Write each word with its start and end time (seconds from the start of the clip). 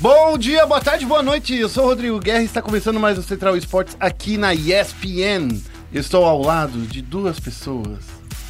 Bom 0.00 0.38
dia, 0.38 0.64
boa 0.64 0.80
tarde, 0.80 1.04
boa 1.04 1.22
noite. 1.22 1.54
Eu 1.54 1.68
sou 1.68 1.84
o 1.84 1.88
Rodrigo 1.88 2.18
Guerra 2.18 2.40
e 2.40 2.46
está 2.46 2.62
começando 2.62 2.98
mais 2.98 3.18
o 3.18 3.22
Central 3.22 3.54
Esportes 3.54 3.94
aqui 4.00 4.38
na 4.38 4.54
ESPN. 4.54 5.60
Eu 5.92 6.00
estou 6.00 6.24
ao 6.24 6.40
lado 6.40 6.86
de 6.86 7.02
duas 7.02 7.38
pessoas 7.38 7.98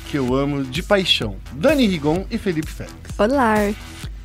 que 0.09 0.17
eu 0.17 0.33
amo 0.33 0.63
de 0.63 0.81
paixão: 0.81 1.35
Dani 1.51 1.89
Rigon 1.89 2.25
e 2.31 2.39
Felipe 2.39 2.71
Félix. 2.71 2.95
Olá. 3.19 3.57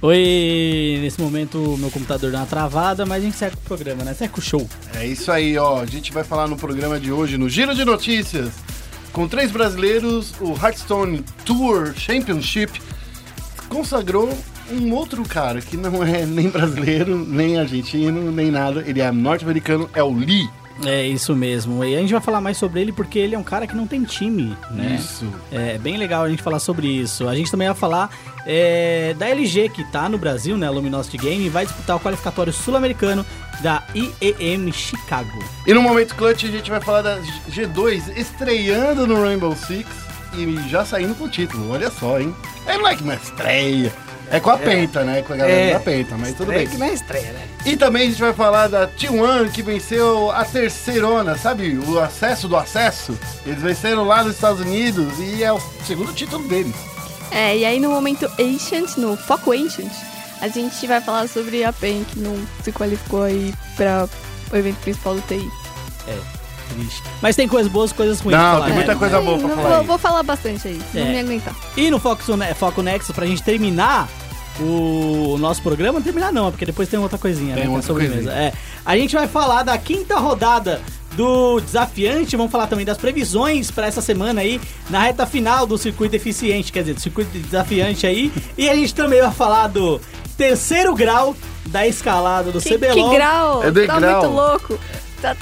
Oi, 0.04 1.00
nesse 1.02 1.20
momento 1.20 1.76
meu 1.80 1.90
computador 1.90 2.32
dá 2.32 2.38
uma 2.42 2.46
travada, 2.46 3.08
mas 3.08 3.24
a 3.24 3.26
gente 3.26 3.38
segue 3.38 3.56
com 3.56 3.62
o 3.64 3.66
programa, 3.66 4.04
né? 4.04 4.14
Segue 4.14 4.32
com 4.32 4.40
o 4.40 4.44
show. 4.44 4.70
É 4.94 5.08
isso 5.08 5.32
aí, 5.32 5.58
ó. 5.58 5.82
A 5.82 5.86
gente 5.88 6.14
vai 6.14 6.24
falar 6.24 6.48
no 6.48 6.56
programa 6.56 7.00
de 7.00 7.12
hoje, 7.12 7.40
no 7.40 7.50
Giro 7.50 7.74
de 7.74 7.84
Notícias, 7.84 8.54
com 9.12 9.28
três 9.28 9.50
brasileiros, 9.50 10.36
o 10.40 10.54
Hearthstone 10.54 11.26
Tour 11.44 11.92
Championship 11.98 12.80
consagrou 13.68 14.32
um 14.72 14.94
outro 14.94 15.24
cara 15.24 15.62
que 15.62 15.78
não 15.78 16.04
é 16.04 16.26
nem 16.26 16.50
brasileiro, 16.50 17.18
nem 17.18 17.58
argentino, 17.60 18.32
nem 18.32 18.52
nada. 18.52 18.84
Ele 18.86 19.02
é 19.02 19.12
norte-americano, 19.12 19.90
é 19.94 20.04
o 20.04 20.14
Lee. 20.14 20.50
É 20.84 21.06
isso 21.06 21.34
mesmo. 21.36 21.84
E 21.86 21.96
a 21.96 22.00
gente 22.00 22.12
vai 22.12 22.22
falar 22.22 22.42
mais 22.42 22.58
sobre 22.58 22.82
ele 22.82 22.92
porque 22.92 23.18
ele 23.18 23.34
é 23.34 23.40
um 23.40 23.44
cara 23.44 23.66
que 23.66 23.76
não 23.76 23.88
tem 23.88 24.04
time, 24.04 24.58
né? 24.72 24.98
Isso. 25.00 25.26
É 25.52 25.78
bem 25.78 25.96
legal 25.96 26.24
a 26.24 26.30
gente 26.30 26.44
falar 26.44 26.60
sobre 26.60 26.88
isso. 26.88 27.30
A 27.30 27.36
gente 27.36 27.50
também 27.50 27.68
vai 27.68 27.76
falar 27.76 28.10
é, 28.46 29.16
da 29.18 29.30
LG, 29.30 29.70
que 29.70 29.84
tá 29.86 30.10
no 30.10 30.18
Brasil, 30.18 30.58
né? 30.58 30.68
A 30.68 30.72
Luminosity 30.72 31.18
Game, 31.18 31.46
e 31.46 31.50
vai 31.50 31.66
disputar 31.66 31.96
o 31.96 32.00
qualificatório 32.00 32.52
sul-americano 32.52 33.26
da 33.62 33.84
IEM 33.94 34.70
Chicago. 34.74 35.44
E 35.66 35.74
no 35.74 35.82
momento 35.82 36.14
clutch 36.16 36.44
a 36.44 36.52
gente 36.52 36.70
vai 36.70 36.82
falar 36.82 37.02
da 37.02 37.20
G2 37.50 38.18
estreando 38.18 39.08
no 39.08 39.22
Rainbow 39.22 39.56
Six 39.56 39.88
e 40.38 40.70
já 40.70 40.84
saindo 40.84 41.16
com 41.16 41.24
o 41.24 41.30
título. 41.30 41.72
Olha 41.72 41.90
só, 41.90 42.20
hein? 42.20 42.36
É 42.68 42.96
que 42.96 43.04
uma 43.04 43.16
estreia. 43.16 43.94
É 44.32 44.40
com 44.40 44.50
a 44.50 44.58
Penta, 44.58 45.04
né? 45.04 45.22
Com 45.22 45.34
a 45.34 45.38
galera 45.38 45.60
É. 45.60 45.74
da 45.74 45.80
Penta, 45.80 46.16
mas 46.18 46.34
tudo 46.36 46.52
bem. 46.52 46.68
que 46.68 46.78
não 46.78 46.88
é 46.88 46.94
estreia, 46.94 47.32
né? 47.32 47.42
E 47.66 47.78
também 47.78 48.04
a 48.04 48.06
gente 48.10 48.20
vai 48.22 48.34
falar 48.34 48.68
da 48.68 48.88
T1 48.88 49.50
que 49.52 49.62
venceu 49.62 50.32
a 50.32 50.44
terceirona, 50.44 51.38
sabe? 51.38 51.78
O 51.78 52.00
acesso 52.00 52.48
do 52.48 52.56
acesso. 52.58 53.18
Eles 53.46 53.62
venceram 53.62 54.04
lá 54.06 54.24
nos 54.24 54.36
Estados 54.36 54.62
Unidos 54.62 55.14
e 55.20 55.44
é 55.44 55.52
o 55.54 55.60
segundo 55.86 56.14
título 56.14 56.48
deles. 56.48 56.76
É, 57.32 57.58
e 57.58 57.66
aí 57.66 57.80
no 57.80 57.90
momento 57.90 58.30
Ancient, 58.40 58.98
no 58.98 59.16
Foco 59.18 59.52
Ancient, 59.52 59.92
a 60.42 60.48
gente 60.48 60.86
vai 60.88 61.02
falar 61.02 61.28
sobre 61.28 61.64
a 61.64 61.72
PEN 61.74 62.04
que 62.04 62.20
não 62.20 62.36
se 62.64 62.72
qualificou 62.72 63.24
aí 63.24 63.54
para 63.76 64.08
o 64.52 64.56
evento 64.56 64.78
principal 64.78 65.16
do 65.16 65.22
TI. 65.22 65.50
Triste. 66.74 67.04
Mas 67.22 67.36
tem 67.36 67.48
coisas 67.48 67.72
boas, 67.72 67.92
coisas 67.92 68.20
ruins 68.20 68.36
Não, 68.38 68.42
pra 68.44 68.52
falar. 68.54 68.66
tem 68.66 68.74
muita 68.76 68.94
né? 68.94 69.00
coisa 69.00 69.22
boa 69.22 69.38
pra 69.38 69.48
não 69.48 69.56
falar 69.56 69.70
vou, 69.70 69.80
aí. 69.80 69.86
vou 69.88 69.98
falar 69.98 70.24
bastante 70.24 70.68
aí, 70.68 70.82
não 70.94 71.02
É. 71.02 71.06
me 71.06 71.20
aguentar. 71.20 71.56
E 71.78 71.90
no 71.92 72.00
Foco, 72.00 72.36
Ne- 72.36 72.54
Foco 72.54 72.82
Nexus, 72.82 73.16
pra 73.16 73.26
gente 73.26 73.44
terminar 73.44 74.08
o 74.60 75.38
nosso 75.40 75.62
programa, 75.62 75.94
não 76.00 76.02
terminar 76.02 76.32
não, 76.32 76.50
porque 76.52 76.66
depois 76.66 76.88
tem 76.90 77.00
outra 77.00 77.18
coisinha, 77.18 77.56
Tem 77.56 77.56
né? 77.56 77.62
que 77.64 77.68
é 77.68 77.70
outra 77.76 77.88
sobremesa. 77.88 78.16
coisinha. 78.16 78.34
É. 78.36 78.54
A 78.86 78.98
gente 78.98 79.16
vai 79.16 79.28
falar 79.28 79.64
da 79.64 79.78
quinta 79.78 80.18
rodada 80.18 80.82
do 81.16 81.60
desafiante, 81.62 82.36
vamos 82.36 82.52
falar 82.52 82.68
também 82.68 82.86
das 82.86 82.98
previsões 82.98 83.72
pra 83.72 83.88
essa 83.88 84.02
semana 84.02 84.42
aí, 84.42 84.60
na 84.90 85.00
reta 85.02 85.26
final 85.26 85.66
do 85.66 85.78
circuito 85.78 86.16
eficiente, 86.16 86.72
quer 86.72 86.82
dizer, 86.82 86.94
do 86.94 87.00
circuito 87.02 87.38
desafiante 87.38 88.06
aí. 88.08 88.32
e 88.58 88.70
a 88.70 88.76
gente 88.76 88.94
também 88.94 89.22
vai 89.22 89.32
falar 89.32 89.68
do 89.68 90.00
terceiro 90.38 90.94
grau 90.94 91.36
da 91.68 91.88
escalada 91.88 92.52
do 92.52 92.60
Que, 92.62 92.70
que 92.70 92.78
CBLOL. 92.78 93.10
grau? 93.14 93.64
É 93.64 93.72
degrau. 93.72 94.00
Tá 94.02 94.12
muito 94.22 94.28
louco. 94.36 94.80
Tá- 95.22 95.36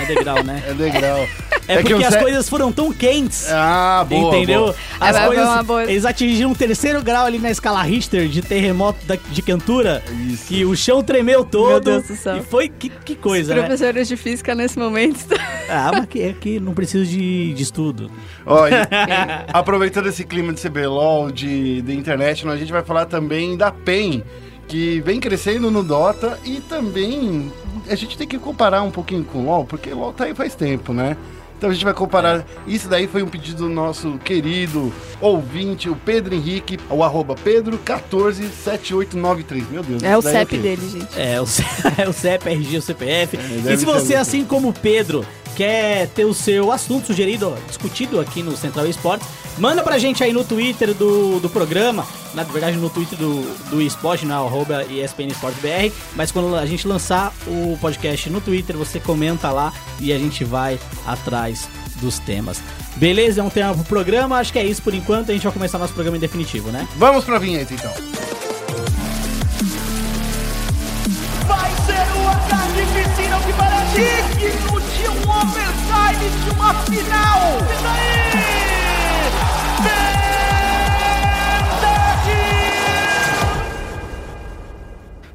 É 0.00 0.04
degrau, 0.06 0.42
né? 0.44 0.62
É 0.68 0.72
legal. 0.72 1.26
É, 1.68 1.76
porque 1.78 1.88
que 1.88 1.94
o 1.94 2.06
as 2.06 2.12
Zé- 2.14 2.20
coisas 2.22 2.48
foram 2.48 2.70
tão 2.70 2.92
quentes. 2.92 3.50
Ah, 3.50 4.06
boa. 4.08 4.36
entendeu? 4.36 4.60
boa. 4.66 4.76
As 5.00 5.16
É, 5.16 5.26
coisas, 5.26 5.44
uma 5.48 5.62
boa- 5.64 5.82
eles 5.84 6.04
atingiram 6.04 6.50
um 6.50 6.54
terceiro 6.54 7.02
grau 7.02 7.26
ali 7.26 7.38
na 7.38 7.50
escala 7.50 7.82
Richter 7.82 8.28
de 8.28 8.40
terremoto 8.40 9.04
da- 9.04 9.16
de 9.16 9.42
Cantura. 9.42 10.02
Isso. 10.30 10.46
Que 10.46 10.64
o 10.64 10.76
chão 10.76 11.02
tremeu 11.02 11.44
todo. 11.44 11.90
Meu 11.90 12.00
Deus 12.00 12.06
do 12.06 12.16
céu. 12.16 12.36
E 12.36 12.42
foi 12.42 12.68
que, 12.68 12.88
que 12.88 13.16
coisa, 13.16 13.52
Os 13.52 13.56
né? 13.60 13.66
professores 13.66 14.06
de 14.06 14.16
física 14.16 14.54
nesse 14.54 14.78
momento. 14.78 15.26
Ah, 15.68 15.90
mas 15.92 16.06
que, 16.06 16.22
é 16.22 16.32
que 16.32 16.60
não 16.60 16.72
preciso 16.72 17.04
de, 17.04 17.52
de 17.52 17.62
estudo. 17.62 18.10
Olha, 18.44 18.88
aproveitando 19.52 20.06
esse 20.06 20.24
clima 20.24 20.52
de 20.52 20.60
CBLOL, 20.60 21.32
de, 21.32 21.82
de 21.82 21.94
internet, 21.96 22.46
a 22.46 22.56
gente 22.56 22.70
vai 22.70 22.84
falar 22.84 23.06
também 23.06 23.56
da 23.56 23.72
PEN, 23.72 24.22
que 24.68 25.00
vem 25.00 25.18
crescendo 25.20 25.70
no 25.70 25.82
Dota 25.82 26.38
e 26.44 26.60
também 26.60 27.50
a 27.88 27.94
gente 27.94 28.18
tem 28.18 28.26
que 28.26 28.38
comparar 28.38 28.82
um 28.82 28.90
pouquinho 28.90 29.24
com 29.24 29.38
o 29.38 29.44
LoL, 29.46 29.64
porque 29.64 29.90
o 29.90 29.98
LoL 29.98 30.12
tá 30.12 30.24
aí 30.24 30.34
faz 30.34 30.54
tempo, 30.54 30.92
né? 30.92 31.16
Então 31.56 31.70
a 31.70 31.72
gente 31.72 31.84
vai 31.84 31.94
comparar. 31.94 32.44
Isso 32.66 32.86
daí 32.86 33.06
foi 33.06 33.22
um 33.22 33.28
pedido 33.28 33.64
do 33.66 33.70
nosso 33.70 34.18
querido 34.18 34.92
ouvinte, 35.22 35.88
o 35.88 35.96
Pedro 35.96 36.34
Henrique, 36.34 36.78
o 36.90 37.02
arroba 37.02 37.34
Pedro147893. 37.34 39.64
Meu 39.70 39.82
Deus. 39.82 40.02
É 40.02 40.16
o 40.18 40.22
CEP 40.22 40.50
quê? 40.50 40.58
dele, 40.58 40.88
gente. 40.88 41.08
É, 41.18 41.40
o, 41.40 41.46
C- 41.46 41.64
é 41.96 42.06
o 42.08 42.12
CEP, 42.12 42.46
RG, 42.48 42.76
o 42.78 42.82
CPF. 42.82 43.36
deve 43.38 43.72
e 43.72 43.78
se 43.78 43.84
você, 43.86 44.14
assim 44.14 44.44
como 44.44 44.68
o 44.68 44.72
Pedro, 44.72 45.24
quer 45.56 46.06
ter 46.08 46.26
o 46.26 46.34
seu 46.34 46.70
assunto 46.70 47.06
sugerido, 47.06 47.56
discutido 47.66 48.20
aqui 48.20 48.42
no 48.42 48.54
Central 48.56 48.86
Esportes, 48.86 49.26
manda 49.58 49.82
pra 49.82 49.98
gente 49.98 50.22
aí 50.22 50.32
no 50.32 50.44
Twitter 50.44 50.92
do, 50.92 51.40
do 51.40 51.48
programa, 51.48 52.06
na 52.34 52.42
verdade 52.42 52.76
no 52.76 52.90
Twitter 52.90 53.18
do, 53.18 53.70
do 53.70 53.80
esporte, 53.80 54.26
na 54.26 54.36
arroba 54.36 54.84
ESPN 54.84 55.28
Esporte 55.30 55.58
BR, 55.60 55.90
mas 56.14 56.30
quando 56.30 56.54
a 56.54 56.66
gente 56.66 56.86
lançar 56.86 57.32
o 57.46 57.78
podcast 57.80 58.28
no 58.28 58.40
Twitter, 58.40 58.76
você 58.76 59.00
comenta 59.00 59.50
lá 59.50 59.72
e 59.98 60.12
a 60.12 60.18
gente 60.18 60.44
vai 60.44 60.78
atrás 61.06 61.66
dos 61.96 62.18
temas. 62.18 62.60
Beleza? 62.96 63.40
É 63.40 63.44
um 63.44 63.50
tema 63.50 63.74
pro 63.74 63.84
programa, 63.84 64.36
acho 64.36 64.52
que 64.52 64.58
é 64.58 64.64
isso 64.64 64.82
por 64.82 64.92
enquanto, 64.92 65.30
a 65.30 65.32
gente 65.32 65.44
vai 65.44 65.52
começar 65.52 65.78
nosso 65.78 65.94
programa 65.94 66.18
em 66.18 66.20
definitivo, 66.20 66.70
né? 66.70 66.86
Vamos 66.96 67.24
pra 67.24 67.38
vinheta 67.38 67.72
então. 67.72 67.92
Vai 71.46 71.70
ser 71.86 72.18
um 72.18 72.28
ataque 72.28 72.72
difícil 72.74 73.38
que 73.46 73.52
parece 73.54 74.25
de 74.36 75.08
um 75.08 75.30
overtime 75.30 76.28
de 76.44 76.50
uma 76.50 76.74
final. 76.84 77.40
Isso 77.72 77.86
aí! 77.86 78.26
Verdade! 81.72 82.36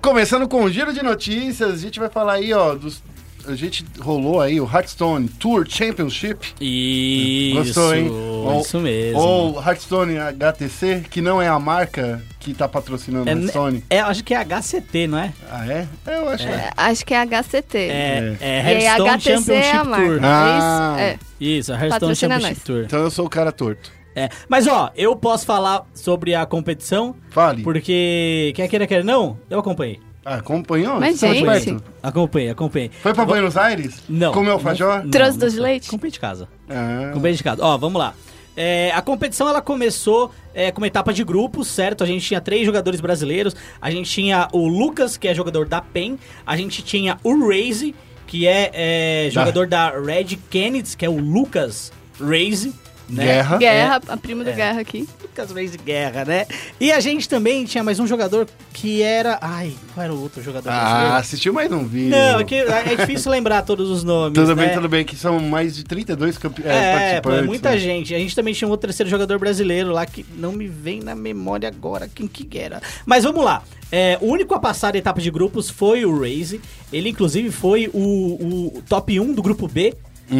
Começando 0.01 0.47
com 0.47 0.63
o 0.63 0.69
giro 0.69 0.93
de 0.93 1.01
notícias, 1.03 1.73
a 1.73 1.77
gente 1.77 1.99
vai 1.99 2.09
falar 2.09 2.33
aí, 2.33 2.53
ó, 2.53 2.75
dos. 2.75 3.01
A 3.47 3.55
gente 3.55 3.85
rolou 3.99 4.39
aí 4.41 4.59
o 4.59 4.65
Hearthstone 4.65 5.27
Tour 5.27 5.65
Championship. 5.67 6.53
Isso, 6.61 7.55
Gostou, 7.57 7.95
hein? 7.95 8.09
Ou- 8.09 8.61
isso 8.61 8.79
mesmo. 8.79 9.19
Ou 9.19 9.55
Hearthstone 9.61 10.17
HTC, 10.17 11.03
que 11.09 11.21
não 11.21 11.41
é 11.41 11.47
a 11.47 11.59
marca 11.59 12.21
que 12.39 12.53
tá 12.53 12.67
patrocinando 12.67 13.29
É, 13.29 13.33
a 13.33 13.35
Hearthstone. 13.35 13.83
é, 13.89 13.99
acho 13.99 14.23
que 14.23 14.33
é 14.33 14.37
HCT, 14.43 15.07
não 15.07 15.17
é? 15.17 15.33
Ah, 15.49 15.67
é? 15.67 15.87
Eu 16.07 16.29
acho. 16.29 16.43
que 16.47 16.51
é. 16.51 16.55
É, 16.55 16.69
acho 16.75 17.05
que 17.05 17.13
é 17.13 17.17
HCT. 17.25 17.77
É, 17.77 18.37
é, 18.39 18.61
aí, 18.61 18.83
Hearthstone 18.83 19.09
HTC 19.09 19.53
é 19.53 19.59
a 19.59 19.73
Championship 19.73 19.87
marca. 19.89 20.05
Tour. 20.05 20.19
Ah. 20.23 20.95
É 20.99 21.11
isso? 21.13 21.19
Isso, 21.39 21.71
a 21.71 21.75
Hearthstone 21.75 21.99
Patrocina 21.99 22.33
Championship 22.35 22.59
nós. 22.59 22.63
Tour. 22.65 22.83
Então 22.85 22.99
eu 22.99 23.11
sou 23.11 23.25
o 23.25 23.29
cara 23.29 23.51
torto. 23.51 23.91
É. 24.15 24.27
Mas 24.49 24.67
ó, 24.67 24.91
eu 24.95 25.15
posso 25.15 25.45
falar 25.45 25.85
sobre 25.93 26.35
a 26.35 26.45
competição, 26.45 27.15
Fale. 27.29 27.63
porque 27.63 28.51
quer 28.55 28.67
queira, 28.67 28.85
quer 28.85 29.03
não, 29.05 29.37
eu 29.49 29.57
acompanhei. 29.59 29.99
Ah, 30.23 30.35
acompanhou? 30.35 30.99
Mas, 30.99 31.19
de 31.19 31.33
gente. 31.33 31.77
Acompanhei, 32.01 32.49
acompanhei. 32.51 32.91
Foi 33.01 33.13
pra 33.13 33.25
Buenos 33.25 33.57
Aires? 33.57 34.03
Não. 34.07 34.31
Comeu 34.31 34.53
alfajor? 34.53 35.07
Trouxe 35.09 35.37
doce 35.37 35.55
de 35.55 35.61
leite? 35.61 35.89
Comprei 35.89 36.11
de 36.11 36.19
casa. 36.19 36.47
Ah. 36.69 37.11
Comprei 37.13 37.33
de 37.33 37.43
casa. 37.43 37.63
Ó, 37.63 37.77
vamos 37.77 37.99
lá. 37.99 38.13
É, 38.55 38.91
a 38.93 39.01
competição 39.01 39.47
ela 39.47 39.61
começou 39.61 40.31
é, 40.53 40.71
com 40.71 40.81
uma 40.81 40.87
etapa 40.87 41.13
de 41.13 41.23
grupos, 41.23 41.67
certo? 41.67 42.03
A 42.03 42.07
gente 42.07 42.25
tinha 42.25 42.41
três 42.41 42.65
jogadores 42.65 42.99
brasileiros. 42.99 43.55
A 43.81 43.89
gente 43.89 44.11
tinha 44.11 44.47
o 44.51 44.67
Lucas, 44.67 45.17
que 45.17 45.27
é 45.27 45.33
jogador 45.33 45.67
da 45.67 45.81
PEN. 45.81 46.17
A 46.45 46.55
gente 46.55 46.83
tinha 46.83 47.17
o 47.23 47.47
Raze, 47.47 47.95
que 48.27 48.45
é, 48.45 48.69
é, 48.73 49.29
jogador 49.31 49.67
da 49.67 49.89
Red 49.89 50.37
Kennedy, 50.49 50.95
que 50.95 51.05
é 51.05 51.09
o 51.09 51.17
Lucas 51.17 51.91
Raze. 52.19 52.73
Né? 53.11 53.25
Guerra. 53.25 53.57
Guerra, 53.57 54.01
a 54.07 54.17
prima 54.17 54.43
do 54.43 54.49
É. 54.49 54.53
Guerra 54.53 54.81
aqui. 54.81 55.07
Lucas 55.21 55.51
Raze 55.51 55.77
Guerra, 55.77 56.25
né? 56.25 56.45
E 56.79 56.91
a 56.91 56.99
gente 56.99 57.27
também 57.27 57.65
tinha 57.65 57.83
mais 57.83 57.99
um 57.99 58.07
jogador 58.07 58.47
que 58.73 59.01
era. 59.01 59.37
Ai, 59.41 59.73
qual 59.93 60.03
era 60.03 60.13
o 60.13 60.21
outro 60.21 60.41
jogador 60.41 60.69
Ah, 60.69 61.17
assistiu, 61.17 61.53
mas 61.53 61.69
não 61.69 61.85
viu. 61.85 62.09
Não, 62.09 62.39
é, 62.39 62.43
que 62.43 62.55
é 62.55 62.95
difícil 62.95 63.29
lembrar 63.31 63.61
todos 63.63 63.89
os 63.89 64.03
nomes. 64.03 64.33
Tudo 64.33 64.55
né? 64.55 64.65
bem, 64.65 64.73
tudo 64.73 64.89
bem, 64.89 65.05
que 65.05 65.15
são 65.15 65.39
mais 65.39 65.75
de 65.75 65.83
32 65.83 66.37
campe... 66.37 66.63
é, 66.65 66.67
É, 66.67 67.21
pô, 67.21 67.29
participantes. 67.29 67.43
é 67.43 67.47
muita 67.47 67.69
né? 67.71 67.77
gente. 67.77 68.15
A 68.15 68.19
gente 68.19 68.35
também 68.35 68.53
tinha 68.53 68.67
um 68.67 68.71
outro 68.71 68.87
terceiro 68.87 69.09
jogador 69.09 69.37
brasileiro 69.39 69.91
lá 69.91 70.05
que 70.05 70.25
não 70.37 70.51
me 70.53 70.67
vem 70.67 71.01
na 71.01 71.13
memória 71.15 71.67
agora 71.67 72.09
quem 72.13 72.27
que 72.27 72.57
era. 72.57 72.81
Mas 73.05 73.23
vamos 73.23 73.43
lá. 73.43 73.61
É, 73.91 74.17
o 74.21 74.27
único 74.27 74.53
a 74.53 74.59
passar 74.59 74.95
a 74.95 74.97
etapa 74.97 75.19
de 75.19 75.29
grupos 75.29 75.69
foi 75.69 76.05
o 76.05 76.17
Raze. 76.21 76.61
Ele, 76.93 77.09
inclusive, 77.09 77.51
foi 77.51 77.89
o, 77.93 78.77
o 78.77 78.83
top 78.87 79.19
1 79.19 79.33
do 79.33 79.41
grupo 79.41 79.67
B. 79.67 79.93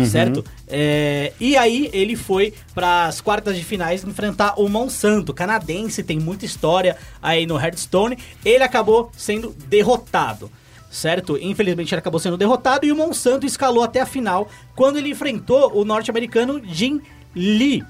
Certo? 0.06 0.44
É, 0.68 1.34
e 1.40 1.58
aí 1.58 1.90
ele 1.92 2.16
foi 2.16 2.54
para 2.74 3.06
as 3.06 3.20
quartas 3.20 3.58
de 3.58 3.64
finais 3.64 4.04
enfrentar 4.06 4.54
o 4.58 4.70
Monsanto, 4.70 5.34
canadense, 5.34 6.02
tem 6.02 6.18
muita 6.18 6.46
história 6.46 6.96
aí 7.22 7.46
no 7.46 7.60
Hearthstone. 7.60 8.18
Ele 8.46 8.64
acabou 8.64 9.12
sendo 9.18 9.56
derrotado 9.68 10.50
certo? 10.92 11.38
Infelizmente 11.42 11.94
ele 11.94 12.00
acabou 12.00 12.20
sendo 12.20 12.36
derrotado 12.36 12.86
e 12.86 12.92
o 12.92 12.96
Monsanto 12.96 13.46
escalou 13.46 13.82
até 13.82 14.02
a 14.02 14.06
final 14.06 14.50
quando 14.76 14.98
ele 14.98 15.10
enfrentou 15.10 15.72
o 15.74 15.86
norte-americano 15.86 16.62
Jin 16.66 17.02
Lee. 17.34 17.82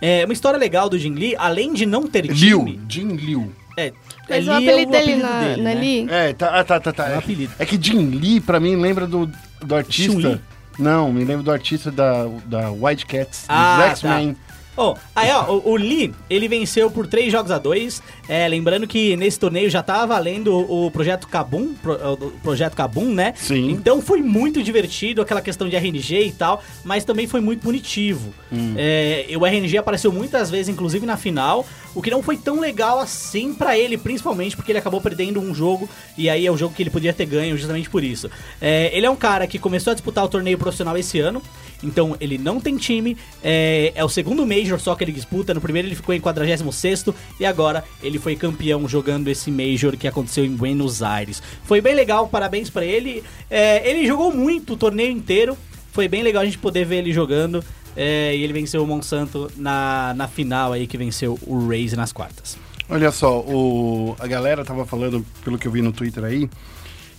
É 0.00 0.24
uma 0.24 0.32
história 0.34 0.58
legal 0.58 0.88
do 0.88 0.98
Jin 0.98 1.14
Lee, 1.14 1.34
além 1.36 1.72
de 1.72 1.86
não 1.86 2.06
ter 2.06 2.26
Liu, 2.26 2.58
time. 2.64 2.80
Jin 2.88 3.16
Liu. 3.16 3.50
É, 3.76 3.92
Mas 4.28 4.46
é 4.46 4.52
o 4.52 4.58
Lee 4.58 4.66
é 4.66 4.70
apelido 4.72 4.92
dele 4.92 5.16
na, 5.16 5.40
dele, 5.40 5.62
na 5.62 5.74
né? 5.74 5.80
Lee? 5.80 6.06
É, 6.10 6.32
tá, 6.34 6.60
ah, 6.60 6.64
tá, 6.64 6.80
tá, 6.80 6.92
tá. 6.92 7.06
É 7.06 7.12
um 7.12 7.14
É, 7.14 7.18
apelido. 7.18 7.52
é 7.58 7.64
que 7.64 7.78
Jim 7.80 8.10
Lee, 8.10 8.40
pra 8.40 8.60
mim, 8.60 8.76
lembra 8.76 9.06
do, 9.06 9.30
do 9.62 9.74
artista. 9.74 10.40
Não, 10.80 11.12
me 11.12 11.24
lembro 11.24 11.42
do 11.42 11.52
artista 11.52 11.90
da, 11.90 12.24
da 12.46 12.70
White 12.70 13.06
Cats, 13.06 13.44
Ah, 13.48 13.76
dos 13.76 13.86
X-Men. 13.90 14.36
Bom, 14.80 14.96
aí 15.14 15.30
ó, 15.30 15.52
o, 15.56 15.72
o 15.72 15.76
Lee, 15.76 16.10
ele 16.30 16.48
venceu 16.48 16.90
por 16.90 17.06
3 17.06 17.30
jogos 17.30 17.50
a 17.50 17.58
2. 17.58 18.02
É, 18.26 18.48
lembrando 18.48 18.86
que 18.86 19.14
nesse 19.14 19.38
torneio 19.38 19.68
já 19.68 19.82
tava 19.82 20.06
valendo 20.14 20.54
o, 20.54 20.86
o 20.86 20.90
projeto 20.90 21.28
Kabum, 21.28 21.74
pro- 21.74 22.14
o 22.14 22.30
projeto 22.42 22.74
Kabum, 22.74 23.12
né? 23.12 23.34
Sim. 23.36 23.70
Então 23.72 24.00
foi 24.00 24.22
muito 24.22 24.62
divertido 24.62 25.20
aquela 25.20 25.42
questão 25.42 25.68
de 25.68 25.76
RNG 25.76 26.28
e 26.28 26.32
tal, 26.32 26.62
mas 26.82 27.04
também 27.04 27.26
foi 27.26 27.42
muito 27.42 27.60
punitivo. 27.60 28.32
Hum. 28.50 28.74
É, 28.78 29.26
o 29.38 29.44
RNG 29.44 29.76
apareceu 29.76 30.10
muitas 30.10 30.50
vezes, 30.50 30.70
inclusive 30.70 31.04
na 31.04 31.18
final, 31.18 31.66
o 31.94 32.00
que 32.00 32.10
não 32.10 32.22
foi 32.22 32.38
tão 32.38 32.58
legal 32.58 32.98
assim 33.00 33.52
pra 33.52 33.76
ele, 33.76 33.98
principalmente 33.98 34.56
porque 34.56 34.72
ele 34.72 34.78
acabou 34.78 35.00
perdendo 35.02 35.40
um 35.40 35.54
jogo 35.54 35.88
e 36.16 36.30
aí 36.30 36.46
é 36.46 36.50
o 36.50 36.56
jogo 36.56 36.74
que 36.74 36.82
ele 36.82 36.88
podia 36.90 37.12
ter 37.12 37.26
ganho 37.26 37.54
justamente 37.58 37.90
por 37.90 38.02
isso. 38.02 38.30
É, 38.62 38.90
ele 38.96 39.04
é 39.04 39.10
um 39.10 39.16
cara 39.16 39.46
que 39.46 39.58
começou 39.58 39.90
a 39.90 39.94
disputar 39.94 40.24
o 40.24 40.28
torneio 40.28 40.56
profissional 40.56 40.96
esse 40.96 41.20
ano. 41.20 41.42
Então 41.82 42.16
ele 42.20 42.38
não 42.38 42.60
tem 42.60 42.76
time, 42.76 43.16
é, 43.42 43.92
é 43.94 44.04
o 44.04 44.08
segundo 44.08 44.46
Major 44.46 44.78
só 44.80 44.94
que 44.94 45.04
ele 45.04 45.12
disputa. 45.12 45.54
No 45.54 45.60
primeiro 45.60 45.88
ele 45.88 45.94
ficou 45.94 46.14
em 46.14 46.20
46 46.20 47.06
e 47.38 47.46
agora 47.46 47.84
ele 48.02 48.18
foi 48.18 48.36
campeão 48.36 48.86
jogando 48.88 49.28
esse 49.28 49.50
Major 49.50 49.96
que 49.96 50.06
aconteceu 50.06 50.44
em 50.44 50.54
Buenos 50.54 51.02
Aires. 51.02 51.42
Foi 51.64 51.80
bem 51.80 51.94
legal, 51.94 52.28
parabéns 52.28 52.70
pra 52.70 52.84
ele. 52.84 53.22
É, 53.50 53.88
ele 53.88 54.06
jogou 54.06 54.32
muito 54.32 54.74
o 54.74 54.76
torneio 54.76 55.10
inteiro, 55.10 55.56
foi 55.92 56.08
bem 56.08 56.22
legal 56.22 56.42
a 56.42 56.44
gente 56.44 56.58
poder 56.58 56.84
ver 56.84 56.96
ele 56.96 57.12
jogando. 57.12 57.64
é, 57.96 58.34
e 58.36 58.42
ele 58.42 58.52
venceu 58.52 58.82
o 58.82 58.86
Monsanto 58.86 59.50
na, 59.56 60.14
na 60.14 60.28
final 60.28 60.72
aí, 60.72 60.86
que 60.86 60.96
venceu 60.96 61.38
o 61.46 61.68
Raze 61.68 61.96
nas 61.96 62.12
quartas. 62.12 62.56
Olha 62.88 63.12
só, 63.12 63.40
o, 63.40 64.16
a 64.18 64.26
galera 64.26 64.64
tava 64.64 64.84
falando, 64.84 65.24
pelo 65.44 65.58
que 65.58 65.68
eu 65.68 65.72
vi 65.72 65.80
no 65.80 65.92
Twitter 65.92 66.24
aí, 66.24 66.50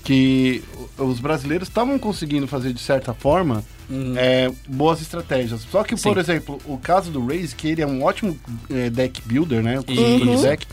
que 0.03 0.63
os 0.97 1.19
brasileiros 1.19 1.67
estavam 1.67 1.97
conseguindo 1.99 2.47
fazer, 2.47 2.73
de 2.73 2.79
certa 2.81 3.13
forma, 3.13 3.63
é, 4.17 4.51
boas 4.67 5.01
estratégias. 5.01 5.61
Só 5.69 5.83
que, 5.83 5.95
por 5.95 6.13
Sim. 6.15 6.19
exemplo, 6.19 6.57
o 6.65 6.77
caso 6.77 7.11
do 7.11 7.25
Raze, 7.25 7.55
que 7.55 7.67
ele 7.67 7.81
é 7.81 7.87
um 7.87 8.03
ótimo 8.03 8.37
é, 8.69 8.89
deck 8.89 9.21
builder, 9.25 9.61
né? 9.61 9.79
O 9.79 9.83
Uhum. 9.91 10.35
de 10.35 10.41
deck, 10.41 10.65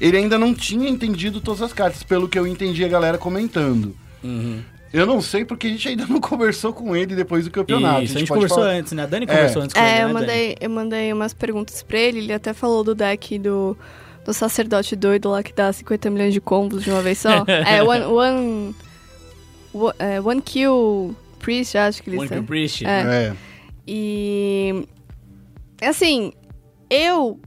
ele 0.00 0.16
ainda 0.16 0.38
não 0.38 0.54
tinha 0.54 0.88
entendido 0.88 1.40
todas 1.40 1.62
as 1.62 1.72
cartas, 1.72 2.02
pelo 2.02 2.28
que 2.28 2.38
eu 2.38 2.46
entendi 2.46 2.84
a 2.84 2.88
galera 2.88 3.16
comentando. 3.18 3.94
Eu 4.92 5.04
não 5.06 5.20
sei 5.20 5.44
porque 5.44 5.66
a 5.66 5.70
gente 5.70 5.86
ainda 5.88 6.06
não 6.06 6.18
conversou 6.20 6.72
com 6.72 6.96
ele 6.96 7.14
depois 7.14 7.44
do 7.44 7.50
campeonato. 7.50 8.04
Isso, 8.04 8.16
a 8.16 8.18
gente 8.20 8.28
pode 8.28 8.38
conversou 8.40 8.58
falar- 8.64 8.72
antes, 8.78 8.92
né? 8.92 9.02
A 9.02 9.06
Dani 9.06 9.24
É. 9.24 9.28
conversou 9.28 9.62
antes 9.62 9.74
com 9.74 9.80
ele, 9.80 9.88
É, 9.88 9.92
né, 9.92 9.98
eu 10.02 10.06
Dani? 10.08 10.14
mandei, 10.20 10.56
eu 10.60 10.70
mandei 10.70 11.12
umas 11.12 11.34
perguntas 11.34 11.82
pra 11.82 11.98
ele. 11.98 12.18
Ele 12.20 12.32
até 12.32 12.52
falou 12.54 12.82
do 12.82 12.94
deck 12.94 13.38
do, 13.38 13.76
do 14.28 14.34
sacerdote 14.34 14.94
doido 14.94 15.30
lá 15.30 15.42
que 15.42 15.54
dá 15.54 15.72
50 15.72 16.10
milhões 16.10 16.34
de 16.34 16.40
combos 16.40 16.84
de 16.84 16.90
uma 16.90 17.00
vez 17.00 17.16
só. 17.16 17.44
é, 17.48 17.82
one, 17.82 18.04
one, 18.04 18.74
one, 19.72 19.94
é, 19.98 20.20
one 20.20 20.42
kill 20.42 21.16
priest, 21.38 21.78
acho 21.78 22.02
que 22.02 22.10
eles 22.10 22.20
One 22.20 22.28
têm. 22.28 22.38
Kill 22.38 22.46
Priest. 22.46 22.84
É. 22.84 23.00
É. 23.30 23.36
E. 23.86 24.86
Assim, 25.80 26.32
eu 26.90 27.40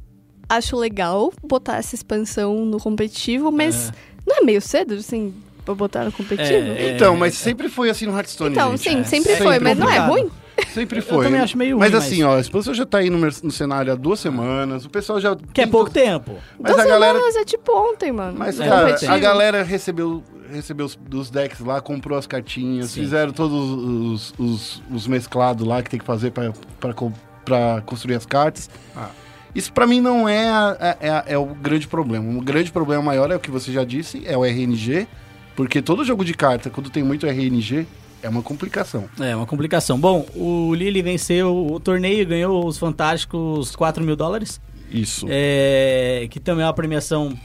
acho 0.50 0.75
legal 0.75 1.31
botar 1.44 1.78
essa 1.78 1.94
expansão 1.94 2.66
no 2.66 2.80
competitivo, 2.80 3.51
mas 3.51 3.94
não 4.25 4.38
é 4.38 4.42
meio 4.42 4.60
cedo, 4.60 4.95
assim, 4.95 5.36
pra 5.63 5.75
botar 5.75 6.04
no 6.06 6.12
competitivo? 6.12 6.72
É, 6.72 6.95
Então, 6.95 7.16
mas 7.16 7.36
sempre 7.36 7.69
foi 7.69 7.92
assim 7.92 8.07
no 8.07 8.13
Hearthstone, 8.18 8.56
Então, 8.56 8.72
gente. 8.72 8.81
sim, 8.81 9.00
é, 9.01 9.04
sempre 9.04 9.34
sempre 9.34 9.44
foi, 9.45 9.60
mas 9.60 9.77
não 9.77 9.88
é 9.88 10.00
ruim? 10.00 10.31
Sempre 10.74 11.02
foi. 11.02 11.25
também 11.25 11.42
acho 11.42 11.58
meio 11.58 11.78
Mas 11.78 11.92
ruim, 11.92 12.00
assim, 12.00 12.24
ó, 12.24 12.38
a 12.38 12.40
expansão 12.40 12.74
já 12.74 12.86
tá 12.86 13.00
aí 13.00 13.10
no, 13.10 13.18
no 13.19 13.52
cenário 13.52 13.92
há 13.92 13.96
duas 13.96 14.19
semanas, 14.19 14.86
o 14.86 14.90
pessoal 14.90 15.19
já... 15.19 15.36
Que 15.54 15.62
é 15.62 15.68
pouco 15.68 15.90
tempo. 15.90 16.36
Mas 16.60 16.74
Duas 16.74 16.86
a 16.86 16.90
galera... 16.90 17.13
semanas 17.18 17.36
é 17.36 17.46
tipo 17.46 17.72
ontem, 17.72 18.12
mano. 18.12 18.36
Mas, 18.38 18.60
É, 18.60 18.68
cara, 18.68 18.81
competitivo. 18.81 19.12
a 19.13 19.18
galera 19.19 19.63
recebeu, 19.63 20.24
recebeu 20.52 20.86
os, 20.86 20.96
dos 20.96 21.30
decks 21.30 21.60
lá, 21.60 21.81
comprou 21.81 22.18
as 22.18 22.25
cartinhas, 22.28 22.92
Sim. 22.92 23.02
fizeram 23.02 23.31
todos 23.34 23.54
os, 23.60 24.34
os, 24.40 24.84
os 24.92 25.08
mesclados 25.08 25.68
lá 25.68 25.81
que 25.81 25.90
tem 25.90 26.00
que 26.00 26.06
fazer 26.06 26.31
pra, 26.31 26.54
pra, 26.80 26.94
co- 26.94 27.12
pra 27.44 27.81
construir 27.86 28.16
as 28.16 28.25
cartas. 28.25 28.69
Ah. 28.96 29.10
Isso 29.54 29.74
pra 29.74 29.86
mim 29.86 30.00
não 30.00 30.30
é, 30.30 30.48
a- 30.50 30.98
é, 31.02 31.10
a- 31.10 31.24
é 31.28 31.38
o 31.38 31.46
grande 31.48 31.88
problema. 31.88 32.38
O 32.40 32.42
grande 32.42 32.72
problema 32.72 33.04
maior 33.04 33.30
é 33.31 33.36
o 33.36 33.40
que 33.40 33.52
você 33.52 33.72
já 33.72 33.84
disse, 33.84 34.24
é 34.25 34.38
o 34.38 34.46
RNG, 34.46 35.08
porque 35.56 35.81
todo 35.81 36.06
jogo 36.06 36.24
de 36.24 36.34
carta, 36.34 36.69
quando 36.69 36.90
tem 36.90 37.04
muito 37.04 37.28
RNG, 37.28 37.86
é 38.21 38.29
uma 38.29 38.41
complicação. 38.41 39.06
É, 39.19 39.35
uma 39.35 39.45
complicação. 39.45 40.00
Bom, 40.00 40.25
o 40.35 40.73
Lili 40.73 41.01
venceu 41.01 41.68
o 41.71 41.79
torneio, 41.79 42.25
ganhou 42.27 42.65
os 42.65 42.77
fantásticos 42.77 43.75
4 43.75 44.03
mil 44.03 44.15
dólares, 44.15 44.59
Isso. 44.91 45.25
é, 45.29 46.27
que 46.29 46.39
também 46.39 46.63
é 46.63 46.68
uma 46.68 46.73
premiação 46.73 47.38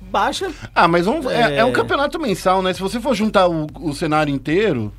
baixa. 0.00 0.50
Ah, 0.74 0.88
mas 0.88 1.06
vamos, 1.06 1.26
é... 1.26 1.54
É. 1.54 1.56
é 1.58 1.64
um 1.64 1.72
campeonato 1.72 2.18
mensal, 2.18 2.62
né? 2.62 2.72
Se 2.72 2.80
você 2.80 3.00
for 3.00 3.14
juntar 3.14 3.48
o, 3.48 3.66
o 3.80 3.92
cenário 3.94 4.32
inteiro, 4.34 4.92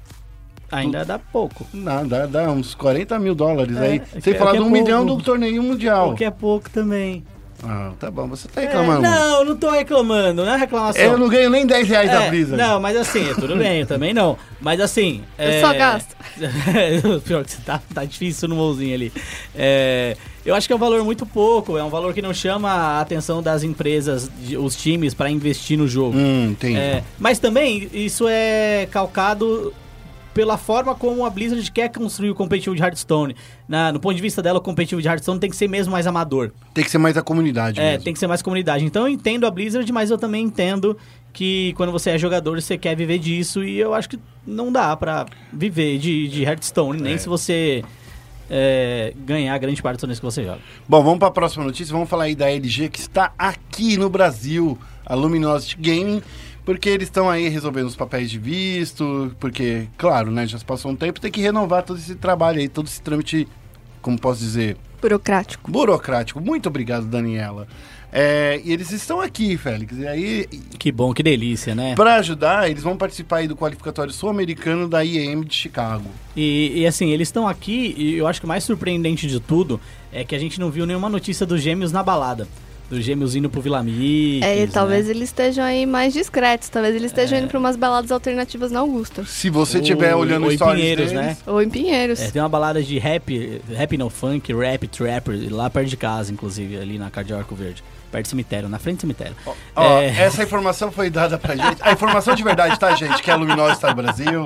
Ainda 0.71 1.03
dá 1.03 1.19
pouco. 1.19 1.67
dá, 1.73 2.01
dá, 2.03 2.25
dá 2.25 2.51
uns 2.51 2.73
40 2.73 3.19
mil 3.19 3.35
dólares 3.35 3.75
É, 3.75 3.85
aí. 3.85 4.01
é 4.15 4.21
Sem 4.21 4.33
falar 4.35 4.51
é 4.51 4.53
que 4.53 4.59
do 4.59 4.67
é 4.67 4.69
milhão 4.69 5.05
pouco. 5.05 5.21
do 5.21 5.25
torneio 5.25 5.61
mundial. 5.61 6.11
O 6.11 6.15
que 6.15 6.23
é 6.23 6.31
pouco 6.31 6.69
também. 6.69 7.25
Ah, 7.63 7.91
tá 7.99 8.09
bom, 8.09 8.27
você 8.27 8.47
tá 8.47 8.59
É, 8.61 8.65
reclamando. 8.65 9.01
não, 9.03 9.45
não 9.45 9.55
tô 9.55 9.69
reclamando, 9.69 10.43
não 10.43 10.53
é 10.53 10.57
reclamação. 10.57 11.01
eu 11.01 11.17
não 11.17 11.29
ganho 11.29 11.49
nem 11.49 11.65
10 11.65 11.87
reais 11.87 12.09
da 12.09 12.23
É, 12.23 12.29
brisa. 12.29 12.57
Não, 12.57 12.79
mas 12.79 12.97
assim, 12.97 13.29
é 13.29 13.33
tudo 13.35 13.55
bem, 13.55 13.81
eu 13.81 13.85
também 13.85 14.13
não. 14.13 14.37
Mas 14.59 14.79
assim. 14.79 15.21
Eu 15.37 15.47
é... 15.49 15.61
só 15.61 15.73
gasto. 15.73 16.15
Pior 17.25 17.43
que 17.43 17.51
você 17.51 17.61
tá, 17.63 17.79
tá 17.93 18.03
difícil 18.03 18.47
no 18.47 18.55
bolzinho 18.55 18.95
ali. 18.95 19.13
É, 19.55 20.17
eu 20.43 20.55
acho 20.55 20.65
que 20.67 20.73
é 20.73 20.75
um 20.75 20.79
valor 20.79 21.03
muito 21.03 21.23
pouco, 21.25 21.77
é 21.77 21.83
um 21.83 21.89
valor 21.89 22.13
que 22.15 22.21
não 22.21 22.33
chama 22.33 22.69
a 22.71 23.01
atenção 23.01 23.43
das 23.43 23.63
empresas, 23.63 24.29
de- 24.43 24.57
os 24.57 24.75
times, 24.75 25.13
para 25.13 25.29
investir 25.29 25.77
no 25.77 25.87
jogo. 25.87 26.17
Hum, 26.17 26.55
tem. 26.59 26.77
É, 26.77 27.03
mas 27.19 27.37
também 27.37 27.87
isso 27.93 28.25
é 28.27 28.87
calcado 28.89 29.71
pela 30.33 30.57
forma 30.57 30.95
como 30.95 31.25
a 31.25 31.29
Blizzard 31.29 31.69
quer 31.71 31.89
construir 31.89 32.29
o 32.29 32.35
competitivo 32.35 32.75
de 32.75 32.81
Hearthstone. 32.81 33.35
Na, 33.67 33.91
no 33.91 33.99
ponto 33.99 34.15
de 34.15 34.21
vista 34.21 34.41
dela, 34.41 34.59
o 34.59 34.61
competitivo 34.61 35.01
de 35.01 35.07
Hearthstone 35.07 35.39
tem 35.39 35.49
que 35.49 35.55
ser 35.55 35.67
mesmo 35.67 35.91
mais 35.91 36.07
amador. 36.07 36.51
Tem 36.73 36.83
que 36.83 36.89
ser 36.91 36.97
mais 36.97 37.17
a 37.17 37.21
comunidade 37.21 37.79
É, 37.79 37.91
mesmo. 37.91 38.03
tem 38.05 38.13
que 38.13 38.19
ser 38.19 38.27
mais 38.27 38.41
comunidade. 38.41 38.85
Então 38.85 39.03
eu 39.03 39.09
entendo 39.09 39.45
a 39.45 39.51
Blizzard, 39.51 39.91
mas 39.91 40.09
eu 40.09 40.17
também 40.17 40.43
entendo 40.45 40.97
que 41.33 41.73
quando 41.75 41.91
você 41.91 42.11
é 42.11 42.17
jogador, 42.17 42.61
você 42.61 42.77
quer 42.77 42.95
viver 42.95 43.17
disso. 43.19 43.63
E 43.63 43.77
eu 43.79 43.93
acho 43.93 44.07
que 44.09 44.19
não 44.47 44.71
dá 44.71 44.95
pra 44.95 45.25
viver 45.51 45.97
de, 45.97 46.27
de 46.27 46.43
Hearthstone, 46.43 47.01
nem 47.01 47.13
É. 47.13 47.17
se 47.17 47.27
você 47.27 47.83
é, 48.49 49.13
ganhar 49.25 49.57
grande 49.57 49.81
parte 49.81 49.95
dos 49.95 50.01
torneios 50.01 50.19
que 50.19 50.25
você 50.25 50.43
joga. 50.43 50.59
Bom, 50.87 51.01
vamos 51.03 51.19
para 51.19 51.29
a 51.29 51.31
próxima 51.31 51.63
notícia. 51.63 51.93
Vamos 51.93 52.09
falar 52.09 52.25
aí 52.25 52.35
da 52.35 52.49
LG 52.51 52.89
que 52.89 52.99
está 52.99 53.33
aqui 53.37 53.97
no 53.97 54.09
Brasil, 54.09 54.77
a 55.05 55.15
Luminosity 55.15 55.77
Gaming, 55.79 56.21
porque 56.65 56.89
eles 56.89 57.07
estão 57.07 57.29
aí 57.29 57.47
resolvendo 57.49 57.87
os 57.87 57.95
papéis 57.95 58.29
de 58.29 58.37
visto, 58.37 59.35
porque, 59.39 59.87
claro, 59.97 60.31
né, 60.31 60.45
já 60.47 60.57
se 60.57 60.65
passou 60.65 60.91
um 60.91 60.95
tempo, 60.95 61.19
tem 61.19 61.31
que 61.31 61.41
renovar 61.41 61.83
todo 61.83 61.97
esse 61.97 62.15
trabalho 62.15 62.59
aí, 62.59 62.67
todo 62.69 62.87
esse 62.87 63.01
trâmite, 63.01 63.47
como 64.01 64.19
posso 64.19 64.39
dizer, 64.39 64.77
Burocrático. 65.01 65.71
burocrático. 65.71 66.39
Muito 66.39 66.67
obrigado, 66.69 67.05
Daniela. 67.05 67.67
É, 68.13 68.61
e 68.63 68.73
eles 68.73 68.91
estão 68.91 69.21
aqui, 69.21 69.57
Félix. 69.57 69.97
E 69.97 70.05
aí, 70.05 70.45
Que 70.77 70.91
bom, 70.91 71.13
que 71.13 71.23
delícia, 71.23 71.73
né? 71.73 71.95
para 71.95 72.15
ajudar, 72.15 72.69
eles 72.69 72.83
vão 72.83 72.97
participar 72.97 73.37
aí 73.37 73.47
do 73.47 73.55
qualificatório 73.55 74.11
sul-americano 74.11 74.87
da 74.87 75.01
IEM 75.01 75.41
de 75.41 75.55
Chicago. 75.55 76.09
E, 76.35 76.81
e, 76.81 76.85
assim, 76.85 77.09
eles 77.09 77.29
estão 77.29 77.47
aqui 77.47 77.95
e 77.97 78.17
eu 78.17 78.27
acho 78.27 78.39
que 78.41 78.45
o 78.45 78.49
mais 78.49 78.63
surpreendente 78.65 79.27
de 79.27 79.39
tudo 79.39 79.79
é 80.11 80.25
que 80.25 80.35
a 80.35 80.39
gente 80.39 80.59
não 80.59 80.69
viu 80.69 80.85
nenhuma 80.85 81.07
notícia 81.09 81.45
dos 81.45 81.61
gêmeos 81.61 81.91
na 81.91 82.03
balada. 82.03 82.47
Dos 82.91 83.05
gêmeos 83.05 83.35
indo 83.37 83.49
pro 83.49 83.61
Vila 83.61 83.81
Mix. 83.81 84.45
É, 84.45 84.63
e 84.63 84.67
talvez 84.67 85.05
né? 85.05 85.11
eles 85.11 85.29
estejam 85.29 85.63
aí 85.63 85.85
mais 85.85 86.11
discretos. 86.11 86.67
Talvez 86.67 86.93
eles 86.93 87.09
estejam 87.11 87.37
É. 87.37 87.41
indo 87.41 87.47
pra 87.47 87.57
umas 87.57 87.77
baladas 87.77 88.11
alternativas 88.11 88.69
na 88.69 88.81
Augusta. 88.81 89.23
Se 89.23 89.49
você 89.49 89.79
estiver 89.79 90.13
olhando 90.13 90.45
ou 90.45 90.51
em 90.51 90.57
Pinheiros, 90.57 91.09
deles, 91.09 91.11
né? 91.13 91.37
Ou 91.47 91.61
em 91.61 91.69
Pinheiros. 91.69 92.19
É, 92.21 92.29
tem 92.29 92.41
uma 92.41 92.49
balada 92.49 92.83
de 92.83 92.99
rap, 92.99 93.61
rap 93.73 93.97
no 93.97 94.09
funk, 94.09 94.53
rap, 94.53 94.85
trapper, 94.89 95.47
lá 95.49 95.69
perto 95.69 95.87
de 95.87 95.95
casa, 95.95 96.33
inclusive, 96.33 96.75
ali 96.77 96.97
na 96.99 97.09
Cardeal 97.09 97.39
Arco 97.39 97.55
Verde. 97.55 97.81
Perto 98.11 98.25
do 98.25 98.29
cemitério, 98.29 98.67
na 98.67 98.77
frente 98.77 98.97
do 98.97 99.01
cemitério. 99.01 99.35
Ó, 99.73 100.01
É. 100.01 100.07
essa 100.09 100.43
informação 100.43 100.91
foi 100.91 101.09
dada 101.09 101.37
pra 101.37 101.55
gente. 101.55 101.77
A 101.81 101.93
informação 101.93 102.35
de 102.35 102.43
verdade, 102.43 102.77
tá, 102.77 102.93
gente? 102.93 103.23
Que 103.23 103.31
a 103.31 103.37
Luminosa 103.37 103.71
está 103.71 103.87
no 103.87 103.95
Brasil. 103.95 104.43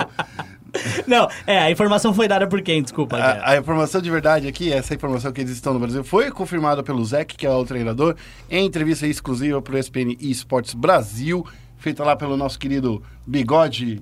Não, 1.07 1.27
é, 1.45 1.59
a 1.59 1.71
informação 1.71 2.13
foi 2.13 2.27
dada 2.27 2.47
por 2.47 2.61
quem? 2.61 2.81
Desculpa. 2.81 3.17
A, 3.17 3.51
a 3.51 3.57
informação 3.57 4.01
de 4.01 4.09
verdade 4.09 4.47
aqui, 4.47 4.71
essa 4.71 4.93
informação 4.93 5.31
que 5.31 5.41
eles 5.41 5.51
estão 5.51 5.73
no 5.73 5.79
Brasil, 5.79 6.03
foi 6.03 6.31
confirmada 6.31 6.83
pelo 6.83 7.03
Zec, 7.03 7.35
que 7.35 7.45
é 7.45 7.49
o 7.49 7.65
treinador, 7.65 8.15
em 8.49 8.65
entrevista 8.65 9.07
exclusiva 9.07 9.61
pro 9.61 9.77
ESPN 9.77 10.15
Esports 10.19 10.73
Brasil, 10.73 11.45
feita 11.77 12.03
lá 12.03 12.15
pelo 12.15 12.35
nosso 12.37 12.57
querido 12.59 13.01
Bigode 13.25 14.01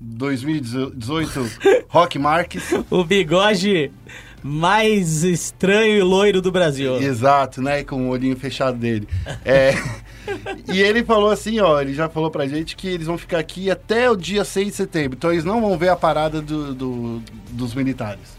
2018, 0.00 1.50
Rock 1.88 2.18
Marques. 2.18 2.64
O 2.90 3.04
bigode 3.04 3.90
mais 4.42 5.24
estranho 5.24 5.96
e 5.96 6.02
loiro 6.02 6.42
do 6.42 6.52
Brasil. 6.52 6.96
Exato, 6.96 7.62
né? 7.62 7.82
Com 7.82 8.08
o 8.08 8.10
olhinho 8.10 8.36
fechado 8.36 8.76
dele. 8.76 9.08
É, 9.44 9.72
e 10.72 10.80
ele 10.80 11.04
falou 11.04 11.30
assim, 11.30 11.60
ó, 11.60 11.80
ele 11.80 11.94
já 11.94 12.08
falou 12.08 12.30
pra 12.30 12.46
gente 12.46 12.74
que 12.76 12.88
eles 12.88 13.06
vão 13.06 13.18
ficar 13.18 13.38
aqui 13.38 13.70
até 13.70 14.10
o 14.10 14.16
dia 14.16 14.44
6 14.44 14.66
de 14.68 14.72
setembro. 14.74 15.16
Então 15.16 15.32
eles 15.32 15.44
não 15.44 15.60
vão 15.60 15.76
ver 15.78 15.88
a 15.90 15.96
parada 15.96 16.40
do, 16.40 16.74
do- 16.74 17.22
dos 17.50 17.74
militares. 17.74 18.34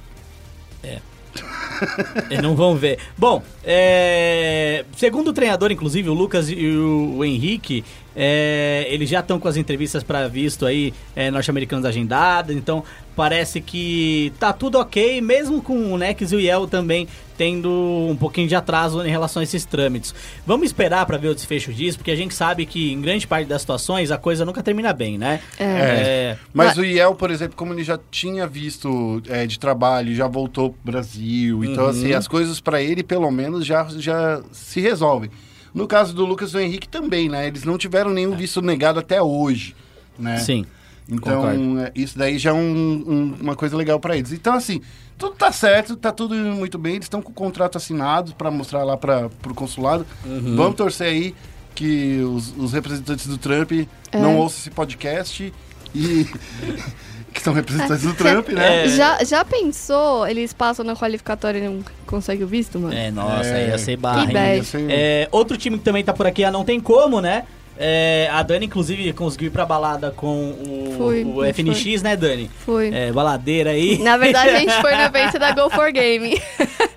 E 2.29 2.41
não 2.41 2.55
vão 2.55 2.75
ver. 2.75 2.99
Bom, 3.17 3.43
é, 3.63 4.85
segundo 4.95 5.29
o 5.29 5.33
treinador, 5.33 5.71
inclusive, 5.71 6.09
o 6.09 6.13
Lucas 6.13 6.49
e 6.49 6.55
o 6.69 7.23
Henrique, 7.25 7.83
é, 8.15 8.85
eles 8.89 9.09
já 9.09 9.19
estão 9.19 9.39
com 9.39 9.47
as 9.47 9.57
entrevistas 9.57 10.03
para 10.03 10.27
visto 10.27 10.65
aí 10.65 10.93
é, 11.15 11.29
norte-americanos 11.29 11.85
agendadas, 11.85 12.55
então 12.55 12.83
parece 13.15 13.61
que 13.61 14.31
tá 14.39 14.51
tudo 14.53 14.77
ok, 14.77 15.21
mesmo 15.21 15.61
com 15.61 15.93
o 15.93 15.97
Nex 15.97 16.31
e 16.31 16.35
o 16.35 16.39
Yel 16.39 16.67
também 16.67 17.07
tendo 17.37 17.69
um 17.69 18.15
pouquinho 18.15 18.47
de 18.47 18.55
atraso 18.55 19.05
em 19.05 19.09
relação 19.09 19.41
a 19.41 19.43
esses 19.43 19.65
trâmites. 19.65 20.15
Vamos 20.45 20.67
esperar 20.67 21.05
para 21.05 21.17
ver 21.17 21.29
o 21.29 21.35
desfecho 21.35 21.73
disso, 21.73 21.97
porque 21.97 22.11
a 22.11 22.15
gente 22.15 22.33
sabe 22.33 22.65
que 22.65 22.93
em 22.93 23.01
grande 23.01 23.27
parte 23.27 23.47
das 23.47 23.61
situações 23.61 24.09
a 24.11 24.17
coisa 24.17 24.45
nunca 24.45 24.63
termina 24.63 24.93
bem, 24.93 25.17
né? 25.17 25.41
É. 25.59 26.37
Mas 26.53 26.77
o 26.77 26.83
Iel, 26.83 27.15
por 27.15 27.31
exemplo, 27.31 27.55
como 27.57 27.73
ele 27.73 27.83
já 27.83 27.99
tinha 28.09 28.47
visto 28.47 29.21
é, 29.27 29.45
de 29.45 29.59
trabalho, 29.59 30.15
já 30.15 30.27
voltou 30.27 30.71
pro 30.71 30.93
Brasil, 30.93 31.63
então 31.63 31.85
Uhum. 31.85 31.89
assim, 31.89 32.13
as 32.13 32.27
coisas 32.27 32.61
para 32.61 32.81
ele, 32.81 33.03
pelo 33.03 33.29
menos, 33.31 33.65
já, 33.65 33.85
já 33.97 34.41
se 34.51 34.79
resolvem. 34.79 35.29
No 35.75 35.85
caso 35.87 36.13
do 36.15 36.25
Lucas 36.25 36.49
e 36.49 36.53
do 36.53 36.59
Henrique 36.61 36.87
também, 36.87 37.27
né? 37.29 37.45
Eles 37.47 37.63
não 37.65 37.77
tiveram 37.77 38.11
nenhum 38.11 38.35
visto 38.35 38.61
negado 38.61 38.97
até 38.99 39.21
hoje, 39.21 39.75
né? 40.17 40.37
Sim. 40.37 40.65
Então, 41.07 41.35
concordo. 41.41 41.79
é, 41.81 41.91
isso 41.93 42.17
daí 42.17 42.39
já 42.39 42.49
é 42.49 42.53
um- 42.53 42.57
um- 43.05 43.35
uma 43.41 43.55
coisa 43.55 43.75
legal 43.77 43.99
para 43.99 44.17
eles. 44.17 44.31
Então, 44.31 44.53
assim, 44.53 44.81
tudo 45.17 45.35
tá 45.35 45.51
certo, 45.51 45.95
tá 45.95 46.11
tudo 46.11 46.33
indo 46.35 46.49
muito 46.55 46.79
bem. 46.79 46.93
Eles 46.95 47.05
estão 47.05 47.21
com 47.21 47.29
o 47.29 47.35
contrato 47.35 47.77
assinado 47.77 48.33
para 48.35 48.49
mostrar 48.49 48.83
lá 48.83 48.97
para 48.97 49.29
pro 49.41 49.53
consulado. 49.53 50.03
Uhum. 50.25 50.55
Vamos 50.55 50.75
torcer 50.75 51.07
aí 51.07 51.35
que 51.75 52.19
os, 52.21 52.55
os 52.57 52.71
representantes 52.73 53.27
do 53.27 53.37
Trump 53.37 53.71
É. 53.73 53.87
não 54.17 54.37
ouçam 54.37 54.59
esse 54.61 54.71
podcast 54.71 55.53
e. 55.93 56.25
que 57.35 57.41
são 57.41 57.53
representantes 57.53 58.03
do 58.03 58.13
Trump, 58.15 58.49
né? 58.49 58.85
É. 58.85 58.89
Já, 58.89 59.23
já 59.23 59.45
pensou, 59.45 60.25
eles 60.27 60.53
passam 60.53 60.83
na 60.85 60.95
qualificatória 60.95 61.59
e 61.59 61.63
não 61.63 61.83
conseguem 62.07 62.43
o 62.43 62.47
visto, 62.47 62.79
mano? 62.79 62.93
É, 62.95 63.11
nossa, 63.11 63.49
É. 63.49 63.67
ia 63.69 63.77
ser 63.77 63.97
barra, 63.97 64.21
Que 64.25 64.27
hein? 64.37 64.61
bad. 64.61 64.85
É, 64.89 65.27
outro 65.31 65.57
time 65.57 65.77
que 65.77 65.83
também 65.83 66.03
tá 66.03 66.13
por 66.13 66.25
aqui, 66.25 66.43
ah, 66.43 66.49
não 66.51 66.63
tem 66.63 66.79
como, 66.79 67.19
né? 67.21 67.43
É, 67.77 68.29
a 68.31 68.41
Dani, 68.41 68.65
inclusive, 68.67 69.11
conseguiu 69.13 69.47
ir 69.47 69.51
pra 69.51 69.65
balada 69.65 70.11
com 70.11 70.51
o, 70.51 70.93
Fui, 70.97 71.23
o 71.25 71.41
a 71.41 71.49
FNX, 71.53 72.01
né, 72.01 72.15
Dani? 72.15 72.49
Foi. 72.59 72.89
É, 72.93 73.11
baladeira 73.11 73.71
aí. 73.71 73.97
Na 73.99 74.17
verdade, 74.17 74.49
a 74.49 74.59
gente 74.59 74.73
foi 74.81 74.95
no 74.95 75.01
evento 75.01 75.37
da 75.37 75.51
Go 75.51 75.69
for 75.69 75.91
Game. 75.91 76.41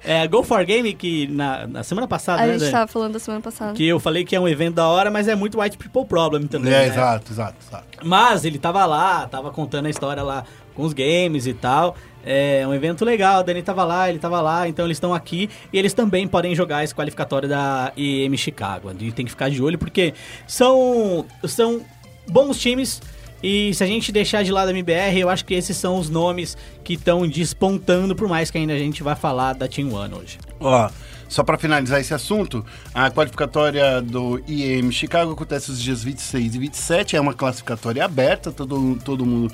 É, 0.04 0.26
Go 0.28 0.42
for 0.42 0.64
Game, 0.64 0.94
que 0.94 1.26
na, 1.28 1.66
na 1.66 1.82
semana 1.82 2.06
passada, 2.06 2.42
A 2.42 2.46
né, 2.46 2.52
gente 2.52 2.60
Dani? 2.60 2.72
tava 2.72 2.86
falando 2.86 3.12
da 3.14 3.18
semana 3.18 3.42
passada. 3.42 3.72
Que 3.72 3.86
eu 3.86 3.98
falei 3.98 4.24
que 4.24 4.36
é 4.36 4.40
um 4.40 4.48
evento 4.48 4.76
da 4.76 4.86
hora, 4.86 5.10
mas 5.10 5.26
é 5.26 5.34
muito 5.34 5.60
White 5.60 5.76
People 5.78 6.06
Problem 6.06 6.46
também. 6.46 6.72
É, 6.72 6.78
né? 6.78 6.86
exato, 6.86 7.32
exato, 7.32 7.56
exato. 7.66 7.84
Mas 8.04 8.44
ele 8.44 8.58
tava 8.58 8.86
lá, 8.86 9.26
tava 9.26 9.50
contando 9.50 9.86
a 9.86 9.90
história 9.90 10.22
lá 10.22 10.44
com 10.74 10.84
os 10.84 10.92
games 10.92 11.46
e 11.46 11.54
tal. 11.54 11.96
É 12.30 12.66
um 12.66 12.74
evento 12.74 13.06
legal, 13.06 13.40
o 13.40 13.42
Dani 13.42 13.62
tava 13.62 13.82
lá, 13.84 14.10
ele 14.10 14.18
tava 14.18 14.38
lá, 14.42 14.68
então 14.68 14.84
eles 14.84 14.98
estão 14.98 15.14
aqui 15.14 15.48
e 15.72 15.78
eles 15.78 15.94
também 15.94 16.28
podem 16.28 16.54
jogar 16.54 16.84
esse 16.84 16.94
qualificatório 16.94 17.48
da 17.48 17.90
IEM 17.96 18.36
Chicago. 18.36 18.90
A 18.90 18.92
gente 18.92 19.12
tem 19.12 19.24
que 19.24 19.30
ficar 19.30 19.48
de 19.48 19.62
olho 19.62 19.78
porque 19.78 20.12
são, 20.46 21.24
são 21.44 21.80
bons 22.28 22.58
times 22.60 23.00
e 23.42 23.72
se 23.72 23.82
a 23.82 23.86
gente 23.86 24.12
deixar 24.12 24.42
de 24.42 24.52
lado 24.52 24.68
a 24.68 24.72
MBR, 24.72 25.18
eu 25.18 25.30
acho 25.30 25.42
que 25.42 25.54
esses 25.54 25.74
são 25.74 25.96
os 25.96 26.10
nomes 26.10 26.54
que 26.84 26.94
estão 26.94 27.26
despontando, 27.26 28.14
por 28.14 28.28
mais 28.28 28.50
que 28.50 28.58
ainda 28.58 28.74
a 28.74 28.78
gente 28.78 29.02
vá 29.02 29.16
falar 29.16 29.54
da 29.54 29.66
Team 29.66 29.94
One 29.94 30.12
hoje. 30.12 30.38
Ó, 30.60 30.90
só 31.28 31.42
para 31.42 31.56
finalizar 31.56 31.98
esse 31.98 32.12
assunto, 32.12 32.62
a 32.92 33.10
qualificatória 33.10 34.02
do 34.02 34.38
IEM 34.46 34.90
Chicago 34.90 35.32
acontece 35.32 35.70
os 35.70 35.80
dias 35.80 36.04
26 36.04 36.54
e 36.54 36.58
27, 36.58 37.16
é 37.16 37.20
uma 37.20 37.32
classificatória 37.32 38.04
aberta, 38.04 38.50
todo, 38.50 38.98
todo 39.02 39.24
mundo 39.24 39.50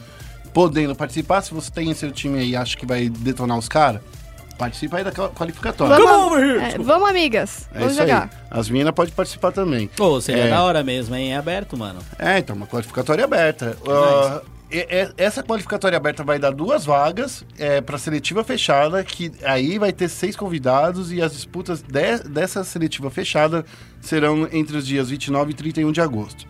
podendo 0.55 0.95
participar. 0.97 1.43
Se 1.43 1.53
você 1.53 1.71
tem 1.71 1.93
seu 1.93 2.11
time 2.11 2.39
aí 2.39 2.51
e 2.51 2.57
acha 2.57 2.75
que 2.77 2.87
vai 2.87 3.09
detonar 3.11 3.59
os 3.59 3.69
caras, 3.69 4.01
participa 4.57 4.99
aí 4.99 5.05
da 5.05 5.11
qual- 5.13 5.31
qualificatória. 5.31 5.97
Come 5.97 6.07
Vamos, 6.09 6.33
over 6.33 6.45
here! 6.45 6.75
é, 6.75 6.79
vamos 6.79 7.11
amigas. 7.11 7.69
É 7.75 7.79
Vamos 7.81 7.93
isso 7.95 8.03
aí. 8.03 8.09
jogar. 8.09 8.31
As 8.51 8.71
meninas 8.71 8.95
podem 8.95 9.13
participar 9.13 9.51
também. 9.53 9.89
Pô, 9.89 10.21
seria 10.21 10.45
É. 10.45 10.51
da 10.51 10.63
hora 10.63 10.83
mesmo, 10.85 11.15
hein? 11.17 11.33
É 11.35 11.37
aberto, 11.37 11.77
mano. 11.77 11.99
É, 12.19 12.39
então, 12.39 12.55
uma 12.55 12.67
qualificatória 12.67 13.25
aberta. 13.25 13.77
Essa 15.17 15.43
qualificatória 15.43 15.97
aberta 15.97 16.25
vai 16.25 16.37
dar 16.39 16.51
duas 16.51 16.85
vagas 16.85 17.45
é, 17.59 17.81
para 17.81 17.97
seletiva 17.97 18.43
fechada, 18.43 19.05
que 19.05 19.31
aí 19.45 19.79
vai 19.79 19.93
ter 19.93 20.09
seis 20.09 20.35
convidados 20.35 21.13
e 21.13 21.23
as 21.23 21.33
disputas 21.33 21.81
de- 21.83 22.29
dessa 22.29 22.65
seletiva 22.65 23.09
fechada 23.11 23.65
serão 24.01 24.49
entre 24.51 24.77
os 24.77 24.85
dias 24.87 25.11
29 25.11 25.53
e 25.53 25.55
31 25.55 25.93
de 25.93 26.01
agosto. 26.01 26.45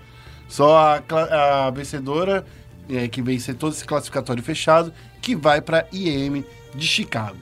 Só 0.48 1.02
a, 1.10 1.66
a 1.66 1.70
vencedora, 1.70 2.46
é, 2.88 3.08
que 3.08 3.22
vencer 3.22 3.54
todo 3.54 3.72
esse 3.72 3.84
classificatório 3.84 4.42
fechado, 4.42 4.92
que 5.20 5.34
vai 5.34 5.60
para 5.60 5.86
IEM 5.92 6.44
de 6.74 6.86
Chicago. 6.86 7.36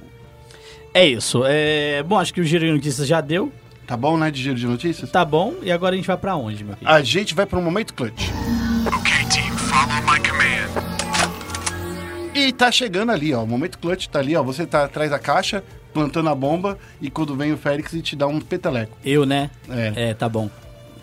É 0.94 1.06
isso. 1.06 1.42
É... 1.46 2.02
Bom, 2.02 2.18
acho 2.18 2.34
que 2.34 2.40
o 2.40 2.44
Giro 2.44 2.66
de 2.66 2.72
Notícias 2.72 3.06
já 3.08 3.20
deu. 3.20 3.52
Tá 3.86 3.96
bom, 3.96 4.16
né, 4.16 4.30
de 4.30 4.42
giro 4.42 4.54
de 4.54 4.66
notícias? 4.66 5.10
Tá 5.10 5.24
bom. 5.24 5.54
E 5.62 5.70
agora 5.70 5.94
a 5.94 5.96
gente 5.96 6.06
vai 6.06 6.16
pra 6.16 6.36
onde, 6.36 6.64
meu 6.64 6.76
filho? 6.76 6.90
A 6.90 7.02
gente 7.02 7.34
vai 7.34 7.44
para 7.44 7.58
um 7.58 7.62
momento 7.62 7.92
clutch. 7.92 8.30
Okay, 8.86 9.26
team, 9.28 9.54
follow 9.58 10.00
my 10.02 10.18
command. 10.20 10.62
E 12.34 12.52
tá 12.52 12.70
chegando 12.70 13.10
ali, 13.10 13.34
ó. 13.34 13.42
O 13.42 13.46
momento 13.46 13.78
clutch 13.78 14.06
tá 14.06 14.20
ali, 14.20 14.36
ó. 14.36 14.42
Você 14.42 14.66
tá 14.66 14.84
atrás 14.84 15.10
da 15.10 15.18
caixa, 15.18 15.62
plantando 15.92 16.28
a 16.30 16.34
bomba, 16.34 16.78
e 17.00 17.10
quando 17.10 17.36
vem 17.36 17.52
o 17.52 17.58
Félix 17.58 17.92
e 17.92 18.00
te 18.00 18.16
dá 18.16 18.26
um 18.26 18.40
peteleco. 18.40 18.96
Eu, 19.04 19.26
né? 19.26 19.50
É. 19.68 20.10
É, 20.10 20.14
tá 20.14 20.28
bom. 20.28 20.48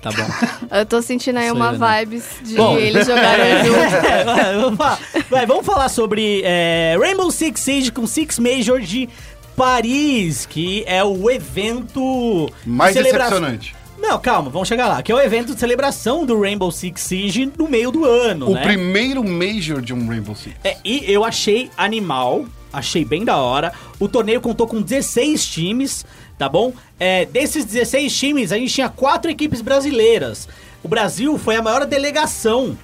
Tá 0.01 0.11
bom. 0.11 0.25
Eu 0.77 0.85
tô 0.85 1.01
sentindo 1.01 1.37
aí 1.39 1.51
uma 1.51 1.71
né? 1.73 1.99
vibes 2.05 2.23
de 2.41 2.55
Bom. 2.55 2.77
eles 2.77 3.05
jogarem 3.05 3.63
junto. 3.65 4.05
É, 4.05 4.23
vai, 4.23 4.55
vamos 4.55 4.77
falar, 4.77 4.99
vai, 5.29 5.45
vamos 5.45 5.65
falar 5.65 5.89
sobre 5.89 6.41
é, 6.45 6.97
Rainbow 6.99 7.29
Six 7.31 7.59
Siege 7.59 7.91
com 7.91 8.07
Six 8.07 8.39
Major 8.39 8.79
de 8.79 9.09
Paris, 9.57 10.45
que 10.45 10.83
é 10.87 11.03
o 11.03 11.29
evento 11.29 12.49
de 12.63 12.69
Mais 12.69 12.93
celebra- 12.93 13.25
decepcionante. 13.25 13.75
Não, 13.97 14.17
calma, 14.17 14.49
vamos 14.49 14.69
chegar 14.69 14.87
lá. 14.87 15.03
Que 15.03 15.11
é 15.11 15.15
o 15.15 15.19
evento 15.19 15.53
de 15.53 15.59
celebração 15.59 16.25
do 16.25 16.39
Rainbow 16.39 16.71
Six 16.71 17.01
Siege 17.01 17.51
no 17.57 17.67
meio 17.67 17.91
do 17.91 18.05
ano, 18.05 18.49
O 18.49 18.53
né? 18.53 18.61
primeiro 18.61 19.21
Major 19.21 19.81
de 19.81 19.93
um 19.93 20.07
Rainbow 20.07 20.33
Six. 20.33 20.55
É, 20.63 20.77
e 20.85 21.03
eu 21.11 21.25
achei 21.25 21.69
animal, 21.77 22.45
achei 22.71 23.03
bem 23.05 23.25
da 23.25 23.37
hora. 23.37 23.73
O 23.99 24.07
torneio 24.07 24.41
contou 24.41 24.67
com 24.67 24.81
16 24.81 25.45
times, 25.45 26.05
tá 26.37 26.47
bom? 26.47 26.73
É, 26.99 27.25
desses 27.25 27.65
16 27.65 28.17
times, 28.17 28.51
a 28.51 28.57
gente 28.57 28.73
tinha 28.73 28.89
quatro 28.89 29.29
equipes 29.29 29.61
brasileiras. 29.61 30.47
O 30.81 30.87
Brasil 30.87 31.37
foi 31.37 31.57
a 31.57 31.61
maior 31.61 31.85
delegação, 31.85 32.77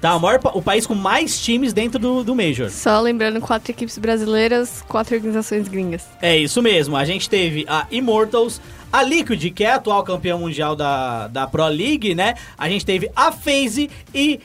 tá? 0.00 0.14
O, 0.14 0.20
maior, 0.20 0.40
o 0.54 0.62
país 0.62 0.86
com 0.86 0.94
mais 0.94 1.40
times 1.40 1.72
dentro 1.72 1.98
do, 1.98 2.22
do 2.22 2.36
Major. 2.36 2.70
Só 2.70 3.00
lembrando, 3.00 3.40
quatro 3.40 3.72
equipes 3.72 3.98
brasileiras, 3.98 4.84
quatro 4.86 5.16
organizações 5.16 5.66
gringas. 5.66 6.04
É 6.22 6.36
isso 6.36 6.62
mesmo, 6.62 6.96
a 6.96 7.04
gente 7.04 7.28
teve 7.28 7.64
a 7.68 7.84
Immortals, 7.90 8.60
a 8.92 9.02
Liquid, 9.02 9.52
que 9.52 9.64
é 9.64 9.72
a 9.72 9.74
atual 9.74 10.04
campeã 10.04 10.38
mundial 10.38 10.76
da, 10.76 11.26
da 11.26 11.48
Pro 11.48 11.66
League, 11.66 12.14
né? 12.14 12.34
A 12.56 12.68
gente 12.68 12.86
teve 12.86 13.10
a 13.16 13.32
FaZe 13.32 13.90
e 14.14 14.38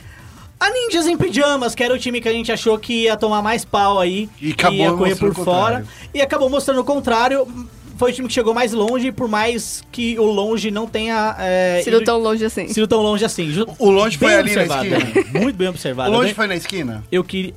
a 0.61 0.69
Ninjas 0.69 1.07
em 1.07 1.17
Pijamas, 1.17 1.73
que 1.73 1.83
era 1.83 1.93
o 1.93 1.97
time 1.99 2.21
que 2.21 2.29
a 2.29 2.33
gente 2.33 2.51
achou 2.51 2.77
que 2.77 3.03
ia 3.03 3.17
tomar 3.17 3.41
mais 3.41 3.65
pau 3.65 3.99
aí. 3.99 4.29
E 4.39 4.51
acabou 4.51 4.77
ia 4.77 4.91
correr 4.93 5.09
mostrando 5.09 5.33
por 5.33 5.41
o 5.41 5.45
fora. 5.45 5.61
contrário. 5.79 5.87
E 6.13 6.21
acabou 6.21 6.49
mostrando 6.49 6.79
o 6.81 6.83
contrário. 6.83 7.47
Foi 7.97 8.11
o 8.11 8.13
time 8.15 8.27
que 8.27 8.33
chegou 8.33 8.53
mais 8.53 8.71
longe, 8.73 9.11
por 9.11 9.27
mais 9.27 9.83
que 9.91 10.17
o 10.17 10.23
longe 10.25 10.71
não 10.71 10.87
tenha... 10.87 11.35
É, 11.39 11.81
Sido 11.83 11.97
ido- 11.97 12.05
tão 12.05 12.17
longe 12.17 12.43
assim. 12.45 12.67
sido 12.67 12.87
tão 12.87 12.99
longe 13.01 13.23
assim. 13.25 13.51
Ju- 13.51 13.67
O 13.77 13.89
longe 13.91 14.17
foi 14.17 14.33
ali 14.33 14.55
na 14.55 14.61
observado, 14.61 14.85
esquina. 14.87 15.23
né? 15.33 15.39
Muito 15.41 15.55
bem 15.55 15.67
O 15.67 15.69
observado. 15.71 16.11
longe 16.11 16.29
né? 16.29 16.33
foi 16.33 16.47
na 16.47 16.55
esquina? 16.55 17.03
Eu 17.11 17.23
queria... 17.23 17.53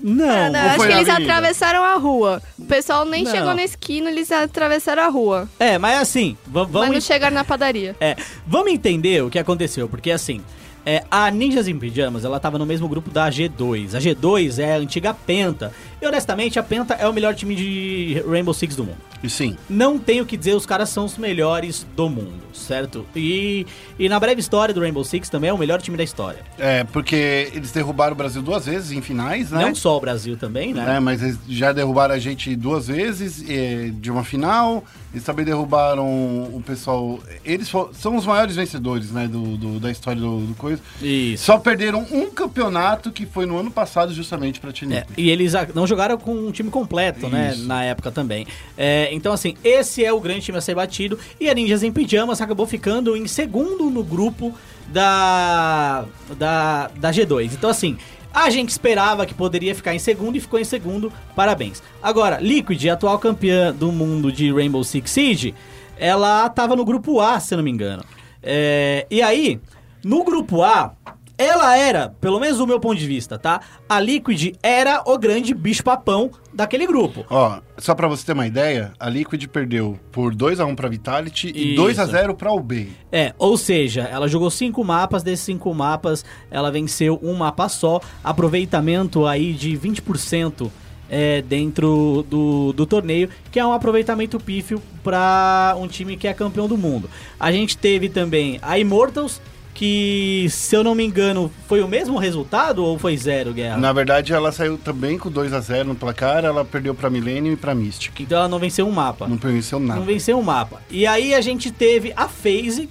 Não, 0.00 0.28
Ah, 0.28 0.50
não, 0.50 0.60
acho 0.60 0.78
que 0.80 0.86
na 0.88 0.94
eles 0.96 1.08
avenida? 1.08 1.32
atravessaram 1.34 1.84
a 1.84 1.94
rua. 1.96 2.42
O 2.58 2.64
pessoal 2.64 3.04
nem 3.04 3.22
Não. 3.22 3.30
chegou 3.30 3.54
na 3.54 3.62
esquina, 3.62 4.10
eles 4.10 4.32
atravessaram 4.32 5.02
a 5.02 5.08
rua. 5.08 5.48
É, 5.60 5.78
mas 5.78 6.00
assim, 6.00 6.36
va- 6.46 6.62
Mas 6.64 6.72
vamos... 6.72 6.90
não 6.94 7.00
chegaram 7.00 7.34
na 7.34 7.44
padaria. 7.44 7.94
É, 8.00 8.16
vamos 8.46 8.72
entender 8.72 9.22
o 9.22 9.30
que 9.30 9.38
aconteceu, 9.38 9.88
porque 9.88 10.10
assim, 10.10 10.40
é, 10.86 11.02
a 11.10 11.28
Ninjas 11.32 11.66
em 11.66 11.76
Pijamas, 11.76 12.24
ela 12.24 12.38
tava 12.38 12.58
no 12.58 12.64
mesmo 12.64 12.88
grupo 12.88 13.10
da 13.10 13.28
G2. 13.28 13.96
A 13.96 13.98
G2 13.98 14.62
é 14.62 14.74
a 14.74 14.78
antiga 14.78 15.12
Penta. 15.12 15.72
E 16.00 16.06
honestamente, 16.06 16.58
a 16.58 16.62
Penta 16.62 16.94
é 16.94 17.08
o 17.08 17.12
melhor 17.12 17.34
time 17.34 17.54
de 17.54 18.22
Rainbow 18.28 18.52
Six 18.52 18.76
do 18.76 18.84
mundo. 18.84 18.98
E 19.22 19.30
sim. 19.30 19.56
Não 19.68 19.98
tenho 19.98 20.24
o 20.24 20.26
que 20.26 20.36
dizer, 20.36 20.54
os 20.54 20.66
caras 20.66 20.90
são 20.90 21.06
os 21.06 21.16
melhores 21.16 21.86
do 21.96 22.06
mundo, 22.08 22.42
certo? 22.52 23.06
E, 23.16 23.66
e 23.98 24.06
na 24.08 24.20
breve 24.20 24.38
história 24.40 24.74
do 24.74 24.80
Rainbow 24.80 25.02
Six 25.02 25.30
também 25.30 25.48
é 25.48 25.52
o 25.54 25.58
melhor 25.58 25.80
time 25.80 25.96
da 25.96 26.04
história. 26.04 26.40
É, 26.58 26.84
porque 26.84 27.50
eles 27.54 27.72
derrubaram 27.72 28.12
o 28.12 28.14
Brasil 28.16 28.42
duas 28.42 28.66
vezes 28.66 28.92
em 28.92 29.00
finais, 29.00 29.50
né? 29.50 29.62
Não 29.64 29.74
só 29.74 29.96
o 29.96 30.00
Brasil 30.00 30.36
também, 30.36 30.74
né? 30.74 30.96
É, 30.96 31.00
mas 31.00 31.22
eles 31.22 31.38
já 31.48 31.72
derrubaram 31.72 32.14
a 32.14 32.18
gente 32.18 32.54
duas 32.54 32.88
vezes 32.88 33.42
eh, 33.48 33.90
de 33.94 34.10
uma 34.10 34.22
final. 34.22 34.84
Eles 35.14 35.24
também 35.24 35.46
derrubaram 35.46 36.04
o 36.06 36.62
pessoal. 36.64 37.18
Eles 37.42 37.72
são 37.94 38.16
os 38.16 38.26
maiores 38.26 38.54
vencedores, 38.54 39.10
né, 39.10 39.26
do, 39.26 39.56
do- 39.56 39.80
da 39.80 39.90
história 39.90 40.20
do, 40.20 40.40
do 40.48 40.54
coisa. 40.54 40.82
Isso. 41.00 41.44
Só 41.44 41.56
perderam 41.58 42.06
um 42.12 42.30
campeonato 42.30 43.10
que 43.10 43.24
foi 43.24 43.46
no 43.46 43.56
ano 43.58 43.70
passado 43.70 44.12
justamente 44.12 44.60
pra 44.60 44.70
Tinip. 44.72 44.94
É, 44.98 45.06
e 45.16 45.30
eles 45.30 45.54
a- 45.54 45.66
não 45.86 45.88
jogaram 45.88 46.18
com 46.18 46.34
um 46.34 46.50
time 46.50 46.68
completo, 46.68 47.28
né? 47.28 47.52
Isso. 47.52 47.64
Na 47.64 47.84
época 47.84 48.10
também. 48.10 48.46
É, 48.76 49.08
então, 49.12 49.32
assim, 49.32 49.54
esse 49.62 50.04
é 50.04 50.12
o 50.12 50.20
grande 50.20 50.40
time 50.40 50.58
a 50.58 50.60
ser 50.60 50.74
batido. 50.74 51.16
E 51.40 51.48
a 51.48 51.54
Ninjas 51.54 51.84
em 51.84 51.92
Pijamas 51.92 52.40
acabou 52.40 52.66
ficando 52.66 53.16
em 53.16 53.26
segundo 53.28 53.88
no 53.88 54.02
grupo 54.02 54.52
da, 54.88 56.04
da, 56.36 56.88
da 56.88 57.10
G2. 57.12 57.52
Então, 57.54 57.70
assim, 57.70 57.96
a 58.34 58.50
gente 58.50 58.70
esperava 58.70 59.24
que 59.24 59.32
poderia 59.32 59.74
ficar 59.74 59.94
em 59.94 59.98
segundo 60.00 60.36
e 60.36 60.40
ficou 60.40 60.58
em 60.58 60.64
segundo. 60.64 61.12
Parabéns. 61.36 61.82
Agora, 62.02 62.38
Liquid, 62.40 62.88
atual 62.88 63.18
campeã 63.18 63.72
do 63.72 63.92
mundo 63.92 64.32
de 64.32 64.52
Rainbow 64.52 64.82
Six 64.82 65.10
Siege, 65.10 65.54
ela 65.96 66.48
tava 66.50 66.74
no 66.74 66.84
grupo 66.84 67.20
A, 67.20 67.38
se 67.38 67.54
não 67.54 67.62
me 67.62 67.70
engano. 67.70 68.04
É, 68.42 69.06
e 69.08 69.22
aí, 69.22 69.60
no 70.04 70.24
grupo 70.24 70.62
A, 70.62 70.92
ela 71.38 71.76
era, 71.76 72.10
pelo 72.20 72.40
menos 72.40 72.58
do 72.58 72.66
meu 72.66 72.80
ponto 72.80 72.96
de 72.96 73.06
vista, 73.06 73.38
tá? 73.38 73.60
A 73.88 74.00
Liquid 74.00 74.54
era 74.62 75.02
o 75.06 75.18
grande 75.18 75.52
bicho-papão 75.54 76.30
daquele 76.52 76.86
grupo. 76.86 77.26
Ó, 77.28 77.60
só 77.76 77.94
pra 77.94 78.08
você 78.08 78.24
ter 78.24 78.32
uma 78.32 78.46
ideia, 78.46 78.92
a 78.98 79.08
Liquid 79.08 79.46
perdeu 79.46 79.98
por 80.10 80.34
2x1 80.34 80.74
pra 80.74 80.88
Vitality 80.88 81.52
e 81.54 81.74
Isso. 81.74 81.82
2x0 81.82 82.34
pra 82.34 82.52
UBay. 82.52 82.90
É, 83.12 83.34
ou 83.38 83.56
seja, 83.58 84.02
ela 84.02 84.28
jogou 84.28 84.50
cinco 84.50 84.82
mapas, 84.82 85.22
desses 85.22 85.44
cinco 85.44 85.74
mapas, 85.74 86.24
ela 86.50 86.70
venceu 86.70 87.18
um 87.22 87.34
mapa 87.34 87.68
só, 87.68 88.00
aproveitamento 88.24 89.26
aí 89.26 89.52
de 89.52 89.76
20% 89.76 90.70
é, 91.08 91.42
dentro 91.42 92.24
do, 92.28 92.72
do 92.72 92.86
torneio, 92.86 93.28
que 93.50 93.60
é 93.60 93.66
um 93.66 93.72
aproveitamento 93.72 94.40
pífio 94.40 94.82
para 95.04 95.76
um 95.78 95.86
time 95.86 96.16
que 96.16 96.26
é 96.26 96.34
campeão 96.34 96.66
do 96.66 96.76
mundo. 96.76 97.08
A 97.38 97.52
gente 97.52 97.76
teve 97.76 98.08
também 98.08 98.58
a 98.62 98.78
Immortals, 98.78 99.40
que, 99.76 100.46
se 100.50 100.74
eu 100.74 100.82
não 100.82 100.94
me 100.94 101.04
engano, 101.04 101.52
foi 101.68 101.82
o 101.82 101.88
mesmo 101.88 102.16
resultado 102.16 102.82
ou 102.82 102.98
foi 102.98 103.14
zero, 103.14 103.52
Guerra? 103.52 103.76
Na 103.76 103.92
verdade, 103.92 104.32
ela 104.32 104.50
saiu 104.50 104.78
também 104.78 105.18
com 105.18 105.30
2x0 105.30 105.84
no 105.84 105.94
placar, 105.94 106.46
ela 106.46 106.64
perdeu 106.64 106.94
pra 106.94 107.10
Millennium 107.10 107.52
e 107.52 107.56
pra 107.56 107.74
Mystic. 107.74 108.20
Então 108.20 108.38
ela 108.38 108.48
não 108.48 108.58
venceu 108.58 108.88
um 108.88 108.90
mapa. 108.90 109.28
Não 109.28 109.36
venceu 109.36 109.78
nada. 109.78 110.00
Não 110.00 110.06
venceu 110.06 110.38
um 110.38 110.42
mapa. 110.42 110.80
E 110.90 111.06
aí 111.06 111.34
a 111.34 111.42
gente 111.42 111.70
teve 111.70 112.10
a 112.16 112.26
FaZe, 112.26 112.88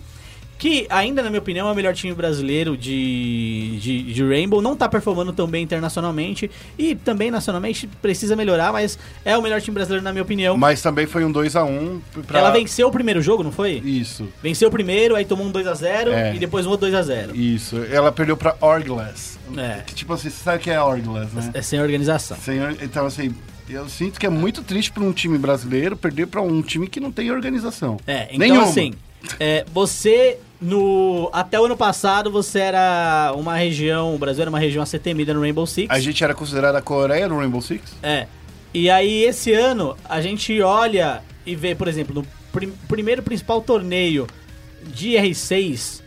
que 0.57 0.85
ainda, 0.89 1.21
na 1.21 1.29
minha 1.29 1.39
opinião, 1.39 1.67
é 1.67 1.71
o 1.71 1.75
melhor 1.75 1.93
time 1.93 2.13
brasileiro 2.13 2.77
de, 2.77 3.77
de, 3.79 4.13
de 4.13 4.23
Rainbow. 4.23 4.61
Não 4.61 4.75
tá 4.75 4.87
performando 4.87 5.33
tão 5.33 5.47
bem 5.47 5.63
internacionalmente. 5.63 6.49
E 6.77 6.95
também 6.95 7.29
nacionalmente 7.29 7.87
precisa 8.01 8.35
melhorar, 8.35 8.71
mas 8.71 8.97
é 9.23 9.37
o 9.37 9.41
melhor 9.41 9.61
time 9.61 9.75
brasileiro, 9.75 10.03
na 10.03 10.11
minha 10.11 10.23
opinião. 10.23 10.55
Mas 10.57 10.81
também 10.81 11.05
foi 11.05 11.25
um 11.25 11.31
2x1 11.33 11.99
pra... 12.25 12.39
Ela 12.39 12.51
venceu 12.51 12.87
o 12.87 12.91
primeiro 12.91 13.21
jogo, 13.21 13.43
não 13.43 13.51
foi? 13.51 13.81
Isso, 13.83 14.27
Venceu 14.41 14.69
o 14.69 14.71
primeiro, 14.71 15.15
aí 15.15 15.25
tomou 15.25 15.45
um 15.45 15.51
2x0 15.51 16.07
É. 16.09 16.35
e 16.35 16.39
depois 16.39 16.65
um 16.65 16.69
outro 16.69 16.87
2x0. 16.87 17.35
isso. 17.35 17.77
Ela 17.91 18.11
perdeu 18.11 18.37
pra 18.37 18.55
Orglass. 18.61 19.37
É. 19.57 19.81
Que, 19.85 19.93
tipo 19.93 20.13
assim, 20.13 20.29
você 20.29 20.43
sabe 20.43 20.57
o 20.57 20.59
que 20.61 20.69
é 20.71 20.81
Orglass, 20.81 21.33
né? 21.33 21.51
É 21.53 21.61
sem 21.61 21.81
organização. 21.81 22.37
Senhor, 22.37 22.75
então, 22.81 23.05
assim, 23.05 23.33
eu 23.69 23.87
sinto 23.89 24.19
que 24.19 24.25
é 24.25 24.29
muito 24.29 24.61
triste 24.63 24.91
pra 24.91 25.03
um 25.03 25.11
time 25.11 25.37
brasileiro 25.37 25.95
perder 25.97 26.27
pra 26.27 26.41
um 26.41 26.61
time 26.61 26.87
que 26.87 26.99
não 26.99 27.11
tem 27.11 27.29
organização. 27.31 27.97
É, 28.07 28.23
então 28.27 28.39
Nenhuma. 28.39 28.63
assim, 28.63 28.93
é, 29.39 29.65
você 29.73 30.37
no 30.61 31.29
até 31.33 31.59
o 31.59 31.65
ano 31.65 31.75
passado 31.77 32.31
você 32.31 32.59
era 32.59 33.33
uma 33.35 33.55
região, 33.55 34.15
o 34.15 34.17
Brasil 34.17 34.41
era 34.41 34.49
uma 34.49 34.59
região 34.59 34.81
a 34.81 34.85
ser 34.85 34.99
temida 34.99 35.33
no 35.33 35.41
Rainbow 35.41 35.65
Six. 35.67 35.89
A 35.89 35.99
gente 35.99 36.23
era 36.23 36.33
considerada 36.33 36.77
a 36.77 36.81
Coreia 36.81 37.27
no 37.27 37.37
Rainbow 37.37 37.61
Six? 37.61 37.95
É. 38.01 38.27
E 38.73 38.89
aí, 38.89 39.23
esse 39.23 39.53
ano, 39.53 39.95
a 40.07 40.19
gente 40.19 40.61
olha 40.61 41.21
e 41.45 41.55
vê, 41.55 41.73
por 41.73 41.87
exemplo, 41.87 42.13
no 42.13 42.27
prim- 42.51 42.73
primeiro 42.87 43.23
principal 43.23 43.61
torneio 43.61 44.27
de 44.83 45.11
R6, 45.11 46.01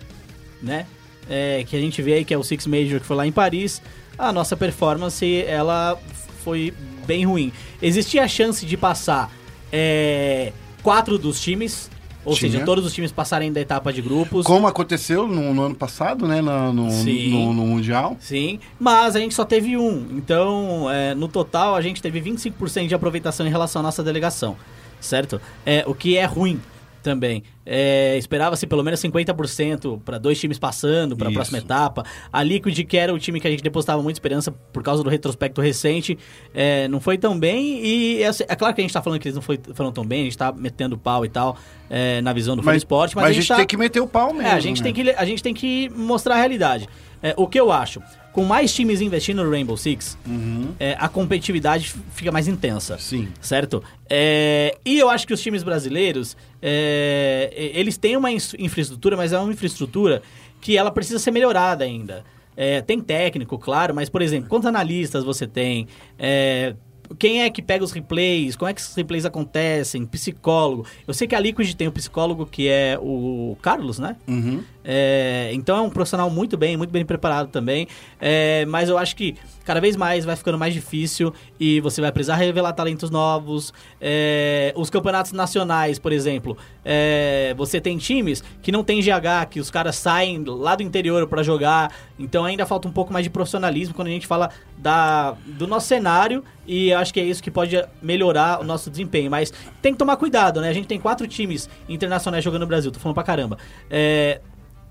né? 0.63 0.87
é, 1.29 1.65
que 1.67 1.77
a 1.77 1.81
gente 1.81 2.01
vê 2.01 2.15
aí, 2.15 2.25
que 2.25 2.33
é 2.33 2.39
o 2.39 2.43
Six 2.43 2.67
Major, 2.67 3.01
que 3.01 3.07
foi 3.07 3.17
lá 3.17 3.27
em 3.27 3.33
Paris, 3.33 3.83
a 4.17 4.33
nossa 4.33 4.57
performance, 4.57 5.45
ela 5.47 5.99
foi 6.43 6.73
bem 7.07 7.27
ruim. 7.27 7.53
Existia 7.81 8.25
a 8.25 8.29
chance 8.29 8.65
de 8.65 8.77
passar 8.77 9.31
é, 9.73 10.53
quatro 10.83 11.19
dos 11.19 11.41
times, 11.41 11.91
ou 12.25 12.35
Tinha. 12.35 12.51
seja, 12.53 12.65
todos 12.65 12.85
os 12.85 12.93
times 12.93 13.11
passarem 13.13 13.53
da 13.53 13.61
etapa 13.61 13.93
de 13.93 14.03
grupos. 14.03 14.45
Como 14.47 14.67
aconteceu 14.67 15.27
no, 15.27 15.55
no 15.55 15.63
ano 15.63 15.75
passado, 15.75 16.27
né? 16.27 16.41
No, 16.41 16.73
no, 16.73 16.91
Sim. 16.91 17.31
no- 17.31 17.53
no 17.55 17.67
Mundial. 17.67 18.17
Sim, 18.21 18.59
mas 18.79 19.17
a 19.17 19.19
gente 19.21 19.35
só 19.35 19.45
teve 19.45 19.77
um. 19.77 20.07
Então, 20.13 20.91
é, 20.91 21.15
no 21.15 21.29
total, 21.29 21.75
a 21.75 21.81
gente 21.81 22.03
teve 22.03 22.21
25% 22.21 22.87
de 22.89 22.95
aproveitação 22.95 23.47
em 23.47 23.51
relação 23.51 23.81
à 23.81 23.83
nossa 23.83 24.03
delegação, 24.03 24.57
certo? 25.01 25.41
É, 25.65 25.85
o 25.87 25.95
que 25.95 26.17
é 26.17 26.25
ruim 26.25 26.61
também. 27.09 27.43
É, 27.65 28.17
Esperava-se 28.19 28.67
pelo 28.67 28.83
menos 28.83 29.01
50% 29.01 30.01
para 30.05 30.19
dois 30.19 30.39
times 30.39 30.59
passando 30.59 31.17
para 31.17 31.29
a 31.29 31.33
próxima 31.33 31.59
etapa. 31.59 32.05
A 32.33 32.43
Liquid, 32.43 32.79
que 32.87 32.97
era 32.97 33.13
o 33.13 33.19
time 33.19 33.41
que 33.41 33.47
a 33.47 33.51
gente 33.51 33.63
depositava 33.63 34.03
muita 34.03 34.17
esperança 34.19 34.51
por 34.53 34.83
causa 34.83 35.03
do 35.03 35.09
retrospecto 35.11 35.61
recente, 35.61 36.19
é, 36.55 36.87
não 36.89 37.01
foi 37.01 37.17
tão 37.19 37.39
bem. 37.39 37.85
E 37.85 38.23
é, 38.23 38.31
é 38.49 38.57
claro 38.57 38.75
que 38.75 38.81
a 38.81 38.85
gente 38.85 38.93
tá 38.93 39.03
falando 39.03 39.21
que 39.21 39.29
eles 39.29 39.35
não 39.37 39.43
foi- 39.43 39.59
foram 39.75 39.91
tão 39.93 40.05
bem, 40.05 40.21
a 40.23 40.25
gente 40.25 40.39
tá 40.39 40.53
metendo 40.53 40.97
pau 40.99 41.25
e 41.25 41.29
tal 41.29 41.57
é, 41.91 42.21
na 42.21 42.33
visão 42.33 42.55
do 42.57 42.63
Mas, 42.63 42.77
esporte, 42.79 43.17
mas, 43.17 43.23
mas 43.25 43.31
a 43.31 43.35
gente 43.35 43.49
tá- 43.49 43.57
tem 43.57 43.67
que 43.67 43.77
meter 43.77 44.01
o 44.01 44.07
pau 44.07 44.33
mesmo. 44.33 44.47
é, 44.49 44.53
a 44.53 44.61
gente, 44.61 44.83
né? 44.83 44.93
tem 44.93 44.93
que, 45.05 45.11
a 45.11 45.25
gente 45.25 45.43
tem 45.43 45.55
que 45.55 45.89
mostrar 45.91 46.35
a 46.35 46.39
realidade. 46.39 46.87
É, 47.23 47.35
o 47.37 47.47
que 47.47 47.59
eu 47.59 47.73
acho, 47.73 48.01
com 48.33 48.45
mais 48.45 48.73
times 48.73 49.01
investindo 49.01 49.43
no 49.43 49.51
Rainbow 49.51 49.77
Six, 49.77 50.17
Uhum. 50.27 50.73
é, 50.79 50.97
a 50.99 51.09
competitividade 51.09 51.95
fica 52.13 52.31
mais 52.31 52.47
intensa. 52.49 52.97
Sim. 52.99 53.29
Certo? 53.41 53.83
É, 54.09 54.77
e 54.85 54.99
eu 54.99 55.09
acho 55.11 55.27
que 55.27 55.35
os 55.35 55.41
times 55.43 55.63
brasileiros, 55.63 56.37
é, 56.63 57.51
eles 57.75 57.97
têm 57.97 58.17
uma 58.17 58.31
infraestrutura, 58.31 59.17
mas 59.17 59.33
é 59.33 59.39
uma 59.39 59.53
infraestrutura 59.53 60.23
que 60.61 60.77
ela 60.77 60.91
precisa 60.91 61.19
ser 61.19 61.31
melhorada 61.31 61.85
ainda. 61.85 62.25
É, 62.57 62.81
tem 62.81 63.01
técnico, 63.01 63.57
claro, 63.59 63.95
mas, 63.95 64.09
por 64.09 64.21
exemplo, 64.21 64.49
quantos 64.49 64.67
analistas 64.67 65.23
você 65.23 65.47
tem? 65.47 65.87
É, 66.19 66.75
quem 67.19 67.43
é 67.43 67.49
que 67.51 67.63
pega 67.63 67.85
os 67.85 67.93
replays? 67.93 68.57
Como 68.57 68.69
é 68.69 68.75
que 68.75 68.81
esses 68.81 68.95
replays 68.95 69.25
acontecem? 69.25 70.05
Psicólogo. 70.05 70.85
Eu 71.07 71.15
sei 71.15 71.27
que 71.29 71.35
a 71.35 71.41
Liquid 71.41 71.73
tem 71.75 71.87
um 71.89 71.93
psicólogo 71.93 72.45
que 72.45 72.69
é 72.69 72.99
o 73.01 73.57
Carlos, 73.63 73.99
né? 73.99 74.17
Uhum. 74.27 74.63
É, 74.91 75.51
então 75.53 75.77
é 75.77 75.81
um 75.83 75.91
profissional 75.91 76.31
muito 76.31 76.57
bem, 76.57 76.75
muito 76.75 76.91
bem 76.91 77.05
preparado 77.05 77.49
também. 77.49 77.87
É, 78.19 78.65
mas 78.65 78.89
eu 78.89 78.97
acho 78.97 79.15
que 79.15 79.37
cada 79.63 79.81
vez 79.81 79.97
mais 79.97 80.25
vai 80.25 80.35
ficando 80.35 80.57
mais 80.57 80.73
difícil 80.73 81.31
e 81.61 81.79
você 81.83 82.01
vai 82.01 82.11
precisar 82.11 82.37
revelar 82.37 82.73
talentos 82.73 83.11
novos. 83.11 83.75
É, 84.01 84.73
os 84.75 84.89
campeonatos 84.89 85.33
nacionais, 85.33 85.99
por 85.99 86.11
exemplo, 86.11 86.57
é, 86.83 87.53
você 87.55 87.83
tem 87.83 87.99
times 87.99 88.43
que 88.63 88.73
não 88.73 88.83
tem 88.83 89.03
GH, 89.03 89.51
que 89.51 89.61
os 89.61 89.71
caras 89.71 89.95
saem 89.97 90.43
lá 90.43 90.75
do 90.75 90.83
interior 90.83 91.27
para 91.27 91.43
jogar. 91.43 91.95
Então 92.19 92.47
ainda 92.47 92.65
falta 92.65 92.89
um 92.89 92.93
pouco 92.93 93.13
mais 93.13 93.25
de 93.25 93.31
profissionalismo 93.31 93.95
quando 93.95 94.09
a 94.09 94.13
gente 94.13 94.27
fala 94.27 94.49
da, 94.79 95.37
do 95.45 95.67
nosso 95.67 95.87
cenário 95.87 96.43
e 96.67 96.89
eu 96.91 96.99
acho 96.99 97.13
que 97.13 97.21
é 97.21 97.25
isso 97.25 97.43
que 97.43 97.51
pode 97.51 97.77
melhorar 98.01 98.59
o 98.59 98.65
nosso 98.65 98.89
desempenho. 98.89 99.31
Mas 99.31 99.53
tem 99.83 99.93
que 99.93 99.99
tomar 99.99 100.17
cuidado, 100.17 100.63
né? 100.63 100.71
A 100.71 100.73
gente 100.73 100.89
tem 100.89 100.99
quatro 100.99 101.29
times 101.29 101.69
internacionais 101.87 102.43
jogando 102.43 102.63
no 102.63 102.67
Brasil, 102.67 102.91
tô 102.91 102.99
falando 102.99 103.15
pra 103.15 103.25
caramba. 103.25 103.59
É, 103.91 104.41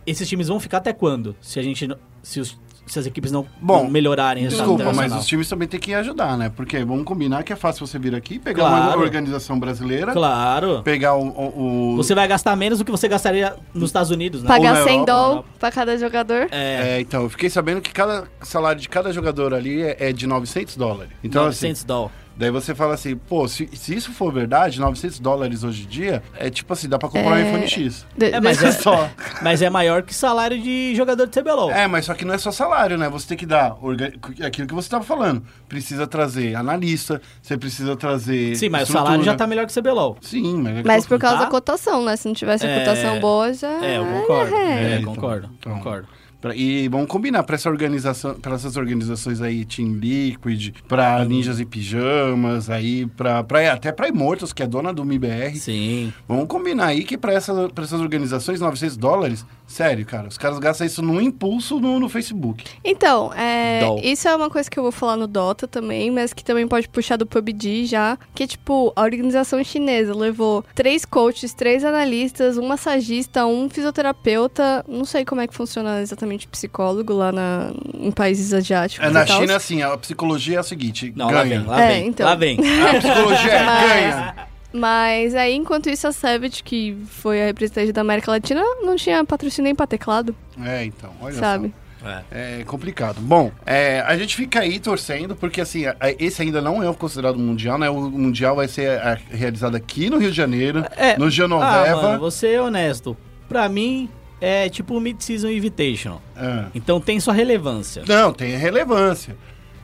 esses 0.08 0.28
times 0.28 0.48
vão 0.48 0.60
ficar 0.60 0.78
até 0.78 0.94
quando? 0.94 1.36
Se 1.42 1.60
a 1.60 1.64
gente 1.64 1.88
se, 2.24 2.40
os- 2.40 2.58
se 2.88 2.98
as 3.00 3.06
equipes 3.06 3.32
não, 3.34 3.46
Bom, 3.62 3.84
não 3.84 3.90
melhorarem 3.92 4.48
Desculpa, 4.48 4.94
mas 4.94 5.14
os 5.14 5.26
times 5.28 5.50
também 5.50 5.68
têm 5.68 5.78
que 5.80 5.94
ajudar, 5.94 6.38
né? 6.38 6.50
Porque 6.56 6.84
vamos 6.86 7.04
combinar 7.04 7.44
que 7.44 7.52
é 7.52 7.56
fácil 7.56 7.86
você 7.86 8.00
vir 8.00 8.16
aqui, 8.16 8.40
pegar 8.40 8.64
Claro. 8.64 8.94
uma 8.98 9.04
organização 9.04 9.60
brasileira, 9.60 10.14
Claro. 10.14 10.82
pegar 10.84 11.16
o, 11.16 11.28
o- 11.28 11.94
o- 11.94 11.96
Você 11.98 12.16
vai 12.16 12.26
gastar 12.28 12.56
menos 12.56 12.80
do 12.80 12.86
que 12.86 12.92
você 12.92 13.08
gastaria 13.10 13.56
nos 13.74 13.90
Estados 13.90 14.10
Unidos, 14.10 14.42
né? 14.42 14.48
Pagar 14.48 14.74
na 14.76 14.84
100 14.84 15.00
Europa, 15.00 15.12
doll 15.12 15.36
na 15.36 15.44
pra 15.60 15.72
cada 15.72 15.98
jogador. 15.98 16.48
É, 16.52 16.96
É, 16.98 17.02
então, 17.02 17.24
eu 17.24 17.30
fiquei 17.30 17.50
sabendo 17.50 17.82
que 17.82 17.92
cada 17.92 18.26
salário 18.42 18.80
de 18.80 18.88
cada 18.88 19.12
jogador 19.12 19.54
ali 19.54 19.82
é, 19.82 19.98
é 20.10 20.14
de 20.14 20.26
900 20.26 20.78
dólares. 20.78 21.12
Então, 21.24 21.44
900 21.44 21.84
doll. 21.84 22.06
assim, 22.06 22.27
daí 22.38 22.52
você 22.52 22.74
fala 22.76 22.94
assim, 22.94 23.16
pô, 23.16 23.48
se, 23.48 23.68
se 23.74 23.96
isso 23.96 24.12
for 24.14 24.32
verdade, 24.32 24.80
900 24.80 25.20
dólares 25.20 25.64
hoje 25.64 25.84
em 25.84 25.88
dia, 25.88 26.24
é 26.38 26.50
tipo 26.50 26.72
assim, 26.74 26.88
dá 26.88 26.98
pra 26.98 27.10
comprar 27.10 27.32
um 27.32 27.36
É. 27.36 27.48
iPhone 27.48 27.68
X. 27.68 28.06
De- 28.16 28.26
É, 28.32 28.40
mas 28.40 28.62
é- 28.64 28.72
Só. 28.72 29.10
Mas 29.42 29.62
é 29.62 29.70
maior 29.70 30.02
que 30.04 30.14
salário 30.14 30.60
de 30.62 30.94
jogador 30.96 31.26
de 31.28 31.32
CBLOL. 31.40 31.72
É, 31.72 31.88
mas 31.88 32.06
só 32.06 32.14
que 32.14 32.26
não 32.26 32.34
é 32.34 32.38
só 32.38 32.52
salário, 32.52 32.98
né? 32.98 33.08
Você 33.10 33.28
tem 33.28 33.38
que 33.38 33.46
dar 33.46 33.76
orga- 33.82 34.12
aquilo 34.46 34.68
que 34.68 34.74
você 34.74 34.88
estava 34.88 35.04
falando. 35.04 35.44
Precisa 35.70 36.08
trazer 36.08 36.56
analista, 36.56 37.22
você 37.42 37.58
precisa 37.58 37.96
trazer. 37.96 38.56
Sim, 38.56 38.70
mas 38.70 38.82
o 38.82 38.84
estrutura. 38.84 39.06
salário 39.06 39.24
já 39.26 39.36
tá 39.36 39.46
melhor 39.48 39.66
que 39.66 39.72
o 39.72 39.82
CBLOL. 39.82 40.18
Sim, 40.22 40.62
mas. 40.62 40.78
é 40.78 40.82
que 40.82 40.88
Mas 40.88 41.06
por 41.06 41.20
causa 41.20 41.38
Tá? 41.40 41.44
da 41.46 41.52
cotação, 41.52 42.04
né? 42.04 42.16
Se 42.16 42.28
não 42.28 42.34
tivesse 42.36 42.66
a 42.66 42.70
É. 42.70 42.80
cotação 42.80 43.20
boa, 43.20 43.54
já. 43.54 43.70
É, 43.86 43.98
eu 43.98 44.06
concordo. 44.06 44.56
É. 44.56 44.94
É, 44.94 45.00
então, 45.00 45.14
concordo. 45.16 45.50
então. 45.60 45.74
Concordo. 45.76 46.08
Pra- 46.40 46.56
E 46.56 46.88
vamos 46.88 47.08
combinar 47.08 47.42
para 47.44 47.56
essa 47.56 47.70
organização, 47.70 48.36
para 48.36 48.54
essas 48.56 48.78
organizações 48.78 49.42
aí, 49.42 49.66
Team 49.66 49.94
Liquid, 49.96 50.70
para 50.88 51.24
Ninjas 51.26 51.60
e 51.60 51.66
Pijamas, 51.66 52.70
aí 52.70 53.08
para 53.08 53.40
até 53.74 53.92
para 53.92 54.08
Immortals, 54.08 54.54
que 54.54 54.62
é 54.62 54.68
dona 54.68 54.94
do 54.94 55.04
MIBR. 55.04 55.56
Sim. 55.58 56.14
Vamos 56.28 56.46
combinar 56.48 56.88
aí 56.88 57.04
que 57.04 57.18
para 57.18 57.34
essa, 57.34 57.68
pra 57.70 57.84
essas 57.84 58.00
organizações 58.00 58.60
900 58.62 58.98
dólares, 58.98 59.46
sério, 59.68 60.06
cara, 60.06 60.28
os 60.28 60.38
caras 60.38 60.58
gastam 60.60 60.88
isso 60.88 61.02
num 61.02 61.22
impulso 61.22 61.80
no, 61.80 62.00
no 62.00 62.08
Facebook. 62.10 62.64
Então, 62.84 63.32
é, 63.34 63.82
isso 64.02 64.28
é 64.28 64.36
uma 64.36 64.50
coisa 64.50 64.70
que 64.72 64.80
eu 64.80 64.84
vou 64.84 64.92
falar 64.92 65.16
no 65.18 65.28
Dota 65.28 65.68
também, 65.68 66.10
mas 66.10 66.34
que 66.34 66.44
também 66.44 66.68
pode 66.68 66.88
puxar 66.90 67.18
do 67.18 67.26
PUBG 67.26 67.86
já. 67.86 68.18
Que, 68.34 68.48
tipo, 68.48 68.92
a 68.96 69.02
organização 69.02 69.64
chinesa 69.64 70.16
levou 70.16 70.64
três 70.74 71.04
coaches, 71.06 71.54
três 71.54 71.84
analistas, 71.84 72.58
um 72.58 72.68
massagista, 72.68 73.46
um 73.46 73.70
fisioterapeuta. 73.70 74.84
Não 74.88 75.06
sei 75.06 75.26
como 75.26 75.42
é 75.42 75.48
que 75.48 75.54
funciona 75.54 76.02
exatamente 76.02 76.48
psicólogo 76.48 77.14
lá 77.14 77.32
na, 77.32 77.72
em 78.00 78.12
países 78.12 78.54
asiáticos. 78.54 79.06
É, 79.06 79.10
na 79.12 79.24
e 79.24 79.26
tals. 79.28 79.40
China, 79.42 79.56
assim, 79.56 79.82
a 79.82 79.98
psicologia 79.98 80.58
é 80.58 80.60
a 80.60 80.64
seguinte: 80.64 81.14
Não, 81.16 81.26
lá 81.28 81.44
ganha. 81.44 81.60
vem, 81.60 81.68
lá 81.68 81.82
É, 81.84 81.88
vem. 81.94 82.08
então. 82.08 82.26
Lá 82.26 82.36
vem. 82.36 82.58
A 82.88 82.94
psicologia 83.00 83.52
é 83.54 83.66
ganha. 83.66 84.36
Mas 84.74 85.34
aí, 85.34 85.56
enquanto 85.56 85.90
isso, 85.90 86.08
a 86.08 86.12
Savage, 86.12 86.62
que 86.64 86.98
foi 87.08 87.42
a 87.42 87.46
representante 87.46 87.92
da 87.92 88.02
América 88.02 88.32
Latina, 88.32 88.62
não 88.82 88.96
tinha 88.96 89.24
patrocínio 89.24 89.64
nem 89.66 89.76
pra 89.76 89.88
teclado, 89.88 90.36
É, 90.64 90.84
então, 90.86 91.12
olha 91.22 91.34
sabe? 91.36 91.70
só. 91.70 91.88
É 92.32 92.64
complicado. 92.66 93.20
Bom, 93.20 93.52
é, 93.66 94.02
a 94.02 94.16
gente 94.18 94.36
fica 94.36 94.60
aí 94.60 94.80
torcendo, 94.80 95.36
porque 95.36 95.60
assim, 95.60 95.84
esse 96.20 96.42
ainda 96.42 96.62
não 96.62 96.82
é 96.88 96.94
considerado 96.94 97.38
mundial, 97.40 97.78
né? 97.78 97.90
O 97.90 98.10
mundial 98.12 98.56
vai 98.56 98.68
ser 98.68 99.00
realizado 99.30 99.76
aqui 99.76 100.10
no 100.10 100.18
Rio 100.18 100.30
de 100.30 100.38
Janeiro, 100.38 100.86
É. 100.96 101.18
no 101.18 101.26
Ah, 101.26 101.30
Genoveva. 101.30 102.02
mano, 102.02 102.20
vou 102.20 102.32
ser 102.32 102.62
honesto. 102.62 103.18
Pra 103.50 103.68
mim, 103.68 104.10
é 104.40 104.70
tipo 104.70 104.96
o 104.96 105.02
Mid-Season 105.02 105.50
Invitational. 105.50 106.22
É. 106.36 106.66
Então 106.76 107.02
tem 107.02 107.20
sua 107.20 107.34
relevância. 107.34 108.04
Não, 108.08 108.32
tem 108.32 108.56
relevância. 108.56 109.36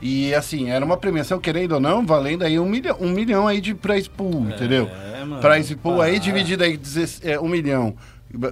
E 0.06 0.34
assim, 0.34 0.68
era 0.68 0.84
uma 0.84 0.98
premiação, 0.98 1.38
querendo 1.40 1.72
ou 1.72 1.80
não, 1.80 2.04
valendo 2.04 2.42
aí 2.42 2.58
um 2.58 2.68
milhão, 2.68 2.94
um 3.00 3.08
milhão 3.10 3.48
aí 3.48 3.58
de 3.58 3.74
prize 3.74 4.08
pool, 4.10 4.50
entendeu? 4.50 4.86
É, 5.14 5.24
mano. 5.24 5.40
Prize 5.40 5.74
pool 5.76 6.02
aí 6.02 6.18
dividido 6.18 6.62
aí 6.62 6.78
é, 7.22 7.40
um 7.40 7.48
milhão. 7.48 7.94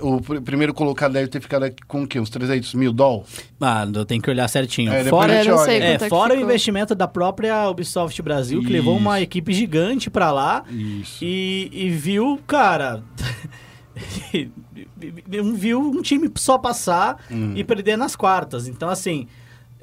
O 0.01 0.21
pr- 0.23 0.41
primeiro 0.41 0.73
colocado 0.73 1.13
deve 1.13 1.27
ter 1.29 1.41
ficado 1.43 1.65
aqui 1.65 1.83
com 1.87 2.05
o 2.05 2.07
quê? 2.07 2.19
Uns 2.19 2.31
300 2.31 2.73
mil 2.73 2.91
dólares? 2.93 3.27
Mano, 3.59 4.05
tenho 4.07 4.23
que 4.23 4.31
olhar 4.31 4.49
certinho. 4.49 4.91
É, 4.93 5.05
fora 5.05 5.35
é, 5.35 5.95
é 5.95 5.99
fora 6.09 6.35
o 6.35 6.41
investimento 6.41 6.95
da 6.95 7.07
própria 7.07 7.69
Ubisoft 7.69 8.23
Brasil, 8.23 8.63
que 8.63 8.73
levou 8.73 8.97
uma 8.97 9.19
Isso. 9.19 9.25
equipe 9.25 9.53
gigante 9.53 10.09
pra 10.09 10.31
lá 10.33 10.65
Isso. 10.71 11.23
e, 11.23 11.69
e 11.71 11.91
viu, 11.91 12.41
cara. 12.47 13.03
não 15.29 15.53
viu 15.55 15.81
um 15.81 16.01
time 16.01 16.31
só 16.37 16.57
passar 16.57 17.17
Hum. 17.31 17.53
e 17.57 17.63
perder 17.63 17.99
nas 17.99 18.17
quartas. 18.17 18.67
Então, 18.69 18.89
assim. 18.89 19.27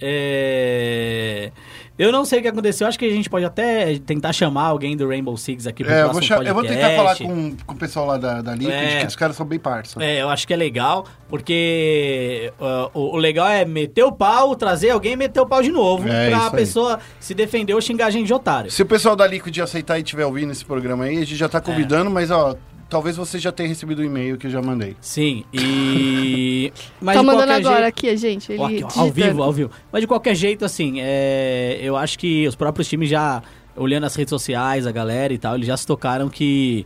É, 0.02 1.52
Eu 1.98 2.12
não 2.14 2.24
sei 2.24 2.40
o 2.40 2.42
que 2.42 2.48
aconteceu. 2.48 2.88
Acho 2.88 2.98
que 2.98 3.06
a 3.06 3.10
gente 3.10 3.30
pode 3.30 3.44
até 3.46 3.98
tentar 4.00 4.32
chamar 4.32 4.64
alguém 4.68 4.96
do 4.96 5.08
Rainbow 5.08 5.36
Six 5.36 5.68
aqui 5.68 5.84
pro 5.84 5.92
É, 5.94 5.98
eu 6.02 6.06
vou, 6.06 6.12
próximo 6.14 6.38
cha- 6.38 6.44
eu 6.44 6.54
vou 6.54 6.64
tentar 6.64 6.90
podcast. 6.96 6.96
falar 6.96 7.16
com, 7.36 7.56
com 7.66 7.74
o 7.74 7.78
pessoal 7.78 8.06
lá 8.06 8.18
da, 8.18 8.42
da 8.42 8.56
Liquid, 8.56 8.74
É. 8.74 9.00
que 9.02 9.08
os 9.08 9.16
caras 9.18 9.36
são 9.36 9.46
bem 9.46 9.60
parça. 9.60 10.02
É, 10.02 10.22
eu 10.22 10.30
acho 10.30 10.48
que 10.48 10.54
é 10.54 10.58
legal, 10.58 11.06
porque 11.28 12.52
uh, 12.60 12.90
o, 12.98 13.16
o 13.16 13.18
legal 13.18 13.48
é 13.50 13.66
meter 13.66 14.04
o 14.04 14.12
pau, 14.12 14.56
trazer 14.56 14.92
alguém 14.92 15.14
e 15.14 15.16
meter 15.18 15.40
o 15.42 15.46
pau 15.46 15.62
de 15.62 15.72
novo, 15.72 16.08
É, 16.08 16.30
pra 16.30 16.38
a 16.40 16.46
aí. 16.46 16.52
pessoa 16.52 17.00
se 17.20 17.34
defender 17.34 17.74
ou 17.74 17.82
xingar 17.82 18.06
a 18.06 18.10
gente 18.12 18.28
de 18.28 18.34
otário. 18.34 18.72
Se 18.72 18.82
o 18.82 18.86
pessoal 18.86 19.16
da 19.16 19.28
Liquid 19.28 19.58
aceitar 19.60 19.98
e 19.98 20.02
estiver 20.02 20.26
ouvindo 20.26 20.52
esse 20.52 20.64
programa 20.64 21.04
aí, 21.06 21.18
a 21.18 21.20
gente 21.22 21.36
já 21.36 21.50
tá 21.50 21.60
convidando, 21.60 22.10
mas 22.10 22.32
ó, 22.32 22.56
talvez 22.90 23.16
você 23.16 23.38
já 23.40 23.52
tenha 23.52 23.70
recebido 23.70 24.00
o 24.00 24.04
e-mail 24.04 24.38
que 24.38 24.48
eu 24.48 24.52
já 24.52 24.62
mandei. 24.62 24.96
Sim, 25.00 25.46
e... 25.54 26.74
Mas 27.00 27.16
tá 27.18 27.24
mandando 27.24 27.52
agora 27.54 27.76
jeito- 27.84 27.88
aqui, 27.88 28.10
a 28.10 28.16
gente. 28.16 28.52
Ele 28.52 28.64
aqui, 28.64 28.84
ó, 28.98 29.02
ao 29.02 29.12
vivo, 29.12 29.44
ao 29.44 29.54
vivo. 29.54 29.72
Mas 29.92 30.02
de 30.02 30.08
qualquer 30.08 30.36
jeito, 30.36 30.66
assim, 30.66 30.96
é, 31.00 31.78
eu 31.82 31.96
acho 31.96 32.18
que 32.18 32.48
os 32.48 32.56
próprios 32.56 32.88
times 32.88 33.10
já, 33.10 33.42
olhando 33.76 34.06
as 34.06 34.16
redes 34.16 34.30
sociais, 34.30 34.88
a 34.88 34.92
galera 34.92 35.32
e 35.34 35.38
tal, 35.38 35.56
eles 35.56 35.68
já 35.68 35.78
se 35.78 35.86
tocaram 35.86 36.28
que 36.30 36.86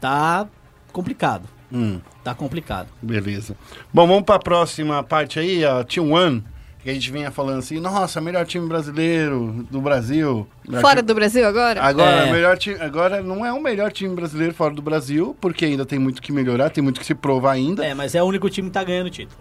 tá 0.00 0.46
complicado. 0.92 1.48
Hum, 1.72 2.00
Tá 2.22 2.34
complicado. 2.34 2.88
beleza. 3.00 3.56
Bom, 3.94 4.06
vamos 4.06 4.24
pra 4.24 4.38
próxima 4.38 5.02
parte 5.02 5.38
aí, 5.38 5.64
a 5.64 5.84
Team 5.84 6.10
One, 6.12 6.42
que 6.86 6.90
a 6.90 6.94
gente 6.94 7.10
vinha 7.10 7.30
falando 7.32 7.58
assim, 7.58 7.80
nossa, 7.80 8.20
melhor 8.20 8.46
time 8.46 8.66
brasileiro 8.68 9.66
do 9.70 9.80
Brasil. 9.80 10.46
Fora 10.80 10.96
time- 10.96 11.02
do 11.02 11.14
Brasil 11.16 11.46
agora? 11.46 11.82
Agora, 11.82 12.26
É. 12.28 12.32
melhor 12.32 12.56
time, 12.56 12.76
agora 12.80 13.20
não 13.22 13.44
é 13.44 13.52
o 13.52 13.60
melhor 13.60 13.90
time 13.92 14.14
brasileiro 14.14 14.54
fora 14.54 14.72
do 14.72 14.80
Brasil, 14.80 15.36
porque 15.40 15.64
ainda 15.64 15.84
tem 15.84 15.98
muito 15.98 16.22
que 16.22 16.30
melhorar, 16.32 16.70
tem 16.70 16.82
muito 16.84 17.00
que 17.00 17.06
se 17.06 17.14
provar 17.14 17.52
ainda. 17.52 17.84
É, 17.84 17.92
mas 17.92 18.14
é 18.14 18.22
o 18.22 18.26
único 18.26 18.48
time 18.48 18.68
que 18.68 18.74
tá 18.74 18.84
ganhando 18.84 19.08
o 19.08 19.10
título. 19.10 19.36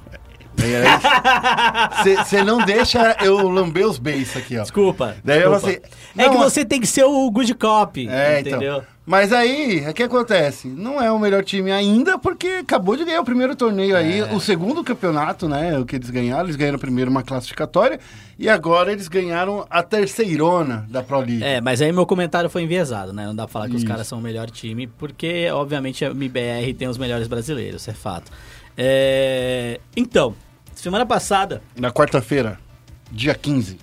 Você 2.04 2.42
não 2.44 2.66
deixa 2.66 3.16
eu 3.22 3.48
lamber 3.50 3.86
os 3.88 3.98
beijos 3.98 4.36
aqui, 4.38 4.58
ó. 4.58 4.62
Desculpa. 4.64 5.16
Daí 5.24 5.40
desculpa. 5.40 5.60
você- 5.60 5.82
É 6.18 6.24
que 6.30 6.36
Não, 6.36 6.44
você 6.44 6.66
tem 6.66 6.80
que 6.82 6.88
ser 6.88 7.04
o 7.04 7.30
good 7.30 7.54
cop, 7.56 8.08
É, 8.10 8.40
entendeu? 8.40 8.60
então. 8.78 8.95
Mas 9.06 9.32
aí, 9.32 9.88
o 9.88 9.94
que 9.94 10.02
acontece? 10.02 10.68
Não 10.68 11.00
é 11.00 11.12
o 11.12 11.20
melhor 11.20 11.44
time 11.44 11.72
ainda, 11.72 12.18
porque 12.18 12.48
acabou 12.48 12.96
de 12.98 13.06
ganhar 13.06 13.22
o 13.22 13.26
primeiro 13.26 13.56
torneio 13.56 13.96
aí, 13.96 14.20
É. 14.22 14.34
o 14.34 14.40
segundo 14.40 14.84
campeonato, 14.84 15.48
né? 15.48 15.78
O 15.78 15.86
que 15.86 15.96
eles 15.96 16.10
ganharam. 16.10 16.46
Eles 16.46 16.56
ganharam 16.56 16.80
primeiro 16.80 17.12
uma 17.12 17.22
classificatória 17.22 18.00
e 18.40 18.50
agora 18.50 18.92
eles 18.92 19.08
ganharam 19.08 19.64
a 19.70 19.84
terceirona 19.84 20.88
da 20.90 21.04
Pro 21.04 21.20
League. 21.20 21.44
É, 21.44 21.62
mas 21.62 21.84
aí 21.84 21.92
meu 21.92 22.08
comentário 22.08 22.50
foi 22.50 22.64
enviesado, 22.64 23.14
né? 23.14 23.28
Não 23.28 23.36
dá 23.36 23.44
pra 23.44 23.54
falar 23.54 23.66
que 23.70 23.76
os 23.76 23.84
Isso. 23.84 23.88
caras 23.88 24.08
são 24.08 24.18
o 24.18 24.22
melhor 24.22 24.50
time, 24.50 24.88
porque, 24.88 25.48
obviamente, 25.52 26.04
a 26.04 26.10
MBR 26.10 26.74
tem 26.74 26.88
os 26.88 26.98
melhores 26.98 27.28
brasileiros, 27.28 27.88
é 27.88 27.94
fato. 27.94 28.32
É... 28.76 29.80
Então, 29.96 30.36
semana 30.74 31.06
passada, 31.06 31.62
Na 31.78 31.92
quarta-feira, 31.92 32.60
dia 33.12 33.36
15. 33.36 33.78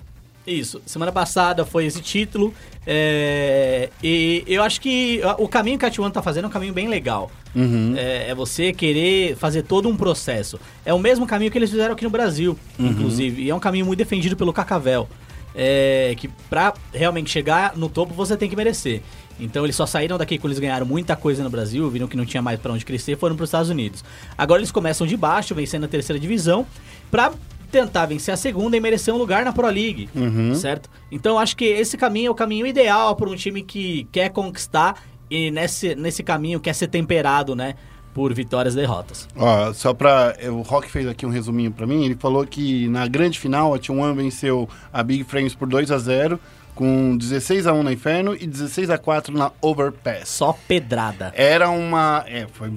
Isso, 0.45 0.81
semana 0.85 1.11
passada 1.11 1.65
foi 1.65 1.85
esse 1.85 2.01
título, 2.01 2.53
é, 2.85 3.89
e 4.03 4.43
eu 4.45 4.61
acho 4.61 4.81
que 4.81 5.21
o 5.37 5.47
caminho 5.47 5.79
que 5.79 5.85
a 5.85 5.91
T1 5.91 6.11
tá 6.11 6.21
fazendo 6.21 6.45
é 6.45 6.47
um 6.47 6.51
caminho 6.51 6.73
bem 6.73 6.87
legal. 6.87 7.31
Uhum. 7.55 7.93
É, 7.95 8.29
é 8.31 8.35
você 8.35 8.73
querer 8.73 9.35
fazer 9.37 9.63
todo 9.63 9.87
um 9.87 9.95
processo. 9.95 10.59
É 10.85 10.93
o 10.93 10.99
mesmo 10.99 11.25
caminho 11.25 11.49
que 11.51 11.57
eles 11.57 11.69
fizeram 11.69 11.93
aqui 11.93 12.03
no 12.03 12.09
Brasil, 12.09 12.57
Uhum. 12.77 12.87
inclusive. 12.87 13.43
E 13.43 13.49
é 13.49 13.55
um 13.55 13.59
caminho 13.59 13.85
muito 13.85 13.99
defendido 13.99 14.35
pelo 14.35 14.51
Cacavel. 14.51 15.07
É, 15.55 16.15
que 16.17 16.27
pra 16.49 16.73
realmente 16.91 17.29
chegar 17.29 17.77
no 17.77 17.87
topo 17.87 18.11
você 18.13 18.35
tem 18.35 18.49
que 18.49 18.55
merecer. 18.55 19.01
Então 19.39 19.63
eles 19.63 19.75
só 19.75 19.85
saíram 19.85 20.17
daqui 20.17 20.39
quando 20.39 20.51
eles 20.51 20.59
ganharam 20.59 20.85
muita 20.85 21.15
coisa 21.15 21.43
no 21.43 21.49
Brasil, 21.49 21.87
viram 21.91 22.07
que 22.07 22.17
não 22.17 22.25
tinha 22.25 22.41
mais 22.41 22.59
pra 22.59 22.73
onde 22.73 22.83
crescer, 22.83 23.15
foram 23.17 23.35
para 23.35 23.43
os 23.43 23.49
Estados 23.49 23.69
Unidos. 23.69 24.03
Agora 24.35 24.59
eles 24.59 24.71
começam 24.71 25.05
de 25.05 25.15
baixo, 25.15 25.53
vencendo 25.53 25.83
a 25.83 25.87
terceira 25.87 26.19
divisão, 26.19 26.65
pra 27.11 27.31
tentar 27.73 28.05
vencer 28.05 28.33
a 28.33 28.37
segunda 28.37 28.77
e 28.77 28.79
merecer 28.79 29.13
um 29.13 29.17
lugar 29.17 29.43
na 29.43 29.51
Pro 29.51 29.65
League, 29.67 30.07
Uhum. 30.15 30.53
certo? 30.55 30.89
Então 31.11 31.37
acho 31.39 31.57
que 31.57 31.65
esse 31.65 31.97
caminho 31.97 32.27
é 32.27 32.31
o 32.31 32.35
caminho 32.35 32.65
ideal 32.67 33.15
para 33.15 33.27
um 33.29 33.35
time 33.35 33.63
que 33.63 34.07
quer 34.11 34.29
conquistar 34.29 35.01
e 35.29 35.49
nesse, 35.51 35.95
nesse 35.95 36.21
caminho 36.23 36.59
quer 36.59 36.73
ser 36.73 36.87
temperado, 36.87 37.55
né? 37.55 37.75
Por 38.13 38.31
vitórias 38.31 38.75
e 38.75 38.77
derrotas. 38.77 39.27
Ó, 39.35 39.73
só 39.73 39.91
pra. 39.91 40.35
O 40.51 40.61
Rock 40.61 40.87
fez 40.91 41.07
aqui 41.07 41.25
um 41.25 41.29
resuminho 41.31 41.71
pra 41.71 41.87
mim. 41.87 42.05
Ele 42.05 42.15
falou 42.15 42.45
que 42.45 42.87
na 42.89 43.07
grande 43.07 43.39
final 43.39 43.73
a 43.73 43.79
T1 43.79 44.13
venceu 44.15 44.69
a 44.93 45.01
Big 45.01 45.23
Frames 45.23 45.55
por 45.55 45.67
2 45.67 45.89
a 45.89 45.97
0 45.97 46.39
com 46.75 47.17
16 47.17 47.65
a 47.65 47.73
1 47.73 47.81
na 47.81 47.91
Inferno 47.91 48.35
e 48.39 48.45
16 48.45 48.91
a 48.91 48.99
4 48.99 49.35
na 49.35 49.51
Overpass. 49.59 50.29
Só 50.29 50.53
pedrada. 50.67 51.33
Era 51.35 51.71
uma. 51.71 52.23
É, 52.27 52.45
foi. 52.53 52.71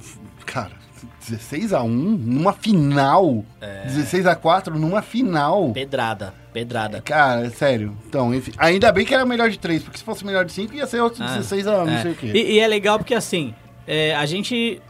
Cara, 0.46 0.72
16 1.28 1.72
a 1.72 1.82
1 1.82 1.88
numa 1.88 2.52
final. 2.52 3.44
16 3.86 4.26
a 4.26 4.34
4 4.34 4.78
numa 4.78 5.02
final. 5.02 5.70
Pedrada, 5.72 6.32
pedrada. 6.52 7.00
Cara, 7.02 7.46
é 7.46 7.50
sério. 7.50 7.96
Então, 8.08 8.34
enfim. 8.34 8.52
Ainda 8.58 8.90
bem 8.92 9.04
que 9.04 9.14
era 9.14 9.24
melhor 9.26 9.50
de 9.50 9.58
3, 9.58 9.82
porque 9.82 9.98
se 9.98 10.04
fosse 10.04 10.24
melhor 10.24 10.44
de 10.44 10.52
5 10.52 10.74
ia 10.74 10.86
ser 10.86 11.00
outro 11.00 11.22
Ah, 11.22 11.36
16 11.36 11.66
a 11.66 11.84
não 11.84 11.92
É. 11.92 12.02
sei 12.02 12.12
o 12.12 12.14
quê. 12.14 12.32
E, 12.34 12.52
e 12.52 12.58
é 12.60 12.66
legal 12.66 12.98
porque 12.98 13.14
assim, 13.14 13.54
é, 13.86 14.14
a 14.14 14.24
gente. 14.26 14.80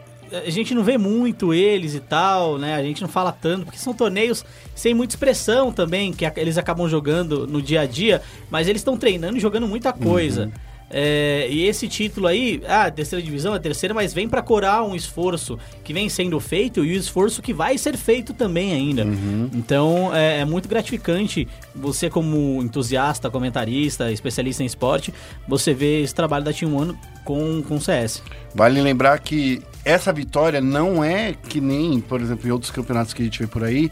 A 0.44 0.50
gente 0.50 0.74
não 0.74 0.82
vê 0.82 0.98
muito 0.98 1.54
eles 1.54 1.94
e 1.94 2.00
tal, 2.00 2.58
né? 2.58 2.74
A 2.74 2.82
gente 2.82 3.00
não 3.00 3.08
fala 3.08 3.30
tanto, 3.30 3.64
porque 3.64 3.78
são 3.78 3.94
torneios 3.94 4.44
sem 4.74 4.92
muita 4.92 5.12
expressão 5.14 5.70
também, 5.72 6.12
que 6.12 6.24
eles 6.36 6.58
acabam 6.58 6.88
jogando 6.88 7.46
no 7.46 7.62
dia 7.62 7.82
a 7.82 7.86
dia, 7.86 8.20
mas 8.50 8.66
eles 8.66 8.80
estão 8.80 8.96
treinando 8.96 9.36
e 9.36 9.40
jogando 9.40 9.68
muita 9.68 9.92
coisa. 9.92 10.50
É, 10.88 11.48
e 11.50 11.64
esse 11.64 11.88
título 11.88 12.26
aí, 12.26 12.62
ah, 12.68 12.90
terceira 12.90 13.22
divisão, 13.22 13.54
é 13.54 13.58
terceira, 13.58 13.92
mas 13.92 14.14
vem 14.14 14.28
pra 14.28 14.40
corar 14.40 14.84
um 14.84 14.94
esforço 14.94 15.58
que 15.82 15.92
vem 15.92 16.08
sendo 16.08 16.38
feito 16.38 16.84
e 16.84 16.96
o 16.96 16.98
esforço 16.98 17.42
que 17.42 17.52
vai 17.52 17.76
ser 17.76 17.96
feito 17.96 18.32
também 18.32 18.72
ainda. 18.72 19.04
Então 19.52 20.14
é, 20.14 20.40
é 20.40 20.44
muito 20.44 20.68
gratificante 20.68 21.48
você, 21.74 22.08
como 22.08 22.62
entusiasta, 22.62 23.28
comentarista, 23.30 24.12
especialista 24.12 24.62
em 24.62 24.66
esporte, 24.66 25.12
você 25.46 25.74
vê 25.74 26.02
esse 26.02 26.14
trabalho 26.14 26.44
da 26.44 26.52
Team 26.52 26.74
One 26.74 26.96
com, 27.24 27.62
com 27.62 27.80
CS. 27.80 28.22
Vale 28.54 28.80
lembrar 28.80 29.18
que 29.18 29.62
essa 29.84 30.12
vitória 30.12 30.60
não 30.60 31.02
é 31.02 31.34
que 31.34 31.60
nem, 31.60 32.00
por 32.00 32.20
exemplo, 32.20 32.48
em 32.48 32.52
outros 32.52 32.70
campeonatos 32.70 33.12
que 33.12 33.22
a 33.22 33.24
gente 33.24 33.38
vê 33.40 33.46
por 33.46 33.64
aí, 33.64 33.90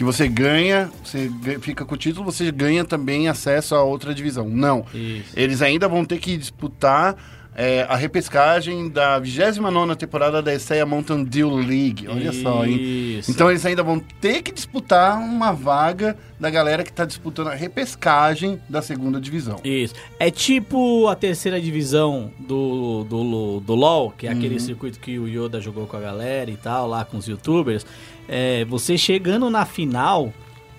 que 0.00 0.04
você 0.04 0.26
ganha, 0.26 0.90
você 1.04 1.30
fica 1.60 1.84
com 1.84 1.94
o 1.94 1.98
título, 1.98 2.24
você 2.24 2.50
ganha 2.50 2.86
também 2.86 3.28
acesso 3.28 3.74
a 3.74 3.82
outra 3.82 4.14
divisão. 4.14 4.48
Não. 4.48 4.86
Isso. 4.94 5.38
Eles 5.38 5.60
ainda 5.60 5.86
vão 5.86 6.06
ter 6.06 6.16
que 6.18 6.38
disputar 6.38 7.14
é, 7.54 7.82
a 7.88 7.96
repescagem 7.96 8.88
da 8.88 9.18
29 9.18 9.96
temporada 9.96 10.40
da 10.40 10.54
Esseia 10.54 10.86
Mountain 10.86 11.24
Dew 11.24 11.54
League. 11.56 12.06
Olha 12.08 12.32
só, 12.32 12.64
hein? 12.64 12.78
Isso. 13.18 13.30
Então 13.30 13.50
eles 13.50 13.66
ainda 13.66 13.82
vão 13.82 13.98
ter 14.20 14.42
que 14.42 14.52
disputar 14.52 15.18
uma 15.18 15.52
vaga 15.52 16.16
da 16.38 16.48
galera 16.48 16.82
que 16.84 16.90
está 16.90 17.04
disputando 17.04 17.48
a 17.48 17.54
repescagem 17.54 18.60
da 18.68 18.80
segunda 18.80 19.20
divisão. 19.20 19.56
Isso. 19.64 19.94
É 20.18 20.30
tipo 20.30 21.08
a 21.08 21.14
terceira 21.14 21.60
divisão 21.60 22.30
do, 22.38 23.04
do, 23.04 23.60
do 23.60 23.74
LoL, 23.74 24.10
que 24.16 24.26
é 24.26 24.30
aquele 24.30 24.54
Uhum. 24.54 24.60
circuito 24.60 24.98
que 25.00 25.18
o 25.18 25.26
Yoda 25.28 25.60
jogou 25.60 25.86
com 25.86 25.96
a 25.96 26.00
galera 26.00 26.50
e 26.50 26.56
tal, 26.56 26.86
lá 26.88 27.04
com 27.04 27.16
os 27.18 27.26
youtubers. 27.26 27.84
É, 28.28 28.64
você 28.64 28.96
chegando 28.96 29.50
na 29.50 29.64
final, 29.66 30.32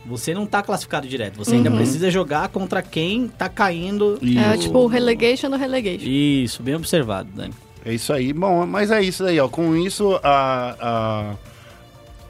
você 0.05 0.33
não 0.33 0.45
tá 0.45 0.61
classificado 0.61 1.07
direto. 1.07 1.37
Você 1.37 1.55
ainda 1.55 1.71
precisa 1.71 2.09
jogar 2.09 2.49
contra 2.49 2.81
quem 2.81 3.27
tá 3.27 3.47
caindo. 3.47 4.19
É 4.21 4.55
Isso. 4.55 4.63
tipo 4.63 4.79
o 4.79 4.87
relegation 4.87 5.49
do 5.49 5.57
relegation. 5.57 6.07
Isso, 6.07 6.63
bem 6.63 6.75
observado, 6.75 7.29
Dani. 7.33 7.53
É 7.83 7.93
isso 7.93 8.13
aí. 8.13 8.31
Bom, 8.31 8.65
mas 8.65 8.91
é 8.91 9.01
isso 9.01 9.25
aí, 9.25 9.39
ó. 9.39 9.47
Com 9.47 9.75
isso, 9.75 10.19
a, 10.23 11.35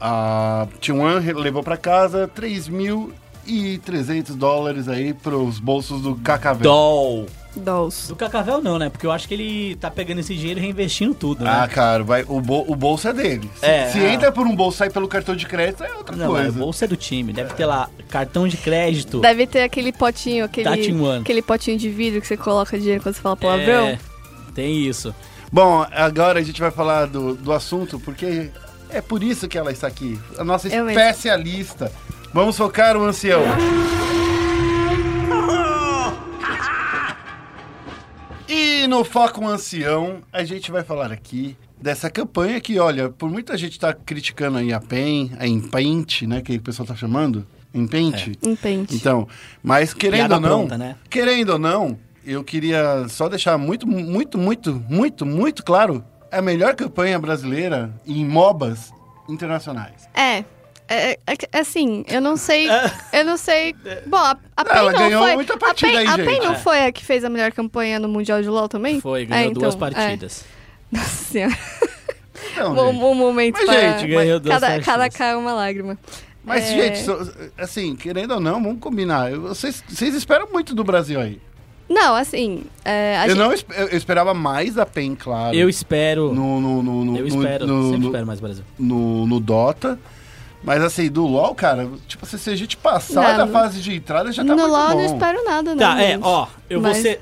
a 0.00 0.66
T1 0.80 1.34
levou 1.34 1.62
para 1.62 1.76
casa 1.76 2.30
3.300 2.34 4.34
dólares 4.34 4.88
aí 4.88 5.12
pros 5.12 5.58
bolsos 5.58 6.00
do 6.00 6.14
Cacavel. 6.16 6.62
Doll. 6.62 7.26
Dolls. 7.60 8.08
Do 8.08 8.16
Cacavel 8.16 8.60
não, 8.62 8.78
né? 8.78 8.88
Porque 8.88 9.06
eu 9.06 9.12
acho 9.12 9.28
que 9.28 9.34
ele 9.34 9.76
tá 9.76 9.90
pegando 9.90 10.20
esse 10.20 10.34
dinheiro 10.34 10.58
e 10.60 10.62
reinvestindo 10.62 11.14
tudo, 11.14 11.46
Ah, 11.46 11.62
né? 11.62 11.68
cara, 11.68 12.02
vai, 12.02 12.24
o, 12.28 12.40
bol- 12.40 12.64
o 12.68 12.74
bolso 12.74 13.08
é 13.08 13.12
dele. 13.12 13.50
Se, 13.58 13.66
É, 13.66 13.88
se 13.90 13.98
ah. 13.98 14.12
entra 14.12 14.32
por 14.32 14.46
um 14.46 14.54
bolso 14.56 14.76
e 14.76 14.78
sai 14.78 14.90
pelo 14.90 15.06
cartão 15.08 15.36
de 15.36 15.46
crédito, 15.46 15.84
é 15.84 15.92
outra 15.94 16.16
Não, 16.16 16.32
mas 16.32 16.42
coisa. 16.44 16.56
o 16.58 16.60
bolso 16.64 16.84
é 16.84 16.86
do 16.88 16.96
time. 16.96 17.32
Deve 17.32 17.54
ter 17.54 17.66
lá 17.66 17.88
cartão 18.08 18.46
de 18.48 18.56
crédito. 18.56 19.20
Deve 19.20 19.46
ter 19.46 19.62
aquele 19.62 19.92
potinho, 19.92 20.44
aquele, 20.44 20.68
one. 20.92 21.20
aquele 21.20 21.42
potinho 21.42 21.78
de 21.78 21.88
vidro 21.88 22.20
que 22.20 22.26
você 22.26 22.36
coloca 22.36 22.78
dinheiro 22.78 23.02
quando 23.02 23.14
você 23.14 23.20
fala 23.20 23.36
palavrão. 23.36 23.86
É, 23.88 23.98
tem 24.54 24.86
isso. 24.86 25.14
Bom, 25.52 25.86
agora 25.92 26.40
a 26.40 26.42
gente 26.42 26.60
vai 26.60 26.70
falar 26.70 27.06
do, 27.06 27.34
do 27.34 27.52
assunto, 27.52 28.00
porque 28.00 28.50
é 28.88 29.00
por 29.02 29.22
isso 29.22 29.46
que 29.46 29.58
ela 29.58 29.70
está 29.70 29.86
aqui. 29.86 30.18
A 30.38 30.44
nossa 30.44 30.68
especialista. 30.68 31.92
Vamos 32.32 32.56
focar 32.56 32.96
o 32.96 33.04
ancião. 33.04 33.42
E 38.54 38.86
no 38.86 39.02
Foco 39.02 39.48
Ancião, 39.48 40.18
a 40.30 40.44
gente 40.44 40.70
vai 40.70 40.84
falar 40.84 41.10
aqui 41.10 41.56
dessa 41.80 42.10
campanha 42.10 42.60
que, 42.60 42.78
olha, 42.78 43.08
por 43.08 43.30
muita 43.30 43.56
gente 43.56 43.80
tá 43.80 43.94
criticando 43.94 44.58
aí 44.58 44.74
a 44.74 44.78
PEN, 44.78 45.30
a 45.38 45.46
Impente, 45.46 46.26
né, 46.26 46.42
que 46.42 46.56
o 46.56 46.60
pessoal 46.60 46.86
tá 46.86 46.94
chamando, 46.94 47.46
Impente. 47.72 48.32
Em 48.42 48.54
pente. 48.54 48.94
Então, 48.94 49.26
mas 49.62 49.94
querendo 49.94 50.18
Piada 50.18 50.34
ou 50.34 50.40
não, 50.42 50.58
pronta, 50.58 50.76
né? 50.76 50.96
querendo 51.08 51.54
ou 51.54 51.58
não, 51.58 51.98
eu 52.26 52.44
queria 52.44 53.08
só 53.08 53.26
deixar 53.26 53.56
muito, 53.56 53.86
muito, 53.86 54.36
muito, 54.36 54.84
muito, 54.86 55.24
muito 55.24 55.64
claro 55.64 56.04
a 56.30 56.42
melhor 56.42 56.74
campanha 56.74 57.18
brasileira 57.18 57.90
em 58.06 58.22
MOBAs 58.22 58.92
internacionais. 59.30 60.06
É. 60.12 60.44
É, 60.92 61.18
é 61.26 61.36
que, 61.36 61.48
assim, 61.56 62.04
eu 62.08 62.20
não 62.20 62.36
sei. 62.36 62.66
Eu 63.12 63.24
não 63.24 63.36
sei. 63.36 63.74
Bom, 64.06 64.16
a, 64.16 64.36
a 64.56 64.64
PEN 64.64 64.76
Ela 64.76 64.92
não 64.92 64.98
ganhou 64.98 65.22
foi. 65.22 65.34
muita 65.34 65.54
a 65.54 65.58
partida 65.58 65.92
PEN, 65.92 65.98
aí, 65.98 66.06
a 66.06 66.16
PEN 66.16 66.26
gente. 66.34 66.44
não 66.44 66.52
É. 66.52 66.58
foi 66.58 66.84
a 66.86 66.92
que 66.92 67.04
fez 67.04 67.24
a 67.24 67.28
melhor 67.28 67.52
campanha 67.52 67.98
no 67.98 68.08
Mundial 68.08 68.40
de 68.42 68.48
LoL 68.48 68.68
também? 68.68 69.00
Foi, 69.00 69.24
ganhou 69.26 69.50
É, 69.50 69.54
duas 69.54 69.74
então, 69.74 69.88
é. 69.88 69.92
partidas. 69.92 70.44
Nossa 70.90 71.24
senhora. 71.24 71.58
Então, 72.52 72.72
Um, 72.72 72.76
gente, 72.92 73.04
um 73.04 73.14
momento 73.14 73.54
Mas, 73.54 73.64
para. 73.66 73.80
gente, 73.98 74.06
ganhou 74.08 74.40
duas 74.40 74.54
cada, 74.54 74.66
partidas. 74.66 74.86
cada 74.86 75.10
cara 75.10 75.38
uma 75.38 75.52
lágrima. 75.54 75.98
mas, 76.44 76.64
É. 76.64 76.94
gente, 76.94 77.10
assim, 77.56 77.94
querendo 77.96 78.34
ou 78.34 78.40
não, 78.40 78.62
vamos 78.62 78.80
combinar. 78.80 79.30
Vocês, 79.32 79.82
vocês 79.88 80.14
esperam 80.14 80.48
muito 80.52 80.74
do 80.74 80.82
Brasil 80.84 81.20
aí. 81.20 81.40
Não, 81.88 82.14
assim. 82.14 82.64
é, 82.84 83.16
a 83.18 83.24
Eu 83.26 83.30
gente- 83.30 83.38
não 83.38 83.52
esp- 83.52 83.70
eu 83.70 83.96
esperava 83.96 84.32
mais 84.34 84.74
da 84.74 84.86
PEN, 84.86 85.14
claro. 85.14 85.54
Eu 85.54 85.68
espero. 85.68 86.32
no, 86.34 86.60
no, 86.60 86.82
no, 86.82 87.04
no, 87.04 87.16
eu 87.18 87.26
espero. 87.26 87.66
no- 87.66 87.82
sempre 87.84 87.98
no- 88.00 88.06
espero 88.06 88.26
mais 88.26 88.40
Brasil. 88.40 88.64
no, 88.78 89.26
no 89.26 89.38
Dota. 89.40 89.98
Mas 90.62 90.82
assim, 90.82 91.10
do 91.10 91.26
LoL, 91.26 91.54
cara, 91.54 91.88
tipo, 92.06 92.24
se 92.24 92.48
a 92.50 92.54
gente 92.56 92.76
passar 92.76 93.30
Não, 93.32 93.36
da 93.38 93.46
no- 93.46 93.52
fase 93.52 93.80
de 93.80 93.94
entrada, 93.94 94.30
já 94.30 94.44
tá 94.44 94.54
no 94.54 94.62
muito 94.62 94.70
LoL 94.72 94.82
eu 94.82 94.88
bom. 94.90 94.96
não 94.96 95.04
espero 95.04 95.44
nada, 95.44 95.70
não. 95.74 95.78
Tá, 95.78 96.00
é, 96.02 96.12
gente. 96.12 96.22
ó, 96.24 96.46
eu 96.70 96.80
Mas- 96.80 96.92
vou 96.94 97.02
ser. 97.02 97.20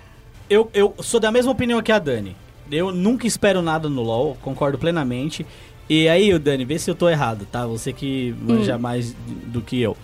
Eu, 0.48 0.70
eu 0.74 0.94
sou 1.00 1.18
da 1.20 1.30
mesma 1.30 1.50
opinião 1.52 1.80
que 1.80 1.92
a 1.92 1.98
Dani. 1.98 2.36
Eu 2.70 2.92
nunca 2.92 3.26
espero 3.26 3.62
nada 3.62 3.88
no 3.88 4.02
LoL, 4.02 4.36
concordo 4.42 4.76
plenamente. 4.78 5.46
E 5.88 6.08
aí, 6.08 6.32
o 6.34 6.38
Dani, 6.38 6.64
vê 6.64 6.78
se 6.78 6.90
eu 6.90 6.94
tô 6.94 7.08
errado, 7.08 7.46
tá? 7.50 7.66
Você 7.66 7.92
que 7.92 8.34
manja 8.40 8.76
Hum. 8.76 8.78
mais 8.80 9.14
do 9.46 9.60
que 9.60 9.80
eu. 9.80 9.96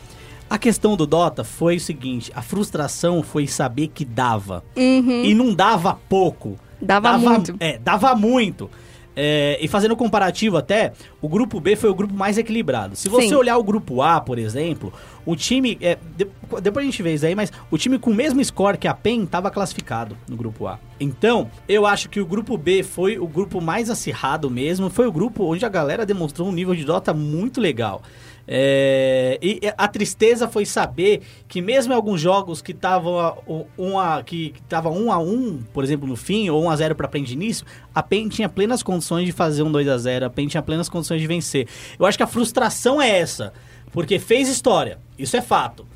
A 0.48 0.56
questão 0.58 0.96
do 0.96 1.06
Dota 1.06 1.42
foi 1.44 1.76
o 1.76 1.80
seguinte: 1.80 2.32
a 2.34 2.40
frustração 2.42 3.22
foi 3.22 3.46
saber 3.46 3.88
que 3.88 4.04
dava. 4.04 4.64
Uhum. 4.76 5.24
E 5.24 5.34
não 5.34 5.52
dava 5.54 5.98
pouco. 6.08 6.56
Dava 6.80 7.16
muito. 7.18 7.54
É, 7.60 7.78
dava 7.78 8.14
muito. 8.14 8.70
É, 9.18 9.56
e 9.62 9.66
fazendo 9.66 9.92
um 9.92 9.96
comparativo 9.96 10.58
até, 10.58 10.92
o 11.22 11.28
grupo 11.28 11.58
B 11.58 11.74
foi 11.74 11.88
o 11.88 11.94
grupo 11.94 12.12
mais 12.12 12.36
equilibrado. 12.36 12.94
Se 12.94 13.08
você 13.08 13.28
Sim. 13.28 13.34
olhar 13.34 13.56
o 13.56 13.64
grupo 13.64 14.02
A, 14.02 14.20
por 14.20 14.38
exemplo, 14.38 14.92
o 15.24 15.34
time. 15.34 15.78
É, 15.80 15.96
de- 16.14 16.28
depois 16.60 16.84
a 16.84 16.90
gente 16.90 17.02
vê 17.02 17.14
isso 17.14 17.24
aí, 17.24 17.34
mas 17.34 17.50
o 17.70 17.78
time 17.78 17.98
com 17.98 18.10
o 18.10 18.14
mesmo 18.14 18.44
score 18.44 18.76
que 18.76 18.86
a 18.86 18.92
PEN 18.92 19.24
estava 19.24 19.50
classificado 19.50 20.16
no 20.28 20.36
grupo 20.36 20.66
A. 20.66 20.78
Então, 21.00 21.50
eu 21.68 21.86
acho 21.86 22.08
que 22.10 22.20
o 22.20 22.26
grupo 22.26 22.56
B 22.58 22.82
foi 22.82 23.18
o 23.18 23.26
grupo 23.26 23.60
mais 23.60 23.88
acirrado 23.88 24.50
mesmo. 24.50 24.90
Foi 24.90 25.06
o 25.06 25.12
grupo 25.12 25.44
onde 25.44 25.64
a 25.64 25.68
galera 25.68 26.04
demonstrou 26.04 26.48
um 26.48 26.52
nível 26.52 26.74
de 26.74 26.84
Dota 26.84 27.14
muito 27.14 27.60
legal. 27.60 28.02
É, 28.48 29.38
e 29.42 29.60
a 29.76 29.88
tristeza 29.88 30.46
foi 30.48 30.64
saber 30.64 31.22
que 31.48 31.60
mesmo 31.60 31.92
em 31.92 31.96
alguns 31.96 32.20
jogos 32.20 32.62
que 32.62 32.72
estavam 32.72 33.36
um, 33.46 33.64
um 33.76 33.98
a, 33.98 34.22
que 34.22 34.54
tava 34.68 34.88
um 34.88 35.10
a 35.10 35.18
um, 35.18 35.62
por 35.74 35.82
exemplo, 35.82 36.06
no 36.08 36.14
fim, 36.16 36.48
ou 36.48 36.62
1 36.64 36.70
a 36.70 36.76
0 36.76 36.94
para 36.94 37.08
PEN 37.08 37.24
de 37.24 37.32
início, 37.32 37.66
a 37.94 38.02
PEN 38.02 38.28
tinha 38.28 38.48
plenas 38.48 38.82
condições 38.82 39.26
de 39.26 39.32
fazer 39.32 39.62
um 39.62 39.72
2 39.72 39.88
a 39.88 39.98
0 39.98 40.26
a 40.26 40.30
PEN 40.30 40.46
tinha 40.46 40.62
plenas 40.62 40.88
condições 40.88 41.20
de 41.20 41.26
vencer. 41.26 41.66
Eu 41.98 42.06
acho 42.06 42.16
que 42.16 42.22
a 42.22 42.26
frustração 42.26 43.02
é 43.02 43.18
essa, 43.18 43.52
porque 43.92 44.18
fez 44.18 44.48
história, 44.48 44.98
isso 45.18 45.36
é 45.36 45.42
fato. 45.42 45.86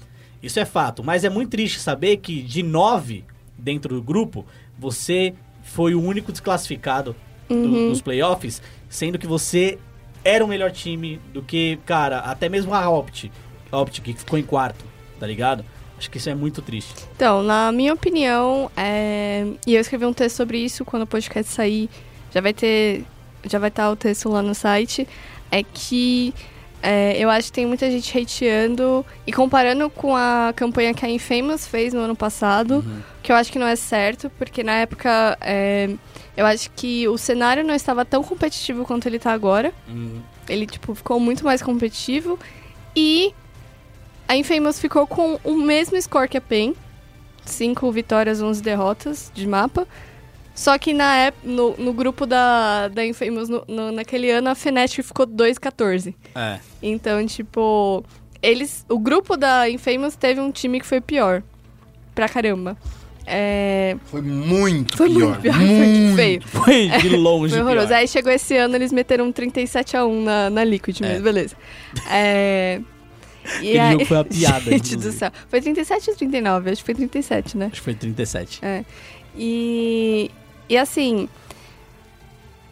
Isso 0.42 0.58
é 0.58 0.64
fato, 0.64 1.04
mas 1.04 1.22
é 1.22 1.28
muito 1.28 1.50
triste 1.50 1.78
saber 1.78 2.16
que 2.16 2.42
de 2.42 2.62
nove 2.62 3.24
dentro 3.58 3.94
do 3.94 4.02
grupo, 4.02 4.44
você 4.78 5.34
foi 5.62 5.94
o 5.94 6.02
único 6.02 6.32
desclassificado 6.32 7.14
do- 7.48 7.88
dos 7.90 8.00
playoffs, 8.00 8.62
sendo 8.88 9.18
que 9.18 9.26
você 9.26 9.78
era 10.24 10.44
o 10.44 10.48
melhor 10.48 10.70
time 10.70 11.20
do 11.32 11.42
que, 11.42 11.78
cara, 11.86 12.18
até 12.18 12.48
mesmo 12.48 12.74
a 12.74 12.88
Opt, 12.88 13.30
a 13.70 13.78
Opt 13.78 14.00
que 14.00 14.12
ficou 14.14 14.38
em 14.38 14.42
quarto, 14.42 14.84
tá 15.18 15.26
ligado? 15.26 15.64
Acho 15.98 16.10
que 16.10 16.18
isso 16.18 16.30
é 16.30 16.34
muito 16.34 16.62
triste. 16.62 16.94
Então, 17.14 17.42
na 17.42 17.70
minha 17.72 17.92
opinião, 17.92 18.70
é... 18.76 19.46
e 19.66 19.74
eu 19.74 19.80
escrevi 19.80 20.06
um 20.06 20.12
texto 20.12 20.36
sobre 20.36 20.58
isso 20.58 20.84
quando 20.84 21.02
o 21.02 21.06
podcast 21.06 21.52
sair, 21.52 21.90
já 22.32 22.40
vai 22.40 22.54
ter, 22.54 23.04
já 23.44 23.58
vai 23.58 23.68
estar 23.68 23.90
o 23.90 23.96
texto 23.96 24.28
lá 24.28 24.40
no 24.40 24.54
site, 24.54 25.06
é 25.50 25.62
que 25.62 26.32
é, 26.82 27.16
eu 27.18 27.28
acho 27.28 27.48
que 27.48 27.52
tem 27.52 27.66
muita 27.66 27.90
gente 27.90 28.16
hateando 28.18 29.04
e 29.26 29.32
comparando 29.32 29.90
com 29.90 30.16
a 30.16 30.52
campanha 30.56 30.94
que 30.94 31.04
a 31.04 31.10
Infamous 31.10 31.66
fez 31.66 31.92
no 31.92 32.00
ano 32.00 32.16
passado, 32.16 32.82
que 33.22 33.30
eu 33.30 33.36
acho 33.36 33.52
que 33.52 33.58
não 33.58 33.66
é 33.66 33.76
certo, 33.76 34.30
porque 34.38 34.62
na 34.62 34.72
época 34.72 35.36
é, 35.40 35.90
eu 36.40 36.46
acho 36.46 36.70
que 36.70 37.06
o 37.06 37.18
cenário 37.18 37.62
não 37.62 37.74
estava 37.74 38.04
tão 38.04 38.22
competitivo 38.22 38.84
quanto 38.84 39.06
ele 39.06 39.18
tá 39.18 39.32
agora. 39.32 39.72
Ele, 40.48 40.66
tipo, 40.66 40.94
ficou 40.94 41.20
muito 41.20 41.44
mais 41.44 41.62
competitivo. 41.62 42.38
E 42.96 43.32
a 44.26 44.34
Infamous 44.36 44.80
ficou 44.80 45.06
com 45.06 45.38
o 45.44 45.54
mesmo 45.56 46.00
score 46.00 46.28
que 46.28 46.38
a 46.38 46.40
PEN. 46.40 46.74
5 47.44 47.90
vitórias, 47.92 48.40
11 48.40 48.62
derrotas 48.62 49.30
de 49.34 49.46
mapa. 49.46 49.86
Só 50.54 50.76
que 50.78 50.92
na 50.92 51.32
no, 51.42 51.74
no 51.76 51.92
grupo 51.92 52.26
da, 52.26 52.88
da 52.88 53.04
Infamous, 53.04 53.48
no- 53.48 53.64
no- 53.66 53.92
naquele 53.92 54.30
ano, 54.30 54.50
a 54.50 54.54
Fnatic 54.54 55.02
ficou 55.04 55.26
2-14. 55.26 56.14
É. 56.34 56.58
Então, 56.82 57.24
tipo, 57.26 58.04
eles. 58.42 58.84
O 58.88 58.98
grupo 58.98 59.36
da 59.36 59.68
Infamous 59.70 60.16
teve 60.16 60.40
um 60.40 60.50
time 60.50 60.80
que 60.80 60.86
foi 60.86 61.00
pior. 61.00 61.42
Pra 62.14 62.28
caramba. 62.28 62.76
É, 63.26 63.96
Foi 64.06 64.22
muito 64.22 64.96
foi 64.96 65.08
pior. 65.08 65.28
muito 65.28 65.40
pior, 65.42 65.54
foi 65.58 65.64
muito 65.66 66.16
feio. 66.16 66.42
Foi 66.46 66.88
de 66.88 67.08
longe. 67.16 67.52
Foi 67.54 67.62
horroroso. 67.62 67.86
pior. 67.88 67.96
Aí 67.98 68.08
chegou 68.08 68.32
esse 68.32 68.56
ano, 68.56 68.74
eles 68.74 68.92
meteram 68.92 69.26
um 69.26 69.32
37x1 69.32 70.22
na, 70.24 70.50
na 70.50 70.64
Liquid, 70.64 70.98
mas 71.00 71.10
É. 71.10 71.20
beleza. 71.20 71.56
É. 72.10 72.80
E 73.62 73.78
aí- 73.78 73.92
jogo 73.92 74.04
foi 74.04 74.16
uma 74.18 74.24
piada, 74.24 74.70
Gente 74.70 74.96
do 74.96 75.10
céu. 75.12 75.30
Foi 75.48 75.60
37 75.62 76.10
ou 76.10 76.16
39? 76.16 76.70
Acho 76.70 76.82
que 76.82 76.86
foi 76.86 76.94
37, 76.94 77.56
né? 77.56 77.66
Acho 77.66 77.76
que 77.76 77.80
foi 77.80 77.94
37. 77.94 78.58
É. 78.62 78.84
E, 79.36 80.30
e 80.68 80.76
assim, 80.76 81.26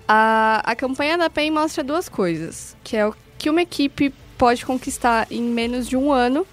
a, 0.07 0.63
a 0.65 0.77
campanha 0.77 1.17
da 1.19 1.31
PEN 1.31 1.51
mostra 1.51 1.83
duas 1.83 2.09
coisas. 2.09 2.77
Que 2.85 2.97
é 2.97 3.07
o 3.07 3.15
que 3.39 3.49
uma 3.49 3.63
equipe 3.63 4.13
pode 4.37 4.65
conquistar 4.65 5.27
em 5.31 5.43
menos 5.43 5.89
de 5.89 5.97
um 5.97 6.13
ano, 6.13 6.47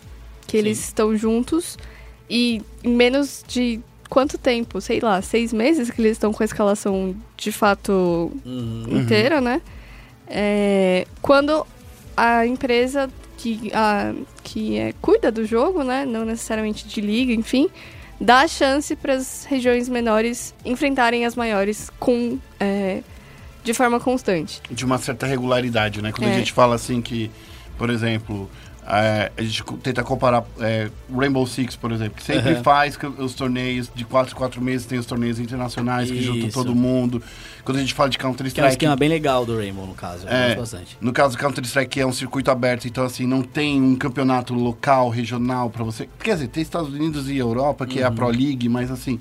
que 0.48 0.56
eles 0.58 0.78
Sim. 0.78 0.84
estão 0.86 1.18
juntos, 1.18 1.78
e 2.30 2.62
em 2.84 2.90
menos 2.94 3.44
de 3.48 3.80
quanto 4.10 4.38
tempo? 4.38 4.80
Sei 4.82 5.00
lá, 5.00 5.22
seis 5.22 5.52
meses 5.54 5.90
que 5.90 6.02
eles 6.02 6.14
estão 6.14 6.32
com 6.34 6.44
a 6.44 6.46
escalação 6.46 7.16
de 7.38 7.52
fato 7.52 8.32
Uhum. 8.46 8.86
inteira, 9.00 9.42
né? 9.42 9.62
É, 10.28 11.06
quando 11.22 11.66
a 12.18 12.46
empresa 12.46 13.10
que, 13.38 13.72
a, 13.74 14.14
que 14.44 14.78
é, 14.78 14.94
cuida 15.02 15.32
do 15.32 15.46
jogo, 15.46 15.84
né? 15.84 16.06
Não 16.06 16.26
necessariamente 16.26 16.88
de 16.88 17.02
liga, 17.02 17.34
enfim, 17.34 17.68
dá 18.20 18.42
a 18.42 18.48
chance 18.48 18.96
para 18.96 19.14
as 19.14 19.46
regiões 19.46 19.90
menores 19.90 20.54
enfrentarem 20.64 21.26
as 21.26 21.36
maiores 21.36 21.92
com 22.00 22.40
é, 22.60 23.02
de 23.64 23.74
forma 23.74 24.00
constante. 24.00 24.62
De 24.72 24.86
uma 24.86 24.98
certa 24.98 25.26
regularidade, 25.26 26.02
né? 26.02 26.12
Quando 26.12 26.28
a 26.30 26.32
É. 26.32 26.36
gente 26.38 26.54
fala 26.54 26.76
assim 26.76 27.02
que, 27.02 27.30
por 27.78 27.90
exemplo, 27.90 28.50
é, 28.88 29.32
a 29.36 29.42
gente 29.42 29.64
tenta 29.82 30.04
comparar 30.04 30.46
é, 30.60 30.92
Rainbow 31.12 31.46
Six, 31.48 31.76
por 31.76 31.92
exemplo, 31.92 32.16
que 32.18 32.24
sempre 32.24 32.54
Aham. 32.54 32.64
faz 32.64 32.98
os 33.18 33.34
torneios 33.34 33.90
de 33.94 34.06
4 34.06 34.34
em 34.34 34.38
4 34.38 34.62
meses, 34.62 34.86
tem 34.86 35.00
os 35.00 35.08
torneios 35.08 35.40
internacionais 35.40 36.12
que 36.12 36.22
juntam 36.22 36.48
Isso. 36.48 36.58
todo 36.58 36.76
mundo. 36.76 37.22
Quando 37.64 37.78
a 37.78 37.80
gente 37.80 37.96
fala 37.96 38.10
de 38.12 38.18
Que 38.20 38.26
é 38.26 38.64
um 38.64 38.68
esquema 38.68 38.96
bem 38.96 39.10
legal 39.10 39.44
do 39.44 39.58
Rainbow, 39.58 39.88
no 39.88 39.96
caso. 39.96 40.28
É. 40.28 40.56
bastante. 40.56 40.98
No 41.02 41.12
caso 41.12 41.36
do 41.36 41.40
Counter-Strike 41.40 42.00
é 42.00 42.06
um 42.06 42.14
circuito 42.14 42.52
aberto, 42.52 42.88
então 42.88 43.04
assim, 43.04 43.26
não 43.26 43.42
tem 43.42 43.82
um 43.82 43.96
campeonato 43.96 44.54
local, 44.54 45.10
regional 45.10 45.72
pra 45.72 45.84
você. 45.84 46.08
Quer 46.20 46.36
dizer, 46.36 46.48
tem 46.50 46.62
Estados 46.62 46.94
Unidos 46.94 47.28
e 47.28 47.38
Europa, 47.38 47.88
que 47.88 48.00
é 48.00 48.04
a 48.04 48.12
Pro 48.12 48.28
League, 48.28 48.70
mas 48.70 48.92
assim, 48.92 49.20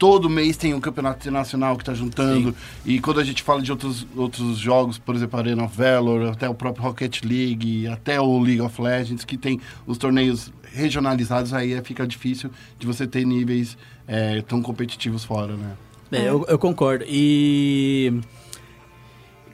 todo 0.00 0.30
mês 0.30 0.56
tem 0.56 0.72
um 0.72 0.80
campeonato 0.80 1.18
internacional 1.20 1.76
que 1.76 1.84
tá 1.84 1.92
juntando. 1.92 2.56
E 2.86 2.98
quando 2.98 3.20
a 3.20 3.24
gente 3.24 3.42
fala 3.42 3.60
de 3.60 3.70
outros, 3.70 4.06
outros 4.16 4.56
jogos, 4.56 4.96
por 4.96 5.14
exemplo, 5.14 5.38
Arena 5.38 5.64
of 5.64 5.76
Valor, 5.76 6.30
até 6.30 6.48
o 6.48 6.54
próprio 6.54 6.82
Rocket 6.82 7.22
League, 7.22 7.86
até 7.86 8.18
o 8.18 8.38
League 8.38 8.62
of 8.62 8.80
Legends, 8.80 9.26
que 9.26 9.36
tem 9.36 9.60
os 9.86 9.98
torneios 9.98 10.50
regionalizados, 10.72 11.52
aí 11.52 11.74
é- 11.74 11.82
fica 11.82 12.06
difícil 12.06 12.50
de 12.78 12.86
você 12.86 13.06
ter 13.06 13.26
níveis 13.26 13.76
é, 14.08 14.40
tão 14.40 14.62
competitivos 14.62 15.22
fora, 15.22 15.54
né? 15.54 15.72
É, 16.10 16.28
eu, 16.28 16.46
eu 16.48 16.58
concordo. 16.58 17.04
E. 17.06 18.20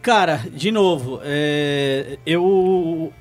Cara, 0.01 0.37
de 0.55 0.71
novo, 0.71 1.19
é, 1.25 2.19
eu. 2.25 3.13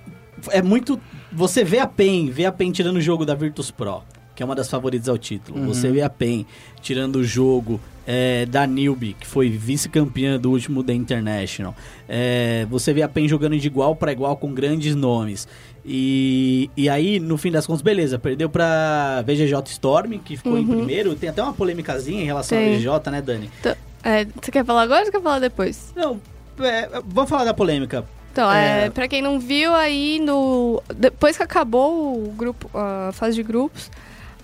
É 0.51 0.61
muito. 0.61 1.01
Você 1.31 1.63
vê 1.63 1.79
a 1.79 1.87
PEN, 1.87 2.29
vê 2.29 2.45
a 2.45 2.51
PEN 2.51 2.71
tirando 2.71 2.97
o 2.97 3.01
jogo 3.01 3.25
da 3.25 3.33
Virtus 3.33 3.71
Pro, 3.71 4.03
que 4.35 4.43
é 4.43 4.45
uma 4.45 4.55
das 4.55 4.69
favoritas 4.69 5.07
ao 5.09 5.17
título. 5.17 5.65
Você 5.67 5.89
vê 5.91 6.01
a 6.01 6.09
PEN 6.09 6.45
tirando 6.81 7.17
o 7.17 7.23
jogo 7.23 7.79
é, 8.05 8.45
da 8.45 8.67
Newbie, 8.67 9.13
que 9.19 9.25
foi 9.25 9.49
vice-campeã 9.49 10.37
do 10.39 10.51
último 10.51 10.83
The 10.83 10.93
International. 10.93 11.73
É, 12.07 12.67
você 12.69 12.93
vê 12.93 13.01
a 13.01 13.07
PEN 13.09 13.27
jogando 13.27 13.57
de 13.57 13.65
igual 13.67 13.95
para 13.95 14.11
igual 14.11 14.35
com 14.37 14.53
grandes 14.53 14.93
nomes. 14.95 15.47
E, 15.87 16.69
e 16.75 16.89
aí, 16.89 17.19
no 17.19 17.37
fim 17.37 17.51
das 17.51 17.65
contas, 17.67 17.81
beleza, 17.81 18.17
perdeu 18.17 18.49
pra 18.49 19.21
VGJ 19.25 19.53
Storm, 19.67 20.17
que 20.17 20.35
ficou 20.35 20.57
em 20.57 20.65
primeiro. 20.65 21.15
Tem 21.15 21.29
até 21.29 21.41
uma 21.43 21.53
polêmicazinha 21.53 22.21
em 22.21 22.25
relação 22.25 22.57
Tem. 22.57 22.73
à 22.73 22.77
VGJ, 22.77 23.11
né, 23.11 23.21
Dani? 23.21 23.49
Então, 23.59 23.75
é, 24.03 24.25
você 24.25 24.51
quer 24.51 24.65
falar 24.65 24.81
agora 24.81 25.05
ou 25.05 25.11
quer 25.11 25.21
falar 25.21 25.39
depois? 25.39 25.93
Não, 25.95 26.19
é, 26.59 26.89
vamos 27.05 27.29
falar 27.29 27.43
da 27.45 27.53
polêmica. 27.53 28.03
Então, 28.31 28.51
é, 28.51 28.85
É. 28.85 28.89
pra 28.89 29.07
quem 29.07 29.21
não 29.21 29.39
viu 29.39 29.73
aí 29.73 30.19
no. 30.19 30.81
Depois 30.93 31.37
que 31.37 31.43
acabou 31.43 32.17
o 32.17 32.31
grupo, 32.33 32.69
a 32.73 33.11
fase 33.13 33.35
de 33.35 33.43
grupos, 33.43 33.89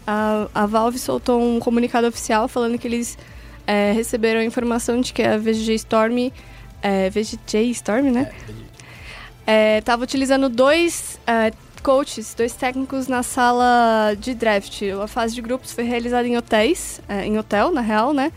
a, 0.05 0.47
a 0.53 0.65
Valve 0.65 0.99
soltou 0.99 1.41
um 1.41 1.59
comunicado 1.59 2.07
oficial 2.07 2.47
falando 2.47 2.77
que 2.77 2.87
eles 2.87 3.17
é, 3.65 3.91
receberam 3.91 4.39
a 4.39 4.43
informação 4.43 4.99
de 4.99 5.13
que 5.13 5.23
a 5.23 5.37
VGJ 5.37 5.75
Storm. 5.75 6.31
É, 6.81 7.09
VGJ 7.09 7.69
Storm, 7.71 8.11
né? 8.11 8.31
É, 9.45 9.81
tava 9.81 10.03
utilizando 10.03 10.49
dois 10.49 11.19
é, 11.27 11.51
coaches, 11.81 12.33
dois 12.33 12.53
técnicos 12.53 13.07
na 13.07 13.23
sala 13.23 14.15
de 14.19 14.33
draft. 14.33 14.81
A 15.03 15.07
fase 15.07 15.35
de 15.35 15.41
grupos 15.41 15.71
foi 15.71 15.83
realizada 15.83 16.27
em 16.27 16.37
hotéis, 16.37 17.01
é, 17.07 17.25
em 17.25 17.37
hotel, 17.37 17.71
na 17.71 17.81
real, 17.81 18.13
né? 18.13 18.31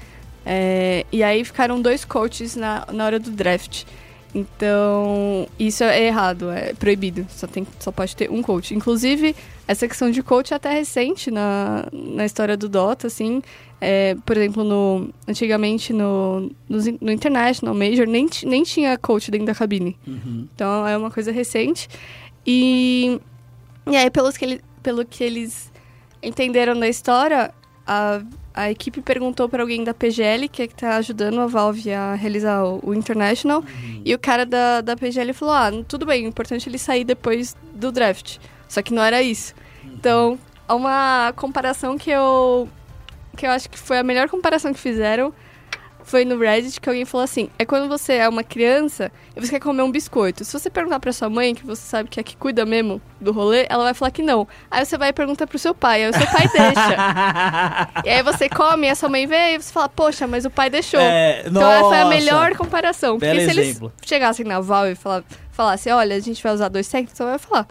É, 0.47 1.07
e 1.11 1.23
aí 1.23 1.45
ficaram 1.45 1.81
dois 1.81 2.05
coaches 2.05 2.55
na, 2.55 2.87
na 2.93 3.07
hora 3.07 3.19
do 3.19 3.31
draft. 3.31 3.85
Então, 4.35 5.47
isso 5.59 5.85
é 5.85 6.05
errado, 6.07 6.51
é 6.51 6.75
proibido. 6.75 7.25
Só, 7.31 7.47
tem, 7.47 7.67
só 7.79 7.93
pode 7.93 8.17
ter 8.17 8.31
um 8.31 8.43
coach. 8.43 8.75
Inclusive, 8.75 9.35
essa 9.69 9.87
questão 9.87 10.11
de 10.11 10.23
coach 10.23 10.53
é 10.53 10.57
até 10.57 10.73
recente 10.73 11.31
na, 11.31 11.87
na 11.93 12.25
história 12.25 12.57
do 12.57 12.69
Dota, 12.69 13.07
assim. 13.07 13.41
É, 13.81 14.17
por 14.27 14.37
exemplo, 14.37 14.65
no, 14.65 15.11
antigamente 15.29 15.93
no, 15.93 16.51
in- 16.69 16.99
no 17.01 17.13
International 17.13 17.75
Major 17.75 18.07
nem, 18.07 18.27
nem 18.45 18.63
tinha 18.65 18.97
coach 18.99 19.31
dentro 19.31 19.47
da 19.47 19.55
cabine. 19.55 19.97
Então, 20.55 20.87
é 20.87 20.97
uma 20.97 21.11
coisa 21.11 21.31
recente. 21.31 21.89
E, 22.47 23.21
e 23.87 23.97
aí, 23.97 24.11
pelos 24.11 24.37
que 24.37 24.45
ele, 24.45 24.61
pelo 24.83 25.05
que 25.05 25.23
eles 25.23 25.71
entenderam 26.23 26.79
da 26.79 26.89
história, 26.89 27.53
a, 27.87 28.21
a 28.55 28.71
equipe 28.71 29.03
perguntou 29.03 29.49
para 29.49 29.63
alguém 29.63 29.83
da 29.83 29.93
PGL, 29.93 30.49
que 30.49 30.63
é 30.63 30.69
que 30.69 30.75
tá 30.77 30.97
ajudando 30.97 31.41
a 31.41 31.47
Valve 31.47 31.93
a 31.93 32.15
realizar 32.15 32.65
o, 32.65 32.95
International, 32.95 33.65
e 34.05 34.15
o 34.15 34.19
cara 34.19 34.47
da, 34.47 34.81
da 34.81 34.97
PGL 34.97 35.33
falou: 35.33 35.55
Ah, 35.55 35.71
tudo 35.89 36.07
bem, 36.07 36.25
o 36.25 36.29
importante 36.29 36.69
é 36.69 36.71
ele 36.71 36.79
sair 36.79 37.03
depois 37.03 37.57
do 37.75 37.91
draft. 37.91 38.39
Só 38.69 38.81
que 38.81 38.95
não 38.95 39.03
era 39.03 39.21
isso. 39.21 39.55
Então, 39.85 40.39
é 40.69 40.73
uma 40.73 41.33
comparação 41.35 41.99
que 41.99 42.11
eu. 42.11 42.69
que 43.37 43.45
eu 43.45 43.51
acho 43.51 43.69
que 43.69 43.79
foi 43.79 43.99
a 43.99 44.05
melhor 44.05 44.29
comparação 44.29 44.73
que 44.73 44.81
fizeram. 44.81 45.35
Foi 46.05 46.25
no 46.25 46.39
Reddit 46.39 46.81
que 46.81 46.89
alguém 46.89 47.05
falou 47.05 47.25
assim: 47.25 47.49
é 47.59 47.65
quando 47.65 47.89
você 47.89 48.15
é 48.15 48.29
uma 48.29 48.45
criança 48.45 49.11
e 49.35 49.41
você 49.41 49.53
quer 49.53 49.61
comer 49.61 49.83
um 49.83 49.91
biscoito. 49.91 50.45
Se 50.45 50.53
você 50.53 50.69
perguntar 50.69 51.01
pra 51.01 51.13
sua 51.13 51.31
mãe, 51.31 51.55
que 51.55 51.65
você 51.65 51.83
sabe 51.83 52.11
que 52.11 52.21
é 52.21 52.23
que 52.23 52.37
cuida 52.37 52.67
mesmo 52.67 53.01
do 53.21 53.33
rolê, 53.33 53.67
ela 53.71 53.85
vai 53.85 53.95
falar 53.95 54.11
que 54.11 54.23
não. 54.23 54.47
Aí 54.71 54.85
você 54.85 54.99
vai 54.99 55.09
e 55.09 55.13
pergunta 55.13 55.47
pro 55.47 55.59
seu 55.59 55.75
pai, 55.75 56.05
aí 56.05 56.11
o 56.11 56.13
seu 56.13 56.27
pai 56.27 56.49
deixa. 56.49 58.05
E 58.05 58.11
aí 58.11 58.23
você 58.23 58.49
come, 58.49 58.87
e 58.87 58.91
a 58.91 58.95
sua 58.95 59.09
mãe 59.09 59.27
vê 59.27 59.55
e 59.55 59.59
você 59.59 59.73
fala, 59.73 59.89
poxa, 59.89 60.27
mas 60.27 60.45
o 60.45 60.51
pai 60.51 60.69
deixou. 60.69 61.01
É, 61.01 61.45
então 61.47 61.71
essa 61.71 61.89
foi 61.89 61.99
a 61.99 62.05
nossa. 62.05 62.15
melhor 62.15 62.55
comparação. 62.57 63.19
Porque 63.19 63.35
se 63.35 63.51
eles 63.51 63.69
exemplo. 63.69 63.93
chegassem 64.05 64.45
na 64.45 64.61
Val 64.61 64.87
e 64.89 64.95
falassem, 64.95 65.93
olha, 65.93 66.17
a 66.17 66.21
gente 66.21 66.43
vai 66.43 66.53
usar 66.53 66.69
dois 66.69 66.87
técnicos, 66.87 67.17
você 67.17 67.25
vai 67.25 67.39
falar, 67.39 67.67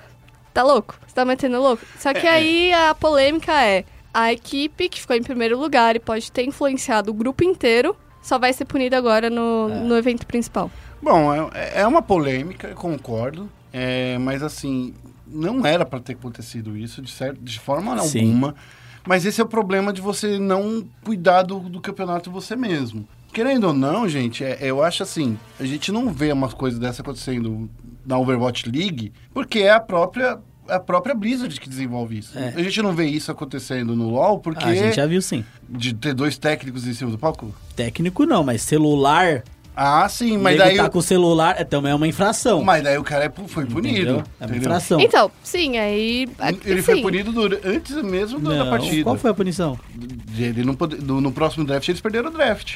tá 0.53 0.63
louco? 0.63 0.95
Você 1.05 1.13
tá 1.13 1.23
metendo 1.23 1.61
louco? 1.61 1.83
Só 1.99 2.13
que 2.13 2.25
aí 2.25 2.73
a 2.73 2.95
polêmica 2.95 3.53
é, 3.63 3.85
a 4.13 4.31
equipe 4.31 4.89
que 4.89 5.01
ficou 5.01 5.15
em 5.15 5.23
primeiro 5.23 5.57
lugar 5.57 5.95
e 5.95 5.99
pode 5.99 6.31
ter 6.31 6.43
influenciado 6.43 7.11
o 7.11 7.13
grupo 7.13 7.43
inteiro, 7.43 7.95
só 8.23 8.39
vai 8.39 8.51
ser 8.53 8.65
punida 8.65 8.97
agora 8.97 9.29
no, 9.29 9.69
É. 9.69 9.79
no 9.81 9.95
evento 9.95 10.25
principal. 10.25 10.71
Bom, 11.01 11.31
é, 11.53 11.81
é 11.81 11.85
uma 11.87 12.01
polêmica, 12.01 12.69
eu 12.69 12.75
concordo. 12.75 13.47
é, 13.71 14.17
mas 14.19 14.41
assim, 14.41 14.93
não 15.27 15.65
era 15.65 15.83
pra 15.85 15.99
ter 15.99 16.13
acontecido 16.13 16.77
isso 16.77 17.01
de, 17.01 17.11
certo, 17.11 17.39
de 17.41 17.59
forma 17.59 17.99
Sim. 17.99 18.19
alguma. 18.19 18.55
Mas 19.05 19.25
esse 19.25 19.41
é 19.41 19.43
o 19.43 19.47
problema 19.47 19.91
de 19.91 19.99
você 19.99 20.39
não 20.39 20.85
cuidar 21.03 21.41
do, 21.41 21.59
do 21.59 21.81
campeonato 21.81 22.31
você 22.31 22.55
mesmo. 22.55 23.05
Querendo 23.33 23.65
ou 23.65 23.73
não, 23.73 24.07
gente, 24.07 24.43
é- 24.43 24.59
eu 24.61 24.81
acho 24.83 25.01
assim, 25.03 25.37
a 25.59 25.65
gente 25.65 25.91
não 25.91 26.09
vê 26.13 26.31
umas 26.31 26.53
coisas 26.53 26.79
dessa 26.79 27.01
acontecendo 27.01 27.67
na 28.05 28.17
Overwatch 28.19 28.69
League, 28.69 29.11
porque 29.33 29.59
é 29.59 29.71
a 29.71 29.79
própria 29.79 30.39
a 30.67 30.79
própria 30.79 31.13
Blizzard 31.15 31.59
que 31.59 31.69
desenvolve 31.69 32.19
isso. 32.19 32.37
É. 32.37 32.53
A 32.55 32.63
gente 32.63 32.81
não 32.81 32.93
vê 32.93 33.05
isso 33.05 33.31
acontecendo 33.31 33.95
no 33.95 34.09
LoL 34.09 34.39
porque 34.39 34.63
A 34.63 34.73
gente 34.73 34.95
já 34.95 35.05
viu 35.05 35.21
sim. 35.21 35.43
de 35.69 35.93
ter 35.93 36.13
dois 36.13 36.37
técnicos 36.37 36.87
em 36.87 36.93
cima 36.93 37.11
do 37.11 37.17
palco. 37.17 37.53
Técnico 37.75 38.25
não, 38.25 38.43
mas 38.43 38.61
celular. 38.61 39.43
Ah, 39.75 40.07
sim, 40.07 40.37
mas 40.37 40.57
daí 40.57 40.77
tá 40.77 40.85
o- 40.85 40.91
com 40.91 40.99
o 40.99 41.01
celular 41.01 41.55
é, 41.59 41.63
também 41.63 41.91
é 41.91 41.95
uma 41.95 42.07
infração. 42.07 42.63
mas 42.63 42.83
daí 42.83 42.97
o 42.97 43.03
cara 43.03 43.25
é 43.25 43.31
foi 43.47 43.65
punido. 43.65 43.95
entendeu? 43.97 44.23
É 44.39 44.45
uma 44.45 44.55
infração. 44.57 44.99
Então, 44.99 45.31
sim, 45.43 45.77
aí... 45.77 46.27
Ele 46.63 46.81
sim. 46.81 46.81
foi 46.83 47.01
punido 47.01 47.31
antes 47.65 47.95
mesmo 48.03 48.39
do- 48.39 48.49
da 48.49 48.63
Não, 48.63 48.69
partida. 48.69 49.03
Qual 49.03 49.17
foi 49.17 49.31
a 49.31 49.33
punição? 49.33 49.79
Ele 50.37 50.63
não 50.63 50.75
pode- 50.75 50.97
do- 50.97 51.19
no 51.19 51.31
próximo 51.31 51.65
draft 51.65 51.87
eles 51.89 51.99
perderam 52.01 52.29
o 52.29 52.31
draft. 52.33 52.75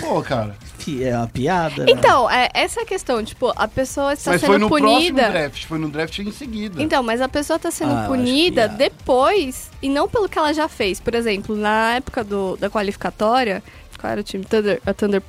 Pô, 0.00 0.20
cara. 0.22 0.56
É 1.00 1.16
uma 1.16 1.28
piada. 1.28 1.84
né? 1.84 1.92
Então, 1.92 2.28
é, 2.30 2.48
essa 2.54 2.80
é 2.80 2.82
a 2.82 2.86
questão, 2.86 3.24
tipo, 3.24 3.52
a 3.56 3.68
pessoa 3.68 4.12
está 4.12 4.32
Mas 4.32 4.40
foi 4.40 4.54
sendo 4.56 4.62
no 4.62 4.68
próximo 4.68 4.90
punida... 4.98 5.28
draft, 5.30 5.64
foi 5.64 5.78
no 5.78 5.88
draft 5.88 6.18
em 6.18 6.32
seguida. 6.32 6.82
Então, 6.82 7.02
mas 7.02 7.20
a 7.20 7.28
pessoa 7.28 7.58
tá 7.58 7.70
sendo 7.70 7.92
Ah, 7.94 8.02
eu 8.04 8.08
punida 8.08 8.62
é. 8.62 8.68
depois 8.68 9.70
e 9.80 9.88
não 9.88 10.08
pelo 10.08 10.28
que 10.28 10.38
ela 10.38 10.52
já 10.52 10.68
fez. 10.68 10.98
Por 11.00 11.14
exemplo, 11.14 11.56
na 11.56 11.94
época 11.94 12.24
do, 12.24 12.56
da 12.56 12.68
qualificatória, 12.68 13.62
qual 13.98 14.10
era 14.12 14.20
o 14.20 14.24
time? 14.24 14.44
Thunder, 14.44 14.80
a 14.84 14.92
Thunder, 14.92 15.22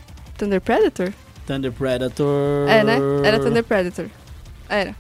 Thunder 0.44 0.62
Predator? 0.62 1.14
Thunder 1.48 1.72
Predator. 1.72 2.68
É, 2.70 2.84
né? 2.84 2.98
Era 3.24 3.40
Thunder 3.40 3.64
Predator. 3.64 4.06
Era. 4.70 4.96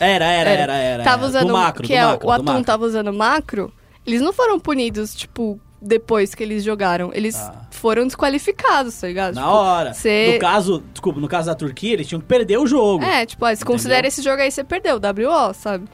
Era, 0.00 0.24
era, 0.26 0.50
Era. 0.50 0.50
era, 0.62 0.74
era. 0.76 1.04
tava 1.04 1.26
usando. 1.26 1.46
do 1.48 1.52
macro, 1.52 1.82
que 1.82 1.92
do 1.92 1.98
é, 1.98 2.04
macro, 2.04 2.28
o 2.28 2.30
Atum 2.32 2.44
macro. 2.44 2.64
tava 2.64 2.84
usando 2.86 3.12
macro. 3.12 3.72
Eles 4.06 4.20
não 4.20 4.32
foram 4.32 4.58
punidos, 4.60 5.14
tipo, 5.14 5.60
depois 5.82 6.34
que 6.34 6.42
eles 6.42 6.62
jogaram. 6.62 7.10
Eles 7.12 7.34
Ah. 7.36 7.66
foram 7.70 8.06
desqualificados, 8.06 8.98
tá 9.00 9.06
ligado? 9.08 9.34
Na 9.34 9.42
Tipo, 9.42 9.52
hora. 9.54 9.94
cê- 9.94 10.32
No 10.34 10.38
caso, 10.38 10.82
desculpa, 10.92 11.20
no 11.20 11.28
caso 11.28 11.48
da 11.48 11.54
Turquia, 11.54 11.94
eles 11.94 12.06
tinham 12.06 12.20
que 12.20 12.26
perder 12.26 12.58
o 12.58 12.66
jogo. 12.66 13.04
É, 13.04 13.26
tipo, 13.26 13.44
ó, 13.44 13.54
se 13.54 13.64
considera 13.64 14.06
esse 14.06 14.22
jogo 14.22 14.40
aí, 14.40 14.50
você 14.50 14.62
perdeu, 14.62 14.98
WO, 15.00 15.52
sabe? 15.52 15.86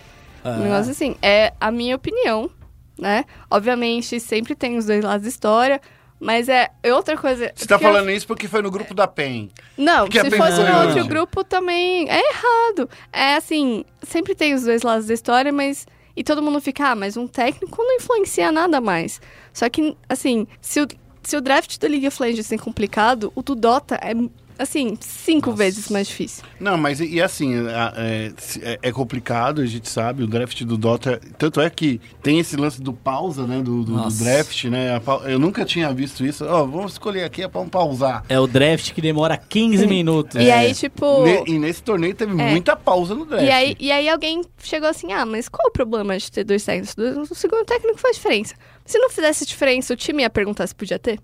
Ah. 0.45 0.51
Um 0.51 0.63
negócio 0.65 0.91
assim. 0.93 1.17
É 1.23 1.55
a 1.59 1.71
minha 1.71 1.97
opinião, 1.97 2.51
né? 2.99 3.25
Obviamente, 3.51 4.21
sempre 4.21 4.55
tem 4.55 4.77
os 4.77 4.85
dois 4.87 5.03
lados 5.03 5.23
da 5.23 5.29
história, 5.29 5.81
mas 6.21 6.49
é 6.49 6.71
outra 6.93 7.17
coisa. 7.17 7.53
Você 7.55 7.67
tá 7.67 7.79
que 7.79 7.85
eu- 7.85 7.89
falando 7.93 8.11
isso 8.11 8.27
porque 8.27 8.49
foi 8.49 8.63
no 8.63 8.71
grupo 8.71 8.95
da 8.95 9.07
PEN. 9.07 9.51
Não, 9.77 10.05
Porque 10.07 10.21
se 10.21 10.31
fosse 10.37 10.63
no 10.63 10.87
outro 10.87 11.07
grupo 11.07 11.45
também 11.45 12.09
é 12.09 12.19
errado. 12.19 12.89
É 13.13 13.35
assim, 13.37 13.85
sempre 14.03 14.35
tem 14.35 14.55
os 14.55 14.63
dois 14.63 14.83
lados 14.83 15.07
da 15.07 15.15
história, 15.15 15.53
mas. 15.53 15.87
E 16.17 16.23
todo 16.23 16.41
mundo 16.43 16.61
fica, 16.61 16.91
ah, 16.91 16.95
mas 16.95 17.17
um 17.17 17.27
técnico 17.27 17.83
não 17.83 17.97
influencia 17.97 18.53
nada 18.53 18.81
mais. 18.81 19.21
Só 19.53 19.69
que, 19.69 19.97
assim, 20.09 20.47
se 20.61 20.81
o, 20.81 20.87
se 21.25 21.37
o 21.37 21.41
draft 21.41 21.77
do 21.79 21.89
League 21.89 22.07
of 22.07 22.23
Legends 22.23 22.53
é 22.53 22.57
complicado, 22.57 23.33
o 23.35 23.43
do 23.43 23.55
Dota 23.57 23.97
é, 23.97 24.13
assim, 24.59 24.97
cinco 25.01 25.53
vezes 25.53 25.89
mais 25.89 26.07
difícil. 26.09 26.45
Não, 26.61 26.77
mas 26.79 27.01
e, 27.01 27.07
e 27.15 27.23
assim, 27.23 27.55
é, 27.97 28.33
é- 28.63 28.79
é 28.83 28.93
complicado, 28.93 29.61
a 29.61 29.67
gente 29.67 29.89
sabe, 29.89 30.23
o 30.23 30.27
draft 30.27 30.63
do 30.63 30.77
Dota. 30.77 31.21
Tanto 31.39 31.61
é 31.61 31.69
que 31.71 32.01
tem 32.23 32.39
esse 32.39 32.57
lance 32.57 32.81
do 32.81 32.93
pausa, 32.93 33.47
né? 33.47 33.59
Do, 33.59 33.83
do- 33.83 33.85
do 33.85 33.93
Nossa. 33.93 34.23
draft, 34.25 34.65
né? 34.65 35.01
eu 35.27 35.39
nunca 35.39 35.65
tinha 35.65 35.93
visto 35.93 36.25
isso. 36.25 36.45
Ó, 36.45 36.65
vamos 36.65 36.93
escolher 36.93 37.25
aqui, 37.25 37.43
é 37.43 37.49
pra 37.49 37.65
pausar. 37.65 38.25
É 38.29 38.39
o 38.39 38.47
draft 38.47 38.93
que 38.93 39.01
demora 39.01 39.37
15 39.37 39.87
minutos. 39.87 40.41
E 40.41 40.51
aí, 40.51 40.75
tipo. 40.75 41.23
Ne- 41.25 41.45
e 41.47 41.59
nesse 41.59 41.83
torneio 41.83 42.15
teve 42.15 42.33
É. 42.33 42.51
muita 42.51 42.77
pausa 42.77 43.15
no 43.15 43.25
draft. 43.25 43.45
E 43.47 43.51
aí, 43.51 43.77
e 43.79 43.91
aí 43.93 44.09
alguém 44.09 44.43
chegou 44.59 44.89
assim, 44.89 45.13
ah, 45.13 45.27
mas 45.27 45.49
qual 45.49 45.69
o 45.69 45.73
problema 45.73 46.17
de 46.17 46.31
ter 46.31 46.45
dois 46.45 46.65
técnicos? 46.65 46.95
O 47.31 47.35
segundo 47.35 47.65
técnico 47.65 47.99
faz 47.99 48.17
diferença. 48.17 48.55
Se 48.87 48.99
não 48.99 49.11
fizesse 49.11 49.47
diferença, 49.47 49.93
o 49.95 49.97
time 49.97 50.23
ia 50.23 50.31
perguntar 50.31 50.67
se 50.67 50.75
podia 50.75 50.99
ter? 50.99 51.19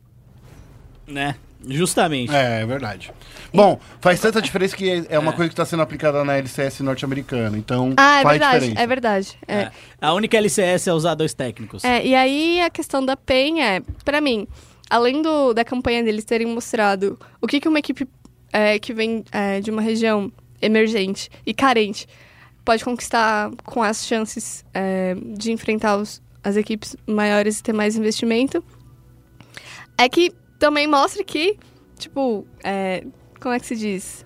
Né? 1.06 1.34
Justamente. 1.66 2.34
É, 2.34 2.62
é 2.62 2.66
verdade. 2.66 3.12
Bom, 3.52 3.78
faz 4.00 4.20
tanta 4.20 4.40
diferença 4.40 4.76
que 4.76 4.88
é- 4.88 5.06
é 5.10 5.18
uma 5.18 5.32
coisa 5.32 5.48
que 5.48 5.52
está 5.52 5.64
sendo 5.64 5.82
aplicada 5.82 6.24
na 6.24 6.36
LCS 6.36 6.82
norte-americana. 6.82 7.58
Então, 7.58 7.92
Ah, 7.96 8.20
é 8.20 8.22
faz 8.22 8.38
verdade, 8.38 8.54
diferença. 8.60 8.82
é 8.82 8.86
verdade. 8.86 9.38
É. 9.46 9.54
É. 9.54 9.70
A 10.00 10.12
única 10.14 10.36
LCS 10.36 10.88
é 10.88 10.92
usar 10.94 11.14
dois 11.14 11.34
técnicos. 11.34 11.84
É, 11.84 12.04
e 12.06 12.14
aí 12.14 12.60
a 12.62 12.70
questão 12.70 13.04
da 13.04 13.16
PEN 13.16 13.60
é, 13.62 13.80
pra 14.04 14.20
mim, 14.20 14.46
além 14.88 15.20
do, 15.20 15.52
da 15.52 15.64
campanha 15.64 16.02
deles 16.02 16.24
terem 16.24 16.46
mostrado 16.46 17.18
o 17.40 17.46
que, 17.46 17.60
que 17.60 17.68
uma 17.68 17.78
equipe 17.78 18.08
é, 18.52 18.78
que 18.78 18.92
vem 18.94 19.24
é, 19.30 19.60
de 19.60 19.70
uma 19.70 19.82
região 19.82 20.32
emergente 20.62 21.28
e 21.46 21.52
carente 21.54 22.06
pode 22.64 22.84
conquistar 22.84 23.50
com 23.64 23.82
as 23.82 24.06
chances 24.06 24.64
é, 24.74 25.14
de 25.36 25.52
enfrentar 25.52 25.96
os- 25.96 26.20
as 26.42 26.56
equipes 26.56 26.96
maiores 27.06 27.58
e 27.58 27.62
ter 27.62 27.72
mais 27.72 27.96
investimento, 27.96 28.64
é 29.98 30.08
que 30.08 30.32
também 30.60 30.86
mostra 30.86 31.24
que, 31.24 31.56
tipo, 31.98 32.46
é, 32.62 33.02
como 33.40 33.52
é 33.52 33.58
que 33.58 33.66
se 33.66 33.74
diz? 33.74 34.24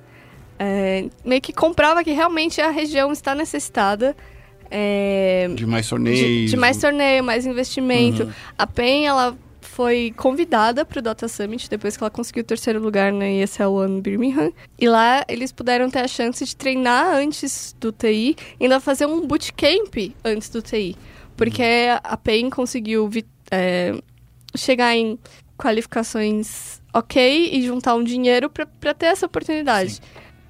É, 0.59 1.09
meio 1.24 1.41
que 1.41 1.53
comprova 1.53 2.05
que 2.05 2.12
realmente 2.12 2.61
a 2.61 2.70
região 2.70 3.11
está 3.12 3.35
necessitada 3.35 4.14
é, 4.70 5.49
De 5.55 5.66
mais 5.66 5.85
de, 5.87 5.91
torneios. 5.91 6.51
de 6.51 6.57
mais 6.57 6.76
torneio, 6.76 7.22
mais 7.22 7.47
investimento. 7.47 8.28
A 8.59 8.66
PEN, 8.66 9.07
ela 9.07 9.39
foi 9.61 10.12
convidada 10.16 10.85
para 10.85 10.99
o 10.99 11.03
Dota 11.03 11.28
Summit 11.28 11.70
depois 11.70 11.97
que 11.97 12.03
ela 12.03 12.11
conseguiu 12.11 12.43
o 12.43 12.47
terceiro 12.47 12.80
lugar 12.80 13.12
na 13.12 13.28
ESL 13.28 13.72
One 13.72 14.01
Birmingham. 14.01 14.53
E 14.78 14.89
lá 14.89 15.24
eles 15.28 15.53
puderam 15.53 15.89
ter 15.89 16.01
a 16.01 16.09
chance 16.09 16.45
de 16.45 16.57
treinar 16.57 17.14
antes 17.14 17.74
do 17.78 17.93
TI 17.93 18.37
e 18.59 18.64
ainda 18.64 18.80
fazer 18.80 19.07
um 19.07 19.26
bootcamp 19.26 19.95
antes 20.24 20.49
do 20.49 20.61
TI. 20.61 20.97
Porque 21.37 21.62
a 22.03 22.16
PEN 22.16 22.51
conseguiu 22.51 23.09
é, 23.51 23.95
chegar 24.57 24.95
em 24.95 25.18
qualificações 25.57 26.80
ok 26.92 27.50
e 27.52 27.62
juntar 27.66 27.94
um 27.94 28.02
dinheiro 28.05 28.50
para 28.50 28.94
ter 28.94 29.07
essa 29.07 29.26
oportunidade. 29.26 30.00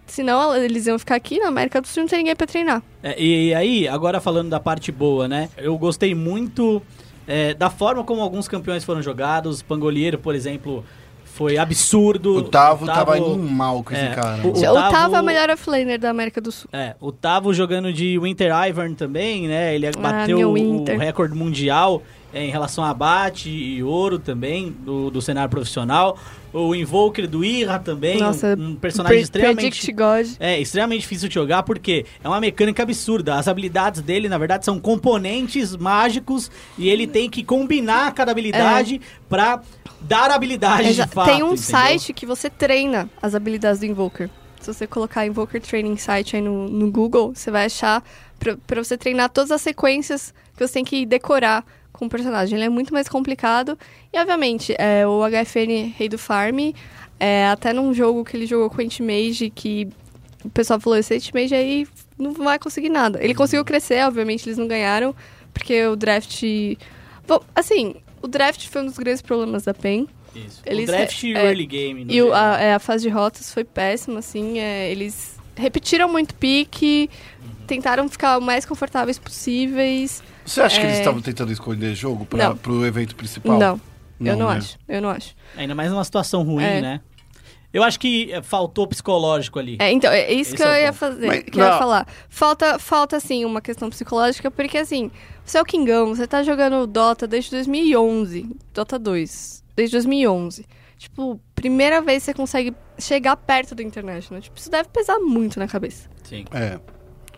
Senão 0.07 0.41
ela- 0.43 0.59
eles 0.65 0.87
iam 0.87 0.99
ficar 0.99 1.15
aqui 1.15 1.39
na 1.39 1.49
América 1.49 1.81
do 1.81 1.87
Sul 1.89 2.03
e 2.03 2.05
não 2.05 2.09
tem 2.11 2.19
ninguém 2.19 2.37
para 2.37 2.47
treinar. 2.47 2.83
É, 3.03 3.21
e 3.21 3.55
aí, 3.55 3.89
agora 3.89 4.21
falando 4.21 4.51
da 4.51 4.61
parte 4.61 4.93
boa, 4.93 5.27
né? 5.27 5.49
Eu 5.57 5.77
gostei 5.79 6.15
muito 6.15 6.83
é, 7.27 7.55
da 7.55 7.71
forma 7.71 8.05
como 8.05 8.21
alguns 8.21 8.47
campeões 8.47 8.85
foram 8.85 9.01
jogados. 9.01 9.63
Pangolieiro, 9.63 10.19
por 10.19 10.35
exemplo, 10.35 10.85
foi 11.25 11.57
absurdo. 11.57 12.37
O 12.37 12.43
Tavo 12.43 12.85
tava 12.85 13.15
Tavo- 13.15 13.17
indo 13.35 13.39
mal 13.51 13.83
com 13.83 13.95
É, 13.95 14.05
esse 14.09 14.15
cara. 14.15 14.47
o- 14.47 14.51
O 14.51 14.53
Tavo- 14.61 14.91
Tavo 14.91 15.17
é 15.17 15.21
o 15.23 15.25
melhor 15.25 15.49
offlaner 15.49 15.99
da 15.99 16.11
América 16.11 16.39
do 16.39 16.53
Sul. 16.53 16.69
É, 16.71 16.95
o 17.01 17.11
Tavo 17.11 17.55
jogando 17.55 17.91
de 17.95 18.19
Winter 18.19 18.53
Ivern 18.69 18.95
também, 18.95 19.49
né? 19.49 19.75
Ele 19.75 19.91
bateu 19.93 20.37
meu 20.37 20.51
o 20.53 20.99
recorde 20.99 21.35
mundial 21.35 22.03
em 22.35 22.51
relação 22.51 22.83
a 22.85 22.91
abate 22.91 23.49
e 23.49 23.83
ouro 23.83 24.19
também 24.19 24.71
do, 24.71 25.11
do 25.11 25.23
cenário 25.23 25.51
profissional. 25.51 26.19
O 26.53 26.75
Invoker 26.75 27.29
do 27.29 27.45
Ira 27.45 27.79
também, 27.79 28.19
Nossa, 28.19 28.57
um, 28.59 28.71
um 28.71 28.75
personagem 28.77 29.21
extremamente... 29.21 29.93
God. 29.93 30.27
É, 30.39 30.61
extremamente 30.61 31.01
difícil 31.01 31.29
de 31.29 31.35
jogar 31.35 31.63
porque 31.63 32.07
é 32.23 32.29
uma 32.29 32.41
mecânica 32.41 32.83
absurda. 32.83 33.35
As 33.35 33.49
habilidades 33.49 34.03
dele, 34.03 34.29
na 34.29 34.39
verdade, 34.39 34.65
são 34.65 34.79
componentes 34.79 35.77
mágicos 35.77 36.51
e 36.79 36.89
ele 36.89 37.07
tem 37.07 37.29
que 37.29 37.43
combinar 37.43 38.13
cada 38.15 38.31
habilidade 38.31 39.01
pra 39.29 39.61
dar 40.01 40.31
habilidade 40.31 40.95
de 40.95 41.07
fato. 41.09 41.27
Tem 41.27 41.43
um 41.43 41.55
entendeu? 41.55 41.57
site 41.57 42.13
que 42.13 42.27
você 42.27 42.49
treina 42.49 43.09
as 43.21 43.35
habilidades 43.35 43.81
do 43.81 43.87
Invoker. 43.87 44.31
Se 44.61 44.73
você 44.73 44.87
colocar 44.87 45.27
Invoker 45.27 45.61
Training 45.61 45.97
Site 45.97 46.37
aí 46.37 46.43
no, 46.43 46.69
no 46.69 46.91
Google, 46.91 47.35
você 47.35 47.51
vai 47.51 47.67
achar 47.67 48.03
pra 48.39 48.83
você 48.83 48.97
treinar 48.97 49.29
todas 49.29 49.51
as 49.51 49.61
sequências 49.61 50.33
que 50.57 50.67
você 50.67 50.75
tem 50.75 50.85
que 50.85 51.05
decorar 51.05 51.65
com 51.95 52.05
o 52.07 52.09
personagem. 52.11 52.57
Ele 52.59 52.67
é 52.67 52.69
muito 52.69 52.93
mais 52.93 53.09
complicado. 53.09 53.79
E, 54.13 54.19
obviamente, 54.19 54.75
é, 54.79 55.07
o 55.07 55.21
HFN 55.23 55.95
Rei 55.97 56.09
do 56.11 56.19
Farm, 56.19 56.59
é, 57.19 57.47
até 57.47 57.73
num 57.73 57.95
jogo 57.95 58.25
que 58.25 58.37
ele 58.37 58.45
jogou 58.47 58.69
com 58.69 58.83
o 58.83 58.85
Anti-Mage, 58.85 59.49
que 59.49 59.89
o 60.45 60.51
pessoal 60.51 60.79
falou, 60.79 60.99
esse 60.99 61.15
Anti-Mage 61.15 61.55
aí 61.55 61.89
não 62.19 62.33
vai 62.33 62.59
conseguir 62.59 62.91
nada. 62.91 63.19
Ele 63.25 63.35
conseguiu 63.35 63.65
crescer, 63.65 64.05
obviamente 64.07 64.47
eles 64.47 64.59
não 64.59 64.69
ganharam, 64.69 65.15
porque 65.53 65.87
o 65.87 65.97
draft... 65.97 66.43
Bom, 67.27 67.41
assim, 67.55 67.95
o 68.21 68.29
draft 68.29 68.67
foi 68.69 68.83
um 68.83 68.87
dos 68.87 68.99
grandes 68.99 69.23
problemas 69.23 69.63
da 69.63 69.73
PEN. 69.73 70.07
Isso. 70.35 70.61
Eles- 70.67 70.89
o 70.89 70.93
draft 70.93 71.23
e 71.23 71.33
o 71.33 71.37
é, 71.39 71.47
early 71.47 71.65
game. 71.67 72.07
E 72.09 72.21
o- 72.21 72.35
a, 72.35 72.61
é, 72.61 72.75
a 72.75 72.79
fase 72.81 73.05
de 73.05 73.09
rotas 73.09 73.53
foi 73.55 73.65
péssima, 73.65 74.19
assim. 74.19 74.59
é, 74.59 74.91
eles 74.91 75.37
repetiram 75.57 76.09
muito 76.11 76.35
pique, 76.35 77.09
tentaram 77.69 78.09
ficar 78.09 78.37
o 78.39 78.41
mais 78.43 78.67
confortáveis 78.67 79.19
possíveis. 79.19 80.23
Você 80.45 80.61
acha 80.61 80.77
que 80.79 80.83
É. 80.87 80.89
eles 80.89 80.99
estavam 80.99 81.21
tentando 81.23 81.53
escolher 81.53 81.95
jogo 81.95 82.27
Não. 82.33 82.57
pro 82.57 82.85
evento 82.87 83.15
principal? 83.17 83.59
Não, 83.59 83.81
eu 84.21 84.37
não 84.37 84.49
né? 84.51 84.57
acho. 84.59 84.79
Eu 84.89 85.01
não 85.03 85.09
acho. 85.11 85.35
Ainda 85.57 85.75
mais 85.75 85.91
numa 85.91 86.05
situação 86.05 86.43
ruim, 86.43 86.63
É. 86.65 86.81
né? 86.81 87.01
Eu 87.73 87.83
acho 87.83 87.99
que 87.99 88.33
é, 88.33 88.41
faltou 88.41 88.87
psicológico 88.87 89.59
ali. 89.59 89.77
É, 89.81 89.91
então, 89.91 90.13
é 90.13 90.33
isso 90.33 90.55
Esse 90.55 90.57
que 90.57 90.63
é 90.63 90.67
eu 90.67 90.71
o 90.71 90.77
ia 90.77 90.93
fazer, 90.93 91.27
Mas, 91.27 91.43
que 91.43 91.59
eu 91.59 91.65
ia 91.65 91.71
não. 91.73 91.79
falar. 91.79 92.07
Falta, 92.29 92.79
falta, 92.79 93.17
assim, 93.17 93.45
uma 93.45 93.61
questão 93.61 93.91
psicológica, 93.91 94.49
porque, 94.49 94.79
assim, 94.79 95.11
você 95.45 95.59
é 95.59 95.61
o 95.61 95.65
Kingão, 95.65 96.15
você 96.15 96.25
tá 96.25 96.45
jogando 96.45 96.87
Dota 96.87 97.27
desde 97.27 97.51
2011, 97.51 98.49
Dota 98.73 98.97
2, 98.97 99.65
desde 99.75 99.97
2011. 99.97 100.65
Tipo, 100.97 101.41
primeira 101.53 102.01
vez 102.01 102.23
você 102.23 102.33
consegue 102.33 102.73
chegar 102.97 103.35
perto 103.37 103.75
do 103.75 103.83
International. 103.83 104.41
Tipo, 104.41 104.57
isso 104.57 104.71
deve 104.71 104.89
pesar 104.91 105.19
muito 105.19 105.59
na 105.59 105.67
cabeça. 105.67 106.09
Sim. 106.23 106.45
É. 106.53 106.79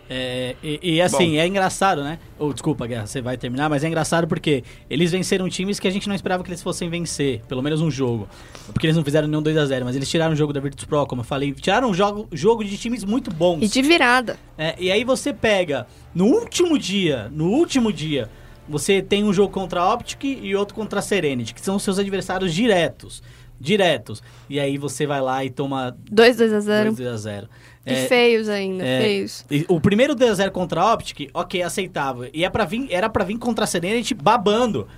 É, 0.08 0.54
e, 0.62 0.94
e, 0.94 1.02
assim, 1.02 1.36
é 1.36 1.46
engraçado, 1.46 2.02
né? 2.02 2.18
Ou 2.38 2.52
desculpa, 2.52 2.86
Guerra, 2.86 3.06
você 3.06 3.20
vai 3.20 3.36
terminar, 3.36 3.68
mas 3.68 3.82
é 3.82 3.88
engraçado 3.88 4.26
porque 4.28 4.62
eles 4.88 5.10
venceram 5.10 5.48
times 5.48 5.80
que 5.80 5.88
a 5.88 5.90
gente 5.90 6.08
não 6.08 6.14
esperava 6.14 6.44
que 6.44 6.48
eles 6.48 6.62
fossem 6.62 6.88
vencer, 6.88 7.42
pelo 7.48 7.62
menos 7.62 7.80
um 7.80 7.90
jogo. 7.90 8.28
Porque 8.72 8.86
eles 8.86 8.96
não 8.96 9.04
fizeram 9.04 9.26
nenhum 9.26 9.42
2x0, 9.42 9.84
mas 9.84 9.96
eles 9.96 10.08
tiraram 10.08 10.32
o 10.32 10.36
jogo 10.36 10.52
da 10.52 10.60
Virtus 10.60 10.84
Pro, 10.84 11.06
como 11.06 11.22
eu 11.22 11.24
falei, 11.26 11.52
tiraram 11.52 11.90
um 11.90 11.94
jogo, 11.94 12.28
jogo 12.32 12.64
de 12.64 12.76
times 12.78 13.04
muito 13.04 13.30
bons. 13.32 13.62
E 13.62 13.68
de 13.68 13.82
virada. 13.82 14.36
É, 14.56 14.74
e 14.78 14.92
aí 14.92 15.02
você 15.02 15.32
pega, 15.32 15.86
no 16.14 16.26
último 16.26 16.78
dia, 16.78 17.28
no 17.32 17.48
último 17.50 17.92
dia, 17.92 18.30
você 18.68 19.02
tem 19.02 19.24
um 19.24 19.32
jogo 19.32 19.52
contra 19.52 19.80
a 19.80 19.94
Optic 19.94 20.24
e 20.24 20.54
outro 20.54 20.74
contra 20.74 21.00
a 21.00 21.02
Serenity, 21.02 21.54
que 21.54 21.60
são 21.60 21.76
os 21.76 21.82
seus 21.82 21.98
adversários 21.98 22.54
diretos. 22.54 23.22
Diretos. 23.58 24.22
E 24.50 24.60
aí 24.60 24.76
você 24.76 25.06
vai 25.06 25.20
lá 25.20 25.44
e 25.44 25.48
toma 25.48 25.96
2 26.10 26.36
2 26.36 26.52
a 26.52 26.60
0 26.60 26.92
2x0. 26.92 27.48
E 27.86 28.08
feios 28.08 28.48
ainda, 28.48 28.84
é, 28.84 29.00
feios. 29.00 29.44
O 29.68 29.80
primeiro 29.80 30.16
2x0 30.16 30.50
contra 30.50 30.80
a 30.80 30.92
Optic, 30.92 31.30
ok, 31.32 31.62
aceitável. 31.62 32.28
E 32.34 32.44
é 32.44 32.50
pra 32.50 32.64
vir, 32.64 32.88
era 32.90 33.08
pra 33.08 33.24
vir 33.24 33.38
contra 33.38 33.64
a 33.64 33.66
Serenity 33.66 34.12
babando. 34.12 34.88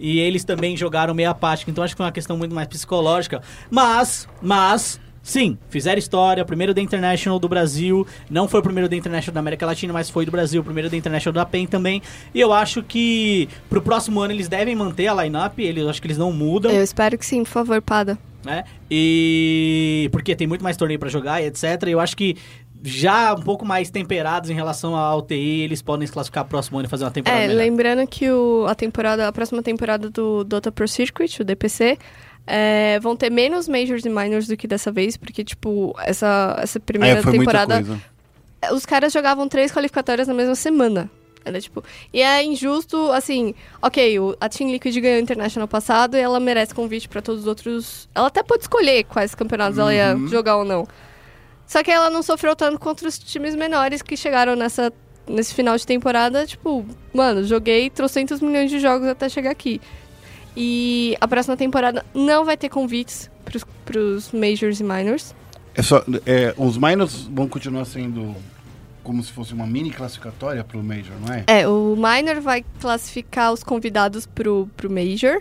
E 0.00 0.20
eles 0.20 0.44
também 0.44 0.76
jogaram 0.76 1.12
meio 1.12 1.28
apático, 1.28 1.70
então 1.70 1.82
acho 1.82 1.94
que 1.94 1.96
foi 1.96 2.06
uma 2.06 2.12
questão 2.12 2.36
muito 2.36 2.54
mais 2.54 2.68
psicológica. 2.68 3.42
Mas, 3.68 4.28
mas, 4.40 5.00
sim, 5.22 5.58
fizeram 5.68 5.98
história. 5.98 6.44
Primeiro 6.44 6.72
da 6.72 6.80
International 6.80 7.38
do 7.38 7.48
Brasil. 7.48 8.06
Não 8.30 8.46
foi 8.46 8.60
o 8.60 8.62
primeiro 8.62 8.88
da 8.88 8.96
International 8.96 9.34
da 9.34 9.40
América 9.40 9.66
Latina, 9.66 9.92
mas 9.92 10.08
foi 10.08 10.24
do 10.24 10.30
Brasil. 10.30 10.62
Primeiro 10.62 10.88
da 10.88 10.96
International 10.96 11.34
da 11.34 11.44
PEN 11.44 11.66
também. 11.66 12.00
E 12.32 12.40
eu 12.40 12.52
acho 12.52 12.82
que 12.82 13.48
pro 13.68 13.82
próximo 13.82 14.20
ano 14.20 14.32
eles 14.32 14.48
devem 14.48 14.76
manter 14.76 15.08
a 15.08 15.22
lineup. 15.22 15.58
Eles, 15.58 15.82
eu 15.82 15.90
acho 15.90 16.00
que 16.00 16.06
eles 16.06 16.18
não 16.18 16.32
mudam 16.32 16.70
Eu 16.70 16.82
espero 16.82 17.18
que 17.18 17.26
sim, 17.26 17.42
por 17.42 17.50
favor, 17.50 17.82
Pada. 17.82 18.16
Né? 18.48 18.64
E 18.90 20.08
porque 20.12 20.34
tem 20.34 20.46
muito 20.46 20.62
mais 20.64 20.76
torneio 20.76 20.98
pra 20.98 21.08
jogar 21.08 21.40
e 21.42 21.46
etc. 21.46 21.64
Eu 21.86 22.00
acho 22.00 22.16
que 22.16 22.36
já 22.82 23.34
um 23.34 23.42
pouco 23.42 23.64
mais 23.66 23.90
temperados 23.90 24.50
em 24.50 24.54
relação 24.54 24.94
ao 24.94 25.20
TI, 25.22 25.62
eles 25.62 25.82
podem 25.82 26.06
se 26.06 26.12
classificar 26.12 26.44
pro 26.44 26.50
próximo 26.50 26.78
ano 26.78 26.86
e 26.86 26.90
fazer 26.90 27.04
uma 27.04 27.10
temporada 27.10 27.42
É, 27.42 27.48
melhor. 27.48 27.58
lembrando 27.58 28.06
que 28.06 28.30
o, 28.30 28.66
a 28.68 28.74
temporada, 28.74 29.26
a 29.26 29.32
próxima 29.32 29.62
temporada 29.62 30.08
do 30.08 30.44
Dota 30.44 30.70
Pro 30.70 30.86
Circuit, 30.86 31.40
o 31.40 31.44
DPC, 31.44 31.98
é, 32.46 32.98
vão 33.00 33.16
ter 33.16 33.30
menos 33.30 33.66
Majors 33.68 34.04
e 34.04 34.08
Minors 34.08 34.46
do 34.46 34.56
que 34.56 34.66
dessa 34.68 34.92
vez, 34.92 35.16
porque, 35.16 35.42
tipo, 35.44 35.92
essa, 35.98 36.56
essa 36.62 36.78
primeira 36.80 37.18
É, 37.18 37.22
temporada 37.22 37.74
coisa. 37.82 38.00
os 38.72 38.86
caras 38.86 39.12
jogavam 39.12 39.48
três 39.48 39.72
qualificatórias 39.72 40.28
na 40.28 40.34
mesma 40.34 40.54
semana. 40.54 41.10
Era 41.48 41.60
tipo. 41.60 41.82
E 42.12 42.22
é 42.22 42.42
injusto, 42.44 43.10
assim. 43.12 43.54
Ok, 43.82 44.18
o- 44.20 44.36
a 44.40 44.48
Team 44.48 44.70
Liquid 44.70 44.94
ganhou 45.00 45.18
o 45.18 45.22
International 45.22 45.66
passado 45.68 46.16
e 46.16 46.20
ela 46.20 46.38
merece 46.38 46.74
convite 46.74 47.08
pra 47.08 47.20
todos 47.22 47.42
os 47.42 47.46
outros. 47.46 48.08
Ela 48.14 48.28
até 48.28 48.42
pode 48.42 48.62
escolher 48.62 49.04
quais 49.04 49.34
campeonatos 49.34 49.78
ela 49.78 49.92
ia 49.94 50.14
Uhum. 50.14 50.28
jogar 50.28 50.56
ou 50.56 50.64
não. 50.64 50.86
Só 51.66 51.82
que 51.82 51.90
ela 51.90 52.08
não 52.10 52.22
sofreu 52.22 52.54
tanto 52.56 52.78
contra 52.78 53.06
os 53.08 53.18
times 53.18 53.54
menores 53.54 54.00
que 54.00 54.16
chegaram 54.16 54.56
nessa, 54.56 54.92
nesse 55.28 55.52
final 55.54 55.76
de 55.76 55.86
temporada. 55.86 56.46
Tipo, 56.46 56.84
mano, 57.12 57.44
joguei 57.44 57.90
trocentos 57.90 58.40
milhões 58.40 58.70
de 58.70 58.78
jogos 58.78 59.06
até 59.08 59.28
chegar 59.28 59.50
aqui. 59.50 59.80
E 60.56 61.16
a 61.20 61.28
próxima 61.28 61.56
temporada 61.56 62.04
não 62.14 62.44
vai 62.44 62.56
ter 62.56 62.68
convites 62.68 63.30
pros, 63.44 63.64
pros 63.84 64.32
Majors 64.32 64.80
e 64.80 64.84
Minors. 64.84 65.34
É 65.74 65.82
só, 65.82 66.02
é, 66.26 66.52
os 66.56 66.76
minors 66.76 67.28
vão 67.30 67.46
continuar 67.48 67.84
sendo 67.84 68.34
como 69.02 69.22
se 69.22 69.32
fosse 69.32 69.52
uma 69.52 69.66
mini 69.66 69.90
classificatória 69.90 70.62
pro 70.62 70.82
Major, 70.82 71.14
não 71.24 71.34
é? 71.34 71.44
É, 71.46 71.68
o 71.68 71.96
Minor 71.96 72.40
vai 72.40 72.64
classificar 72.80 73.52
os 73.52 73.62
convidados 73.62 74.26
pro, 74.26 74.68
pro 74.76 74.90
Major 74.90 75.40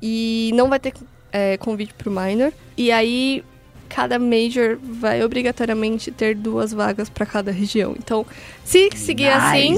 e 0.00 0.50
não 0.54 0.68
vai 0.68 0.78
ter 0.78 0.94
é, 1.32 1.56
convite 1.56 1.94
pro 1.94 2.10
Minor. 2.10 2.52
E 2.76 2.92
aí, 2.92 3.44
cada 3.88 4.18
Major 4.18 4.78
vai 4.80 5.22
obrigatoriamente 5.24 6.10
ter 6.10 6.34
duas 6.34 6.72
vagas 6.72 7.10
pra 7.10 7.26
cada 7.26 7.50
região. 7.50 7.94
Então, 7.98 8.24
se 8.64 8.90
seguir 8.94 9.28
assim 9.28 9.76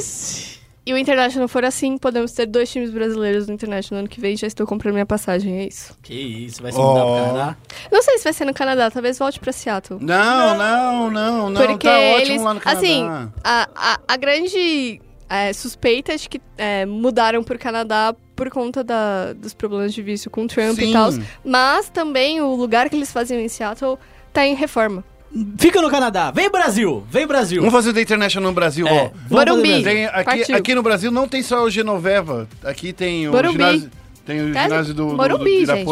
e 0.85 0.93
o 0.93 0.99
International 0.99 1.47
for 1.49 1.64
assim, 1.64 1.97
podemos 1.97 2.33
ter 2.33 2.47
dois 2.47 2.70
times 2.70 2.91
brasileiros 2.91 3.47
no 3.47 3.55
International 3.55 4.01
ano 4.01 4.09
que 4.09 4.20
vem. 4.20 4.37
Já 4.37 4.47
estou 4.47 4.66
comprando 4.66 4.95
minha 4.95 5.07
passagem, 5.07 5.61
é 5.61 5.66
isso. 5.68 5.97
Que 6.03 6.14
isso, 6.14 6.61
vai 6.62 6.72
se 6.72 6.78
mudar 6.78 7.05
Oh. 7.05 7.14
pro 7.16 7.24
Canadá? 7.26 7.57
Não 7.91 8.03
sei 8.03 8.18
se 8.18 8.24
vai 8.24 8.33
ser 8.33 8.45
no 8.45 8.55
Canadá, 8.55 8.91
talvez 8.91 9.18
volte 9.18 9.39
pra 9.39 9.53
Seattle. 9.53 9.99
Não, 10.03 10.57
não, 10.59 11.11
não, 11.11 11.51
não. 11.51 11.66
Porque 11.66 11.87
tá 11.87 11.99
ótimo 11.99 12.33
eles, 12.33 12.43
lá 12.43 12.55
no 12.55 12.61
Canadá. 12.61 12.80
assim, 12.80 13.05
a, 13.45 13.68
a, 13.74 14.01
a 14.09 14.16
grande 14.16 15.01
é, 15.28 15.53
suspeita 15.53 16.12
é 16.12 16.16
de 16.16 16.28
que 16.28 16.41
é, 16.59 16.85
mudaram 16.85 17.43
pro 17.45 17.59
Canadá 17.59 18.14
por 18.35 18.51
conta 18.51 18.83
da- 18.83 19.33
dos 19.35 19.55
problemas 19.55 19.95
de 19.95 20.03
vício 20.03 20.30
com 20.30 20.45
o 20.45 20.47
Trump 20.49 20.74
Sim. 20.76 20.91
e 20.91 20.93
tal. 20.93 21.11
Mas 21.45 21.89
também 21.89 22.41
o 22.41 22.55
lugar 22.55 22.91
que 22.91 22.97
eles 22.97 23.12
faziam 23.12 23.39
em 23.41 23.49
Seattle 23.49 23.97
tá 24.33 24.45
em 24.47 24.55
reforma. 24.55 25.05
Fica 25.59 25.80
no 25.80 25.91
Canadá. 25.91 26.30
Vem 26.30 26.51
Brasil. 26.51 27.05
Vem 27.11 27.26
Brasil. 27.26 27.61
Vamos 27.62 27.72
fazer 27.74 27.91
o 27.91 27.95
The 27.95 28.03
International 28.03 28.51
no 28.51 28.55
Brasil, 28.55 28.87
É, 28.87 29.05
ó. 29.05 29.11
Morumbi. 29.35 29.68
Brasil. 29.68 29.85
Tem, 29.85 30.07
aqui, 30.07 30.53
aqui 30.53 30.74
no 30.74 30.83
Brasil 30.83 31.11
não 31.11 31.26
tem 31.26 31.43
só 31.43 31.62
o 31.64 31.70
Genoveva. 31.70 32.47
Aqui 32.64 32.93
tem 32.93 33.28
o 33.28 33.33
Morumbi. 33.33 33.53
ginásio. 33.55 33.91
Tem 34.26 34.41
o 34.43 34.47
ginásio 34.49 34.95
do, 34.95 35.05
do, 35.07 35.11
do 35.12 35.16
Morumbi, 35.16 35.64
gente. 35.66 35.85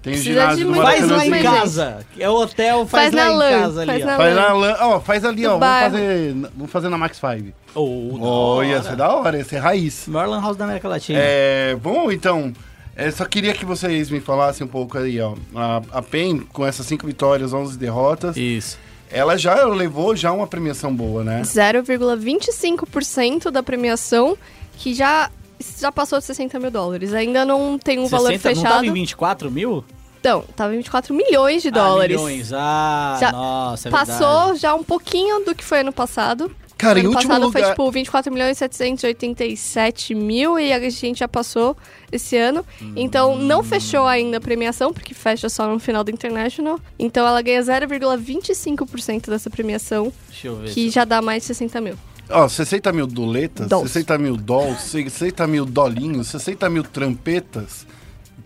Tem 0.00 0.12
o 0.12 0.16
Precisa 0.16 0.22
ginásio 0.40 0.66
do 0.68 0.74
Faz 0.76 1.08
lá 1.08 1.26
em 1.26 1.42
casa. 1.42 1.98
É 2.18 2.30
o 2.30 2.34
hotel, 2.34 2.86
faz, 2.86 3.12
Faz 3.12 3.14
lá 3.14 3.24
na 3.24 3.30
em 3.32 3.36
LAN, 3.36 3.60
casa 3.60 3.80
ali. 3.82 3.86
faz 3.90 4.02
ó. 4.02 4.06
na 4.06 4.16
Faz 4.16 4.34
na, 4.34 4.52
lan- 4.52 4.76
ó, 4.80 5.00
faz 5.00 5.24
ali, 5.24 5.46
ó. 5.46 5.58
Vamos 5.58 5.80
fazer, 5.80 6.34
vamos 6.56 6.70
fazer 6.72 6.88
na 6.88 6.98
Max 6.98 7.16
5. 7.20 7.52
Oh, 7.74 8.18
Oh, 8.56 8.62
ia 8.62 8.82
ser 8.82 8.96
da 8.96 9.12
hora, 9.12 9.36
ia 9.36 9.44
ser 9.44 9.58
raiz. 9.58 10.06
Maior 10.08 10.28
lan 10.28 10.40
house 10.40 10.56
da 10.56 10.64
América 10.64 10.88
Latina. 10.88 11.18
É, 11.20 11.76
bom, 11.82 12.10
então, 12.12 12.52
é, 12.98 13.10
só 13.10 13.24
queria 13.24 13.54
que 13.54 13.64
vocês 13.64 14.10
me 14.10 14.20
falassem 14.20 14.66
um 14.66 14.70
pouco 14.70 14.98
aí, 14.98 15.18
ó. 15.20 15.34
A, 15.54 15.80
a 15.92 16.02
PEN, 16.02 16.40
com 16.40 16.66
essas 16.66 16.84
5 16.86 17.06
vitórias, 17.06 17.52
11 17.52 17.78
derrotas, 17.78 18.36
Isso. 18.36 18.78
ela 19.10 19.36
já 19.38 19.64
levou 19.66 20.14
já 20.16 20.32
uma 20.32 20.46
premiação 20.46 20.94
boa, 20.94 21.22
né? 21.24 21.42
0,25% 21.42 23.50
da 23.50 23.62
premiação, 23.62 24.36
que 24.76 24.94
já, 24.94 25.30
já 25.78 25.90
passou 25.92 26.18
de 26.18 26.24
60 26.24 26.58
mil 26.58 26.70
dólares. 26.70 27.12
Ainda 27.14 27.44
não 27.44 27.78
tem 27.78 27.98
um 27.98 28.06
valor 28.06 28.28
60, 28.32 28.48
Não 28.48 28.54
fechado. 28.56 28.72
tava 28.74 28.86
em 28.86 28.92
24 28.92 29.50
mil? 29.50 29.84
Então, 30.20 30.44
tava 30.56 30.74
em 30.74 30.78
24 30.78 31.14
milhões 31.14 31.62
de 31.62 31.68
Ah, 31.68 31.72
dólares. 31.72 32.16
milhões. 32.16 32.52
Ah, 32.52 33.16
Já 33.20 33.32
nossa, 33.32 33.88
é 33.88 33.90
Passou 33.90 34.38
verdade. 34.46 34.58
já 34.60 34.74
um 34.74 34.82
pouquinho 34.82 35.44
do 35.44 35.54
que 35.54 35.64
foi 35.64 35.80
ano 35.80 35.92
passado. 35.92 36.50
Cara, 36.78 37.00
em 37.00 37.02
ano 37.02 37.10
último 37.10 37.28
passado 37.28 37.44
lugar... 37.46 37.62
foi 37.62 37.70
tipo 37.70 37.90
24 37.90 38.32
milhões 38.32 38.56
e 38.56 38.58
787 38.60 40.14
mil 40.14 40.58
e 40.58 40.72
a 40.72 40.88
gente 40.88 41.18
já 41.18 41.28
passou 41.28 41.76
esse 42.10 42.36
ano. 42.36 42.64
Então 42.94 43.36
não 43.36 43.64
fechou 43.64 44.06
ainda 44.06 44.36
a 44.36 44.40
premiação, 44.40 44.92
porque 44.92 45.12
fecha 45.12 45.48
só 45.48 45.68
no 45.68 45.80
final 45.80 46.04
do 46.04 46.10
International. 46.12 46.80
Então 46.96 47.26
ela 47.26 47.42
ganha 47.42 47.60
0,25% 47.60 49.28
dessa 49.28 49.50
premiação, 49.50 50.12
Deixa 50.28 50.46
eu 50.46 50.56
ver. 50.56 50.70
que 50.70 50.88
já 50.88 51.04
dá 51.04 51.20
mais 51.20 51.42
de 51.42 51.48
60 51.48 51.80
mil. 51.80 51.98
Ó, 52.30 52.48
60 52.48 52.92
mil 52.92 53.06
doletas, 53.06 53.66
Dolls. 53.66 53.90
60 53.90 54.18
mil 54.18 54.36
dolls, 54.36 54.82
60 54.82 55.46
mil 55.46 55.64
dolinhos, 55.64 56.28
60 56.28 56.68
mil 56.68 56.84
trampetas, 56.84 57.86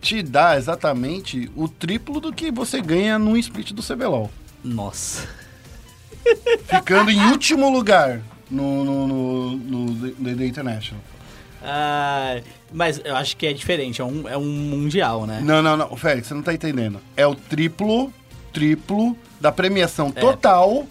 te 0.01 0.23
dá 0.23 0.57
exatamente 0.57 1.51
o 1.55 1.69
triplo 1.69 2.21
do 2.21 2.33
que 2.33 2.51
você 2.51 2.81
ganha 2.81 3.19
num 3.19 3.37
split 3.37 3.73
do 3.73 3.83
CBLOL. 3.83 4.31
Nossa. 4.65 5.42
Ficando 6.67 7.11
em 7.11 7.21
último 7.31 7.71
lugar 7.71 8.21
no, 8.51 8.85
no, 8.85 9.07
no, 9.09 9.51
no 9.57 10.11
The- 10.11 10.35
The 10.35 10.47
International. 10.47 11.01
Ah, 11.65 12.41
mas 12.73 13.01
eu 13.05 13.15
acho 13.17 13.37
que 13.37 13.47
é 13.47 13.53
diferente. 13.53 14.01
É 14.01 14.05
um, 14.05 14.29
é 14.29 14.37
um 14.37 14.45
mundial, 14.45 15.27
né? 15.27 15.41
Não, 15.43 15.63
não, 15.63 15.77
não, 15.77 15.97
Félix, 15.97 16.27
você 16.29 16.35
não 16.35 16.43
tá 16.43 16.53
entendendo. 16.53 17.01
É 17.17 17.27
o 17.27 17.35
triplo, 17.35 18.13
triplo 18.53 19.17
da 19.41 19.53
premiação 19.53 20.13
É. 20.15 20.21
total 20.21 20.85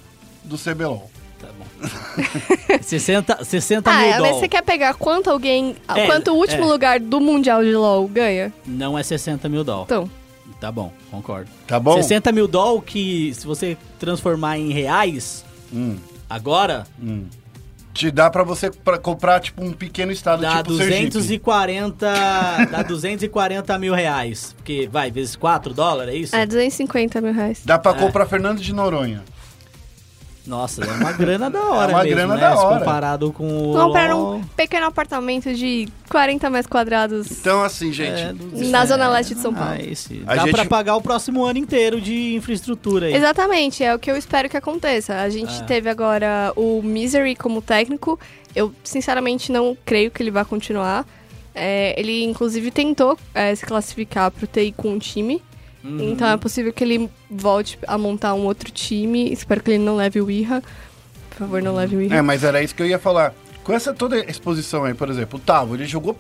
do 0.44 0.58
CBLOL. 0.58 1.10
Tá 1.40 1.48
bom. 1.58 1.88
60, 2.82 3.44
60 3.44 3.90
Ah, 3.90 3.94
mil 3.98 4.02
é, 4.06 4.08
mas 4.10 4.18
dólares. 4.18 4.38
você 4.40 4.48
quer 4.48 4.62
pegar 4.64 4.94
quanto 4.94 5.30
alguém. 5.30 5.76
É, 5.94 6.06
quanto 6.06 6.32
o 6.32 6.36
último 6.36 6.64
é. 6.64 6.68
lugar 6.68 7.00
do 7.00 7.20
Mundial 7.20 7.64
de 7.64 7.74
LOL 7.76 8.08
ganha? 8.08 8.54
Não 8.66 8.98
é 8.98 9.04
60 9.04 9.50
mil 9.50 9.64
dólares. 9.64 9.88
Então. 9.92 10.10
Tá 10.62 10.72
bom, 10.72 10.94
concordo. 11.10 11.50
Tá 11.68 11.80
bom? 11.80 11.96
60 11.96 12.32
mil 12.32 12.48
dólares 12.48 12.84
que, 12.86 13.34
se 13.34 13.46
você 13.48 13.76
transformar 14.00 14.58
em 14.60 14.70
reais, 14.72 15.44
Hum, 15.74 15.98
agora, 16.30 16.86
hum. 17.02 17.26
Te 17.94 18.10
dá 18.10 18.30
pra 18.30 18.44
você 18.44 18.72
pra 18.72 18.98
comprar, 18.98 19.42
tipo, 19.42 19.62
um 19.62 19.74
pequeno 19.74 20.14
estado, 20.14 20.42
dá 20.44 20.58
tipo 20.64 20.76
Sergipe. 20.78 21.10
240. 21.10 22.08
dá 22.72 22.84
240 22.84 23.78
mil 23.78 23.94
reais. 23.94 24.54
Porque, 24.56 24.88
vai, 24.90 25.12
vezes 25.12 25.36
4 25.36 25.74
dólares, 25.74 26.14
é 26.14 26.18
isso? 26.18 26.36
É 26.36 26.46
250 26.46 27.20
mil 27.20 27.34
reais. 27.34 27.62
Dá 27.66 27.78
pra 27.78 27.92
É. 27.92 27.96
comprar 27.96 28.26
Fernando 28.28 28.60
de 28.62 28.72
Noronha. 28.72 29.22
Nossa, 30.46 30.84
é 30.84 30.92
uma 30.92 31.12
grana 31.12 31.50
da 31.50 31.62
hora 31.70 31.92
É 31.92 31.96
uma 31.96 32.04
mesmo, 32.04 32.16
grana 32.18 32.36
né? 32.36 32.42
da 32.42 32.56
hora. 32.56 32.80
Comparado 32.80 33.32
com 33.32 33.72
o 33.72 33.74
Comprar 33.74 34.14
LOL, 34.14 34.36
um 34.38 34.44
pequeno 34.44 34.88
apartamento 34.88 35.54
de 35.54 35.88
40 36.10 36.50
metros 36.50 36.68
quadrados 36.68 37.32
Então, 37.32 37.62
assim, 37.64 37.94
gente, 37.94 38.20
é, 38.22 38.34
do- 38.34 38.70
na 38.70 38.82
é, 38.82 38.86
Zona 38.88 39.08
Leste 39.10 39.36
de 39.36 39.42
São 39.42 39.54
Paulo. 39.54 39.70
ah, 39.74 39.82
esse- 39.82 40.24
A 40.26 40.36
Dá 40.36 40.42
gente- 40.44 40.52
pra 40.54 40.66
pagar 40.66 40.96
o 40.96 41.02
próximo 41.02 41.46
ano 41.46 41.60
inteiro 41.60 42.02
de 42.02 42.34
infraestrutura 42.36 43.06
aí. 43.08 43.14
Exatamente, 43.14 43.84
é 43.84 43.94
o 43.94 44.00
que 44.00 44.10
eu 44.10 44.18
espero 44.18 44.50
que 44.50 44.58
aconteça. 44.58 45.16
A 45.22 45.30
gente 45.30 45.62
É. 45.62 45.64
teve 45.64 45.90
agora 45.90 46.52
o 46.56 46.82
Misery 46.84 47.36
como 47.36 47.62
técnico. 47.62 48.20
Eu, 48.56 48.74
sinceramente, 48.84 49.52
não 49.52 49.78
creio 49.86 50.10
que 50.12 50.22
ele 50.24 50.32
vai 50.32 50.44
continuar. 50.44 51.06
É, 51.54 51.94
ele, 52.00 52.24
inclusive, 52.24 52.72
tentou 52.72 53.18
é, 53.34 53.54
se 53.54 53.66
classificar 53.66 54.32
pro 54.32 54.48
TI 54.48 54.74
com 54.76 54.90
um 54.90 54.98
time. 55.00 55.42
Uhum. 55.84 56.12
Então 56.12 56.28
é 56.28 56.38
possível 56.38 56.72
que 56.72 56.84
ele 56.84 57.10
volte 57.30 57.78
a 57.88 57.98
montar 57.98 58.34
um 58.34 58.46
outro 58.46 58.72
time. 58.72 59.32
Espero 59.32 59.62
que 59.64 59.72
ele 59.72 59.84
não 59.84 59.96
leve 59.96 60.22
o 60.22 60.30
Irra. 60.30 60.62
Por 61.30 61.38
favor, 61.38 61.62
não 61.62 61.76
leve 61.76 61.96
o 61.96 62.02
Irra. 62.02 62.18
É, 62.18 62.22
mas 62.22 62.44
era 62.44 62.62
isso 62.62 62.76
que 62.76 62.84
eu 62.84 62.88
ia 62.88 63.00
falar. 63.00 63.34
Com 63.64 63.74
essa 63.74 63.94
toda 63.94 64.18
exposição 64.30 64.84
aí, 64.84 64.94
por 64.94 65.10
exemplo, 65.10 65.40
o 65.40 65.42
Tavo, 65.42 65.76
ele 65.76 65.86
jogou 65.86 66.18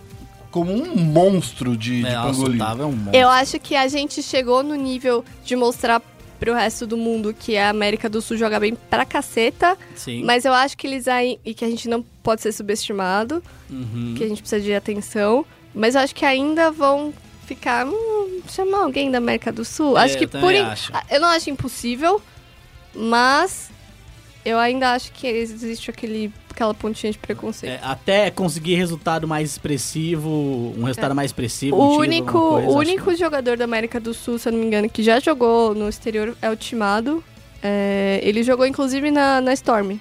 como 0.51 0.72
um 0.72 0.95
monstro 0.95 1.78
de, 1.78 2.01
de 2.01 2.07
É, 2.07 2.14
nossa, 2.14 2.30
o 2.32 2.43
pangolim. 2.43 2.55
Otávio 2.57 2.84
é 2.84 2.86
um 2.86 2.91
monstro. 2.91 3.16
Eu 3.16 3.30
acho 3.30 3.59
que 3.59 3.76
a 3.76 3.88
gente 3.88 4.22
chegou 4.22 4.62
no 4.62 4.76
nível 4.76 5.24
de 5.43 5.55
mostrar 5.55 6.01
pro 6.39 6.53
resto 6.53 6.88
do 6.88 6.97
mundo 6.97 7.36
que 7.38 7.55
a 7.55 7.70
América 7.70 8.09
do 8.09 8.22
Sul 8.22 8.36
joga 8.36 8.59
bem 8.59 8.76
pra 8.89 9.05
caceta. 9.05 9.78
Sim. 9.95 10.24
Mas 10.24 10.43
eu 10.43 10.53
acho 10.53 10.78
que 10.78 10.88
eles 10.88 11.07
aí. 11.07 11.39
E 11.45 11.53
que 11.53 11.64
a 11.64 11.70
gente 11.70 11.88
não 11.88 12.03
pode 12.24 12.41
ser 12.41 12.51
subestimado. 12.51 13.43
Uhum. 13.70 14.16
Que 14.18 14.24
a 14.24 14.28
gente 14.28 14.41
precisa 14.41 14.62
de 14.62 14.74
atenção. 14.74 15.45
Mas 15.74 15.95
eu 15.95 16.01
acho 16.01 16.14
que 16.14 16.26
ainda 16.26 16.70
vão 16.70 17.14
ficar. 17.56 17.86
Hum, 17.86 18.41
chamar 18.47 18.84
alguém 18.84 19.12
da 19.12 19.18
América 19.18 19.52
do 19.52 19.66
Sul. 19.66 19.97
É, 19.97 20.04
acho 20.04 20.18
que 20.18 20.26
eu 20.26 20.30
por. 20.30 20.54
acho. 20.56 20.91
Eu 21.10 21.20
não 21.20 21.28
acho 21.28 21.49
impossível. 21.49 22.22
Mas. 22.95 23.70
Eu 24.43 24.58
ainda 24.58 24.93
acho 24.93 25.12
que 25.12 25.28
existe 25.28 25.91
aquele, 25.91 26.34
aquela 26.49 26.74
pontinha 26.74 27.12
de 27.12 27.20
preconceito. 27.20 27.74
É, 27.74 27.80
até 27.84 28.32
conseguir 28.32 28.74
resultado 28.74 29.28
mais 29.28 29.52
expressivo, 29.52 30.74
um 30.76 30.84
resultado 30.84 31.14
mais 31.14 31.30
expressivo. 31.30 31.76
É. 31.76 31.80
O 31.80 31.84
um 31.84 31.97
único, 31.97 32.32
coisa, 32.32 32.68
o 32.68 32.70
acho 32.72 32.80
único 32.80 33.16
jogador 33.16 33.56
da 33.56 33.66
América 33.66 33.99
do 33.99 34.16
Sul, 34.16 34.39
se 34.39 34.49
eu 34.49 34.54
não 34.54 34.60
me 34.60 34.66
engano, 34.66 34.89
que 34.89 35.04
já 35.04 35.20
jogou 35.20 35.76
no 35.76 35.88
exterior 35.88 36.36
é 36.41 36.49
o 36.49 36.56
Timado. 36.56 37.24
É, 37.62 38.20
ele 38.24 38.41
jogou 38.41 38.66
inclusive 38.66 39.12
na, 39.12 39.39
na 39.41 39.54
Storm. 39.54 39.91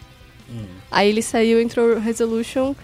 Hum. 0.48 0.64
Aí 0.90 1.10
ele 1.10 1.20
saiu, 1.20 1.60
entrou 1.60 1.98
Resolution 1.98 2.74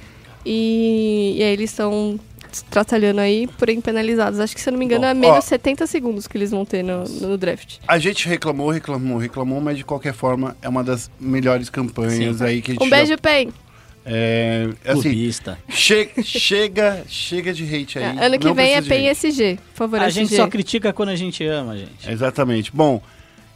e, 0.45 1.37
e 1.39 1.43
aí 1.43 1.53
eles 1.55 1.71
estão 1.71 2.21
tratalhando 2.63 3.21
aí, 3.21 3.47
porém 3.59 3.81
penalizados. 3.81 4.41
Acho 4.41 4.55
que, 4.55 4.61
se 4.61 4.69
eu 4.69 4.73
não 4.73 4.79
me 4.79 4.85
engano, 4.85 5.03
Bom, 5.03 5.11
é 5.11 5.15
menos 5.15 5.37
ó. 5.39 5.41
70 5.41 5.87
segundos 5.87 6.27
que 6.27 6.37
eles 6.37 6.51
vão 6.51 6.65
ter 6.65 6.83
no, 6.83 7.05
no 7.05 7.37
draft. 7.39 7.77
A 7.87 7.99
gente 7.99 8.29
reclamou, 8.29 8.71
reclamou, 8.71 9.19
reclamou, 9.19 9.61
mas 9.61 9.77
de 9.79 9.85
qualquer 9.85 10.13
forma 10.15 10.57
é 10.63 10.69
uma 10.69 10.83
das 10.85 11.11
melhores 11.21 11.69
campanhas 11.71 12.39
Sim. 12.39 12.45
aí 12.45 12.63
que 12.63 12.73
a 12.73 12.75
gente 12.75 12.85
Um 12.85 12.91
beijo, 12.91 13.17
Pen! 13.19 13.49
já- 13.49 13.67
É, 14.09 14.69
que- 14.83 14.89
assim, 14.91 15.31
che- 15.69 16.11
chega, 16.23 17.03
chega 17.09 17.53
de 17.53 17.65
hate 17.65 17.99
aí. 17.99 18.05
ano 18.25 18.39
que 18.39 18.47
não 18.47 18.55
vem 18.55 18.73
é 18.75 18.81
precisa 18.81 18.83
de 18.83 18.89
Pen 18.89 19.09
hate. 19.11 19.27
SG. 19.27 19.59
Por 19.73 19.77
favor, 19.79 19.99
A 20.01 20.07
SG. 20.09 20.21
gente 20.21 20.37
só 20.37 20.47
critica 20.47 20.93
quando 20.93 21.09
a 21.09 21.17
gente 21.17 21.45
ama, 21.45 21.77
gente. 21.77 22.09
Exatamente. 22.09 22.71
Bom, 22.73 23.03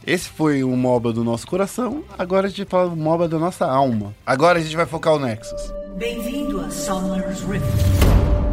esse 0.05 0.27
foi 0.27 0.61
o 0.61 0.75
MOBA 0.75 1.13
do 1.13 1.23
nosso 1.23 1.47
coração. 1.47 2.03
Agora 2.19 2.47
a 2.47 2.49
gente 2.49 2.65
fala 2.65 2.89
do 2.89 2.97
MOBA 2.97 3.29
da 3.29 3.39
nossa 3.39 3.65
alma. 3.65 4.13
Agora 4.25 4.59
a 4.59 4.61
gente 4.61 4.75
vai 4.75 4.85
focar 4.85 5.13
o 5.13 5.19
Nexus. 5.19 5.73
Bem-vindo 5.95 6.59
a 6.59 6.69
Summer's 6.69 7.39
Rift. 7.43 8.50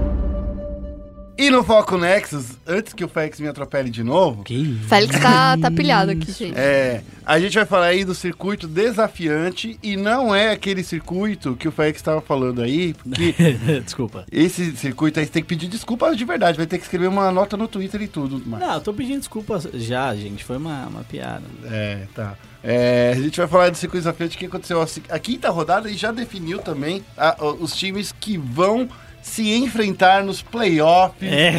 E 1.39 1.51
no 1.51 1.63
Foco 1.63 1.97
Nexus, 1.97 2.47
antes 2.67 2.93
que 2.93 3.05
o 3.05 3.09
Fex 3.09 3.39
me 3.39 3.47
atropele 3.47 3.91
de 3.91 4.03
novo, 4.03 4.43
Que 4.43 4.77
Félix 4.89 5.21
tá, 5.21 5.57
tá 5.57 5.71
pilhado 5.71 6.11
aqui, 6.11 6.33
gente. 6.33 6.59
é, 6.59 7.01
a 7.25 7.39
gente 7.39 7.55
vai 7.55 7.65
falar 7.65 7.87
aí 7.87 8.05
do 8.05 8.13
circuito 8.15 8.67
desafiante 8.67 9.79
e 9.83 9.97
não 9.97 10.35
é 10.35 10.51
aquele 10.51 10.83
circuito 10.83 11.55
que 11.55 11.69
o 11.69 11.73
Fex 11.73 11.97
estava 11.99 12.21
falando 12.21 12.61
aí, 12.61 12.93
porque 12.95 13.33
Desculpa. 13.85 14.27
esse 14.33 14.77
circuito 14.77 15.21
aí 15.21 15.27
você 15.27 15.33
tem 15.33 15.43
que 15.43 15.49
pedir 15.49 15.69
desculpa 15.69 16.15
de 16.17 16.25
verdade, 16.25 16.57
vai 16.57 16.67
ter 16.67 16.77
que 16.77 16.83
escrever 16.85 17.07
uma 17.07 17.31
nota 17.31 17.57
no 17.57 17.69
Twitter 17.69 18.03
e 18.03 18.09
tudo. 18.09 18.43
Mas, 18.45 18.61
Não, 18.61 18.75
eu 18.75 18.81
tô 18.81 18.93
pedindo 18.93 19.19
desculpa 19.21 19.61
já, 19.75 20.15
gente. 20.17 20.43
Foi 20.45 20.57
uma, 20.57 20.87
uma 20.87 21.05
piada. 21.05 21.45
é, 21.67 22.07
tá. 22.15 22.35
É, 22.65 23.13
a 23.17 23.21
gente 23.21 23.37
vai 23.39 23.47
falar 23.47 23.71
do 23.71 23.77
circuito 23.77 24.03
desafiante 24.03 24.37
que 24.37 24.47
aconteceu 24.47 24.83
a, 24.83 24.87
a 25.11 25.19
quinta 25.21 25.49
rodada 25.51 25.89
e 25.89 25.95
já 25.95 26.11
definiu 26.11 26.59
também 26.59 27.05
a- 27.17 27.37
o- 27.39 27.63
os 27.63 27.77
times 27.77 28.11
que 28.19 28.37
vão 28.37 28.89
se 29.23 29.53
enfrentar 29.55 30.25
nos 30.25 30.41
playoffs. 30.43 31.23
É. 31.23 31.53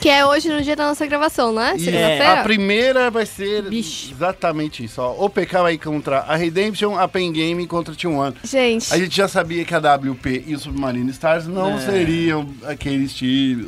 Que 0.00 0.08
é 0.08 0.26
hoje 0.26 0.48
no 0.48 0.60
dia 0.62 0.74
da 0.76 0.86
nossa 0.88 1.06
gravação, 1.06 1.58
é? 1.60 1.76
E 1.76 1.80
Segunda-feira? 1.80 2.40
a 2.40 2.42
primeira 2.42 3.10
vai 3.10 3.24
ser 3.24 3.62
Bicho. 3.62 4.12
exatamente 4.12 4.84
isso. 4.84 5.00
Ó. 5.00 5.24
O 5.24 5.30
PK 5.30 5.62
vai 5.62 5.78
contra 5.78 6.18
a 6.20 6.36
Redemption, 6.36 6.96
a 6.98 7.06
Pen 7.08 7.32
Game 7.32 7.66
contra 7.66 7.94
a 7.94 7.96
T1. 7.96 8.34
Gente, 8.44 8.92
A 8.92 8.98
gente 8.98 9.16
já 9.16 9.28
sabia 9.28 9.64
que 9.64 9.74
a 9.74 9.78
WP 9.78 10.44
e 10.46 10.54
o 10.54 10.58
Submarine 10.58 11.10
Stars 11.10 11.46
não 11.46 11.76
É. 11.76 11.80
seriam 11.80 12.46
aqueles 12.64 13.14
times, 13.14 13.66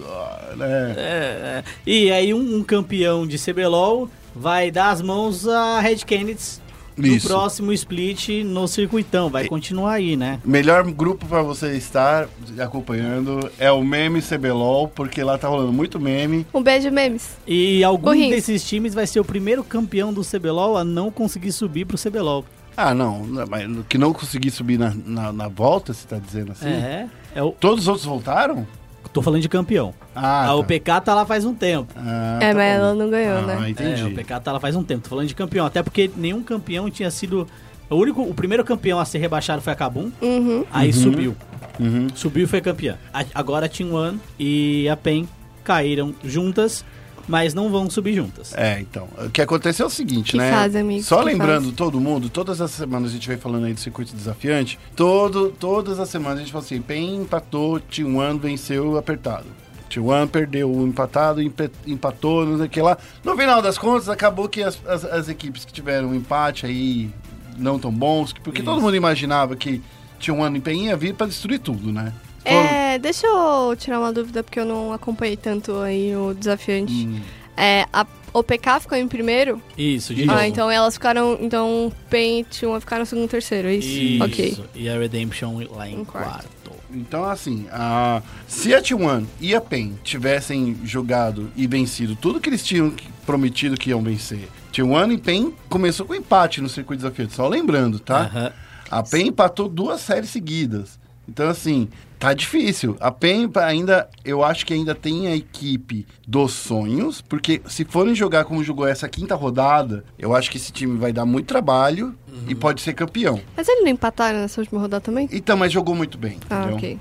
né? 0.56 0.94
É, 0.96 1.02
é. 1.02 1.64
E 1.86 2.10
aí 2.10 2.34
um, 2.34 2.56
um 2.58 2.62
campeão 2.64 3.26
de 3.26 3.38
CBLOL 3.38 4.10
vai 4.34 4.70
dar 4.70 4.90
as 4.90 5.00
mãos 5.00 5.46
a 5.46 5.80
Red 5.80 5.98
Canids 6.06 6.60
Isso. 6.98 7.28
próximo 7.28 7.72
split 7.72 8.44
no 8.44 8.66
circuitão. 8.68 9.28
Vai 9.28 9.46
continuar 9.46 9.94
aí, 9.94 10.16
né? 10.16 10.40
Melhor 10.44 10.84
grupo 10.90 11.26
pra 11.26 11.42
você 11.42 11.76
estar 11.76 12.28
acompanhando 12.58 13.50
é 13.58 13.70
o 13.70 13.82
meme 13.82 14.20
CBLOL, 14.22 14.88
porque 14.88 15.22
lá 15.22 15.36
tá 15.36 15.48
rolando 15.48 15.72
muito 15.72 15.98
meme. 15.98 16.46
Um 16.54 16.62
beijo, 16.62 16.90
memes. 16.90 17.36
E 17.46 17.82
algum 17.82 18.08
Corrins. 18.08 18.30
desses 18.30 18.64
times 18.64 18.94
vai 18.94 19.06
ser 19.06 19.20
o 19.20 19.24
primeiro 19.24 19.64
campeão 19.64 20.12
do 20.12 20.22
CBLOL 20.22 20.76
a 20.76 20.84
não 20.84 21.10
conseguir 21.10 21.52
subir 21.52 21.84
pro 21.84 21.98
CBLOL. 21.98 22.44
Ah, 22.76 22.92
não, 22.92 23.24
não, 23.24 23.46
mas 23.46 23.68
que 23.88 23.96
não 23.96 24.12
consegui 24.12 24.50
subir 24.50 24.78
na, 24.78 24.92
na, 25.06 25.32
na 25.32 25.48
volta, 25.48 25.92
você 25.92 26.06
tá 26.06 26.18
dizendo 26.18 26.52
assim? 26.52 26.68
É. 26.68 27.06
é 27.34 27.42
o, 27.42 27.52
Todos 27.52 27.84
os 27.84 27.88
outros 27.88 28.04
voltaram? 28.04 28.66
Tô 29.14 29.22
falando 29.22 29.40
de 29.40 29.48
campeão. 29.48 29.94
Ah, 30.14 30.42
a 30.42 30.46
tá. 30.48 30.54
OPK 30.56 31.00
tá 31.04 31.14
lá 31.14 31.24
faz 31.24 31.44
um 31.46 31.54
tempo. 31.54 31.90
Ah, 31.96 32.38
é, 32.42 32.48
tá 32.52 32.54
mas 32.58 32.76
bom. 32.78 32.84
ela 32.84 32.94
não 32.94 33.08
ganhou, 33.08 33.38
Ah, 33.38 33.42
né? 33.42 33.70
entendi. 33.70 34.02
É, 34.02 34.04
o 34.04 34.10
PK 34.14 34.40
tá 34.40 34.52
lá 34.52 34.60
faz 34.60 34.76
um 34.76 34.82
tempo. 34.84 35.04
Tô 35.04 35.10
falando 35.10 35.26
de 35.28 35.34
campeão. 35.34 35.64
Até 35.64 35.82
porque 35.82 36.10
nenhum 36.16 36.42
campeão 36.42 36.90
tinha 36.90 37.10
sido. 37.10 37.46
O 37.88 37.96
único, 37.96 38.22
o 38.22 38.34
primeiro 38.34 38.64
campeão 38.64 38.98
a 38.98 39.04
ser 39.04 39.18
rebaixado 39.18 39.62
foi 39.62 39.72
a 39.72 39.76
Kabum. 39.76 40.10
Uhum. 40.20 40.64
Aí 40.72 40.92
subiu. 40.92 41.34
Uhum. 41.78 42.08
Subiu 42.14 42.44
e 42.44 42.46
foi 42.46 42.60
campeã. 42.60 42.96
A- 43.12 43.24
agora 43.34 43.66
a 43.66 43.68
Team 43.68 43.92
One 43.94 44.20
e 44.38 44.88
a 44.88 44.96
PEN 44.96 45.28
caíram 45.62 46.14
juntas, 46.24 46.84
mas 47.28 47.54
não 47.54 47.70
vão 47.70 47.88
subir 47.88 48.14
juntas. 48.14 48.52
É, 48.54 48.80
então. 48.80 49.08
O 49.18 49.30
que 49.30 49.40
aconteceu 49.42 49.84
é 49.84 49.86
o 49.86 49.90
seguinte, 49.90 50.32
Que 50.32 50.36
né? 50.38 50.50
fase, 50.52 50.78
amigo, 50.78 51.02
Só 51.02 51.18
que 51.18 51.24
lembrando 51.26 51.64
fase. 51.64 51.76
todo 51.76 52.00
mundo, 52.00 52.28
todas 52.28 52.60
as 52.60 52.70
semanas 52.70 53.10
a 53.10 53.12
gente 53.14 53.28
vem 53.28 53.38
falando 53.38 53.64
aí 53.64 53.74
do 53.74 53.80
circuito 53.80 54.14
desafiante. 54.14 54.78
Todo, 54.94 55.50
todas 55.50 55.98
as 55.98 56.08
semanas 56.08 56.38
a 56.38 56.42
gente 56.42 56.52
fala 56.52 56.64
assim: 56.64 56.80
PEN 56.82 57.22
empatou, 57.22 57.80
Team 57.80 58.16
One 58.16 58.38
venceu 58.38 58.96
apertado. 58.98 59.46
Team 59.88 60.06
One 60.06 60.26
perdeu 60.28 60.70
o 60.70 60.86
empatado, 60.86 61.40
empatou, 61.86 62.44
não 62.46 62.56
sei 62.58 62.66
o 62.66 62.68
que 62.70 62.82
lá. 62.82 62.98
No 63.22 63.36
final 63.36 63.62
das 63.62 63.78
contas, 63.78 64.08
acabou 64.08 64.48
que 64.48 64.62
as, 64.62 64.78
as, 64.86 65.04
as 65.04 65.28
equipes 65.28 65.64
que 65.64 65.72
tiveram 65.72 66.08
um 66.08 66.14
empate 66.14 66.66
aí 66.66 67.10
não 67.56 67.78
tão 67.78 67.92
bons, 67.92 68.32
porque 68.42 68.62
todo 68.62 68.80
mundo 68.80 68.96
imaginava 68.96 69.54
que 69.54 69.80
Team 70.20 70.40
One 70.40 70.58
e 70.58 70.60
PEN 70.60 70.86
ia 70.86 70.96
vir 70.96 71.14
pra 71.14 71.26
destruir 71.26 71.60
tudo, 71.60 71.92
né? 71.92 72.12
É, 72.44 72.98
deixa 72.98 73.26
eu 73.26 73.74
tirar 73.76 73.98
uma 74.00 74.12
dúvida, 74.12 74.42
porque 74.42 74.60
eu 74.60 74.64
não 74.64 74.92
acompanhei 74.92 75.36
tanto 75.36 75.76
aí 75.78 76.14
o 76.14 76.34
desafiante. 76.34 76.92
Hum, 77.06 77.20
É, 77.56 77.86
a 77.92 78.04
OPK 78.32 78.80
ficou 78.80 78.98
em 78.98 79.06
primeiro? 79.06 79.62
Isso, 79.78 80.12
de 80.12 80.26
novo. 80.26 80.38
Ah, 80.38 80.48
então 80.48 80.68
elas 80.70 80.94
ficaram. 80.94 81.38
Então, 81.40 81.92
Paint 82.10 82.62
e 82.62 82.66
uma 82.66 82.80
ficaram 82.80 83.02
em 83.04 83.06
segundo 83.06 83.26
e 83.26 83.28
terceiro, 83.28 83.68
é 83.68 83.74
isso? 83.76 83.88
Isso. 83.88 84.24
Ok. 84.24 84.64
E 84.74 84.88
a 84.88 84.98
Redemption 84.98 85.62
lá 85.70 85.88
em 85.88 86.00
Em 86.00 86.04
quarto. 86.04 86.28
quarto. 86.30 86.54
Então, 86.92 87.24
assim, 87.24 87.66
a... 87.72 88.20
se 88.46 88.74
a 88.74 88.80
T1 88.82 89.24
e 89.40 89.54
a 89.54 89.60
PEN 89.60 89.94
tivessem 90.04 90.76
jogado 90.84 91.50
e 91.56 91.66
vencido 91.66 92.14
tudo 92.16 92.40
que 92.40 92.48
eles 92.48 92.62
tinham 92.64 92.90
que- 92.90 93.06
prometido 93.26 93.76
que 93.76 93.90
iam 93.90 94.00
vencer, 94.02 94.48
T1 94.72 95.12
e 95.12 95.18
PEN 95.18 95.52
começou 95.68 96.04
com 96.06 96.14
empate 96.14 96.60
no 96.60 96.68
circuito 96.68 97.02
desafiante, 97.02 97.34
só 97.34 97.48
lembrando, 97.48 97.98
tá? 97.98 98.18
Aham. 98.22 98.52
A 98.90 99.02
PEN 99.02 99.28
empatou 99.28 99.68
duas 99.68 100.00
séries 100.02 100.30
seguidas. 100.30 100.98
Então, 101.28 101.48
assim, 101.48 101.88
tá 102.24 102.32
difícil. 102.34 102.96
A 103.00 103.10
PEN 103.10 103.50
ainda, 103.62 104.08
eu 104.24 104.42
acho 104.44 104.64
que 104.66 104.72
ainda 104.74 104.94
tem 104.94 105.26
a 105.28 105.36
equipe 105.36 106.06
dos 106.26 106.52
sonhos, 106.52 107.20
porque 107.20 107.60
se 107.66 107.84
forem 107.84 108.14
jogar 108.14 108.44
como 108.44 108.62
jogou 108.64 108.86
essa 108.86 109.08
quinta 109.08 109.34
rodada, 109.34 110.04
eu 110.18 110.34
acho 110.34 110.50
que 110.50 110.56
esse 110.56 110.72
time 110.72 110.98
vai 110.98 111.12
dar 111.12 111.24
muito 111.24 111.46
trabalho 111.46 112.14
e 112.48 112.54
pode 112.54 112.80
ser 112.82 112.92
campeão. 112.94 113.40
Mas 113.56 113.68
eles 113.68 113.82
não 113.84 113.90
empataram 113.90 114.40
nessa 114.40 114.60
última 114.60 114.80
rodada 114.80 115.00
também? 115.02 115.28
Então, 115.32 115.56
mas 115.56 115.72
jogou 115.72 115.94
muito 115.94 116.18
bem, 116.18 116.38
Ah, 116.50 116.60
entendeu? 116.62 116.76
ok. 116.76 116.98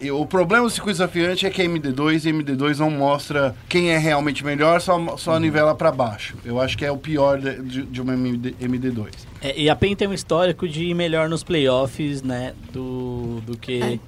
E 0.00 0.10
O 0.10 0.26
problema 0.26 0.64
do 0.64 0.70
circuito 0.70 0.94
desafiante 0.98 1.46
é 1.46 1.50
que 1.50 1.62
a 1.62 1.64
MD2 1.64 2.24
e 2.24 2.28
a 2.28 2.32
MD2 2.32 2.78
não 2.78 2.90
mostra 2.90 3.54
quem 3.68 3.90
é 3.90 3.96
realmente 3.96 4.44
melhor, 4.44 4.80
só, 4.80 5.16
só 5.16 5.38
nivela 5.38 5.74
pra 5.74 5.90
baixo. 5.92 6.34
Eu 6.44 6.60
acho 6.60 6.76
que 6.76 6.84
é 6.84 6.90
o 6.90 6.96
pior 6.98 7.38
de, 7.40 7.62
de- 7.62 7.82
de 7.84 8.00
uma 8.02 8.12
MD, 8.12 8.54
MD2. 8.60 9.08
É, 9.40 9.58
e 9.58 9.70
a 9.70 9.76
PEN 9.76 9.94
tem 9.94 10.08
um 10.08 10.12
histórico 10.12 10.68
de 10.68 10.84
ir 10.84 10.94
melhor 10.94 11.28
nos 11.28 11.42
playoffs, 11.44 12.22
né? 12.22 12.54
Do, 12.72 13.40
do 13.46 13.56
que 13.56 13.80
É. 13.82 13.98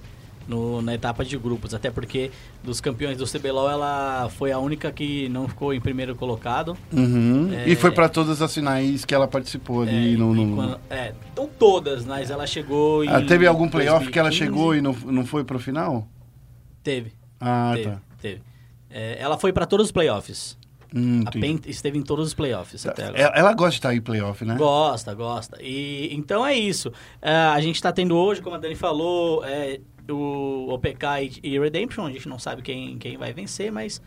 no, 0.48 0.80
na 0.82 0.94
etapa 0.94 1.24
de 1.24 1.36
grupos. 1.38 1.74
Até 1.74 1.90
porque 1.90 2.30
dos 2.62 2.80
campeões 2.80 3.16
do 3.18 3.26
CBLOL, 3.26 3.70
ela 3.70 4.28
foi 4.30 4.52
a 4.52 4.58
única 4.58 4.90
que 4.92 5.28
não 5.28 5.48
ficou 5.48 5.72
em 5.74 5.80
primeiro 5.80 6.14
colocado. 6.14 6.76
Uhum. 6.92 7.52
É. 7.52 7.68
E 7.68 7.76
foi 7.76 7.90
pra 7.90 8.08
todas 8.08 8.40
as 8.42 8.52
finais 8.54 9.04
que 9.04 9.14
ela 9.14 9.26
participou 9.28 9.82
ali 9.82 10.14
É, 10.14 10.16
no. 10.16 10.34
no- 10.34 10.42
enquanto- 10.42 10.80
é, 10.90 11.12
não 11.36 11.46
todas, 11.46 12.04
mas 12.04 12.30
ela 12.30 12.46
chegou 12.46 13.04
em. 13.04 13.08
Ah, 13.08 13.22
teve 13.24 13.46
algum 13.46 13.68
playoff 13.68 14.10
que 14.10 14.18
ela 14.18 14.28
2015? 14.28 14.36
chegou 14.58 14.74
e 14.74 14.80
não, 14.80 14.92
não 15.12 15.24
foi 15.26 15.44
pro 15.44 15.58
final? 15.58 16.06
Teve. 16.82 17.12
Ah, 17.40 17.72
teve, 17.74 17.90
tá. 17.90 18.00
teve. 18.20 18.42
É, 18.90 19.16
ela 19.20 19.36
foi 19.38 19.52
pra 19.52 19.66
todos 19.66 19.86
os 19.86 19.92
playoffs. 19.92 20.56
Hum, 20.96 21.24
esteve 21.66 21.98
em 21.98 22.02
todos 22.02 22.28
os 22.28 22.34
playoffs 22.34 22.86
até 22.86 23.06
agora. 23.06 23.18
ela, 23.34 23.52
gosta 23.52 23.70
de 23.72 23.76
estar 23.78 23.94
em 23.96 24.00
playoff, 24.00 24.44
né? 24.44 24.54
Gosta, 24.56 25.12
gosta. 25.12 25.58
E 25.60 26.08
então 26.14 26.46
é 26.46 26.54
isso. 26.54 26.92
É, 27.20 27.34
a 27.34 27.60
gente 27.60 27.82
tá 27.82 27.90
tendo 27.90 28.16
hoje, 28.16 28.40
como 28.40 28.54
a 28.54 28.58
Dani 28.60 28.76
falou, 28.76 29.44
é, 29.44 29.80
o 30.10 30.68
OPK 30.72 31.40
e, 31.42 31.54
e 31.54 31.58
Redemption. 31.58 32.06
A 32.06 32.12
gente 32.12 32.28
não 32.28 32.38
sabe 32.38 32.62
quem, 32.62 32.98
quem 32.98 33.16
vai 33.16 33.32
vencer, 33.32 33.70
mas 33.70 34.00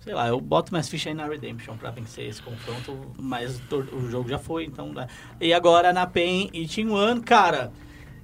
sei 0.00 0.14
lá, 0.14 0.28
eu 0.28 0.40
boto 0.40 0.72
minhas 0.72 0.88
fichas 0.88 1.08
aí 1.08 1.14
na 1.14 1.26
Redemption 1.26 1.76
pra 1.76 1.90
vencer 1.90 2.26
esse 2.26 2.42
confronto, 2.42 3.12
mas 3.18 3.60
o 3.92 4.08
jogo 4.08 4.28
já 4.28 4.38
foi, 4.38 4.64
então. 4.64 4.92
Né? 4.92 5.06
E 5.40 5.52
agora 5.52 5.92
na 5.92 6.06
PEN 6.06 6.50
e 6.52 6.66
Team 6.66 6.92
One, 6.92 7.20
cara. 7.20 7.72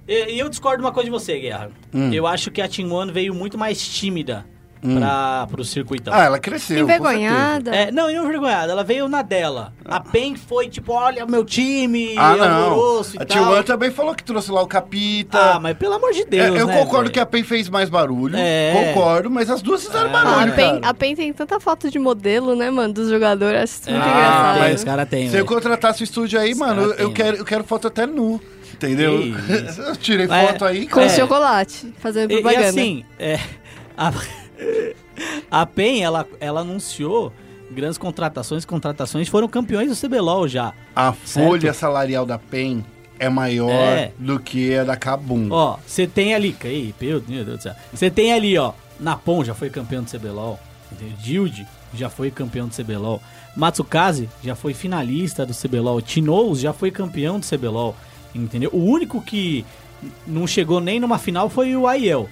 E, 0.09 0.39
eu 0.39 0.49
discordo 0.49 0.79
de 0.79 0.85
uma 0.85 0.93
coisa 0.93 1.07
de 1.07 1.11
você, 1.11 1.39
Guerra. 1.39 1.71
Hum. 1.93 2.13
Eu 2.13 2.27
acho 2.27 2.51
que 2.51 2.63
a 2.63 2.69
Team 2.69 2.91
One 2.93 3.13
veio 3.13 3.35
muito 3.35 3.59
mais 3.59 3.87
tímida 3.87 4.47
pra, 4.81 5.47
pro 5.51 5.65
circuitão. 5.65 6.13
Ah, 6.15 6.25
ela 6.25 6.39
cresceu. 6.39 6.81
Envergonhada. 6.81 7.75
É, 7.75 7.91
não, 7.91 8.11
e 8.11 8.15
não 8.15 8.25
envergonhada, 8.25 8.73
ela 8.73 8.85
veio 8.85 9.09
na 9.09 9.23
dela. 9.23 9.73
A 9.85 10.01
PEN 10.01 10.37
foi 10.37 10.69
tipo, 10.69 10.93
olha 10.93 11.25
meu 11.27 11.45
time, 11.45 12.15
Ah, 12.17 12.37
não. 12.37 13.03
e 13.15 13.19
A 13.19 13.25
tal. 13.25 13.55
T1 13.55 13.65
também 13.65 13.91
falou 13.91 14.15
que 14.15 14.23
trouxe 14.25 14.51
lá 14.51 14.63
o 14.63 14.67
Capita. 14.67 15.39
Ah, 15.55 15.61
mas 15.61 15.77
pelo 15.77 15.95
amor 15.95 16.13
de 16.13 16.23
É, 16.23 16.25
Deus, 16.27 16.59
eu 16.59 16.67
né, 16.67 16.75
concordo 16.79 17.03
velho? 17.05 17.13
que 17.13 17.21
a 17.21 17.27
PEN 17.27 17.43
fez 17.45 17.69
mais 17.69 17.89
barulho. 17.89 18.37
É. 18.37 18.93
Concordo, 18.95 19.31
mas 19.31 19.51
as 19.51 19.63
duas 19.63 19.85
fizeram 19.85 20.11
Ah, 20.15 20.25
barulho, 20.25 20.53
a, 20.53 20.57
Pen, 20.57 20.75
cara. 20.81 20.89
a 20.91 20.95
Pen 20.95 21.17
tem 21.17 21.33
tanta 21.33 21.59
foto 21.61 21.91
de 21.91 21.99
modelo, 21.99 22.55
né, 22.55 22.71
mano, 22.71 22.93
dos 22.95 23.09
jogadores. 23.11 23.63
Acho 23.63 23.73
isso 23.83 23.91
muito 23.91 24.05
Ah, 24.05 24.09
engraçado. 24.11 24.65
tem, 24.67 24.75
os 24.75 24.85
caras 24.85 25.09
têm, 25.09 25.31
Se 25.31 25.37
eu 25.37 25.47
contratasse 25.47 26.03
o 26.03 26.05
estúdio 26.05 26.39
aí, 26.41 26.53
Os 26.53 26.59
mano, 26.59 26.75
cara 26.83 26.85
eu, 26.87 26.91
eu 26.91 27.07
tem, 27.07 27.13
quero, 27.15 27.37
eu 27.39 27.45
quero 27.45 27.65
foto 27.65 27.87
até 27.89 28.07
nu. 28.07 28.41
Entendeu? 28.75 29.19
Eu 29.89 29.97
tirei 29.97 30.27
É, 30.27 30.47
foto 30.49 30.65
aí, 30.67 30.87
Com 30.87 31.01
É. 31.01 31.09
chocolate, 31.09 31.95
fazendo 31.99 32.31
E, 32.31 32.35
e 32.35 32.43
propaganda. 32.43 32.69
assim, 32.69 33.05
é, 33.19 33.41
a, 33.97 34.13
a 35.51 35.67
PEN, 35.67 36.03
ela, 36.03 36.27
ela 36.41 36.61
anunciou 36.61 37.33
grandes 37.71 37.99
contratações, 37.99 38.65
contratações, 38.65 39.29
foram 39.29 39.49
campeões 39.49 39.89
do 39.91 39.97
CBLOL 40.09 40.47
já. 40.49 40.73
A 40.95 41.13
Certo. 41.25 41.47
folha 41.49 41.73
salarial 41.73 42.25
da 42.25 42.39
PEN 42.39 42.85
é 43.19 43.29
maior 43.29 43.71
É. 43.71 44.13
do 44.19 44.39
que 44.39 44.75
a 44.77 44.85
da 44.85 44.97
Kabum. 44.97 45.49
Ó, 45.51 45.79
você 45.87 46.07
tem 46.07 46.35
ali, 46.35 46.55
aí, 46.63 46.95
meu 47.01 47.21
Deus 47.21 47.57
do 47.59 47.63
céu. 47.63 47.75
Você 47.93 48.11
tem 48.11 48.33
ali, 48.33 48.57
ó, 48.57 48.73
Napon 49.01 49.43
já 49.45 49.55
foi 49.55 49.69
campeão 49.71 50.03
do 50.03 50.11
CBLOL? 50.11 50.59
Dilde 51.21 51.67
já 51.93 52.09
foi 52.09 52.31
campeão 52.31 52.69
do 52.69 52.75
CBLOL, 52.75 53.21
Matsukaze 53.57 54.29
já 54.43 54.55
foi 54.55 54.73
finalista 54.73 55.45
do 55.45 55.53
CBLOL, 55.55 56.01
Tinous 56.01 56.61
já 56.61 56.73
foi 56.73 56.91
campeão 56.91 57.41
do 57.41 57.47
CBLOL, 57.47 57.97
entendeu? 58.35 58.71
O 58.73 58.85
único 58.85 59.21
que 59.21 59.65
não 60.27 60.47
chegou 60.47 60.79
nem 60.81 61.01
numa 61.01 61.19
final 61.19 61.49
foi 61.51 61.75
o 61.75 61.87
Aiel, 61.89 62.29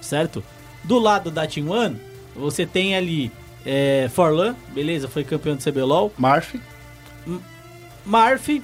certo? 0.00 0.44
Do 0.84 0.98
lado 0.98 1.30
da 1.30 1.46
Team 1.46 1.68
One, 1.70 1.96
você 2.34 2.64
tem 2.66 2.96
ali 2.96 3.30
é, 3.66 4.08
Forlan, 4.12 4.54
beleza, 4.74 5.08
foi 5.08 5.22
campeão 5.24 5.56
do 5.56 5.62
CBLOL, 5.62 6.12
Marf, 6.18 6.54
Marf, 8.04 8.62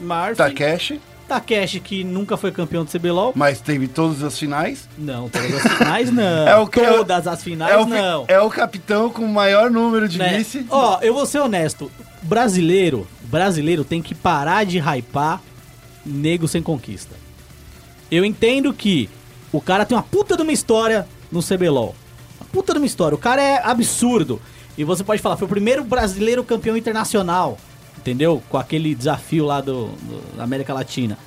Marf, 0.00 0.36
Takeshi, 0.36 1.00
Takeshi 1.28 1.80
que 1.80 2.02
nunca 2.04 2.36
foi 2.36 2.50
campeão 2.50 2.84
do 2.84 2.90
CBLOL, 2.90 3.32
mas 3.36 3.60
teve 3.60 3.86
todas 3.86 4.22
as 4.22 4.38
finais. 4.38 4.88
Não, 4.96 5.28
todas 5.28 5.54
as 5.66 5.72
finais 5.76 6.10
não. 6.10 6.48
É 6.48 6.56
o 6.56 6.66
que- 6.66 6.80
todas 6.80 7.26
as 7.26 7.42
finais 7.44 7.72
é, 7.72 7.76
o, 7.76 7.86
não. 7.86 8.24
é 8.28 8.40
o 8.40 8.48
capitão 8.48 9.10
com 9.10 9.22
o 9.24 9.28
maior 9.32 9.70
número 9.70 10.08
de 10.08 10.18
Né? 10.18 10.38
vice. 10.38 10.64
Ó, 10.70 10.98
eu 11.02 11.12
vou 11.12 11.26
ser 11.26 11.40
honesto. 11.40 11.90
Brasileiro, 12.22 13.06
brasileiro 13.24 13.84
tem 13.84 14.00
que 14.00 14.14
parar 14.14 14.64
de 14.64 14.78
hypar 14.78 15.40
nego 16.04 16.48
sem 16.48 16.62
conquista. 16.62 17.14
Eu 18.10 18.24
entendo 18.24 18.72
que 18.72 19.10
o 19.52 19.60
cara 19.60 19.84
tem 19.84 19.96
uma 19.96 20.02
puta 20.02 20.34
de 20.36 20.42
uma 20.42 20.52
história 20.52 21.06
no 21.30 21.42
CBLOL. 21.42 21.94
Uma 22.40 22.46
puta 22.52 22.72
de 22.72 22.78
uma 22.78 22.86
história. 22.86 23.14
O 23.14 23.18
cara 23.18 23.42
é 23.42 23.62
absurdo. 23.64 24.40
E 24.76 24.84
você 24.84 25.02
pode 25.02 25.20
falar, 25.20 25.36
foi 25.36 25.46
o 25.46 25.50
primeiro 25.50 25.82
brasileiro 25.84 26.44
campeão 26.44 26.76
internacional. 26.76 27.58
Entendeu? 27.96 28.42
Com 28.48 28.56
aquele 28.56 28.94
desafio 28.94 29.44
lá 29.44 29.60
do, 29.60 29.86
do- 29.88 30.36
da 30.36 30.44
América 30.44 30.72
Latina. 30.72 31.18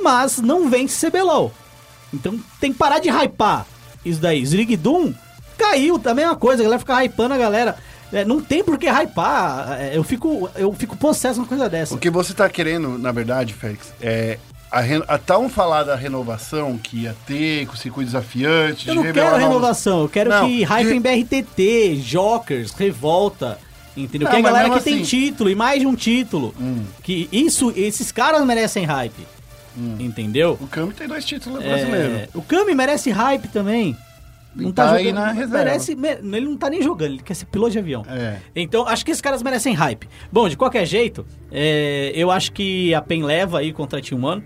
Mas 0.00 0.38
não 0.38 0.68
vence 0.68 1.08
CBLOL. 1.08 1.52
Então 2.12 2.38
tem 2.60 2.72
que 2.72 2.78
parar 2.78 2.98
de 2.98 3.08
hypar 3.08 3.66
isso 4.04 4.20
daí. 4.20 4.44
Zrigdum 4.44 5.12
caiu, 5.56 5.98
tá 5.98 6.10
a 6.12 6.14
mesma 6.14 6.36
coisa, 6.36 6.62
a 6.62 6.64
galera 6.64 6.78
fica 6.80 7.04
hypando 7.04 7.34
a 7.34 7.38
galera. 7.38 7.76
É, 8.12 8.24
não 8.24 8.40
tem 8.40 8.64
por 8.64 8.78
que 8.78 8.88
hypar. 8.88 9.76
É, 9.80 9.96
eu, 9.96 10.02
fico, 10.02 10.48
eu 10.56 10.72
fico 10.72 10.96
possesso 10.96 11.40
uma 11.40 11.46
coisa 11.46 11.68
dessa. 11.68 11.94
O 11.94 11.98
que 11.98 12.08
você 12.10 12.32
tá 12.32 12.48
querendo, 12.48 12.96
na 12.98 13.12
verdade, 13.12 13.52
Félix, 13.52 13.92
é 14.00 14.38
a, 14.70 14.80
ren- 14.80 15.02
a 15.08 15.16
tão 15.18 15.48
falar 15.48 15.82
da 15.84 15.94
renovação 15.96 16.76
que 16.78 17.02
ia 17.04 17.16
ter, 17.26 17.66
com 17.66 17.74
o 17.74 17.76
circuito 17.76 18.06
desafiante, 18.06 18.88
Eu 18.88 18.94
de 18.94 19.02
não 19.02 19.12
quero 19.12 19.26
novos- 19.30 19.40
renovação, 19.40 20.02
eu 20.02 20.08
quero 20.08 20.30
Não, 20.30 20.46
que 20.46 20.56
de- 20.58 20.62
hype 20.64 20.90
em 20.92 21.00
BRTT, 21.00 21.96
Jokers, 21.96 22.72
Revolta, 22.72 23.58
Entendeu? 23.96 24.26
Não, 24.26 24.30
que 24.30 24.36
é 24.36 24.38
a 24.38 24.42
galera 24.52 24.70
que 24.70 24.80
tem 24.84 24.94
assim- 24.94 25.02
Hum. 25.02 25.04
título 25.26 25.50
e 25.50 25.56
mais 25.56 25.80
de 25.80 25.86
um 25.86 25.94
título. 25.96 26.54
Que 27.02 27.28
isso, 27.32 27.72
esses 27.76 28.12
caras 28.12 28.44
merecem 28.46 28.84
hype. 28.84 29.26
Hum. 29.76 29.96
Entendeu? 29.98 30.56
O 30.60 30.68
Kami 30.68 30.92
tem 30.92 31.08
dois 31.08 31.24
títulos 31.24 31.60
É, 31.64 31.66
brasileiros. 31.68 32.28
o 32.32 32.40
Kami 32.42 32.74
merece 32.76 33.10
hype 33.10 33.48
também. 33.48 33.96
Não 34.54 34.70
tá, 34.72 34.86
tá 34.88 34.92
aí 34.94 35.06
jogando. 35.08 35.24
na 35.24 35.32
reserva. 35.32 35.58
merece, 35.64 35.94
mer- 35.96 36.20
ele 36.22 36.40
não 36.46 36.56
tá 36.56 36.70
nem 36.70 36.80
jogando, 36.80 37.12
ele 37.14 37.22
quer 37.22 37.34
ser 37.34 37.46
piloto 37.46 37.72
de 37.72 37.78
avião. 37.80 38.04
É. 38.08 38.36
Então, 38.54 38.86
acho 38.86 39.04
que 39.04 39.10
esses 39.10 39.20
caras 39.20 39.42
merecem 39.42 39.74
hype. 39.74 40.08
Bom, 40.30 40.48
de 40.48 40.56
qualquer 40.56 40.86
jeito, 40.86 41.26
é, 41.50 42.12
eu 42.14 42.30
acho 42.30 42.52
que 42.52 42.94
a 42.94 43.02
PEN 43.02 43.24
leva 43.24 43.58
aí 43.58 43.72
contra 43.72 43.98
a 43.98 44.02
Team 44.02 44.22
One 44.22 44.42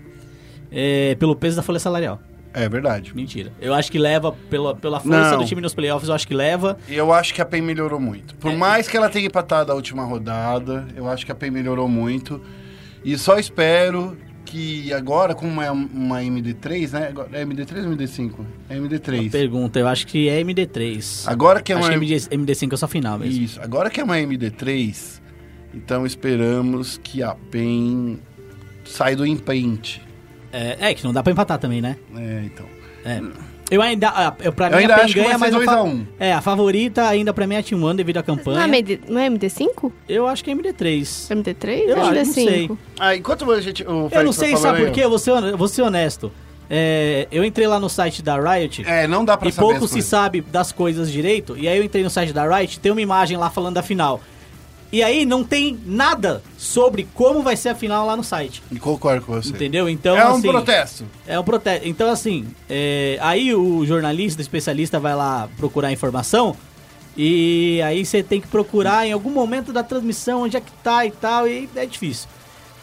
é, 0.73 1.15
pelo 1.15 1.35
peso 1.35 1.55
da 1.55 1.61
folha 1.61 1.79
salarial. 1.79 2.19
É 2.53 2.69
verdade. 2.69 3.15
Mentira. 3.15 3.51
Eu 3.59 3.73
acho 3.73 3.91
que 3.91 3.97
leva 3.97 4.31
pela, 4.49 4.75
pela 4.75 4.99
força 4.99 5.31
Não. 5.31 5.39
do 5.39 5.45
time 5.45 5.59
nos 5.61 5.73
playoffs, 5.73 6.07
eu 6.07 6.13
acho 6.13 6.27
que 6.27 6.35
leva. 6.35 6.77
Eu 6.87 7.11
acho 7.11 7.33
que 7.33 7.41
a 7.41 7.45
PEN 7.45 7.61
melhorou 7.61 7.99
muito. 7.99 8.35
É. 8.35 8.37
Por 8.39 8.55
mais 8.55 8.87
que 8.87 8.95
ela 8.95 9.09
tenha 9.09 9.25
empatado 9.25 9.71
a 9.71 9.75
última 9.75 10.03
rodada, 10.03 10.87
eu 10.95 11.07
acho 11.09 11.25
que 11.25 11.31
a 11.31 11.35
PEN 11.35 11.49
melhorou 11.51 11.87
muito. 11.87 12.39
E 13.03 13.17
só 13.17 13.39
espero 13.39 14.15
que 14.45 14.93
agora, 14.93 15.33
como 15.33 15.59
é 15.63 15.71
uma 15.71 16.21
MD3, 16.21 16.91
né? 16.91 17.07
Agora- 17.07 17.29
É 17.33 17.43
MD3 17.43 17.85
ou 17.85 17.91
MD5? 17.91 18.45
É 18.69 18.77
MD3. 18.77 19.31
Pergunta, 19.31 19.79
eu 19.79 19.87
acho 19.87 20.05
que 20.05 20.29
é 20.29 20.39
MD3. 20.39 21.23
Agora 21.25 21.59
que 21.59 21.73
é 21.73 21.75
acho 21.75 21.85
uma 21.89 21.97
que 21.99 22.05
MD, 22.05 22.15
MD5 22.29 22.73
é 22.73 22.77
só 22.77 22.87
final 22.87 23.17
mesmo. 23.17 23.41
Isso. 23.43 23.59
Agora 23.63 23.89
que 23.89 23.99
é 23.99 24.03
uma 24.03 24.17
MD3, 24.19 25.19
então 25.73 26.05
esperamos 26.05 26.99
que 27.03 27.23
a 27.23 27.33
PEN 27.33 28.19
saia 28.85 29.15
do 29.15 29.25
empente. 29.25 30.03
É, 30.53 30.77
é, 30.91 30.93
que 30.93 31.03
não 31.03 31.11
dá 31.11 31.21
pra 31.23 31.31
empatar 31.33 31.57
também, 31.57 31.81
né? 31.81 31.97
É, 32.15 32.41
então. 32.45 32.65
É. 33.03 33.19
Eu 33.71 33.81
ainda. 33.81 34.35
Eu, 34.43 34.53
pra 34.53 34.67
Eu 34.67 34.71
mim, 34.71 34.77
ainda 34.77 34.93
a 34.95 34.97
acho 35.03 35.13
que 35.13 35.19
ganha, 35.19 35.37
vai 35.37 35.49
ser 35.49 35.55
mas 35.55 35.55
a 35.55 35.57
2 35.57 35.67
a 35.67 35.71
fa- 35.73 35.83
1. 35.83 36.07
É, 36.19 36.33
a 36.33 36.41
favorita 36.41 37.07
ainda 37.07 37.33
pra 37.33 37.47
mim 37.47 37.55
é 37.55 37.59
a 37.59 37.63
Team 37.63 37.81
One 37.83 37.97
devido 37.97 38.17
à 38.17 38.23
Não 38.27 38.33
é, 38.33 38.37
campanha. 38.37 38.63
MD, 38.65 38.99
não 39.07 39.19
é 39.19 39.29
MD5? 39.29 39.91
Eu 40.07 40.27
acho 40.27 40.43
que 40.43 40.51
é 40.51 40.53
MD3. 40.55 41.31
É 41.31 41.35
MD3? 41.35 41.79
Eu 41.87 41.97
é 41.97 41.99
acho, 42.01 42.11
não 42.11 42.21
MD5? 42.21 42.33
sei. 42.33 42.71
Ah, 42.99 43.15
enquanto 43.15 43.51
a 43.51 43.59
gente. 43.61 43.83
O 43.83 44.09
Eu 44.11 44.23
não 44.23 44.31
tá 44.31 44.33
sei, 44.33 44.55
sabe 44.57 44.81
por 44.85 44.91
quê? 44.91 45.03
Eu 45.03 45.09
vou 45.09 45.17
ser, 45.17 45.55
vou 45.57 45.67
ser 45.67 45.81
honesto. 45.81 46.31
É, 46.69 47.27
eu 47.31 47.43
entrei 47.43 47.67
lá 47.67 47.79
no 47.79 47.89
site 47.89 48.21
da 48.23 48.39
Riot 48.39 48.83
É, 48.87 49.05
não 49.07 49.25
dá 49.25 49.35
pra 49.37 49.49
e 49.49 49.51
saber. 49.51 49.67
pouco 49.67 49.85
se 49.87 49.93
coisas. 49.95 50.09
sabe 50.09 50.41
das 50.41 50.71
coisas 50.71 51.11
direito. 51.11 51.57
E 51.57 51.67
aí 51.67 51.77
eu 51.77 51.83
entrei 51.83 52.03
no 52.03 52.09
site 52.09 52.31
da 52.31 52.45
Riot, 52.47 52.79
tem 52.79 52.91
uma 52.91 53.01
imagem 53.01 53.37
lá 53.37 53.49
falando 53.49 53.75
da 53.75 53.83
final. 53.83 54.21
E 54.93 55.01
aí 55.01 55.25
não 55.25 55.43
tem 55.43 55.79
nada 55.87 56.43
sobre 56.55 57.07
como 57.15 57.41
vai 57.41 57.57
ser 57.57 57.69
a 57.69 57.75
final 57.75 58.05
lá 58.05 58.15
no 58.15 58.23
site. 58.23 58.61
E 58.71 58.77
Concordo 58.77 59.25
com 59.25 59.33
você. 59.33 59.49
Entendeu? 59.49 59.89
Então, 59.89 60.15
é 60.15 60.23
um 60.23 60.35
assim, 60.35 60.47
protesto. 60.47 61.05
É 61.25 61.39
um 61.39 61.43
protesto. 61.43 61.87
Então, 61.87 62.11
assim, 62.11 62.45
é, 62.69 63.17
aí 63.19 63.55
o 63.55 63.83
jornalista, 63.87 64.39
o 64.39 64.43
especialista 64.43 64.99
vai 64.99 65.15
lá 65.15 65.49
procurar 65.57 65.91
informação. 65.91 66.55
E 67.17 67.81
aí 67.81 68.05
você 68.05 68.21
tem 68.21 68.39
que 68.39 68.47
procurar 68.47 69.07
em 69.07 69.11
algum 69.11 69.31
momento 69.31 69.73
da 69.73 69.81
transmissão 69.81 70.43
onde 70.43 70.57
é 70.57 70.61
que 70.61 70.71
tá 70.83 71.03
e 71.03 71.09
tal. 71.09 71.47
E 71.47 71.67
é 71.75 71.87
difícil. 71.87 72.29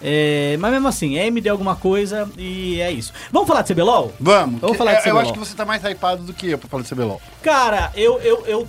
É, 0.02 0.56
mas 0.58 0.72
mesmo 0.72 0.88
assim, 0.88 1.16
é 1.16 1.26
MD 1.26 1.48
alguma 1.48 1.76
coisa 1.76 2.28
e 2.36 2.80
é 2.80 2.90
isso. 2.90 3.12
Vamos 3.30 3.46
falar 3.46 3.62
de 3.62 3.72
CBLOL? 3.72 4.12
Vamos. 4.18 4.60
Vamos 4.60 4.76
falar 4.76 4.94
de 4.94 4.96
é, 4.96 5.00
Eu 5.00 5.04
CBLOL. 5.04 5.22
acho 5.22 5.32
que 5.34 5.38
você 5.38 5.54
tá 5.54 5.64
mais 5.64 5.84
hypado 5.84 6.24
do 6.24 6.32
que 6.32 6.50
eu 6.50 6.58
pra 6.58 6.68
falar 6.68 6.82
de 6.82 6.88
CBLOL. 6.88 7.20
Cara, 7.42 7.92
eu, 7.94 8.18
eu, 8.20 8.44
eu 8.46 8.68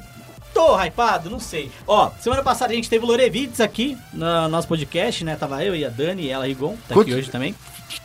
tô 0.53 0.75
hypado, 0.81 1.29
não 1.29 1.39
sei. 1.39 1.71
Ó, 1.87 2.09
semana 2.19 2.41
passada 2.43 2.71
a 2.73 2.75
gente 2.75 2.89
teve 2.89 3.03
o 3.03 3.07
Lorevides 3.07 3.59
aqui 3.61 3.97
no 4.13 4.47
nosso 4.49 4.67
podcast, 4.67 5.23
né? 5.23 5.35
Tava 5.35 5.63
eu 5.63 5.75
e 5.75 5.83
a 5.85 5.89
Dani 5.89 6.23
e 6.23 6.29
ela, 6.29 6.45
Rigon, 6.45 6.75
tá 6.87 6.93
Quanto- 6.95 7.09
aqui 7.09 7.13
hoje 7.15 7.29
também. 7.29 7.55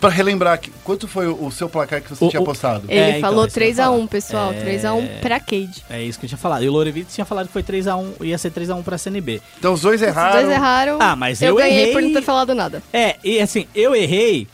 Pra 0.01 0.09
relembrar, 0.11 0.55
aqui, 0.55 0.73
quanto 0.83 1.07
foi 1.07 1.29
o, 1.29 1.49
seu 1.53 1.69
placar 1.69 2.03
que 2.03 2.11
você 2.11 2.25
O- 2.25 2.29
tinha 2.29 2.43
o- 2.43 2.45
postado? 2.45 2.85
Ele 2.89 2.99
É, 2.99 3.09
então, 3.19 3.21
falou 3.31 3.47
isso 3.47 3.55
que 3.55 3.61
eu 3.61 3.69
ia 3.69 3.73
3x1, 3.73 3.85
falar. 3.97 4.09
pessoal. 4.09 4.53
É. 4.53 4.61
3x1 4.65 5.21
pra 5.21 5.39
Cade. 5.39 5.85
É 5.89 6.03
isso 6.03 6.19
que 6.19 6.25
eu 6.27 6.29
tinha 6.29 6.39
falado. 6.39 6.65
E 6.65 6.69
o 6.69 6.73
Lorevides 6.73 7.15
tinha 7.15 7.25
falado 7.25 7.47
que 7.47 7.53
foi 7.53 7.63
3x1, 7.63 8.05
ia 8.25 8.37
ser 8.37 8.51
3x1 8.51 8.83
pra 8.83 8.99
CNB. 8.99 9.41
Então 9.59 9.73
os 9.73 9.81
dois 9.83 10.01
Os 10.01 10.07
erraram. 10.09 10.41
dois 10.43 10.51
erraram. 10.53 10.99
Ah, 11.01 11.15
mas 11.15 11.41
eu 11.41 11.51
eu 11.51 11.55
ganhei 11.57 11.83
errei. 11.83 11.93
por 11.93 12.03
não 12.03 12.13
ter 12.13 12.23
falado 12.23 12.53
nada. 12.53 12.83
É, 12.93 13.15
e 13.23 13.39
assim, 13.39 13.69
eu 13.77 13.95
errei 13.95 14.49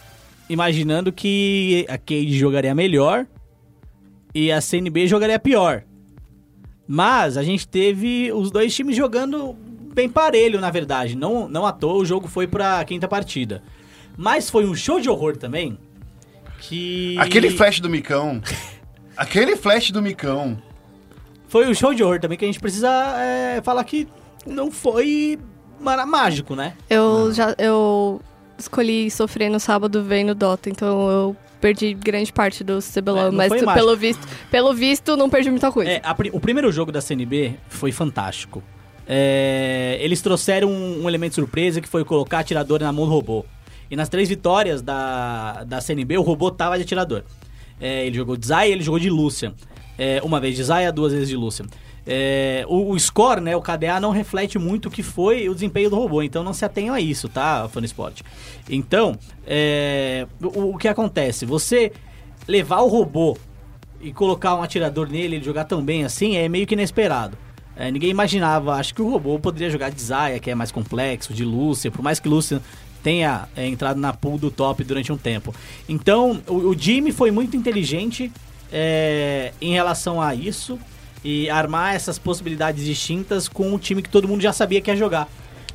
imaginando 0.50 1.10
que 1.10 1.86
a 1.88 1.96
Cade 1.96 2.38
jogaria 2.38 2.74
melhor 2.74 3.24
e 4.34 4.52
a 4.52 4.60
CNB 4.60 5.06
jogaria 5.06 5.38
pior. 5.38 5.82
Mas 6.94 7.38
a 7.38 7.42
gente 7.42 7.66
teve 7.66 8.30
os 8.34 8.50
dois 8.50 8.74
times 8.76 8.94
jogando 8.94 9.56
bem 9.94 10.10
parelho, 10.10 10.60
na 10.60 10.70
verdade. 10.70 11.16
Não, 11.16 11.48
não 11.48 11.64
à 11.64 11.72
toa, 11.72 11.94
o 11.94 12.04
jogo 12.04 12.28
foi 12.28 12.46
pra 12.46 12.84
quinta 12.84 13.08
partida. 13.08 13.62
Mas 14.14 14.50
foi 14.50 14.66
um 14.66 14.74
show 14.74 15.00
de 15.00 15.08
horror 15.08 15.34
também. 15.38 15.78
Que. 16.60 17.16
Aquele 17.18 17.48
flash 17.48 17.80
do 17.80 17.88
Micão. 17.88 18.42
aquele 19.16 19.56
flash 19.56 19.90
do 19.90 20.02
Micão. 20.02 20.58
Foi 21.48 21.66
um 21.66 21.72
show 21.72 21.94
de 21.94 22.04
horror 22.04 22.20
também 22.20 22.36
que 22.36 22.44
a 22.44 22.48
gente 22.48 22.60
precisa 22.60 22.90
é, 23.16 23.62
falar 23.62 23.82
que 23.84 24.06
não 24.46 24.70
foi 24.70 25.38
mara- 25.80 26.04
mágico, 26.04 26.54
né? 26.54 26.74
Eu 26.90 27.32
já 27.32 27.54
eu 27.56 28.20
escolhi 28.58 29.10
sofrer 29.10 29.48
no 29.48 29.58
sábado 29.58 30.04
vendo 30.04 30.34
Dota, 30.34 30.68
então 30.68 31.10
eu 31.10 31.36
perdi 31.62 31.94
grande 31.94 32.30
parte 32.32 32.62
do 32.62 32.78
É, 32.78 32.80
CBLOL, 32.80 33.24
não 33.30 33.32
mas 33.32 33.50
tu- 33.52 33.72
pelo 33.72 33.96
visto, 33.96 34.28
pelo 34.50 34.74
visto 34.74 35.16
não 35.16 35.30
perdi 35.30 35.48
muita 35.50 35.72
coisa. 35.72 35.90
É, 35.90 36.00
a 36.04 36.14
o 36.32 36.40
primeiro 36.40 36.70
jogo 36.70 36.92
da 36.92 37.00
CNB 37.00 37.54
foi 37.68 37.90
fantástico. 37.92 38.62
É, 39.06 39.96
eles 40.00 40.20
trouxeram 40.20 40.68
um, 40.68 41.04
um 41.04 41.08
elemento 41.08 41.34
surpresa 41.36 41.80
que 41.80 41.88
foi 41.88 42.04
colocar 42.04 42.40
atirador 42.40 42.80
na 42.80 42.92
mão 42.92 43.06
do 43.06 43.10
robô. 43.10 43.44
E 43.90 43.96
nas 43.96 44.08
três 44.08 44.28
vitórias 44.28 44.82
da, 44.82 45.64
da 45.64 45.80
CNB, 45.80 46.18
o 46.18 46.22
robô 46.22 46.50
tava 46.50 46.76
de 46.76 46.82
atirador. 46.82 47.22
É, 47.80 48.06
ele 48.06 48.16
jogou 48.16 48.36
de 48.36 48.46
Zaya 48.46 48.68
e 48.68 48.72
ele 48.72 48.82
jogou 48.82 48.98
de 48.98 49.10
Lucian. 49.10 49.54
É, 49.98 50.20
uma 50.24 50.40
vez 50.40 50.56
de 50.56 50.64
Zaya, 50.64 50.90
duas 50.92 51.12
vezes 51.12 51.28
de 51.28 51.36
Lucian. 51.36 51.66
É, 52.06 52.64
o, 52.68 52.90
o 52.90 52.98
score, 52.98 53.40
né, 53.40 53.54
o 53.54 53.60
KDA, 53.60 54.00
não 54.00 54.10
reflete 54.10 54.58
muito 54.58 54.86
o 54.86 54.90
que 54.90 55.02
foi 55.02 55.48
o 55.48 55.54
desempenho 55.54 55.88
do 55.88 55.96
robô, 55.96 56.22
então 56.22 56.42
não 56.42 56.52
se 56.52 56.64
atenham 56.64 56.94
a 56.94 57.00
isso, 57.00 57.28
tá, 57.28 57.68
Sport? 57.84 58.22
Então, 58.68 59.16
é, 59.46 60.26
o, 60.42 60.74
o 60.74 60.78
que 60.78 60.88
acontece? 60.88 61.46
Você 61.46 61.92
levar 62.48 62.80
o 62.80 62.88
robô 62.88 63.36
e 64.00 64.12
colocar 64.12 64.56
um 64.56 64.62
atirador 64.62 65.08
nele, 65.08 65.36
ele 65.36 65.44
jogar 65.44 65.64
tão 65.64 65.82
bem 65.82 66.04
assim, 66.04 66.36
é 66.36 66.48
meio 66.48 66.66
que 66.66 66.74
inesperado. 66.74 67.38
É, 67.76 67.90
ninguém 67.90 68.10
imaginava, 68.10 68.74
acho 68.74 68.94
que 68.94 69.00
o 69.00 69.08
robô 69.08 69.38
poderia 69.38 69.70
jogar 69.70 69.90
de 69.90 70.02
Zaya, 70.02 70.38
que 70.40 70.50
é 70.50 70.54
mais 70.54 70.72
complexo, 70.72 71.32
de 71.32 71.44
Lúcia, 71.44 71.90
por 71.90 72.02
mais 72.02 72.18
que 72.18 72.28
Lúcia 72.28 72.60
tenha 73.02 73.48
é, 73.56 73.66
entrado 73.66 73.98
na 73.98 74.12
pool 74.12 74.38
do 74.38 74.50
top 74.50 74.84
durante 74.84 75.12
um 75.12 75.16
tempo. 75.16 75.54
Então, 75.88 76.42
o, 76.46 76.68
o 76.68 76.78
Jimmy 76.78 77.12
foi 77.12 77.30
muito 77.30 77.56
inteligente 77.56 78.30
é, 78.72 79.52
em 79.60 79.72
relação 79.72 80.20
a 80.20 80.34
isso 80.34 80.78
e 81.24 81.48
armar 81.48 81.94
essas 81.94 82.18
possibilidades 82.18 82.84
distintas 82.84 83.48
com 83.48 83.74
o 83.74 83.78
time 83.78 84.02
que 84.02 84.08
todo 84.08 84.26
mundo 84.26 84.40
já 84.40 84.52
sabia 84.52 84.80
que 84.80 84.90
ia 84.90 84.96
jogar. 84.96 85.28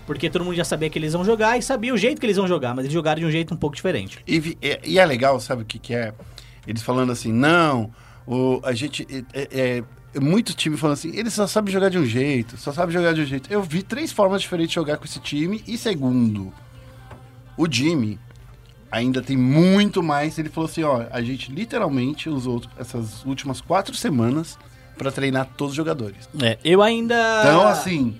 Porque 0.06 0.30
todo 0.30 0.46
mundo 0.46 0.56
já 0.56 0.64
sabia 0.64 0.90
que 0.90 0.98
eles 0.98 1.14
iam 1.14 1.24
jogar 1.26 1.58
e 1.58 1.62
sabia 1.62 1.94
o 1.94 1.98
jeito 1.98 2.20
que 2.20 2.26
eles 2.26 2.38
iam 2.38 2.48
jogar, 2.48 2.74
mas 2.74 2.86
eles 2.86 2.94
jogaram 2.94 3.20
de 3.20 3.26
um 3.26 3.32
jeito 3.32 3.54
um 3.54 3.58
pouco 3.58 3.76
diferente. 3.76 4.20
E, 4.26 4.58
é- 4.62 4.80
e 4.84 5.00
é 5.00 5.06
legal, 5.06 5.40
sabe 5.40 5.64
o 5.64 5.66
que, 5.66 5.78
que 5.78 5.94
é? 5.94 6.14
Eles 6.66 6.82
falando 6.82 7.12
assim, 7.12 7.32
não, 7.32 7.92
o, 8.26 8.60
a 8.64 8.74
gente. 8.74 9.06
É, 9.34 9.84
é, 10.16 10.20
muito 10.20 10.54
time 10.54 10.76
falando 10.78 10.94
assim, 10.94 11.16
ele 11.16 11.30
só 11.30 11.46
sabe 11.46 11.72
jogar 11.72 11.90
de 11.90 11.98
um 11.98 12.06
jeito, 12.06 12.58
só 12.58 12.72
sabe 12.72 12.92
jogar 12.92 13.14
de 13.14 13.22
um 13.22 13.26
jeito. 13.26 13.52
Eu 13.52 13.62
vi 13.62 13.84
três 13.84 14.12
formas 14.12 14.42
diferentes 14.42 14.70
de 14.70 14.76
jogar 14.76 14.98
com 14.98 15.06
esse 15.06 15.20
time. 15.20 15.64
E 15.68 15.78
segundo, 15.78 16.52
o 17.56 17.72
Jimmy 17.72 18.20
ainda 18.90 19.22
tem 19.22 19.38
muito 19.38 20.02
mais. 20.02 20.38
Ele 20.40 20.50
falou 20.50 20.70
assim: 20.70 20.84
ó, 20.84 21.06
a 21.12 21.22
gente 21.22 21.52
literalmente 21.52 22.30
usou 22.30 22.62
essas 22.80 23.24
últimas 23.26 23.62
quatro 23.62 23.94
semanas 23.96 24.58
pra 24.98 25.12
treinar 25.12 25.48
todos 25.58 25.72
os 25.72 25.78
jogadores. 25.78 26.28
É, 26.42 26.58
eu 26.64 26.82
ainda. 26.82 27.16
Então, 27.42 27.68
assim. 27.68 28.20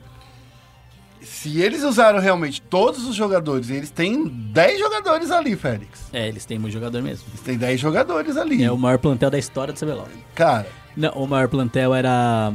Se 1.22 1.60
eles 1.60 1.84
usaram 1.84 2.20
realmente 2.20 2.62
todos 2.62 3.06
os 3.06 3.14
jogadores, 3.16 3.70
eles 3.70 3.90
têm 3.90 4.26
10 4.28 4.80
jogadores 4.80 5.30
ali, 5.30 5.56
Félix. 5.56 6.08
É, 6.14 6.28
eles 6.28 6.46
têm 6.46 6.58
muito 6.58 6.74
jogador 6.74 7.02
mesmo. 7.02 7.26
Eles 7.30 7.42
têm 7.42 7.58
10 7.58 7.80
jogadores 7.80 8.38
ali. 8.38 8.64
É 8.64 8.72
o 8.72 8.78
maior 8.78 8.98
plantel 8.98 9.30
da 9.30 9.38
história 9.38 9.74
do 9.74 9.80
CBLOL. 9.80 10.08
Cara, 10.34 10.68
Não, 10.96 11.12
o 11.12 11.28
maior 11.28 11.48
plantel 11.50 11.94
era. 11.94 12.54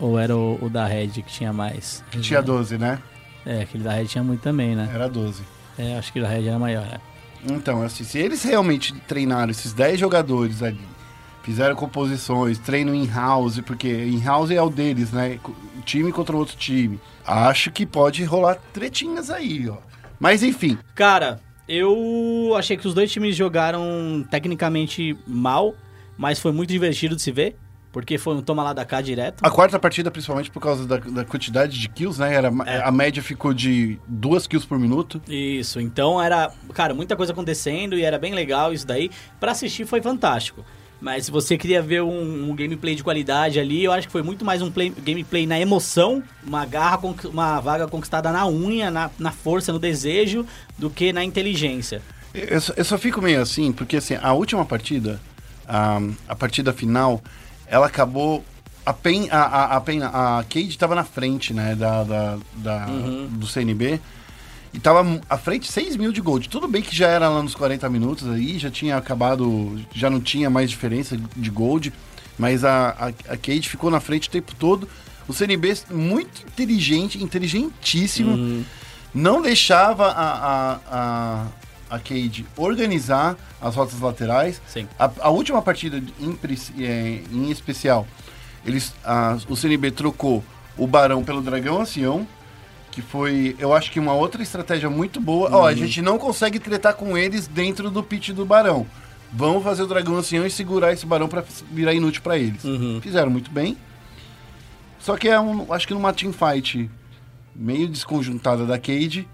Ou 0.00 0.18
era 0.18 0.36
o, 0.36 0.58
o 0.62 0.68
da 0.70 0.84
Red 0.86 1.08
que 1.08 1.22
tinha 1.22 1.52
mais? 1.52 2.02
que 2.10 2.20
tinha 2.20 2.42
12, 2.42 2.76
né? 2.78 2.98
É, 3.46 3.62
aquele 3.62 3.84
da 3.84 3.92
Red 3.92 4.06
tinha 4.06 4.24
muito 4.24 4.40
também, 4.40 4.74
né? 4.74 4.90
Era 4.92 5.08
12. 5.08 5.42
É, 5.78 5.96
acho 5.96 6.12
que 6.12 6.18
o 6.18 6.22
da 6.22 6.28
Red 6.28 6.46
era 6.48 6.58
maior, 6.58 6.84
né? 6.86 6.98
Então, 7.50 7.82
assim, 7.82 8.04
se 8.04 8.18
eles 8.18 8.42
realmente 8.42 8.92
treinaram 9.06 9.50
esses 9.50 9.72
10 9.72 9.98
jogadores 10.00 10.62
ali, 10.62 10.80
fizeram 11.42 11.74
composições, 11.74 12.58
treino 12.58 12.94
in-house, 12.94 13.60
porque 13.60 13.88
in-house 13.88 14.50
é 14.50 14.60
o 14.62 14.70
deles, 14.70 15.12
né? 15.12 15.38
Time 15.84 16.12
contra 16.12 16.36
outro 16.36 16.56
time. 16.56 17.00
Acho 17.26 17.70
que 17.70 17.86
pode 17.86 18.24
rolar 18.24 18.56
tretinhas 18.72 19.30
aí, 19.30 19.68
ó. 19.68 19.76
Mas 20.20 20.42
enfim, 20.42 20.76
Cara, 20.94 21.40
eu 21.68 22.54
achei 22.56 22.76
que 22.76 22.88
os 22.88 22.94
dois 22.94 23.12
times 23.12 23.36
jogaram 23.36 24.26
tecnicamente 24.30 25.16
mal, 25.26 25.74
mas 26.16 26.40
foi 26.40 26.50
muito 26.50 26.70
divertido 26.70 27.14
de 27.14 27.22
se 27.22 27.30
ver. 27.30 27.56
Porque 27.90 28.18
foi 28.18 28.34
um 28.34 28.42
toma 28.42 28.62
lá 28.62 28.74
da 28.74 28.84
cá 28.84 29.00
direto. 29.00 29.42
a 29.42 29.50
quarta 29.50 29.78
partida, 29.78 30.10
principalmente 30.10 30.50
por 30.50 30.60
causa 30.60 30.86
da, 30.86 30.98
da 30.98 31.24
quantidade 31.24 31.80
de 31.80 31.88
kills, 31.88 32.20
né? 32.20 32.34
Era, 32.34 32.52
É. 32.66 32.82
A 32.82 32.92
média 32.92 33.22
ficou 33.22 33.54
de 33.54 33.98
duas 34.06 34.46
kills 34.46 34.66
por 34.68 34.78
minuto. 34.78 35.22
Isso, 35.26 35.80
então 35.80 36.22
era, 36.22 36.52
cara, 36.74 36.92
muita 36.92 37.16
coisa 37.16 37.32
acontecendo 37.32 37.96
e 37.96 38.02
era 38.04 38.18
bem 38.18 38.34
legal 38.34 38.74
isso 38.74 38.86
daí. 38.86 39.10
Pra 39.40 39.52
assistir 39.52 39.86
foi 39.86 40.02
fantástico. 40.02 40.64
Mas 41.00 41.26
se 41.26 41.30
você 41.30 41.56
queria 41.56 41.80
ver 41.80 42.02
um, 42.02 42.50
um 42.50 42.54
gameplay 42.56 42.94
de 42.94 43.04
qualidade 43.04 43.60
ali, 43.60 43.84
eu 43.84 43.92
acho 43.92 44.08
que 44.08 44.12
foi 44.12 44.22
muito 44.22 44.44
mais 44.44 44.60
um 44.62 44.70
play- 44.70 44.92
gameplay 45.04 45.46
na 45.46 45.58
emoção, 45.60 46.22
uma 46.44 46.66
garra, 46.66 46.98
uma 47.26 47.60
vaga 47.60 47.86
conquistada 47.86 48.32
na 48.32 48.46
unha, 48.48 48.90
na, 48.90 49.08
na 49.18 49.30
força, 49.30 49.72
no 49.72 49.78
desejo, 49.78 50.44
do 50.76 50.90
que 50.90 51.12
na 51.12 51.22
inteligência. 51.24 52.02
Eu 52.34 52.60
só, 52.60 52.72
eu 52.76 52.84
só 52.84 52.98
fico 52.98 53.22
meio 53.22 53.40
assim, 53.40 53.70
porque 53.72 53.96
assim, 53.98 54.16
a 54.20 54.32
última 54.32 54.64
partida, 54.64 55.20
a, 55.68 56.00
a 56.28 56.34
partida 56.34 56.72
final, 56.72 57.22
ela 57.66 57.86
acabou. 57.86 58.44
A 58.84 58.92
Pen, 58.92 59.28
a, 59.30 59.38
a, 59.42 59.76
a, 59.76 59.80
Pen, 59.82 60.02
a 60.02 60.44
Cade 60.48 60.68
estava 60.68 60.94
na 60.94 61.04
frente, 61.04 61.52
né, 61.54 61.74
da, 61.74 62.02
da, 62.04 62.38
da- 62.56 62.86
do 63.30 63.46
CNB. 63.46 64.00
E 64.72 64.78
tava 64.78 65.20
à 65.30 65.38
frente 65.38 65.70
6 65.70 65.96
mil 65.96 66.12
de 66.12 66.20
gold. 66.20 66.48
Tudo 66.48 66.68
bem 66.68 66.82
que 66.82 66.94
já 66.94 67.08
era 67.08 67.28
lá 67.28 67.42
nos 67.42 67.54
40 67.54 67.88
minutos 67.88 68.28
aí, 68.28 68.58
já 68.58 68.70
tinha 68.70 68.96
acabado, 68.96 69.80
já 69.94 70.10
não 70.10 70.20
tinha 70.20 70.50
mais 70.50 70.68
diferença 70.70 71.16
de 71.36 71.50
gold. 71.50 71.92
Mas 72.38 72.64
a, 72.64 72.90
a, 72.90 73.06
a 73.32 73.36
Cade 73.36 73.68
ficou 73.68 73.90
na 73.90 73.98
frente 73.98 74.28
o 74.28 74.30
tempo 74.30 74.54
todo. 74.56 74.88
O 75.26 75.32
CNB 75.32 75.74
muito 75.90 76.42
inteligente, 76.46 77.22
inteligentíssimo 77.22 78.64
não 79.14 79.40
deixava 79.42 80.06
a, 80.08 80.32
a, 80.32 80.78
a, 80.90 81.46
a 81.90 81.98
Cade 81.98 82.46
organizar 82.56 83.36
as 83.60 83.74
rotas 83.74 83.98
laterais. 84.00 84.60
A, 84.98 85.10
a 85.20 85.30
última 85.30 85.60
partida 85.62 86.00
em, 86.20 86.38
é, 86.84 87.20
em 87.32 87.50
especial, 87.50 88.06
eles, 88.64 88.94
a- 89.04 89.36
o 89.48 89.56
CNB 89.56 89.90
trocou 89.90 90.44
o 90.76 90.86
Barão 90.86 91.24
pelo 91.24 91.40
Dragão 91.42 91.80
Ancião, 91.80 92.26
que 92.90 93.02
foi, 93.02 93.54
eu 93.58 93.72
acho 93.72 93.90
que 93.90 94.00
uma 94.00 94.12
outra 94.14 94.42
estratégia 94.42 94.88
muito 94.90 95.20
boa. 95.20 95.48
Ó, 95.52 95.66
a 95.66 95.74
gente 95.74 96.00
não 96.02 96.18
consegue 96.18 96.58
tretar 96.58 96.94
com 96.94 97.16
eles 97.16 97.46
dentro 97.46 97.90
do 97.90 98.02
pitch 98.02 98.30
do 98.30 98.44
Barão. 98.44 98.86
Vamos 99.32 99.62
fazer 99.62 99.82
o 99.82 99.86
Dragão 99.86 100.16
Ancião 100.16 100.46
e 100.46 100.50
segurar 100.50 100.92
esse 100.92 101.04
Barão 101.06 101.28
para 101.28 101.44
virar 101.70 101.92
inútil 101.92 102.22
para 102.22 102.38
eles. 102.38 102.62
Fizeram 103.02 103.30
muito 103.30 103.50
bem. 103.50 103.76
Só 104.98 105.16
que 105.16 105.28
é 105.28 105.38
um, 105.38 105.72
acho 105.72 105.86
que 105.86 105.94
numa 105.94 106.12
teamfight 106.12 106.90
meio 107.54 107.88
desconjuntada 107.88 108.64
da 108.66 108.78
Cade, 108.78 109.28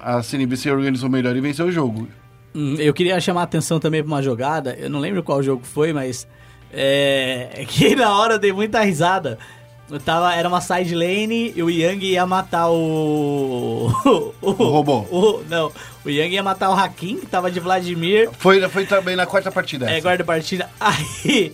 a 0.00 0.22
CNB 0.22 0.56
se 0.56 0.70
organizou 0.70 1.08
melhor 1.10 1.34
e 1.36 1.40
venceu 1.40 1.66
o 1.66 1.72
jogo. 1.72 2.08
Hum, 2.54 2.76
Eu 2.78 2.94
queria 2.94 3.20
chamar 3.20 3.40
a 3.40 3.44
atenção 3.44 3.80
também 3.80 4.02
pra 4.02 4.12
uma 4.12 4.22
jogada, 4.22 4.74
eu 4.78 4.88
não 4.88 5.00
lembro 5.00 5.22
qual 5.22 5.42
jogo 5.42 5.64
foi, 5.64 5.92
mas 5.92 6.26
é, 6.72 7.64
que 7.68 7.94
na 7.96 8.16
hora 8.16 8.34
eu 8.34 8.38
dei 8.38 8.52
muita 8.52 8.80
risada. 8.82 9.38
Eu 9.90 10.00
tava, 10.00 10.34
era 10.34 10.48
uma 10.48 10.60
side 10.62 10.94
lane 10.94 11.52
e 11.54 11.62
o 11.62 11.68
Yang 11.68 12.06
ia 12.06 12.24
matar 12.26 12.68
o. 12.70 13.90
O, 14.40 14.50
robô. 14.52 15.00
o- 15.10 15.42
não, 15.48 15.70
o 16.04 16.08
Yang 16.10 16.34
ia 16.34 16.42
matar 16.42 16.70
o 16.70 16.72
Hakim, 16.74 17.18
que 17.20 17.26
tava 17.26 17.50
de 17.50 17.60
Vladimir. 17.60 18.30
Foi, 18.38 18.66
foi 18.68 18.86
também 18.86 19.14
na 19.14 19.26
quarta 19.26 19.52
partida. 19.52 19.90
É, 19.90 19.98
essa. 19.98 20.08
guarda-partida. 20.08 20.70
Aí. 20.80 21.52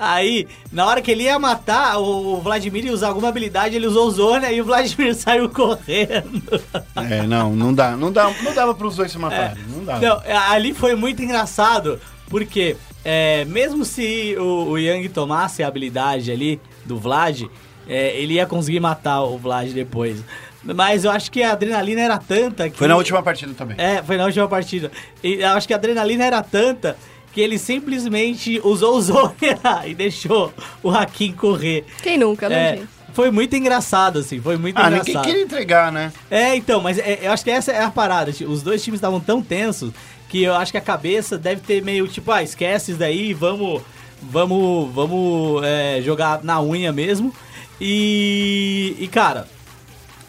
Aí, 0.00 0.46
na 0.70 0.86
hora 0.86 1.02
que 1.02 1.10
ele 1.10 1.24
ia 1.24 1.38
matar, 1.40 1.98
o 1.98 2.40
Vladimir 2.40 2.84
ia 2.86 2.92
usar 2.92 3.08
alguma 3.08 3.28
habilidade, 3.28 3.74
ele 3.74 3.86
usou 3.86 4.08
Zônia 4.10 4.52
e 4.52 4.60
o 4.60 4.64
Vladimir 4.64 5.12
saiu 5.16 5.48
correndo. 5.48 6.62
É, 6.94 7.22
não, 7.22 7.54
não 7.54 7.74
dá, 7.74 7.96
não 7.96 8.12
dá, 8.12 8.30
não 8.42 8.54
dava 8.54 8.74
para 8.74 8.86
os 8.86 8.94
dois 8.94 9.10
se 9.10 9.18
matarem, 9.18 9.56
não 9.68 9.84
dava. 9.84 10.00
Não, 10.00 10.22
é, 10.24 10.36
ali 10.36 10.72
foi 10.72 10.94
muito 10.94 11.20
engraçado, 11.20 11.98
porque 12.30 12.76
é, 13.04 13.44
mesmo 13.46 13.84
se 13.84 14.36
o, 14.38 14.68
o 14.70 14.78
Yang 14.78 15.08
tomasse 15.08 15.64
a 15.64 15.68
habilidade 15.68 16.30
ali 16.30 16.60
do 16.88 16.98
Vlad, 16.98 17.42
é, 17.88 18.16
ele 18.20 18.34
ia 18.34 18.46
conseguir 18.46 18.80
matar 18.80 19.22
o 19.22 19.38
Vlad 19.38 19.70
depois. 19.72 20.24
Mas 20.64 21.04
eu 21.04 21.10
acho 21.12 21.30
que 21.30 21.42
a 21.42 21.52
adrenalina 21.52 22.00
era 22.00 22.18
tanta 22.18 22.68
que. 22.68 22.76
Foi 22.76 22.88
na 22.88 22.96
última 22.96 23.22
partida 23.22 23.54
também. 23.54 23.76
É, 23.78 24.02
foi 24.02 24.16
na 24.16 24.24
última 24.24 24.48
partida. 24.48 24.90
E 25.22 25.34
eu 25.34 25.48
acho 25.50 25.66
que 25.68 25.72
a 25.72 25.76
adrenalina 25.76 26.24
era 26.24 26.42
tanta 26.42 26.96
que 27.32 27.40
ele 27.40 27.58
simplesmente 27.58 28.60
usou 28.64 28.96
o 28.96 29.00
Zônia 29.00 29.58
e 29.86 29.94
deixou 29.94 30.52
o 30.82 30.90
Hakim 30.90 31.32
correr. 31.32 31.84
Quem 32.02 32.18
nunca, 32.18 32.48
né, 32.48 32.56
É, 32.72 32.76
gente? 32.78 32.88
foi 33.12 33.30
muito 33.30 33.54
engraçado, 33.54 34.18
assim, 34.18 34.40
foi 34.40 34.56
muito 34.56 34.76
ah, 34.76 34.84
ninguém 34.90 35.00
engraçado. 35.10 35.24
queria 35.24 35.42
entregar, 35.42 35.92
né? 35.92 36.12
É, 36.30 36.56
então, 36.56 36.80
mas 36.80 36.98
é, 36.98 37.20
eu 37.22 37.30
acho 37.32 37.44
que 37.44 37.50
essa 37.50 37.70
é 37.70 37.84
a 37.84 37.90
parada. 37.90 38.32
tipo, 38.32 38.50
Os 38.50 38.62
dois 38.62 38.82
times 38.82 38.98
estavam 38.98 39.20
tão 39.20 39.40
tensos 39.40 39.92
que 40.28 40.42
eu 40.42 40.54
acho 40.54 40.72
que 40.72 40.78
a 40.78 40.80
cabeça 40.82 41.38
deve 41.38 41.60
ter 41.60 41.82
meio 41.82 42.08
tipo, 42.08 42.30
ah, 42.32 42.42
esquece 42.42 42.90
isso 42.90 42.98
daí, 43.00 43.32
vamos, 43.32 43.82
vamos, 44.22 44.92
vamos 44.94 45.62
é, 45.64 46.00
jogar 46.02 46.42
na 46.42 46.60
unha 46.60 46.92
mesmo. 46.92 47.32
E, 47.80 48.96
e 48.98 49.08
cara, 49.08 49.46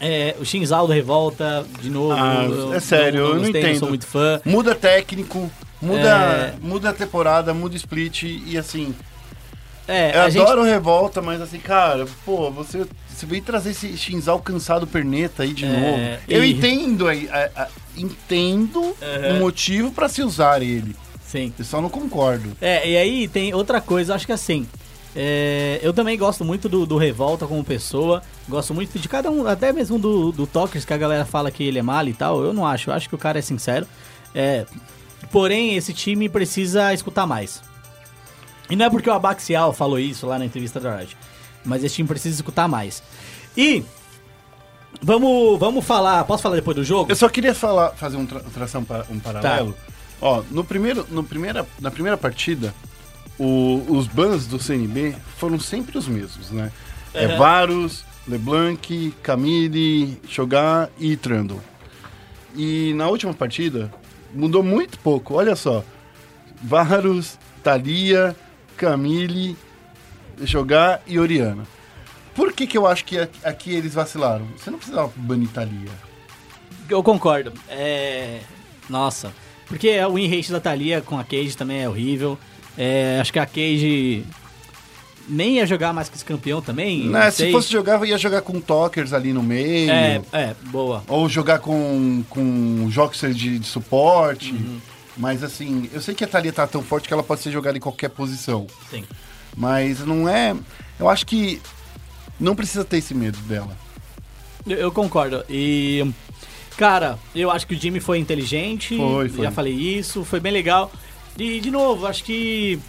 é, 0.00 0.34
o 0.40 0.44
Shinzal 0.44 0.86
do 0.86 0.92
Revolta, 0.92 1.64
de 1.80 1.90
novo. 1.90 2.12
Ah, 2.12 2.44
eu- 2.48 2.72
é 2.74 2.80
sério, 2.80 3.20
eu 3.20 3.34
não 3.34 3.42
gostei, 3.42 3.60
entendo. 3.62 3.78
sou 3.78 3.88
muito 3.88 4.06
fã. 4.06 4.40
Muda 4.44 4.74
técnico, 4.74 5.50
muda, 5.82 6.08
É. 6.08 6.54
muda 6.62 6.90
a 6.90 6.92
temporada, 6.92 7.52
muda 7.52 7.76
split 7.76 8.22
e 8.22 8.56
assim, 8.56 8.94
É, 9.88 10.16
eu 10.16 10.22
a 10.22 10.30
gente- 10.30 10.42
adoro 10.42 10.62
revolta, 10.62 11.20
mas 11.20 11.40
assim, 11.40 11.58
cara, 11.58 12.06
pô, 12.24 12.50
você, 12.50 12.86
você 13.08 13.26
veio 13.26 13.42
trazer 13.42 13.70
esse 13.70 13.96
Shinzal 13.96 14.38
cansado 14.38 14.86
perneta 14.86 15.42
aí 15.42 15.52
de 15.52 15.64
É, 15.64 15.68
novo. 15.68 16.22
Eu 16.28 16.44
e- 16.44 16.52
entendo 16.52 17.06
entendo 17.96 18.94
o 19.34 19.38
motivo 19.40 19.90
pra 19.90 20.08
se 20.08 20.22
usar 20.22 20.62
ele. 20.62 20.94
Sim. 21.30 21.52
Eu 21.56 21.64
só 21.64 21.80
não 21.80 21.88
concordo. 21.88 22.56
É, 22.60 22.88
e 22.88 22.96
aí 22.96 23.28
tem 23.28 23.54
outra 23.54 23.80
coisa, 23.80 24.14
acho 24.14 24.26
que 24.26 24.32
assim. 24.32 24.66
é, 25.14 25.78
eu 25.82 25.92
também 25.92 26.18
gosto 26.18 26.44
muito 26.44 26.68
do, 26.68 26.84
do 26.84 26.96
Revolta 26.96 27.46
como 27.46 27.62
pessoa. 27.62 28.20
Gosto 28.48 28.74
muito 28.74 28.98
de 28.98 29.08
cada 29.08 29.30
um, 29.30 29.46
até 29.46 29.72
mesmo 29.72 29.98
do, 29.98 30.32
do 30.32 30.46
Tokers, 30.46 30.84
que 30.84 30.92
a 30.92 30.96
galera 30.98 31.24
fala 31.24 31.50
que 31.50 31.62
ele 31.62 31.78
é 31.78 31.82
mal 31.82 32.06
e 32.08 32.12
tal. 32.12 32.42
Eu 32.42 32.52
não 32.52 32.66
acho, 32.66 32.90
eu 32.90 32.94
acho 32.94 33.08
que 33.08 33.14
o 33.14 33.18
cara 33.18 33.38
é 33.38 33.42
sincero. 33.42 33.86
É, 34.34 34.66
porém, 35.30 35.76
esse 35.76 35.92
time 35.92 36.28
precisa 36.28 36.92
escutar 36.92 37.26
mais. 37.26 37.62
E 38.68 38.74
não 38.76 38.86
é 38.86 38.90
porque 38.90 39.08
o 39.08 39.12
Abaxial 39.12 39.72
falou 39.72 39.98
isso 39.98 40.26
lá 40.26 40.38
na 40.38 40.44
entrevista 40.44 40.80
da 40.80 40.96
Riot. 40.96 41.16
Mas 41.64 41.84
esse 41.84 41.94
time 41.96 42.08
precisa 42.08 42.36
escutar 42.36 42.66
mais. 42.66 43.02
E. 43.56 43.84
Vamos, 45.02 45.58
vamos 45.58 45.84
falar. 45.84 46.24
Posso 46.24 46.42
falar 46.42 46.56
depois 46.56 46.76
do 46.76 46.84
jogo? 46.84 47.10
Eu 47.10 47.16
só 47.16 47.28
queria 47.28 47.54
falar, 47.54 47.90
fazer 47.90 48.16
um, 48.16 48.26
tra 48.26 48.40
um 49.08 49.18
paralelo. 49.20 49.72
Tá. 49.72 49.99
Ó, 50.20 50.42
no 50.50 50.62
primeiro, 50.64 51.06
no 51.10 51.24
primeira, 51.24 51.66
na 51.80 51.90
primeira 51.90 52.16
partida, 52.16 52.74
o- 53.38 53.84
os 53.88 54.06
bans 54.06 54.46
do 54.46 54.58
CNB 54.58 55.14
foram 55.38 55.58
sempre 55.58 55.96
os 55.96 56.06
mesmos, 56.06 56.50
né? 56.50 56.70
É. 57.14 57.36
Varus, 57.36 58.04
LeBlanc, 58.28 59.14
Camille, 59.22 60.20
Shogar 60.28 60.90
e 60.98 61.16
Trundle. 61.16 61.60
E 62.54 62.92
na 62.94 63.08
última 63.08 63.32
partida, 63.32 63.92
mudou 64.34 64.62
muito 64.62 64.98
pouco. 64.98 65.34
Olha 65.34 65.56
só. 65.56 65.82
Varus, 66.62 67.38
Thalia, 67.62 68.36
Camille, 68.76 69.56
Shogar 70.44 71.00
e 71.06 71.18
Oriana. 71.18 71.64
Por 72.34 72.52
que 72.52 72.66
que 72.66 72.76
eu 72.78 72.86
acho 72.86 73.04
que 73.04 73.18
aqui, 73.18 73.38
aqui 73.44 73.74
eles 73.74 73.94
vacilaram? 73.94 74.46
Você 74.56 74.70
não 74.70 74.78
precisava 74.78 75.10
banir 75.16 75.48
Thalia. 75.48 75.90
Eu 76.88 77.02
concordo. 77.02 77.52
É. 77.68 78.40
Nossa. 78.88 79.32
Porque 79.70 79.98
o 80.04 80.14
win 80.14 80.26
rate 80.26 80.50
da 80.50 80.58
Thalia 80.58 81.00
com 81.00 81.16
a 81.16 81.22
Cage 81.22 81.56
também 81.56 81.80
é 81.80 81.88
horrível. 81.88 82.36
É, 82.76 83.18
acho 83.20 83.32
que 83.32 83.38
a 83.38 83.46
Cage 83.46 84.24
nem 85.28 85.58
ia 85.58 85.66
jogar 85.66 85.92
mais 85.92 86.08
que 86.08 86.16
esse 86.16 86.24
campeão 86.24 86.60
também. 86.60 87.06
Né, 87.06 87.24
não 87.24 87.30
se 87.30 87.36
sei. 87.36 87.52
fosse 87.52 87.70
jogar, 87.70 88.04
ia 88.04 88.18
jogar 88.18 88.42
com 88.42 88.60
Tokers 88.60 89.12
ali 89.12 89.32
no 89.32 89.44
meio. 89.44 89.88
É, 89.88 90.20
é, 90.32 90.56
boa. 90.72 91.04
Ou 91.06 91.28
jogar 91.28 91.60
com, 91.60 92.24
com 92.28 92.88
Joxer 92.90 93.32
de, 93.32 93.60
de 93.60 93.66
suporte. 93.66 94.50
Uhum. 94.50 94.80
Mas 95.16 95.44
assim, 95.44 95.88
eu 95.92 96.00
sei 96.00 96.16
que 96.16 96.24
a 96.24 96.26
Thalia 96.26 96.52
tá 96.52 96.66
tão 96.66 96.82
forte 96.82 97.06
que 97.06 97.14
ela 97.14 97.22
pode 97.22 97.40
ser 97.40 97.52
jogada 97.52 97.78
em 97.78 97.80
qualquer 97.80 98.08
posição. 98.08 98.66
Sim. 98.90 99.04
Mas 99.56 100.00
não 100.00 100.28
é. 100.28 100.56
Eu 100.98 101.08
acho 101.08 101.24
que 101.24 101.62
não 102.40 102.56
precisa 102.56 102.84
ter 102.84 102.98
esse 102.98 103.14
medo 103.14 103.38
dela. 103.40 103.76
Eu, 104.66 104.78
eu 104.78 104.92
concordo. 104.92 105.44
E. 105.48 106.12
Cara, 106.80 107.18
eu 107.34 107.50
acho 107.50 107.66
que 107.66 107.74
o 107.74 107.78
Jimmy 107.78 108.00
foi 108.00 108.18
inteligente. 108.18 108.96
Foi, 108.96 109.28
foi. 109.28 109.44
Já 109.44 109.50
falei 109.50 109.74
isso, 109.74 110.24
foi 110.24 110.40
bem 110.40 110.50
legal. 110.50 110.90
E, 111.38 111.60
de 111.60 111.70
novo, 111.70 112.06
acho 112.06 112.24
que. 112.24 112.80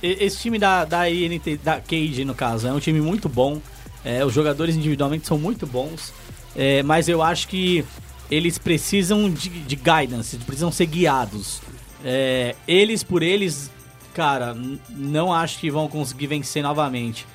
Esse 0.00 0.38
time 0.38 0.56
da, 0.56 0.84
da 0.84 1.10
INT, 1.10 1.58
da 1.64 1.80
Cage, 1.80 2.24
no 2.24 2.32
caso, 2.32 2.68
é 2.68 2.72
um 2.72 2.78
time 2.78 3.00
muito 3.00 3.28
bom. 3.28 3.60
É, 4.04 4.24
os 4.24 4.32
jogadores 4.32 4.76
individualmente 4.76 5.26
são 5.26 5.36
muito 5.36 5.66
bons. 5.66 6.14
É, 6.54 6.80
mas 6.84 7.08
eu 7.08 7.22
acho 7.22 7.48
que 7.48 7.84
eles 8.30 8.56
precisam 8.56 9.28
de, 9.28 9.48
de 9.48 9.74
guidance, 9.74 10.36
precisam 10.36 10.70
ser 10.70 10.86
guiados. 10.86 11.60
É, 12.04 12.54
eles 12.68 13.02
por 13.02 13.24
eles, 13.24 13.68
cara, 14.14 14.56
não 14.90 15.32
acho 15.32 15.58
que 15.58 15.72
vão 15.72 15.88
conseguir 15.88 16.28
vencer 16.28 16.62
novamente. 16.62 17.26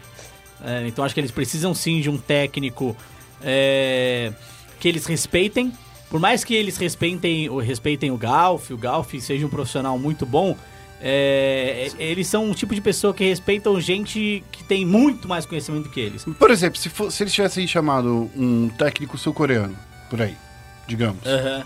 É, 0.64 0.88
então 0.88 1.04
acho 1.04 1.14
que 1.14 1.20
eles 1.20 1.32
precisam 1.32 1.74
sim 1.74 2.00
de 2.00 2.10
um 2.10 2.18
técnico 2.18 2.96
é, 3.42 4.32
que 4.80 4.88
eles 4.88 5.06
respeitem. 5.06 5.72
Por 6.10 6.20
mais 6.20 6.44
que 6.44 6.56
eles 6.56 6.78
respeitem, 6.78 7.50
o- 7.50 7.60
respeitem 7.60 8.10
o 8.12 8.18
Galf, 8.18 8.72
o 8.72 8.78
Galf 8.78 9.14
seja 9.20 9.46
um 9.46 9.50
profissional 9.50 9.98
muito 10.00 10.26
bom, 10.26 10.58
é, 11.02 11.90
eles 11.98 12.28
são 12.28 12.46
um 12.46 12.54
tipo 12.54 12.74
de 12.76 12.82
pessoa 12.82 13.14
que 13.14 13.24
respeitam 13.24 13.80
gente 13.80 14.44
que 14.52 14.64
tem 14.64 14.86
muito 14.86 15.28
mais 15.28 15.46
conhecimento 15.46 15.90
que 15.90 16.00
eles. 16.00 16.26
Por 16.38 16.52
exemplo, 16.52 16.78
se, 16.80 16.90
for- 16.90 17.12
se 17.12 17.24
eles 17.24 17.34
tivessem 17.34 17.66
chamado 17.68 18.30
um 18.36 18.70
técnico 18.70 19.18
sul-coreano, 19.18 19.78
por 20.10 20.22
aí, 20.22 20.36
digamos. 20.88 21.26
Aham. 21.26 21.64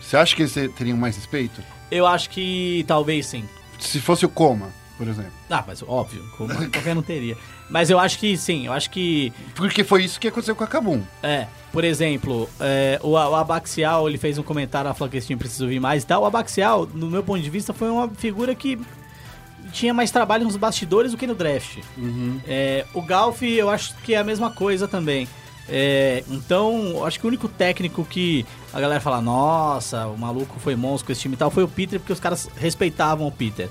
Você 0.00 0.16
acha 0.16 0.34
que 0.36 0.42
eles 0.42 0.54
teriam 0.76 0.96
mais 0.96 1.16
respeito? 1.16 1.62
Eu 1.90 2.06
acho 2.06 2.30
que 2.30 2.84
talvez 2.86 3.26
sim. 3.26 3.44
Se 3.78 4.00
fosse 4.00 4.24
o 4.26 4.28
Coma, 4.28 4.70
por 4.98 5.08
exemplo. 5.08 5.32
Ah, 5.48 5.64
mas 5.66 5.82
óbvio, 5.86 6.22
como 6.36 6.52
qualquer 6.70 6.94
não 6.94 7.02
teria. 7.02 7.36
Mas 7.70 7.88
eu 7.88 7.98
acho 7.98 8.18
que 8.18 8.36
sim, 8.36 8.66
eu 8.66 8.72
acho 8.72 8.90
que 8.90 9.32
Porque 9.54 9.84
foi 9.84 10.04
isso 10.04 10.18
que 10.18 10.28
aconteceu 10.28 10.56
com 10.56 10.64
a 10.64 10.66
Kabum. 10.66 11.00
É, 11.22 11.46
por 11.72 11.84
exemplo, 11.84 12.50
é, 12.60 12.98
o, 13.02 13.10
o 13.10 13.34
Abaxial, 13.34 14.08
ele 14.08 14.18
fez 14.18 14.36
um 14.36 14.42
comentário, 14.42 14.92
falou 14.94 15.10
que 15.10 15.16
esse 15.16 15.28
time 15.28 15.38
precisa 15.38 15.64
ouvir 15.64 15.78
mais 15.78 16.02
e 16.02 16.06
tal. 16.06 16.22
O 16.22 16.26
Abaxial, 16.26 16.86
no 16.92 17.08
meu 17.08 17.22
ponto 17.22 17.40
de 17.40 17.48
vista, 17.48 17.72
foi 17.72 17.88
uma 17.88 18.08
figura 18.08 18.54
que 18.54 18.78
tinha 19.72 19.94
mais 19.94 20.10
trabalho 20.10 20.44
nos 20.44 20.56
bastidores 20.56 21.12
do 21.12 21.18
que 21.18 21.26
no 21.26 21.34
draft. 21.34 21.78
É, 22.46 22.84
o 22.92 23.02
Galf, 23.02 23.42
eu 23.42 23.70
acho 23.70 23.94
que 24.02 24.14
é 24.14 24.18
a 24.18 24.24
mesma 24.24 24.50
coisa 24.50 24.88
também. 24.88 25.28
É, 25.68 26.24
então, 26.28 26.92
eu 26.94 27.06
acho 27.06 27.20
que 27.20 27.26
o 27.26 27.28
único 27.28 27.46
técnico 27.46 28.04
que 28.04 28.46
a 28.72 28.80
galera 28.80 29.00
fala, 29.00 29.20
nossa, 29.20 30.06
o 30.06 30.16
maluco 30.16 30.58
foi 30.58 30.74
monstro 30.74 31.06
com 31.06 31.12
esse 31.12 31.20
time 31.20 31.34
e 31.34 31.38
tal, 31.38 31.50
foi 31.50 31.62
o 31.62 31.68
Peter, 31.68 32.00
porque 32.00 32.12
os 32.12 32.20
caras 32.20 32.48
respeitavam 32.56 33.26
o 33.26 33.32
Peter. 33.32 33.68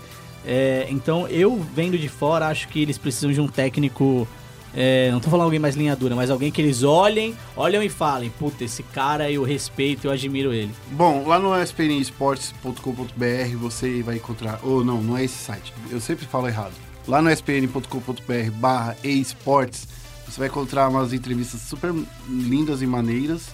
É, 0.49 0.87
então, 0.89 1.27
eu 1.27 1.59
vendo 1.75 1.97
de 1.97 2.07
fora, 2.07 2.47
acho 2.47 2.69
que 2.69 2.81
eles 2.81 2.97
precisam 2.97 3.33
de 3.33 3.41
um 3.41 3.49
técnico. 3.49 4.25
é, 4.73 5.11
não 5.11 5.19
tô 5.19 5.29
falando 5.29 5.43
alguém 5.43 5.59
mais 5.59 5.75
linha 5.75 5.93
dura, 5.93 6.15
mas 6.15 6.29
alguém 6.29 6.49
que 6.49 6.61
eles 6.61 6.83
olhem, 6.83 7.35
olham 7.53 7.83
e 7.83 7.89
falem, 7.89 8.29
puta, 8.29 8.63
esse 8.63 8.81
cara 8.81 9.29
eu 9.29 9.43
respeito, 9.43 10.07
eu 10.07 10.11
admiro 10.11 10.53
ele. 10.53 10.71
Bom, 10.91 11.27
lá 11.27 11.37
no 11.37 11.53
spnesports.com.br 11.61 13.57
você 13.59 14.01
vai 14.01 14.15
encontrar. 14.15 14.61
Ou 14.63 14.85
não, 14.85 15.01
não 15.03 15.17
é 15.17 15.25
esse 15.25 15.37
site. 15.37 15.73
Eu 15.91 15.99
sempre 15.99 16.25
falo 16.25 16.47
errado. 16.47 16.73
Lá 17.05 17.21
no 17.21 17.29
spn.com.br 17.29 18.51
barra 18.53 18.95
esports 19.03 19.85
você 20.25 20.39
vai 20.39 20.47
encontrar 20.47 20.89
umas 20.89 21.13
entrevistas 21.13 21.61
super 21.61 21.93
lindas 22.29 22.81
e 22.81 22.87
maneiras 22.87 23.49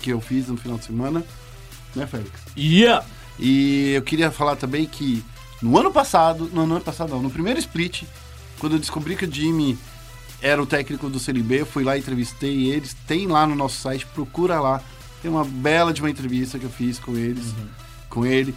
que 0.00 0.10
eu 0.10 0.20
fiz 0.20 0.48
no 0.48 0.56
final 0.56 0.78
de 0.78 0.84
semana. 0.84 1.22
Né, 1.94 2.06
Félix? 2.06 2.40
Yeah! 2.56 3.04
E 3.38 3.92
eu 3.92 4.02
queria 4.02 4.30
falar 4.30 4.56
também 4.56 4.86
que 4.86 5.22
no 5.62 5.78
ano 5.78 5.90
passado, 5.90 6.50
não, 6.52 6.66
no 6.66 6.74
ano 6.76 6.84
passado 6.84 7.10
não, 7.10 7.22
no 7.22 7.30
primeiro 7.30 7.58
split, 7.58 8.04
quando 8.58 8.74
eu 8.74 8.78
descobri 8.78 9.16
que 9.16 9.24
o 9.24 9.32
Jimmy 9.32 9.78
era 10.40 10.62
o 10.62 10.66
técnico 10.66 11.08
do 11.08 11.18
Série 11.18 11.42
B, 11.42 11.62
eu 11.62 11.66
fui 11.66 11.82
lá 11.82 11.96
e 11.96 12.00
entrevistei 12.00 12.70
eles. 12.70 12.94
Tem 13.06 13.26
lá 13.26 13.46
no 13.46 13.54
nosso 13.54 13.80
site, 13.80 14.06
procura 14.06 14.60
lá. 14.60 14.82
Tem 15.22 15.30
uma 15.30 15.44
bela 15.44 15.92
de 15.92 16.00
uma 16.00 16.10
entrevista 16.10 16.58
que 16.58 16.64
eu 16.64 16.70
fiz 16.70 16.98
com 16.98 17.16
eles, 17.16 17.54
com 18.08 18.24
ele. 18.24 18.54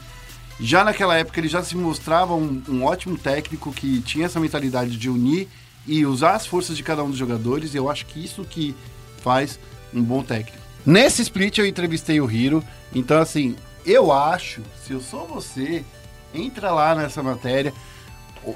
Já 0.60 0.84
naquela 0.84 1.18
época 1.18 1.40
ele 1.40 1.48
já 1.48 1.64
se 1.64 1.76
mostrava 1.76 2.36
um, 2.36 2.62
um 2.68 2.84
ótimo 2.84 3.18
técnico 3.18 3.72
que 3.72 4.02
tinha 4.02 4.26
essa 4.26 4.40
mentalidade 4.40 4.98
de 4.98 5.10
unir 5.10 5.48
e 5.88 6.06
usar 6.06 6.36
as 6.36 6.46
forças 6.46 6.76
de 6.76 6.84
cada 6.84 7.04
um 7.04 7.10
dos 7.10 7.18
jogadores. 7.18 7.74
E 7.74 7.78
eu 7.78 7.90
acho 7.90 8.06
que 8.06 8.24
isso 8.24 8.44
que 8.44 8.76
faz 9.24 9.58
um 9.94 10.04
bom 10.04 10.22
técnico. 10.22 10.58
Nesse 10.86 11.22
split 11.22 11.58
eu 11.58 11.66
entrevistei 11.66 12.20
o 12.20 12.30
Hiro. 12.30 12.64
Então, 12.94 13.22
assim, 13.22 13.56
eu 13.86 14.12
acho, 14.12 14.62
se 14.86 14.92
eu 14.92 15.02
sou 15.02 15.26
você, 15.28 15.86
entra 16.34 16.72
lá 16.72 16.96
nessa 16.96 17.22
matéria, 17.24 17.74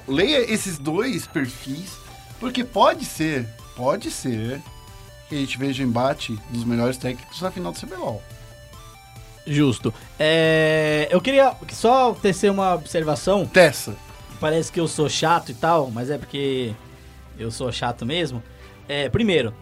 leia 0.08 0.40
esses 0.52 0.78
dois 0.78 1.26
perfis, 1.28 1.98
porque 2.40 2.64
pode 2.64 3.06
ser, 3.06 3.48
pode 3.76 4.10
ser 4.12 4.62
que 5.30 5.36
a 5.36 5.38
gente 5.40 5.58
veja 5.58 5.84
o 5.84 5.88
embate 5.88 6.38
dos 6.50 6.64
melhores 6.64 6.98
técnicos 6.98 7.42
na 7.42 7.52
final 7.52 7.72
do 7.72 7.80
CBLOL. 7.80 8.22
Justo. 9.46 9.94
É, 10.18 11.08
eu 11.12 11.20
queria 11.20 11.54
só 11.72 12.14
tecer 12.14 12.50
uma 12.50 12.76
observação. 12.76 13.46
Tessa. 13.46 13.96
Parece 14.40 14.72
que 14.72 14.80
eu 14.80 14.88
sou 14.88 15.10
chato 15.10 15.50
e 15.50 15.54
tal, 15.54 15.90
mas 15.92 16.10
é 16.10 16.18
porque 16.18 16.74
eu 17.38 17.52
sou 17.52 17.72
chato 17.72 18.06
mesmo. 18.06 18.42
É, 18.88 19.10
primeiro, 19.10 19.54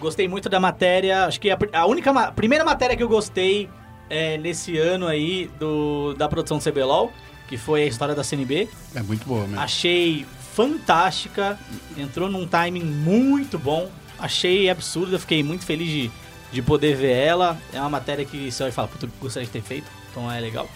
gostei 0.00 0.26
muito 0.28 0.48
da 0.48 0.58
matéria. 0.58 1.26
Acho 1.26 1.40
que 1.40 1.50
a, 1.50 1.58
a 1.74 1.86
única 1.86 2.12
ma- 2.12 2.32
primeira 2.32 2.64
matéria 2.64 2.96
que 2.96 3.02
eu 3.02 3.08
gostei 3.08 3.68
é, 4.08 4.38
nesse 4.38 4.78
ano 4.78 5.06
aí 5.06 5.50
do, 5.58 6.14
da 6.14 6.28
produção 6.28 6.56
do 6.58 6.64
CBLOL, 6.64 7.12
que 7.48 7.56
foi 7.56 7.82
a 7.82 7.86
história 7.86 8.14
da 8.14 8.22
CNB. 8.22 8.68
É 8.94 9.02
muito 9.02 9.26
boa 9.26 9.40
mesmo. 9.46 9.60
Achei 9.60 10.26
fantástica, 10.54 11.58
entrou 11.96 12.28
num 12.28 12.46
timing 12.46 12.84
muito 12.84 13.58
bom. 13.58 13.90
Achei 14.18 14.68
absurda, 14.68 15.18
fiquei 15.18 15.42
muito 15.42 15.64
feliz 15.64 15.88
de, 15.88 16.10
de 16.52 16.62
poder 16.62 16.96
ver 16.96 17.12
ela. 17.12 17.56
É 17.72 17.80
uma 17.80 17.90
matéria 17.90 18.24
que 18.24 18.50
você 18.50 18.64
vai 18.64 18.72
falar, 18.72 18.88
puta, 18.88 19.08
gostaria 19.20 19.46
de 19.46 19.52
ter 19.52 19.62
feito, 19.62 19.86
então 20.10 20.30
é 20.30 20.38
legal. 20.40 20.68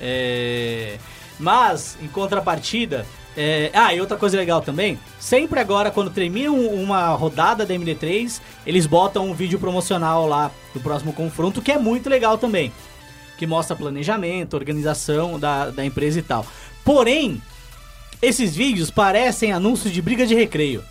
É, 0.00 0.98
Mas, 1.38 1.96
em 2.02 2.06
contrapartida. 2.08 3.06
é, 3.36 3.70
Ah, 3.74 3.92
e 3.94 4.00
outra 4.00 4.16
coisa 4.16 4.36
legal 4.36 4.60
também, 4.60 4.98
sempre 5.18 5.58
agora, 5.58 5.90
quando 5.90 6.10
termina 6.10 6.50
um- 6.52 6.82
uma 6.82 7.08
rodada 7.14 7.64
da 7.66 7.74
MD3, 7.74 8.40
eles 8.66 8.86
botam 8.86 9.28
um 9.28 9.34
vídeo 9.34 9.58
promocional 9.58 10.26
lá 10.28 10.50
do 10.72 10.80
próximo 10.80 11.12
confronto, 11.12 11.60
que 11.62 11.72
é 11.72 11.78
muito 11.78 12.08
legal 12.08 12.38
também. 12.38 12.72
Que 13.38 13.46
mostra 13.46 13.74
planejamento, 13.76 14.54
organização 14.54 15.38
da, 15.38 15.70
da 15.70 15.84
empresa 15.84 16.18
e 16.18 16.22
tal. 16.22 16.46
Porém, 16.84 17.42
esses 18.22 18.54
vídeos 18.54 18.90
parecem 18.90 19.52
anúncios 19.52 19.92
de 19.92 20.00
briga 20.00 20.26
de 20.26 20.34
recreio. 20.34 20.82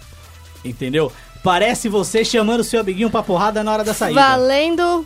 Entendeu? 0.64 1.12
Parece 1.44 1.89
você 1.89 2.24
chamando 2.24 2.64
seu 2.64 2.80
amiguinho 2.80 3.10
pra 3.10 3.22
porrada 3.24 3.64
na 3.64 3.72
hora 3.72 3.84
da 3.84 3.94
saída. 3.94 4.20
Valendo 4.22 5.06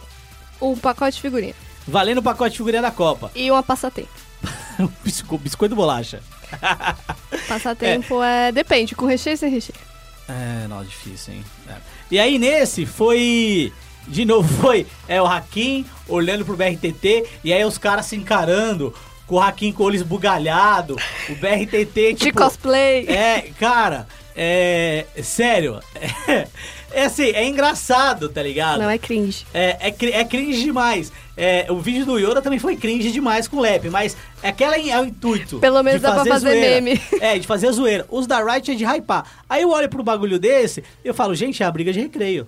o 0.59 0.75
pacote 0.77 1.15
de 1.15 1.21
figurinha. 1.21 1.55
Valendo 1.87 2.19
o 2.19 2.23
pacote 2.23 2.51
de 2.51 2.57
figurinha 2.57 2.81
da 2.81 2.91
Copa. 2.91 3.31
E 3.33 3.49
uma 3.49 3.63
passatempo. 3.63 4.09
Bisco- 5.03 5.37
biscoito 5.37 5.75
bolacha. 5.75 6.21
Passatempo 7.47 8.21
é. 8.23 8.51
Depende, 8.51 8.95
com 8.95 9.05
recheio 9.05 9.33
ou 9.33 9.37
sem 9.37 9.49
recheio. 9.49 9.79
É, 10.29 10.67
não, 10.67 10.83
difícil, 10.83 11.33
hein? 11.35 11.43
É. 11.69 11.75
E 12.11 12.19
aí 12.19 12.37
nesse 12.37 12.85
foi. 12.85 13.71
De 14.07 14.25
novo 14.25 14.47
foi 14.61 14.85
é, 15.07 15.21
o 15.21 15.25
Hakim 15.25 15.85
olhando 16.07 16.45
pro 16.45 16.55
BRTT 16.55 17.25
e 17.43 17.53
aí 17.53 17.63
os 17.65 17.77
caras 17.77 18.05
se 18.05 18.15
encarando 18.15 18.93
com 19.25 19.35
o 19.35 19.39
Hakim 19.41 19.71
com 19.73 19.83
o 19.83 19.85
olho 19.87 19.95
esbugalhado, 19.95 20.95
o 21.29 21.35
BRTT 21.35 22.13
De 22.13 22.15
tipo. 22.15 22.39
cosplay. 22.39 23.05
É, 23.07 23.49
cara, 23.59 24.07
é. 24.35 25.05
Sério. 25.21 25.79
É, 26.89 27.03
assim, 27.03 27.31
é 27.31 27.45
engraçado, 27.45 28.29
tá 28.29 28.41
ligado? 28.41 28.79
Não, 28.79 28.89
é 28.89 28.97
cringe. 28.97 29.45
É, 29.53 29.89
é, 29.89 30.19
é 30.19 30.23
cringe 30.23 30.63
demais. 30.63 31.11
É, 31.35 31.67
o 31.69 31.79
vídeo 31.79 32.05
do 32.05 32.17
Yoda 32.17 32.41
também 32.41 32.59
foi 32.59 32.75
cringe 32.77 33.11
demais 33.11 33.47
com 33.47 33.57
o 33.57 33.59
Lep, 33.59 33.89
mas 33.89 34.15
aquela 34.41 34.77
é 34.79 34.99
o 34.99 35.05
intuito. 35.05 35.59
Pelo 35.59 35.83
menos 35.83 35.99
de 35.99 36.07
dá 36.07 36.13
pra 36.15 36.25
fazer 36.25 36.49
zoeira. 36.49 36.81
meme. 36.81 37.01
É, 37.19 37.37
de 37.37 37.45
fazer 37.45 37.71
zoeira. 37.73 38.05
Os 38.09 38.25
da 38.25 38.43
Riot 38.43 38.71
é 38.71 38.73
de 38.73 38.85
hypar. 38.85 39.25
Aí 39.49 39.63
eu 39.63 39.69
olho 39.69 39.89
pro 39.89 40.01
bagulho 40.01 40.39
desse 40.39 40.83
e 41.03 41.07
eu 41.07 41.13
falo, 41.13 41.35
gente, 41.35 41.61
é 41.61 41.65
a 41.65 41.71
briga 41.71 41.91
de 41.91 41.99
recreio. 41.99 42.47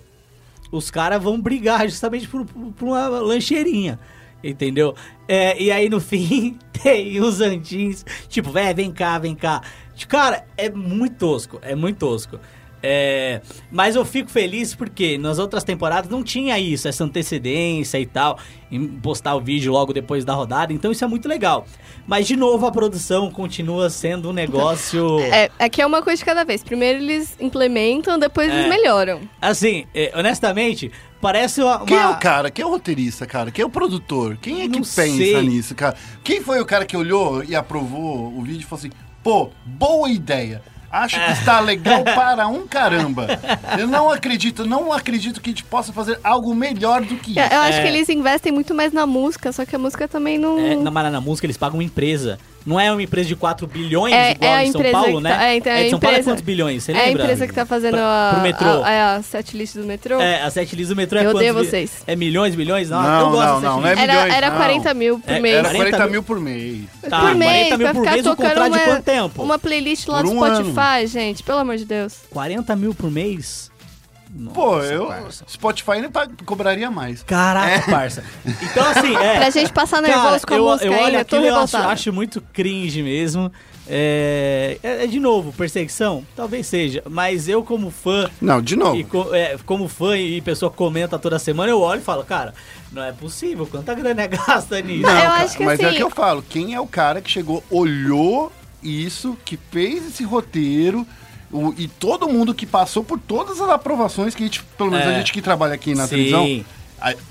Os 0.70 0.90
caras 0.90 1.22
vão 1.22 1.40
brigar 1.40 1.88
justamente 1.88 2.28
por, 2.28 2.44
por- 2.44 2.88
uma 2.88 3.08
lancheirinha. 3.08 3.98
Entendeu? 4.42 4.94
É, 5.28 5.60
e 5.62 5.70
aí 5.70 5.88
no 5.90 6.00
fim 6.00 6.58
tem 6.82 7.20
os 7.20 7.40
antins, 7.40 8.04
tipo, 8.28 8.50
vem 8.74 8.90
cá, 8.90 9.18
vem 9.18 9.34
cá. 9.34 9.60
Cara, 10.08 10.46
é 10.56 10.70
muito 10.70 11.16
tosco, 11.16 11.58
é 11.60 11.74
muito 11.74 11.98
tosco. 11.98 12.38
É, 12.82 13.42
mas 13.70 13.94
eu 13.94 14.04
fico 14.04 14.30
feliz 14.30 14.74
porque 14.74 15.18
nas 15.18 15.38
outras 15.38 15.62
temporadas 15.64 16.10
não 16.10 16.22
tinha 16.22 16.58
isso, 16.58 16.88
essa 16.88 17.04
antecedência 17.04 17.98
e 18.00 18.06
tal, 18.06 18.38
em 18.72 18.86
postar 18.88 19.34
o 19.34 19.40
vídeo 19.40 19.70
logo 19.72 19.92
depois 19.92 20.24
da 20.24 20.32
rodada, 20.32 20.72
então 20.72 20.90
isso 20.90 21.04
é 21.04 21.06
muito 21.08 21.28
legal. 21.28 21.66
Mas 22.06 22.26
de 22.26 22.36
novo 22.36 22.64
a 22.66 22.72
produção 22.72 23.30
continua 23.30 23.90
sendo 23.90 24.30
um 24.30 24.32
negócio. 24.32 25.18
É, 25.30 25.50
é 25.58 25.68
que 25.68 25.82
é 25.82 25.86
uma 25.86 26.02
coisa 26.02 26.18
de 26.18 26.24
cada 26.24 26.44
vez. 26.44 26.62
Primeiro 26.64 26.98
eles 27.00 27.36
implementam, 27.38 28.18
depois 28.18 28.50
É. 28.50 28.54
eles 28.60 28.68
melhoram. 28.68 29.20
Assim, 29.40 29.84
é, 29.94 30.10
honestamente, 30.14 30.90
parece 31.20 31.62
uma. 31.62 31.84
Quem 31.84 31.96
é 31.96 32.00
uma- 32.00 32.10
o 32.12 32.18
cara? 32.18 32.50
Quem 32.50 32.62
é 32.62 32.66
o 32.66 32.70
roteirista, 32.70 33.26
cara? 33.26 33.50
Quem 33.50 33.62
é 33.62 33.66
o 33.66 33.70
produtor? 33.70 34.38
Quem 34.40 34.62
é 34.62 34.68
que 34.68 34.68
Não 34.78 34.78
pensa 34.80 35.02
sei. 35.02 35.42
nisso, 35.42 35.74
cara? 35.74 35.94
Quem 36.24 36.40
foi 36.40 36.60
o 36.60 36.64
cara 36.64 36.84
que 36.86 36.96
olhou 36.96 37.44
e 37.44 37.54
aprovou 37.54 38.32
o 38.36 38.42
vídeo 38.42 38.60
e 38.62 38.64
falou 38.64 38.78
assim: 38.80 38.90
pô, 39.22 39.50
boa 39.64 40.08
ideia. 40.10 40.62
Acho 40.92 41.24
que 41.24 41.32
está 41.32 41.60
legal 41.60 42.02
para 42.16 42.48
um 42.48 42.66
caramba. 42.66 43.26
Eu 43.78 43.86
não 43.86 44.10
acredito, 44.10 44.66
não 44.66 44.92
acredito 44.92 45.40
que 45.40 45.50
a 45.50 45.52
gente 45.52 45.64
possa 45.64 45.92
fazer 45.92 46.18
algo 46.24 46.54
melhor 46.54 47.02
do 47.02 47.16
que 47.16 47.38
Eu, 47.38 47.44
isso. 47.44 47.54
eu 47.54 47.60
acho 47.60 47.78
É. 47.78 47.82
que 47.82 47.88
eles 47.88 48.08
investem 48.08 48.50
muito 48.52 48.74
mais 48.74 48.92
na 48.92 49.06
música, 49.06 49.52
só 49.52 49.64
que 49.64 49.76
a 49.76 49.78
música 49.78 50.08
também 50.08 50.36
não. 50.38 50.58
É, 50.58 50.74
na, 50.76 50.90
mas 50.90 51.12
na 51.12 51.20
música 51.20 51.46
eles 51.46 51.56
pagam 51.56 51.76
uma 51.78 51.84
empresa. 51.84 52.38
Não 52.66 52.78
é 52.78 52.92
uma 52.92 53.02
empresa 53.02 53.26
de 53.28 53.34
4 53.36 53.66
bilhões 53.66 54.12
É- 54.14 54.32
igual 54.32 54.52
é 54.52 54.56
a 54.56 54.64
em 54.64 54.70
São 54.72 54.80
empresa 54.80 54.98
Paulo, 54.98 55.16
que 55.16 55.22
né? 55.22 55.30
tá- 55.34 55.44
é, 55.44 55.56
então, 55.56 55.72
é 55.72 55.80
de 55.80 55.86
a 55.86 55.90
São 55.90 55.98
Paulo 55.98 56.14
é 56.14 56.18
empresa- 56.18 56.30
quantos 56.30 56.44
bilhões? 56.44 56.84
Você 56.84 56.92
é 56.92 56.94
a 56.94 57.06
lembra? 57.06 57.22
empresa 57.24 57.46
que 57.46 57.54
tá 57.54 57.64
fazendo 57.66 57.92
Pra- 57.94 58.28
a, 58.30 58.34
pro 58.34 58.42
metrô. 58.42 58.82
a, 58.84 58.90
é 58.90 59.02
a 59.02 59.22
setlist 59.22 59.74
do 59.76 59.84
metrô. 59.84 60.20
É, 60.20 60.42
a 60.42 60.50
sete 60.50 60.76
list 60.76 60.88
do 60.90 60.96
metrô 60.96 61.18
é 61.18 61.22
Eu 61.22 61.24
quantos 61.32 61.36
odeio 61.40 61.54
bi- 61.54 61.64
vocês. 61.66 62.02
É 62.06 62.14
milhões, 62.14 62.54
bilhões? 62.54 62.90
Não, 62.90 63.02
Não, 63.02 63.20
eu 63.20 63.30
gosto 63.30 63.46
não, 63.46 63.60
não, 63.60 63.60
setlist. 63.60 63.80
não 63.80 63.86
é 63.88 63.92
era 63.92 64.12
milhões, 64.12 64.34
era 64.34 64.50
não. 64.50 64.56
40 64.56 64.94
mil 64.94 65.18
por 65.18 65.30
É, 65.32 65.40
mês. 65.40 65.54
Era 65.56 65.68
40 65.70 65.90
40 65.96 66.10
mil 66.12 66.22
por 66.22 66.40
mês. 66.40 66.80
Tá, 67.08 67.20
por 67.20 67.34
mês, 67.34 67.50
40 67.68 67.78
mil 67.78 67.92
por 67.94 68.02
mês, 68.02 68.26
um 68.26 68.30
tocando 68.30 68.48
contrato 68.48 68.72
de 68.72 68.78
uma, 68.78 68.84
quanto 68.84 69.02
tempo? 69.04 69.42
uma 69.42 69.58
playlist 69.58 70.08
lá 70.08 70.22
Por 70.22 70.26
do 70.26 70.32
um 70.38 70.44
Spotify, 70.44 71.06
gente. 71.06 71.42
Pelo 71.42 71.58
amor 71.58 71.76
de 71.78 71.84
Deus. 71.86 72.14
40 72.30 72.76
mil 72.76 72.94
por 72.94 73.10
mês? 73.10 73.69
Pô, 74.54 74.76
Nossa, 74.76 74.92
eu. 74.92 75.06
parça. 75.06 75.44
Spotify 75.48 76.00
nem 76.00 76.10
pag- 76.10 76.32
cobraria 76.44 76.90
mais. 76.90 77.22
Caraca, 77.22 77.90
parça. 77.90 78.22
Então, 78.62 78.86
assim, 78.88 79.16
é. 79.16 79.36
Pra 79.38 79.50
gente 79.50 79.72
passar 79.72 80.00
nervoso 80.00 80.24
Cara, 80.24 80.40
com 80.46 80.54
a 80.54 80.56
eu, 80.56 80.64
música 80.64 80.84
eu 80.86 80.92
olho 80.92 81.18
aquilo 81.20 81.44
e 81.44 81.48
eu 81.48 81.56
acho, 81.56 81.76
acho 81.76 82.12
muito 82.12 82.40
cringe 82.52 83.02
mesmo. 83.02 83.50
É, 83.92 84.78
é, 84.84 85.02
é, 85.02 85.06
de 85.08 85.18
novo, 85.18 85.52
perseguição? 85.52 86.24
Talvez 86.36 86.64
seja. 86.68 87.02
Mas 87.10 87.48
eu, 87.48 87.64
como 87.64 87.90
fã, 87.90 88.30
Não, 88.40 88.62
de 88.62 88.76
novo. 88.76 88.94
e 88.96 89.02
co- 89.02 89.34
é, 89.34 89.56
como 89.66 89.88
fã 89.88 90.16
e 90.16 90.40
pessoa 90.40 90.70
que 90.70 90.76
comenta 90.76 91.18
toda 91.18 91.36
semana, 91.40 91.70
eu 91.72 91.80
olho 91.80 92.00
e 92.00 92.04
falo, 92.04 92.22
cara, 92.24 92.54
não 92.92 93.02
é 93.02 93.10
possível. 93.10 93.66
Quanta 93.66 93.92
grana 93.94 94.22
é 94.22 94.28
gasta 94.28 94.80
nisso? 94.80 95.02
Não, 95.02 95.10
eu 95.10 95.16
cara, 95.22 95.42
acho 95.42 95.56
que 95.56 95.64
mas 95.64 95.80
é 95.80 95.84
assim- 95.86 95.94
o 95.94 95.96
que 95.96 96.02
eu 96.04 96.10
falo. 96.10 96.40
Quem 96.48 96.72
é 96.74 96.80
o 96.80 96.86
cara 96.86 97.20
que 97.20 97.28
chegou, 97.28 97.64
olhou 97.68 98.52
isso, 98.80 99.36
que 99.44 99.58
fez 99.72 100.06
esse 100.06 100.22
roteiro. 100.22 101.04
O- 101.52 101.74
e 101.76 101.88
todo 101.88 102.28
mundo 102.28 102.54
que 102.54 102.66
passou 102.66 103.02
por 103.04 103.18
todas 103.18 103.60
as 103.60 103.68
aprovações 103.68 104.34
que 104.34 104.42
a 104.42 104.46
gente, 104.46 104.62
pelo 104.78 104.90
menos 104.90 105.06
É. 105.06 105.10
a 105.10 105.18
gente 105.18 105.32
que 105.32 105.42
trabalha 105.42 105.74
aqui 105.74 105.94
na 105.94 106.04
Sim. 106.04 106.10
televisão, 106.10 106.64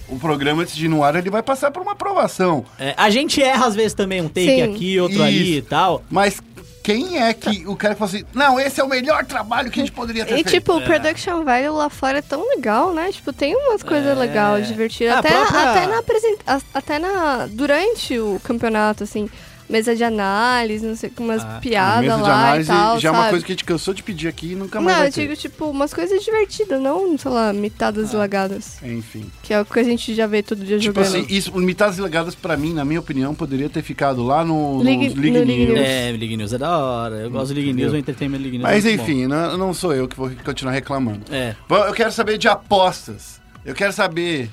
o 0.07 0.17
programa 0.20 0.63
antes 0.63 0.76
de 0.76 0.86
ir 0.86 0.89
no 0.89 1.03
ar, 1.03 1.15
ele 1.15 1.30
vai 1.30 1.43
passar 1.43 1.72
por 1.72 1.82
uma 1.82 1.91
aprovação. 1.91 2.65
É, 2.80 2.93
a 2.97 3.09
gente 3.09 3.41
erra 3.41 3.67
às 3.67 3.76
vezes 3.76 3.93
também 3.93 4.22
um 4.22 4.28
take 4.28 4.45
Sim. 4.55 4.61
aqui, 4.63 4.99
outro 4.99 5.22
ali 5.24 5.41
Isso. 5.51 5.59
e 5.59 5.61
tal. 5.61 6.03
Mas 6.09 6.41
quem 6.82 7.22
é 7.22 7.32
que 7.34 7.67
o 7.67 7.76
cara 7.76 7.93
que 7.93 7.99
fala 7.99 8.09
assim, 8.09 8.24
não, 8.34 8.59
esse 8.59 8.82
é 8.82 8.84
o 8.84 8.88
melhor 8.89 9.24
trabalho 9.26 9.70
que 9.70 9.80
a 9.80 9.84
gente 9.84 9.93
poderia 9.93 10.26
ter 10.26 10.32
E 10.32 10.36
feito? 10.38 10.49
tipo, 10.51 10.76
o 10.76 10.82
production 10.82 11.43
value 11.43 11.72
lá 11.76 11.88
fora 11.89 12.17
é 12.17 12.22
tão 12.22 12.47
legal, 12.49 12.93
né? 12.95 13.11
Tipo, 13.11 13.32
tem 13.32 13.55
umas 13.55 13.84
coisas 13.84 14.09
É. 14.09 14.20
legais, 14.20 14.67
divertidas. 14.67 15.17
Até, 15.17 15.30
própria- 15.30 15.70
até 15.72 15.88
na 15.88 15.99
apresentação. 15.99 16.67
Até 16.74 16.97
na. 16.99 17.45
Durante 17.47 18.17
o 18.17 18.39
campeonato, 18.43 19.03
assim, 19.03 19.30
mesa 19.70 19.95
de 19.95 20.03
análise, 20.03 20.86
não 20.86 20.95
sei, 20.95 21.09
com 21.09 21.24
umas 21.24 21.43
Ah, 21.43 21.59
piadas 21.61 22.01
Mesa 22.05 22.15
de 22.15 22.22
lá 22.24 22.39
análise 22.47 22.70
e 22.72 22.74
tal. 22.74 22.99
já 22.99 23.09
é 23.09 23.11
uma 23.11 23.30
coisa 23.30 23.45
que 23.45 23.51
a 23.51 23.55
gente 23.55 23.63
cansou 23.65 23.93
de 23.93 24.01
pedir 24.03 24.28
aqui 24.28 24.53
e 24.53 24.55
nunca 24.55 24.82
mais 24.82 24.88
Não, 24.95 24.99
vai 25.01 25.07
eu 25.09 25.13
ter. 25.13 25.22
digo, 25.22 25.36
tipo, 25.36 25.65
umas 25.70 25.93
coisas 25.93 26.24
divertidas, 26.24 26.82
não, 26.82 27.17
sei 27.17 27.32
lá, 27.32 27.49
Ah. 27.49 27.53
mitadas 27.53 28.11
e 28.11 28.15
lagadas. 28.15 28.78
Enfim. 28.84 29.30
Que 29.43 29.53
é 29.53 29.61
o 29.61 29.65
que 29.65 29.80
a 29.80 29.84
gente 29.84 30.13
já 30.15 30.26
vê 30.28 30.41
todo 30.41 30.63
dia 30.65 30.80
Tipo 30.80 31.01
jogando. 31.03 31.24
assim, 31.24 31.34
isso, 31.34 31.51
Limitadas 31.57 31.97
e 31.97 32.01
Legadas, 32.01 32.34
pra 32.36 32.57
mim, 32.57 32.74
na 32.74 32.84
minha 32.84 32.99
opinião, 32.99 33.36
poderia 33.36 33.70
ter 33.70 33.82
ficado 33.84 34.24
lá 34.24 34.43
no, 34.43 34.82
League- 34.82 35.09
nos 35.09 35.15
League 35.15 35.32
no 35.39 35.45
League 35.45 35.65
News. 35.65 35.76
News. 35.78 35.88
É, 35.88 36.11
League 36.11 36.38
News 36.38 36.53
é 36.53 36.57
da 36.57 36.78
hora. 36.78 37.15
Eu 37.17 37.30
gosto 37.30 37.49
do 37.49 37.53
League 37.55 37.70
Entendeu? 37.70 37.86
News, 37.88 37.95
o 37.95 37.97
Entertainment 37.97 38.38
League 38.38 38.57
News. 38.57 38.63
Mas 38.63 38.86
é 38.86 38.91
enfim, 38.91 39.28
não, 39.28 39.57
não 39.57 39.74
sou 39.74 39.93
eu 39.93 40.07
que 40.07 40.15
vou 40.17 40.32
continuar 40.43 40.72
reclamando. 40.74 41.22
É. 41.32 41.55
Bom, 41.67 41.78
Eu 41.78 41.93
quero 41.93 42.11
saber 42.11 42.38
de 42.38 42.47
apostas. 42.47 43.39
Eu 43.65 43.76
quero 43.76 43.91
saber. 43.93 44.49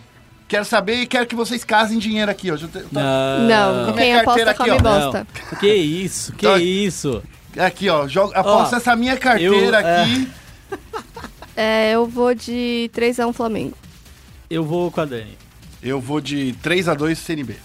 Quero 0.48 0.64
saber 0.64 1.02
e 1.02 1.06
quero 1.06 1.26
que 1.26 1.34
vocês 1.34 1.64
casem 1.64 1.98
dinheiro 1.98 2.30
aqui, 2.30 2.50
ó. 2.50 2.56
Não, 2.56 3.84
Com 3.86 3.90
a 3.90 3.94
quem 3.94 4.14
aposta 4.14 4.44
carteira 4.54 4.54
come 4.54 4.70
ó. 4.70 4.78
bosta. 4.78 5.26
Que 5.58 5.74
isso, 5.74 6.32
que 6.32 6.46
Então- 6.46 6.58
isso. 6.58 7.22
Aqui, 7.58 7.88
ó. 7.88 8.06
Jogo, 8.06 8.32
aposta 8.34 8.76
Ó, 8.76 8.78
essa 8.78 8.94
minha 8.94 9.16
carteira 9.16 9.54
eu, 9.54 9.74
é, 9.74 10.02
aqui. 10.02 10.28
É, 11.56 11.90
eu 11.92 12.06
vou 12.06 12.34
de 12.34 12.90
3x1 12.94 13.32
Flamengo. 13.32 13.76
Eu 14.48 14.62
vou 14.62 14.90
com 14.90 15.00
a 15.00 15.04
Dani. 15.04 15.36
Eu 15.82 16.00
vou 16.00 16.20
de 16.20 16.54
3x2 16.62 17.16
CNB. 17.16 17.56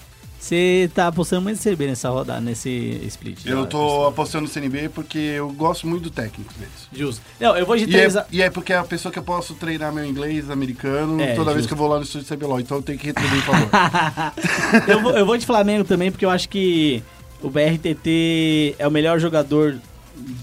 Você 0.41 0.89
tá 0.95 1.05
apostando 1.05 1.43
muito 1.43 1.61
CB 1.61 1.85
nessa 1.85 2.09
rodada, 2.09 2.41
nesse 2.41 2.99
split. 3.05 3.45
Eu 3.45 3.67
tô 3.67 4.07
apostando 4.07 4.45
no 4.45 4.47
CNB 4.47 4.89
porque 4.89 5.19
eu 5.19 5.51
gosto 5.51 5.85
muito 5.85 6.01
do 6.05 6.09
técnico 6.09 6.51
deles. 6.55 6.87
Justo. 6.91 7.21
Não, 7.39 7.55
eu 7.55 7.63
vou 7.63 7.77
de 7.77 7.83
E 7.83 7.93
é, 7.95 7.99
3 7.99 8.17
a... 8.17 8.25
e 8.31 8.41
é 8.41 8.49
porque 8.49 8.73
é 8.73 8.77
a 8.77 8.83
pessoa 8.83 9.11
que 9.11 9.19
eu 9.19 9.23
posso 9.23 9.53
treinar 9.53 9.93
meu 9.93 10.03
inglês 10.03 10.49
americano 10.49 11.21
É, 11.21 11.35
toda 11.35 11.51
vez 11.51 11.57
justo. 11.57 11.67
que 11.67 11.73
eu 11.73 11.77
vou 11.77 11.87
lá 11.87 11.97
no 11.97 12.03
estúdio 12.03 12.27
CBLOL. 12.35 12.59
Então 12.59 12.77
eu 12.77 12.81
tenho 12.81 12.97
que 12.97 13.05
retribuir, 13.05 13.45
por 13.45 13.53
favor. 13.55 13.69
eu, 14.89 15.01
vou, 15.03 15.11
eu 15.11 15.25
vou 15.27 15.37
de 15.37 15.45
Flamengo 15.45 15.83
também, 15.83 16.09
porque 16.09 16.25
eu 16.25 16.31
acho 16.31 16.49
que 16.49 17.03
o 17.39 17.47
BRTT 17.47 18.75
é 18.79 18.87
o 18.87 18.91
melhor 18.91 19.19
jogador 19.19 19.77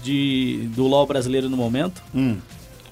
de, 0.01 0.69
do 0.75 0.87
LoL 0.87 1.05
brasileiro 1.07 1.49
no 1.49 1.57
momento. 1.57 2.01
Hum. 2.15 2.37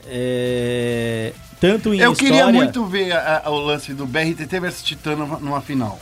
É, 0.06 1.32
tanto 1.60 1.94
em 1.94 2.00
Eu 2.00 2.12
história... 2.12 2.34
queria 2.34 2.52
muito 2.52 2.86
ver 2.86 3.12
a- 3.14 3.44
a- 3.46 3.50
o 3.50 3.60
lance 3.60 3.94
do 3.94 4.06
BRTT 4.06 4.60
versus 4.60 4.84
Titã 4.84 5.16
numa, 5.16 5.40
numa 5.40 5.62
final. 5.62 5.98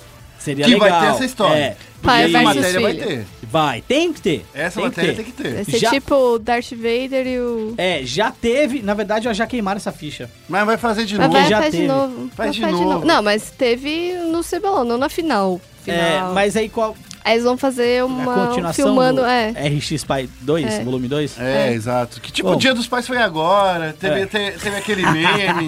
Seria 0.45 0.65
que 0.65 0.71
legal. 0.73 0.89
vai 0.89 0.99
ter 1.01 1.13
essa 1.15 1.25
história. 1.25 1.55
É, 1.59 1.77
Pai 2.01 2.25
essa 2.25 2.41
matéria 2.41 2.79
vai 2.81 2.93
ter. 2.93 3.25
vai, 3.43 3.81
tem 3.81 4.13
que 4.13 4.21
ter. 4.21 4.45
Essa 4.53 4.75
tem 4.79 4.83
matéria 4.89 5.13
que 5.13 5.15
ter. 5.17 5.23
tem 5.23 5.31
que 5.31 5.43
ter. 5.43 5.53
Vai 5.55 5.63
ser 5.65 5.79
Já- 5.79 5.89
tipo 5.91 6.15
o 6.15 6.39
Darth 6.39 6.69
Vader 6.71 7.25
e 7.27 7.39
o. 7.39 7.73
É, 7.77 8.01
já 8.03 8.31
teve, 8.31 8.81
na 8.83 8.93
verdade, 8.93 9.27
já 9.33 9.47
queimaram 9.47 9.77
essa 9.77 9.91
ficha. 9.91 10.29
Mas 10.47 10.65
vai 10.65 10.77
fazer 10.77 11.05
de 11.05 11.17
Mas 11.17 11.27
novo. 11.27 11.39
vai 11.39 11.49
já 11.49 11.57
faz 11.59 11.71
de 11.71 11.77
teve. 11.79 11.87
novo. 11.91 12.29
Faz 12.35 12.57
Vai 12.57 12.69
de 12.69 12.75
novo. 12.75 13.05
Não, 13.05 13.23
mas 13.23 13.49
teve 13.49 14.13
no 14.31 14.41
CBLOL, 14.43 14.85
não 14.85 14.97
na 14.97 15.09
final. 15.09 15.59
É, 15.87 16.13
final. 16.15 16.33
mas 16.33 16.55
aí 16.55 16.67
qual 16.69 16.95
Aí 17.25 17.33
eles 17.33 17.43
vão 17.43 17.57
fazer 17.57 18.01
a 18.01 18.05
uma. 18.05 18.47
continuação 18.49 18.85
filmando, 18.85 19.21
do 19.21 19.27
é. 19.27 19.49
RX 19.49 19.91
Spy 19.93 20.29
2, 20.41 20.65
É. 20.75 20.83
volume 20.83 21.07
2? 21.07 21.39
É, 21.39 21.69
É. 21.69 21.73
exato. 21.73 22.21
Que 22.21 22.31
tipo, 22.31 22.47
Bom. 22.49 22.55
o 22.55 22.59
Dia 22.59 22.71
dos 22.75 22.85
Pais 22.85 23.07
foi 23.07 23.17
agora, 23.17 23.95
teve, 23.99 24.21
É. 24.21 24.25
te- 24.27 24.59
teve 24.59 24.75
aquele 24.75 25.01
meme, 25.09 25.67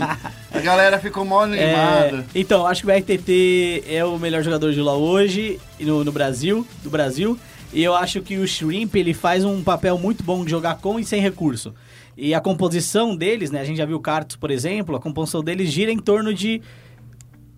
a 0.53 0.59
galera 0.59 0.99
ficou 0.99 1.25
mó 1.25 1.43
É, 1.49 1.73
animada. 1.73 2.25
então, 2.35 2.67
acho 2.67 2.83
que 2.83 2.87
o 2.87 2.91
RTT 2.95 3.83
é 3.89 4.05
o 4.05 4.19
melhor 4.19 4.43
jogador 4.43 4.71
de 4.71 4.79
LoL 4.79 5.01
hoje 5.01 5.59
no, 5.79 6.03
no 6.03 6.11
Brasil, 6.11 6.65
do 6.83 6.91
Brasil. 6.91 7.37
E 7.73 7.83
eu 7.83 7.95
acho 7.95 8.21
que 8.21 8.37
o 8.37 8.47
Shrimp, 8.47 8.93
ele 8.95 9.13
faz 9.15 9.43
um 9.43 9.63
papel 9.63 9.97
muito 9.97 10.23
bom 10.23 10.45
de 10.45 10.51
jogar 10.51 10.75
com 10.75 10.99
e 10.99 11.03
sem 11.03 11.19
recurso. 11.19 11.73
E 12.15 12.33
a 12.35 12.39
composição 12.39 13.15
deles, 13.15 13.49
né? 13.51 13.59
A 13.61 13.63
gente 13.65 13.77
já 13.77 13.85
viu 13.85 13.97
o 13.97 13.99
Cartus, 13.99 14.35
por 14.35 14.51
exemplo, 14.51 14.95
a 14.95 14.99
composição 14.99 15.43
deles 15.43 15.71
gira 15.71 15.91
em 15.91 15.97
torno 15.99 16.33
de 16.33 16.61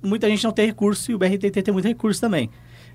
muita 0.02 0.28
gente 0.30 0.44
não 0.44 0.52
ter 0.52 0.66
recurso 0.66 1.12
e 1.12 1.16
o 1.16 1.18
BRTT 1.18 1.62
tem 1.62 1.74
muito 1.74 1.88
recurso 1.88 2.20
também. 2.22 2.50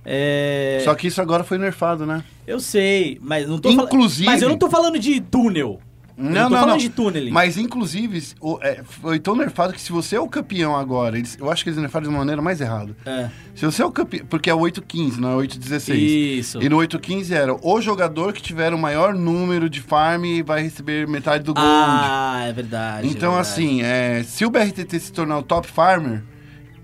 É, 0.05 0.83
Só 0.85 0.95
que 0.95 1.07
isso 1.07 1.21
agora 1.23 1.43
foi 1.45 1.57
nerfado, 1.59 2.05
né? 2.05 2.23
Eu 2.47 2.61
sei, 2.61 3.19
mas 3.23 3.49
não 3.49 3.59
tô 3.59 3.71
Inclusive- 3.71 4.27
Mas 4.27 4.43
eu 4.43 4.49
não 4.49 4.59
tô 4.59 4.69
falando 4.69 4.99
de 4.99 5.19
túnel. 5.21 5.81
eu 6.17 6.25
não 6.25 6.49
tô 6.51 6.57
falando 6.57 6.79
de 6.79 6.89
túnel. 6.91 7.33
Mas, 7.33 7.57
inclusive, 7.57 8.23
o- 8.41 8.59
é, 8.63 8.83
foi 8.85 9.19
tão 9.19 9.35
nerfado 9.35 9.73
que 9.73 9.81
se 9.81 9.91
você 9.91 10.15
é 10.17 10.21
o 10.21 10.29
campeão 10.29 10.77
agora, 10.77 11.17
eles- 11.19 11.37
eu 11.41 11.51
acho 11.51 11.65
que 11.65 11.71
eles 11.71 11.81
nerfaram 11.81 12.03
de 12.05 12.11
uma 12.11 12.19
maneira 12.19 12.43
mais 12.43 12.61
errada. 12.61 12.95
É. 13.07 13.31
Se 13.55 13.65
você 13.65 13.81
é 13.83 13.87
o 13.87 13.91
campeão, 13.91 14.27
porque 14.27 14.51
é 14.51 14.55
o 14.55 14.59
8-15, 14.61 15.19
não 15.19 15.31
é 15.31 15.35
o 15.37 15.39
8-16. 15.39 15.99
Isso. 15.99 16.63
E 16.63 16.69
no 16.69 16.77
8-15 16.77 17.33
era 17.33 17.55
o 17.55 17.81
jogador 17.81 18.33
que 18.35 18.43
tiver 18.43 18.75
o 18.75 18.79
maior 18.79 19.15
número 19.15 19.71
de 19.71 19.81
farm 19.81 20.23
vai 20.45 20.63
receber 20.63 21.09
metade 21.09 21.43
do 21.45 21.55
gold. 21.55 21.67
Ah, 21.67 22.45
é 22.47 22.53
verdade. 22.53 23.09
então, 23.09 23.33
é 23.33 23.37
verdade. 23.43 23.51
assim, 23.51 23.83
é, 23.83 24.23
se 24.23 24.45
o 24.45 24.51
BRTT 24.51 25.01
se 25.01 25.11
tornar 25.13 25.39
o 25.39 25.43
top 25.43 25.67
farmer, 25.67 26.23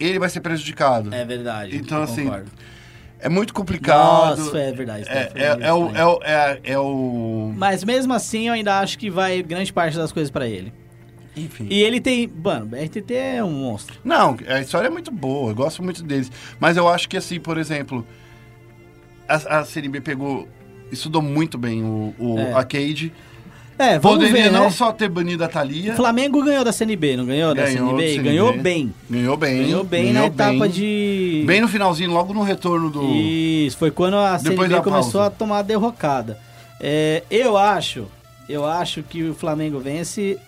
ele 0.00 0.18
vai 0.18 0.30
ser 0.30 0.40
prejudicado. 0.40 1.14
É 1.14 1.22
verdade. 1.24 1.76
Então, 1.76 2.02
assim, 2.02 2.24
concordo. 2.24 2.50
É 3.22 3.28
muito 3.28 3.52
complicado. 3.52 4.38
Nossa, 4.38 4.58
é 4.58 4.72
verdade. 4.72 5.06
É, 5.08 5.30
é, 5.34 5.46
é 5.60 5.72
o, 5.72 5.86
estranho. 5.86 5.96
é, 5.96 6.06
o, 6.06 6.20
é, 6.22 6.60
é 6.64 6.78
o. 6.78 7.52
Mas 7.56 7.84
mesmo 7.84 8.12
assim, 8.14 8.48
eu 8.48 8.54
ainda 8.54 8.78
acho 8.78 8.98
que 8.98 9.10
vai 9.10 9.42
grande 9.42 9.72
parte 9.72 9.96
das 9.96 10.10
coisas 10.10 10.30
pra 10.30 10.46
ele. 10.48 10.72
Enfim. 11.36 11.66
E 11.70 11.82
ele 11.82 12.00
tem. 12.00 12.26
Mano, 12.42 12.70
o 12.76 12.84
RTT 12.84 13.14
é 13.14 13.44
um 13.44 13.50
monstro. 13.50 13.98
Não, 14.04 14.36
a 14.48 14.60
história 14.60 14.88
é 14.88 14.90
muito 14.90 15.10
boa, 15.10 15.50
eu 15.50 15.54
gosto 15.54 15.82
muito 15.82 16.02
deles. 16.02 16.30
Mas 16.58 16.76
eu 16.76 16.88
acho 16.88 17.08
que, 17.08 17.16
assim, 17.16 17.38
por 17.38 17.58
exemplo, 17.58 18.06
a, 19.28 19.60
a 19.60 19.64
CNB 19.64 20.00
pegou. 20.00 20.48
Estudou 20.90 21.22
muito 21.22 21.56
bem 21.56 21.84
o, 21.84 22.14
o 22.18 22.38
É. 22.38 22.52
Arcade. 22.52 23.12
É, 23.80 23.98
vamos 23.98 24.18
Poderia 24.18 24.44
ver. 24.44 24.52
não 24.52 24.64
né? 24.64 24.70
só 24.70 24.92
ter 24.92 25.08
banido 25.08 25.42
a 25.42 25.48
Thalia. 25.48 25.94
O 25.94 25.96
Flamengo 25.96 26.44
ganhou 26.44 26.62
da 26.62 26.70
CNB, 26.70 27.16
não 27.16 27.24
ganhou, 27.24 27.54
da 27.54 27.64
Ganhou 27.64 27.88
CNB? 27.88 28.08
CNB. 28.10 28.28
Ganhou 28.28 28.52
bem. 28.58 28.94
Ganhou 29.08 29.36
bem. 29.38 29.62
Ganhou 29.62 29.84
bem 29.84 30.02
ganhou 30.04 30.20
na 30.20 30.26
etapa 30.26 30.58
bem. 30.60 30.70
de. 30.70 31.44
Bem 31.46 31.60
no 31.62 31.68
finalzinho, 31.68 32.10
logo 32.10 32.34
no 32.34 32.42
retorno 32.42 32.90
do. 32.90 33.02
Isso, 33.10 33.78
foi 33.78 33.90
quando 33.90 34.16
a 34.16 34.36
Depois 34.36 34.68
CNB 34.68 34.84
começou 34.84 35.12
pausa. 35.12 35.26
a 35.28 35.30
tomar 35.30 35.58
a 35.60 35.62
derrocada. 35.62 36.38
É, 36.78 37.22
eu 37.30 37.56
acho, 37.56 38.06
eu 38.48 38.66
acho 38.66 39.02
que 39.02 39.22
o 39.30 39.34
Flamengo 39.34 39.80
vence, 39.80 40.38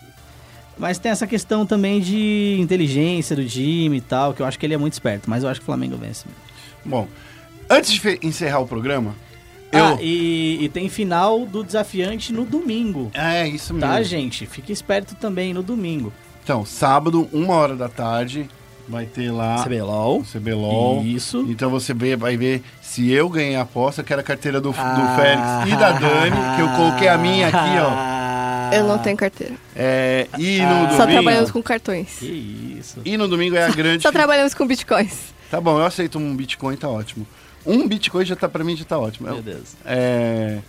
mas 0.77 0.99
tem 0.99 1.11
essa 1.11 1.25
questão 1.25 1.65
também 1.65 1.99
de 2.01 2.57
inteligência 2.59 3.35
do 3.35 3.43
time 3.45 3.97
e 3.97 4.01
tal, 4.01 4.35
que 4.35 4.43
eu 4.43 4.45
acho 4.45 4.59
que 4.59 4.65
ele 4.67 4.75
é 4.75 4.77
muito 4.77 4.93
esperto, 4.93 5.27
mas 5.27 5.43
eu 5.43 5.49
acho 5.49 5.59
que 5.59 5.63
o 5.63 5.65
Flamengo 5.65 5.97
vence. 5.97 6.25
Bom, 6.85 7.07
antes 7.67 7.91
de 7.93 8.19
encerrar 8.21 8.59
o 8.59 8.67
programa, 8.67 9.15
eu. 9.73 9.85
Ah, 9.85 9.97
e, 10.01 10.59
e 10.61 10.69
tem 10.69 10.87
final 10.89 11.45
do 11.45 11.63
desafiante 11.63 12.31
no 12.31 12.45
domingo. 12.45 13.11
É, 13.13 13.47
isso 13.47 13.73
mesmo. 13.73 13.89
Tá, 13.89 14.01
gente? 14.03 14.45
Fique 14.45 14.71
esperto 14.71 15.15
também 15.15 15.53
no 15.53 15.61
domingo. 15.63 16.13
Então, 16.43 16.65
sábado, 16.65 17.27
uma 17.33 17.53
hora 17.55 17.75
da 17.75 17.87
tarde, 17.89 18.49
vai 18.87 19.05
ter 19.05 19.31
lá 19.31 19.63
CBLOL. 19.63 20.23
CBLOL. 20.23 21.01
Isso. 21.03 21.45
Então 21.49 21.69
você 21.69 21.93
vê- 21.93 22.15
vai 22.15 22.35
ver 22.37 22.61
se 22.81 23.09
eu 23.11 23.29
ganhei 23.29 23.55
a 23.55 23.61
aposta, 23.61 24.03
que 24.03 24.11
era 24.11 24.21
a 24.21 24.25
carteira 24.25 24.59
do, 24.59 24.71
do 24.71 24.75
Ah. 24.77 25.15
Félix 25.17 25.73
e 25.73 25.79
da 25.79 25.91
Dani, 25.93 26.35
que 26.55 26.61
eu 26.61 26.69
coloquei 26.75 27.07
a 27.07 27.17
minha 27.17 27.47
aqui, 27.47 27.57
ó. 27.79 28.75
Eu 28.75 28.87
não 28.87 28.97
tenho 28.97 29.15
carteira. 29.15 29.53
É, 29.75 30.27
e 30.37 30.57
no 30.59 30.65
Ah. 30.65 30.89
Só 30.91 30.97
domingo. 31.03 31.11
trabalhamos 31.11 31.51
com 31.51 31.61
cartões. 31.63 32.17
Que 32.19 32.77
isso. 32.79 32.99
E 33.05 33.15
no 33.17 33.27
domingo 33.27 33.55
é 33.55 33.65
a 33.65 33.69
grande. 33.71 34.03
Só 34.03 34.11
trabalhamos 34.11 34.53
com 34.53 34.65
bitcoins. 34.67 35.33
Tá 35.49 35.61
bom, 35.61 35.77
eu 35.77 35.85
aceito 35.85 36.17
um 36.17 36.35
Bitcoin, 36.35 36.75
tá 36.75 36.89
ótimo. 36.89 37.27
Um 37.65 37.87
Bitcoin 37.87 38.25
já 38.25 38.35
tá 38.35 38.47
pra 38.49 38.63
mim 38.63 38.75
já 38.75 38.85
tá 38.85 38.97
ótimo. 38.97 39.29
Meu 39.29 39.41
Deus. 39.41 39.75
É. 39.85 40.59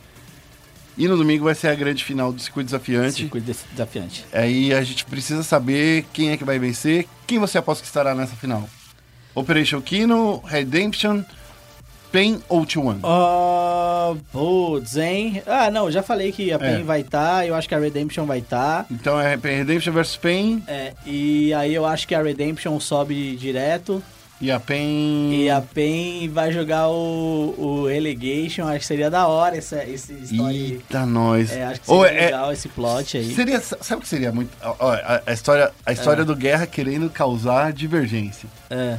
E 0.97 1.09
no 1.09 1.17
domingo 1.17 1.45
vai 1.45 1.55
ser 1.57 1.69
a 1.69 1.75
grande 1.75 2.05
final 2.05 2.33
do 2.33 2.41
circuito 2.41 2.67
desafiante. 2.67 3.15
Circuito 3.23 3.53
desafiante. 3.73 4.25
Aí 4.33 4.73
a 4.73 4.83
gente 4.83 5.05
precisa 5.05 5.43
saber 5.43 6.05
quem 6.13 6.31
é 6.31 6.37
que 6.37 6.45
vai 6.45 6.59
vencer. 6.59 7.09
Quem 7.27 7.39
você 7.39 7.59
aposta 7.59 7.83
que 7.83 7.89
estará 7.89 8.15
nessa 8.15 8.37
final? 8.37 8.69
Operation 9.35 9.81
Kino, 9.81 10.39
Redemption, 10.45 11.23
Pain 12.13 12.41
ou 12.49 12.65
T1? 12.65 13.01
Ah, 13.03 14.15
putz, 14.31 14.97
hein? 14.97 15.43
Ah, 15.49 15.69
não, 15.69 15.91
já 15.91 16.01
falei 16.01 16.31
que 16.31 16.53
a 16.53 16.59
PEN 16.61 16.81
É. 16.81 16.83
vai 16.85 17.01
estar, 17.01 17.45
eu 17.45 17.57
acho 17.57 17.69
que 17.69 17.75
a 17.75 17.79
Redemption 17.81 18.25
vai 18.25 18.39
estar. 18.39 18.87
Então 18.89 19.21
é 19.21 19.35
Redemption 19.35 19.93
versus 19.93 20.17
Pain 20.17 20.63
É, 20.69 20.93
e 21.05 21.53
aí 21.55 21.75
eu 21.75 21.85
acho 21.85 22.07
que 22.07 22.15
a 22.15 22.23
Redemption 22.23 22.79
sobe 22.79 23.35
direto. 23.35 24.01
E 24.41 24.51
a 24.51 24.59
Pain. 24.61 25.33
E 25.33 25.49
a 25.49 25.61
PEN 25.61 26.29
vai 26.29 26.53
jogar 26.53 26.89
o, 26.89 27.55
o 27.57 27.87
Relegation. 27.87 28.65
Acho 28.67 28.81
que 28.81 28.87
seria 28.87 29.09
da 29.11 29.27
hora 29.27 29.57
essa, 29.57 29.77
essa 29.77 30.13
história. 30.13 30.57
Eita, 30.57 31.07
nós. 31.07 31.51
É, 31.53 31.65
acho 31.65 31.81
que 31.81 31.91
Ou 31.91 32.03
seria 32.05 32.19
é- 32.21 32.25
legal 32.27 32.53
esse 32.53 32.69
plot 32.69 33.17
aí. 33.17 33.35
Seria, 33.35 33.61
sabe 33.61 34.01
o 34.01 34.03
que 34.03 34.09
seria 34.09 34.33
muito. 34.33 34.51
ó, 34.63 34.91
a, 34.93 35.23
a 35.27 35.33
história, 35.33 35.71
a 35.87 35.93
história 35.93 36.23
É. 36.23 36.25
do 36.25 36.35
Guerra 36.37 36.67
querendo 36.67 37.09
causar 37.09 37.73
divergência. 37.73 38.49
É. 38.69 38.99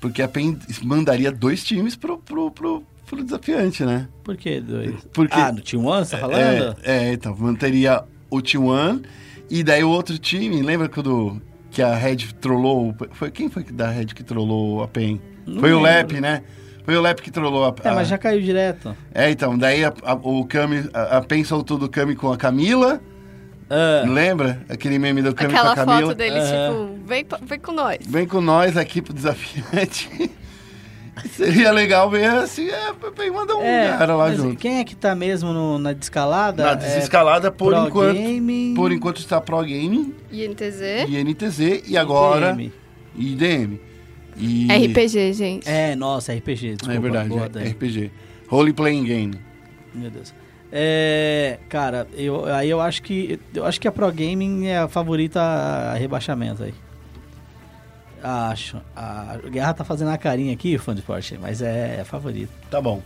Porque 0.00 0.22
a 0.22 0.28
PEN 0.28 0.58
mandaria 0.82 1.30
dois 1.30 1.62
times 1.62 1.94
pro, 1.94 2.16
pro, 2.18 2.50
pro, 2.50 2.82
pro 3.06 3.22
desafiante, 3.22 3.84
né? 3.84 4.08
Por 4.24 4.36
que 4.36 4.60
dois? 4.60 4.94
Porque- 5.12 5.34
Ah, 5.38 5.52
no 5.52 5.60
Team 5.60 5.84
One, 5.84 6.06
você 6.06 6.12
tá 6.16 6.20
falando? 6.20 6.76
É, 6.82 7.08
é, 7.08 7.12
então, 7.12 7.36
manteria 7.36 8.02
o 8.30 8.38
T1 8.38 9.02
e 9.50 9.62
daí 9.62 9.84
o 9.84 9.90
outro 9.90 10.16
time, 10.16 10.62
lembra 10.62 10.88
quando 10.88 11.42
que 11.70 11.82
a 11.82 11.94
Red 11.94 12.16
trollou? 12.40 12.94
Foi 13.12 13.30
quem 13.30 13.48
foi 13.48 13.62
da 13.64 13.88
Red 13.88 14.06
que 14.06 14.22
trollou 14.22 14.82
a 14.82 14.88
PEN? 14.88 15.20
Não 15.46 15.60
foi 15.60 15.72
o 15.72 15.80
lembro. 15.80 16.14
Lep, 16.14 16.20
né? 16.20 16.42
Foi 16.84 16.96
o 16.96 17.00
Lep 17.00 17.20
que 17.22 17.30
trollou 17.30 17.64
a, 17.64 17.74
É, 17.84 17.92
mas 17.92 18.08
já 18.08 18.18
caiu 18.18 18.40
direto. 18.40 18.96
É, 19.14 19.30
então, 19.30 19.56
daí 19.56 19.84
a, 19.84 19.92
a- 20.02 20.14
o 20.14 20.44
Kami, 20.46 20.88
a, 20.92 21.18
a 21.18 21.22
PEN 21.22 21.44
soltou 21.44 21.78
do 21.78 21.88
Kami 21.88 22.14
com 22.16 22.32
a 22.32 22.36
Camila, 22.36 23.00
Ah, 23.68 24.02
lembra? 24.08 24.60
Aquele 24.68 24.98
meme 24.98 25.22
do 25.22 25.32
Kami 25.34 25.54
Aquela 25.54 25.74
com 25.76 25.80
a 25.82 25.84
Camila. 25.86 26.08
foto 26.08 26.16
dele, 26.18 26.38
Aham. 26.40 26.70
tipo, 26.96 27.06
vem, 27.06 27.26
vem 27.42 27.58
com 27.60 27.72
nós. 27.72 27.98
Vem 28.08 28.26
com 28.26 28.40
nós 28.40 28.76
aqui 28.76 29.00
pro 29.00 29.12
desafiante. 29.12 30.08
Seria 31.32 31.70
legal 31.72 32.08
ver 32.10 32.24
assim, 32.30 32.68
é, 32.68 32.92
bem, 33.16 33.30
manda 33.30 33.56
um 33.56 33.62
é, 33.62 33.96
cara 33.98 34.14
lá 34.16 34.32
junto. 34.34 34.56
quem 34.56 34.78
é 34.78 34.84
que 34.84 34.94
tá 34.96 35.14
mesmo 35.14 35.52
no- 35.52 35.78
na 35.78 35.92
descalada? 35.92 36.62
Na 36.64 36.70
É 36.72 36.76
desescalada, 36.76 37.50
por 37.50 37.72
Pro 37.74 37.86
enquanto. 37.88 38.16
Gaming 38.16 38.74
Por 38.74 38.92
enquanto 38.92 39.18
está 39.18 39.40
Pro 39.40 39.58
Gaming 39.58 40.14
INTZ. 40.30 40.80
e 41.08 41.16
NTZ 41.24 41.82
e 41.88 41.96
agora 41.96 42.52
IDM. 42.52 42.72
e 43.16 43.32
IDM. 43.32 43.80
E... 44.36 44.68
RPG, 44.90 45.32
gente. 45.34 45.68
É, 45.68 45.94
nossa, 45.94 46.32
RPG, 46.32 46.76
desculpa. 46.76 46.94
É 46.94 46.98
verdade, 47.00 47.28
boa, 47.28 47.50
é. 47.56 47.68
RPG. 47.68 48.10
Role 48.48 48.72
Playing 48.72 49.04
Game. 49.04 49.34
Meu 49.94 50.10
Deus. 50.10 50.32
É, 50.72 51.58
cara, 51.68 52.06
eu, 52.14 52.46
aí 52.46 52.70
eu 52.70 52.80
acho 52.80 53.02
que 53.02 53.38
eu 53.52 53.64
acho 53.66 53.80
que 53.80 53.88
a 53.88 53.92
Pro 53.92 54.06
Gaming 54.12 54.66
é 54.68 54.78
a 54.78 54.88
favorita 54.88 55.40
a 55.40 55.94
rebaixamento 55.94 56.62
aí. 56.62 56.72
Acho. 58.22 58.78
A 58.94 59.36
Guerra 59.50 59.72
tá 59.74 59.84
fazendo 59.84 60.08
a 60.10 60.18
carinha 60.18 60.52
aqui, 60.52 60.76
fã 60.78 60.94
de 60.94 61.02
Porsche, 61.02 61.38
mas 61.40 61.62
é, 61.62 61.98
a 62.00 62.04
favorita. 62.04 62.52
Tá 62.70 62.80
bom. 62.80 63.02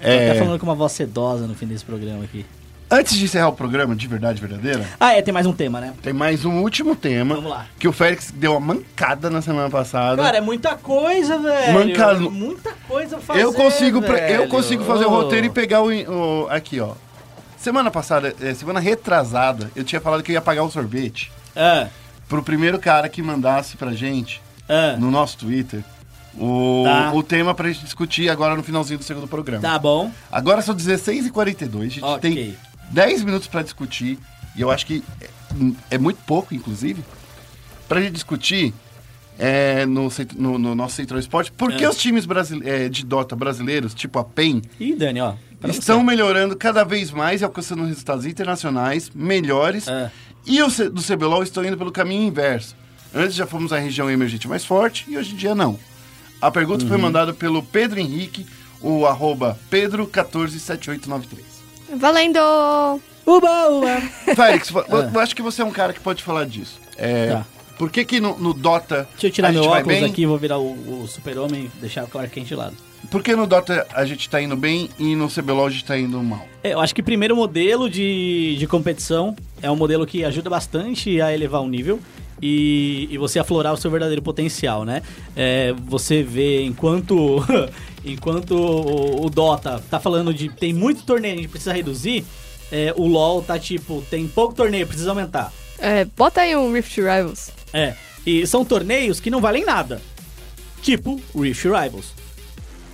Tá 0.00 0.08
É, 0.08 0.34
falando 0.34 0.58
com 0.58 0.66
uma 0.66 0.74
voz 0.74 0.92
sedosa 0.92 1.46
no 1.46 1.54
fim 1.54 1.66
desse 1.66 1.84
programa 1.84 2.22
aqui. 2.24 2.44
antes 2.90 3.16
de 3.16 3.24
encerrar 3.24 3.48
o 3.48 3.52
programa 3.52 3.96
de 3.96 4.06
verdade 4.06 4.40
verdadeira, 4.40 4.86
Ah, 5.00 5.14
é, 5.14 5.22
tem 5.22 5.32
mais 5.34 5.46
um 5.46 5.52
tema, 5.52 5.80
né? 5.80 5.92
tem 6.02 6.12
mais 6.12 6.44
um 6.44 6.60
último 6.62 6.94
tema 6.94 7.34
Vamos 7.36 7.50
lá. 7.50 7.66
que 7.78 7.88
o 7.88 7.92
Félix 7.92 8.30
deu 8.30 8.52
uma 8.52 8.60
mancada 8.74 9.28
na 9.30 9.42
semana 9.42 9.68
passada. 9.70 10.22
Cara, 10.22 10.36
é 10.36 10.40
muita 10.40 10.76
coisa, 10.76 11.38
velho. 11.38 11.72
Manca- 11.72 12.14
Muita 12.30 12.72
coisa 12.86 13.18
fazer, 13.18 13.42
eu 13.42 13.52
consigo, 13.52 14.00
pre- 14.02 14.20
eu 14.34 14.38
velho. 14.40 14.48
consigo 14.48 14.84
fazer 14.84 15.06
o 15.06 15.10
Ô. 15.10 15.22
roteiro 15.22 15.46
e 15.46 15.50
pegar 15.50 15.80
o, 15.82 15.88
o- 15.90 16.46
aqui, 16.50 16.78
ó. 16.78 16.92
Semana 17.58 17.90
passada, 17.90 18.32
é, 18.40 18.54
semana 18.54 18.78
retrasada, 18.78 19.70
eu 19.74 19.82
tinha 19.82 20.00
falado 20.00 20.22
que 20.22 20.30
eu 20.30 20.34
ia 20.34 20.40
pagar 20.42 20.62
o 20.62 20.70
sorvete 20.70 21.32
Ah, 21.56 21.88
pro 22.28 22.42
primeiro 22.42 22.78
cara 22.78 23.08
que 23.08 23.22
mandasse 23.22 23.76
pra 23.76 23.92
gente 23.92 24.40
ah, 24.68 24.96
no 24.98 25.10
nosso 25.10 25.38
Twitter 25.38 25.82
o, 26.38 26.82
Tá. 26.84 27.12
o 27.14 27.22
tema 27.22 27.54
pra 27.54 27.68
gente 27.68 27.84
discutir 27.84 28.28
agora 28.28 28.54
no 28.56 28.62
finalzinho 28.62 28.98
do 28.98 29.04
segundo 29.04 29.26
programa. 29.28 29.62
tá 29.62 29.78
bom. 29.78 30.10
Agora 30.30 30.60
são 30.62 30.74
16h42, 30.74 31.80
a 31.80 31.88
gente 31.88 32.04
Ok. 32.04 32.34
tem 32.34 32.56
10 32.90 33.24
minutos 33.24 33.48
pra 33.48 33.62
discutir, 33.62 34.18
e 34.54 34.60
eu 34.60 34.70
acho 34.70 34.84
que 34.86 35.02
é, 35.20 35.26
é 35.92 35.98
muito 35.98 36.18
pouco, 36.26 36.54
inclusive, 36.54 37.02
pra 37.88 38.00
gente 38.00 38.12
discutir 38.12 38.74
é, 39.38 39.84
no, 39.84 40.08
no- 40.36 40.58
no 40.58 40.74
nosso 40.74 40.94
Central 40.94 41.20
Esporte 41.20 41.52
por 41.52 41.70
que 41.72 41.84
É. 41.84 41.88
os 41.88 41.96
times 41.98 42.24
brasile- 42.24 42.66
é, 42.68 42.88
de 42.88 43.04
Dota 43.04 43.36
brasileiros, 43.36 43.92
tipo 43.94 44.18
a 44.18 44.24
PEN, 44.24 44.62
Ih, 44.80 44.94
Dani, 44.96 45.20
ó. 45.20 45.34
pra 45.60 45.70
estão 45.70 45.98
você. 46.00 46.04
melhorando 46.06 46.56
cada 46.56 46.84
vez 46.84 47.10
mais 47.10 47.40
e 47.42 47.44
alcançando 47.44 47.84
resultados 47.84 48.24
internacionais 48.24 49.10
melhores, 49.14 49.88
É. 49.88 50.10
e 50.46 50.70
C- 50.70 50.88
do 50.88 51.02
CBLOL 51.02 51.42
estão 51.42 51.64
indo 51.64 51.76
pelo 51.76 51.90
caminho 51.92 52.22
inverso. 52.28 52.74
Antes 53.14 53.34
já 53.34 53.46
fomos 53.46 53.72
a 53.72 53.78
região 53.78 54.10
emergente 54.10 54.46
mais 54.48 54.64
forte, 54.64 55.04
e 55.08 55.16
hoje 55.16 55.32
em 55.32 55.36
dia 55.36 55.54
não. 55.54 55.78
A 56.40 56.50
pergunta 56.50 56.82
Uhum. 56.84 56.88
foi 56.88 56.98
mandada 56.98 57.32
pelo 57.32 57.62
Pedro 57.62 57.98
Henrique, 57.98 58.46
o 58.82 59.06
arroba 59.06 59.58
pedro147893. 59.70 61.38
Valendo! 61.96 62.38
Uba, 63.26 63.68
uba. 63.70 64.00
Félix, 64.36 64.70
eu 65.14 65.20
acho 65.20 65.34
que 65.34 65.42
você 65.42 65.62
é 65.62 65.64
um 65.64 65.70
cara 65.70 65.92
que 65.92 66.00
pode 66.00 66.22
falar 66.22 66.46
disso. 66.46 66.78
É, 66.96 67.28
Tá. 67.32 67.46
Por 67.78 67.90
que 67.90 68.06
que 68.06 68.20
no, 68.20 68.38
no 68.38 68.54
Dota 68.54 69.06
Deixa 69.12 69.26
eu 69.26 69.30
tirar 69.30 69.48
a 69.48 69.52
meu 69.52 69.64
óculos 69.64 69.84
bem? 70.00 70.04
aqui, 70.10 70.24
vou 70.24 70.38
virar 70.38 70.56
o, 70.58 71.02
o 71.02 71.06
super-homem 71.06 71.64
e 71.64 71.78
deixar 71.80 72.04
o 72.04 72.08
Clark 72.08 72.30
Kent 72.30 72.46
de 72.46 72.54
lado. 72.54 72.74
Por 73.10 73.22
que 73.22 73.34
no 73.36 73.46
Dota 73.46 73.86
a 73.92 74.04
gente 74.04 74.28
tá 74.28 74.40
indo 74.40 74.56
bem 74.56 74.90
e 74.98 75.14
no 75.14 75.28
CBLOL 75.28 75.66
a 75.66 75.70
gente 75.70 75.84
tá 75.84 75.98
indo 75.98 76.20
mal? 76.22 76.46
É, 76.62 76.72
eu 76.74 76.80
acho 76.80 76.94
que 76.94 77.02
primeiro 77.02 77.34
o 77.34 77.36
modelo 77.36 77.88
de, 77.88 78.56
de 78.58 78.66
competição 78.66 79.36
é 79.62 79.70
um 79.70 79.76
modelo 79.76 80.06
que 80.06 80.24
ajuda 80.24 80.50
bastante 80.50 81.20
a 81.20 81.32
elevar 81.32 81.62
o 81.62 81.68
nível 81.68 82.00
e, 82.42 83.08
e 83.10 83.18
você 83.18 83.38
aflorar 83.38 83.72
o 83.72 83.76
seu 83.76 83.90
verdadeiro 83.90 84.22
potencial, 84.22 84.84
né? 84.84 85.02
É, 85.34 85.72
você 85.84 86.22
vê 86.22 86.64
enquanto 86.64 87.44
enquanto 88.04 88.52
o, 88.52 89.24
o 89.24 89.30
Dota 89.30 89.82
tá 89.90 89.98
falando 89.98 90.32
de 90.34 90.48
tem 90.48 90.72
muito 90.72 91.04
torneio, 91.04 91.34
a 91.34 91.36
gente 91.38 91.48
precisa 91.48 91.72
reduzir, 91.72 92.24
é, 92.70 92.92
o 92.96 93.06
LoL 93.06 93.42
tá 93.42 93.58
tipo, 93.58 94.02
tem 94.10 94.26
pouco 94.26 94.54
torneio, 94.54 94.86
precisa 94.86 95.10
aumentar. 95.10 95.52
É, 95.78 96.04
bota 96.04 96.40
aí 96.40 96.56
um 96.56 96.72
Rift 96.72 96.96
Rivals. 96.96 97.50
É, 97.72 97.94
e 98.24 98.46
são 98.46 98.64
torneios 98.64 99.20
que 99.20 99.30
não 99.30 99.40
valem 99.40 99.64
nada. 99.64 100.00
Tipo 100.82 101.20
Rift 101.34 101.64
Rivals. 101.64 102.12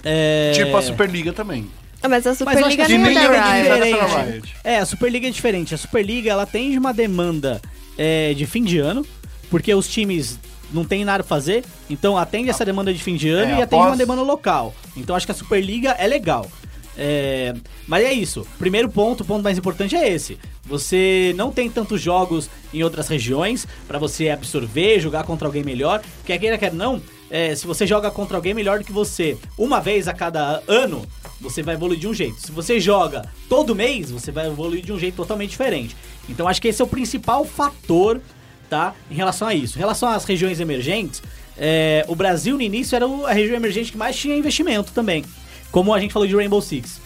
É... 0.04 0.52
Tipo 0.54 0.76
a 0.76 0.82
Superliga 0.82 1.32
também. 1.32 1.66
Ah, 2.02 2.08
mas 2.08 2.26
a 2.26 2.34
Superliga 2.34 2.88
não 2.88 3.06
é 3.06 3.14
da 3.14 3.52
Riot. 3.54 3.62
diferente. 3.62 4.32
Riot. 4.32 4.54
É, 4.64 4.78
a 4.78 4.86
Superliga 4.86 5.28
é 5.28 5.30
diferente. 5.30 5.74
A 5.74 5.78
Superliga, 5.78 6.30
ela 6.30 6.44
tem 6.46 6.76
uma 6.76 6.92
demanda 6.92 7.60
é, 7.96 8.34
de 8.34 8.44
fim 8.44 8.64
de 8.64 8.78
ano, 8.78 9.06
porque 9.50 9.72
os 9.72 9.86
times 9.88 10.38
não 10.72 10.84
tem 10.84 11.04
nada 11.04 11.22
pra 11.22 11.28
fazer, 11.28 11.64
então 11.88 12.16
atende 12.16 12.48
essa 12.48 12.64
demanda 12.64 12.92
de 12.92 13.02
fim 13.02 13.14
de 13.14 13.28
ano 13.28 13.52
É, 13.52 13.58
e 13.58 13.62
atende 13.62 13.74
após- 13.76 13.90
uma 13.90 13.96
demanda 13.96 14.22
local. 14.22 14.74
Então 14.96 15.14
acho 15.14 15.26
que 15.26 15.32
a 15.32 15.34
Superliga 15.34 15.90
é 15.92 16.06
legal. 16.06 16.50
É, 16.98 17.54
mas 17.86 18.04
é 18.04 18.12
isso. 18.12 18.46
Primeiro 18.58 18.88
ponto, 18.88 19.22
o 19.22 19.24
ponto 19.24 19.42
mais 19.42 19.56
importante 19.56 19.94
é 19.96 20.08
esse. 20.12 20.38
Você 20.64 21.32
não 21.36 21.50
tem 21.50 21.70
tantos 21.70 22.00
jogos 22.02 22.50
em 22.72 22.82
outras 22.82 23.08
regiões 23.08 23.66
pra 23.88 23.98
você 23.98 24.28
absorver, 24.28 25.00
jogar 25.00 25.24
contra 25.24 25.46
alguém 25.46 25.62
melhor. 25.62 26.02
Quer 26.24 26.38
queira, 26.38 26.58
quer 26.58 26.72
não, 26.72 27.00
é, 27.32 27.54
se 27.54 27.66
você 27.66 27.86
joga 27.86 28.10
contra 28.10 28.36
alguém 28.36 28.52
melhor 28.52 28.78
do 28.78 28.84
que 28.84 28.92
você 28.92 29.38
uma 29.56 29.80
vez 29.80 30.06
a 30.06 30.12
cada 30.12 30.62
ano, 30.68 31.02
você 31.40 31.62
vai 31.62 31.74
evoluir 31.74 31.98
de 31.98 32.06
um 32.06 32.12
jeito. 32.12 32.38
Se 32.38 32.52
você 32.52 32.78
joga 32.78 33.24
todo 33.48 33.74
mês, 33.74 34.10
você 34.10 34.30
vai 34.30 34.48
evoluir 34.48 34.84
de 34.84 34.92
um 34.92 34.98
jeito 34.98 35.16
totalmente 35.16 35.48
diferente. 35.48 35.96
Então 36.28 36.46
acho 36.46 36.60
que 36.60 36.68
esse 36.68 36.82
é 36.82 36.84
o 36.84 36.88
principal 36.88 37.42
fator, 37.46 38.20
tá? 38.68 38.94
Em 39.10 39.14
relação 39.14 39.48
a 39.48 39.54
isso. 39.54 39.78
Em 39.78 39.80
relação 39.80 40.10
às 40.10 40.26
regiões 40.26 40.60
emergentes, 40.60 41.22
é, 41.56 42.04
o 42.06 42.14
Brasil 42.14 42.54
no 42.54 42.62
início 42.62 42.94
era 42.94 43.06
a 43.06 43.32
região 43.32 43.56
emergente 43.56 43.90
que 43.90 43.96
mais 43.96 44.14
tinha 44.14 44.36
investimento 44.36 44.92
também. 44.92 45.24
Como 45.70 45.94
a 45.94 45.98
gente 45.98 46.12
falou 46.12 46.28
de 46.28 46.36
Rainbow 46.36 46.60
Six. 46.60 47.00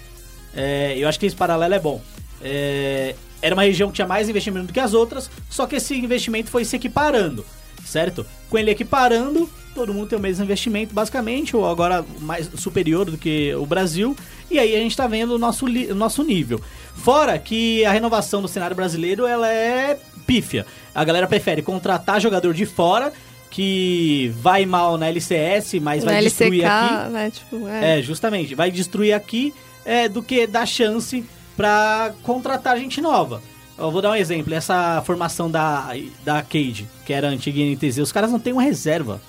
É, 0.57 0.95
eu 0.99 1.09
acho 1.09 1.21
que 1.21 1.27
esse 1.27 1.37
paralelo 1.37 1.73
é 1.73 1.79
bom. 1.79 2.03
É, 2.43 3.15
era 3.41 3.55
uma 3.55 3.63
região 3.63 3.91
que 3.91 3.95
tinha 3.95 4.09
mais 4.09 4.29
investimento 4.29 4.67
do 4.67 4.73
que 4.73 4.81
as 4.81 4.93
outras, 4.93 5.31
só 5.49 5.69
que 5.69 5.77
esse 5.77 5.95
investimento 5.97 6.51
foi 6.51 6.65
se 6.65 6.75
equiparando, 6.75 7.47
certo? 7.85 8.27
Com 8.51 8.59
ele 8.59 8.73
equiparando, 8.73 9.49
todo 9.77 9.93
mundo 9.93 10.09
tem 10.09 10.19
o 10.19 10.23
mesmo 10.23 10.43
investimento, 10.43 10.95
basicamente, 10.95 11.55
ou 11.55 11.69
agora 11.69 12.05
mais 12.21 12.49
superior 12.57 13.05
do 13.05 13.19
que 13.19 13.55
o 13.55 13.67
Brasil, 13.67 14.17
e 14.51 14.59
aí 14.59 14.75
a 14.75 14.79
gente 14.79 14.97
tá 14.97 15.07
vendo 15.07 15.35
o 15.35 15.39
nosso, 15.39 15.67
o 15.67 15.95
nosso 15.95 16.25
nível. 16.25 16.61
Fora 16.95 17.39
que 17.39 17.85
a 17.85 17.93
renovação 17.93 18.41
do 18.41 18.49
cenário 18.49 18.75
brasileiro, 18.75 19.27
ela 19.27 19.49
é 19.49 19.99
pífia. 20.27 20.65
A 20.95 21.05
galera 21.05 21.29
prefere 21.29 21.61
contratar 21.61 22.21
jogador 22.21 22.55
de 22.55 22.65
fora, 22.65 23.13
que 23.51 24.33
vai 24.41 24.65
mal 24.67 24.97
na 24.97 25.09
LCS, 25.09 25.75
mas 25.75 26.03
vai 26.05 26.15
Na 26.15 26.21
destruir 26.23 26.65
LCK, 26.65 26.67
aqui. 26.67 27.11
né? 27.13 27.31
Tipo, 27.31 27.69
é. 27.69 27.99
É, 27.99 28.03
justamente. 28.03 28.55
Vai 28.55 28.71
destruir 28.71 29.13
aqui 29.13 29.53
é, 29.85 30.09
do 30.09 30.23
que 30.23 30.47
dar 30.47 30.67
chance 30.67 31.23
pra 31.57 32.13
contratar 32.23 32.79
gente 32.79 33.01
nova. 33.01 33.43
Eu 33.79 33.91
vou 33.91 34.01
dar 34.01 34.11
um 34.11 34.15
exemplo. 34.17 34.55
Essa 34.55 35.03
formação 35.05 35.51
da, 35.51 35.91
da 36.25 36.43
Cade, 36.43 36.89
que 37.05 37.13
era 37.13 37.29
a 37.29 37.31
antiga 37.31 37.61
NTZ, 37.63 37.99
os 37.99 38.11
caras 38.13 38.33
não 38.33 38.39
têm 38.41 38.53
uma 38.55 38.63
reserva. 38.63 39.21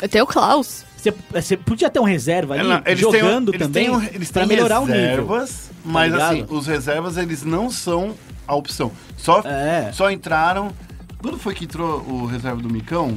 Eu 0.00 0.08
tenho 0.08 0.24
o 0.24 0.26
Klaus. 0.26 0.84
Você, 0.96 1.14
você 1.30 1.56
podia 1.56 1.88
ter 1.88 2.00
um 2.00 2.04
reserva 2.04 2.54
ali, 2.54 2.62
Não, 2.68 2.76
eles 2.84 2.84
têm- 2.84 2.96
jogando 3.20 3.50
eles 3.54 3.60
também, 3.66 3.84
têm 3.86 3.94
um- 3.96 4.02
eles 4.02 4.30
pra 4.32 4.42
têm 4.42 4.48
melhorar 4.48 4.80
o 4.80 4.86
nível. 4.86 5.00
reservas, 5.02 5.70
Mas 5.84 6.12
ligado? 6.12 6.32
assim, 6.32 6.46
os 6.48 6.66
reservas 6.66 7.16
eles 7.16 7.44
não 7.44 7.70
são 7.70 8.14
a 8.46 8.54
opção. 8.56 8.90
Só, 9.16 9.40
É. 9.44 9.90
só 9.92 10.10
entraram. 10.10 10.72
Quando 11.20 11.38
foi 11.38 11.54
que 11.54 11.64
entrou 11.64 12.00
o 12.08 12.26
reserva 12.26 12.60
do 12.60 12.68
Micão? 12.70 13.16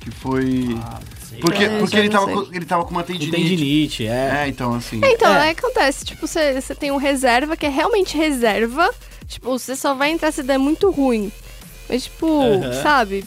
Que 0.00 0.10
foi. 0.10 0.76
sei. 1.28 1.38
porque 1.40 1.64
É, 1.64 1.78
porque 1.78 1.96
ele, 1.96 2.08
tava, 2.08 2.26
sei. 2.26 2.34
com- 2.34 2.54
ele 2.54 2.64
tava 2.64 2.84
com 2.84 2.90
uma 2.90 3.02
tendinite. 3.02 3.36
tendinite, 3.36 4.06
é. 4.06 4.42
É, 4.44 4.48
então 4.48 4.74
assim. 4.74 5.00
Então, 5.04 5.32
É. 5.32 5.40
aí 5.42 5.50
acontece, 5.50 6.04
tipo, 6.04 6.26
você 6.26 6.60
você 6.60 6.74
tem 6.74 6.90
um 6.90 6.96
reserva 6.96 7.56
que 7.56 7.66
é 7.66 7.68
realmente 7.68 8.16
reserva. 8.16 8.88
Tipo, 9.28 9.50
você 9.58 9.76
só 9.76 9.94
vai 9.94 10.10
entrar 10.10 10.32
se 10.32 10.42
der 10.42 10.58
muito 10.58 10.90
ruim. 10.90 11.30
Mas, 11.88 12.04
tipo, 12.04 12.40
Aham. 12.42 12.82
sabe? 12.82 13.24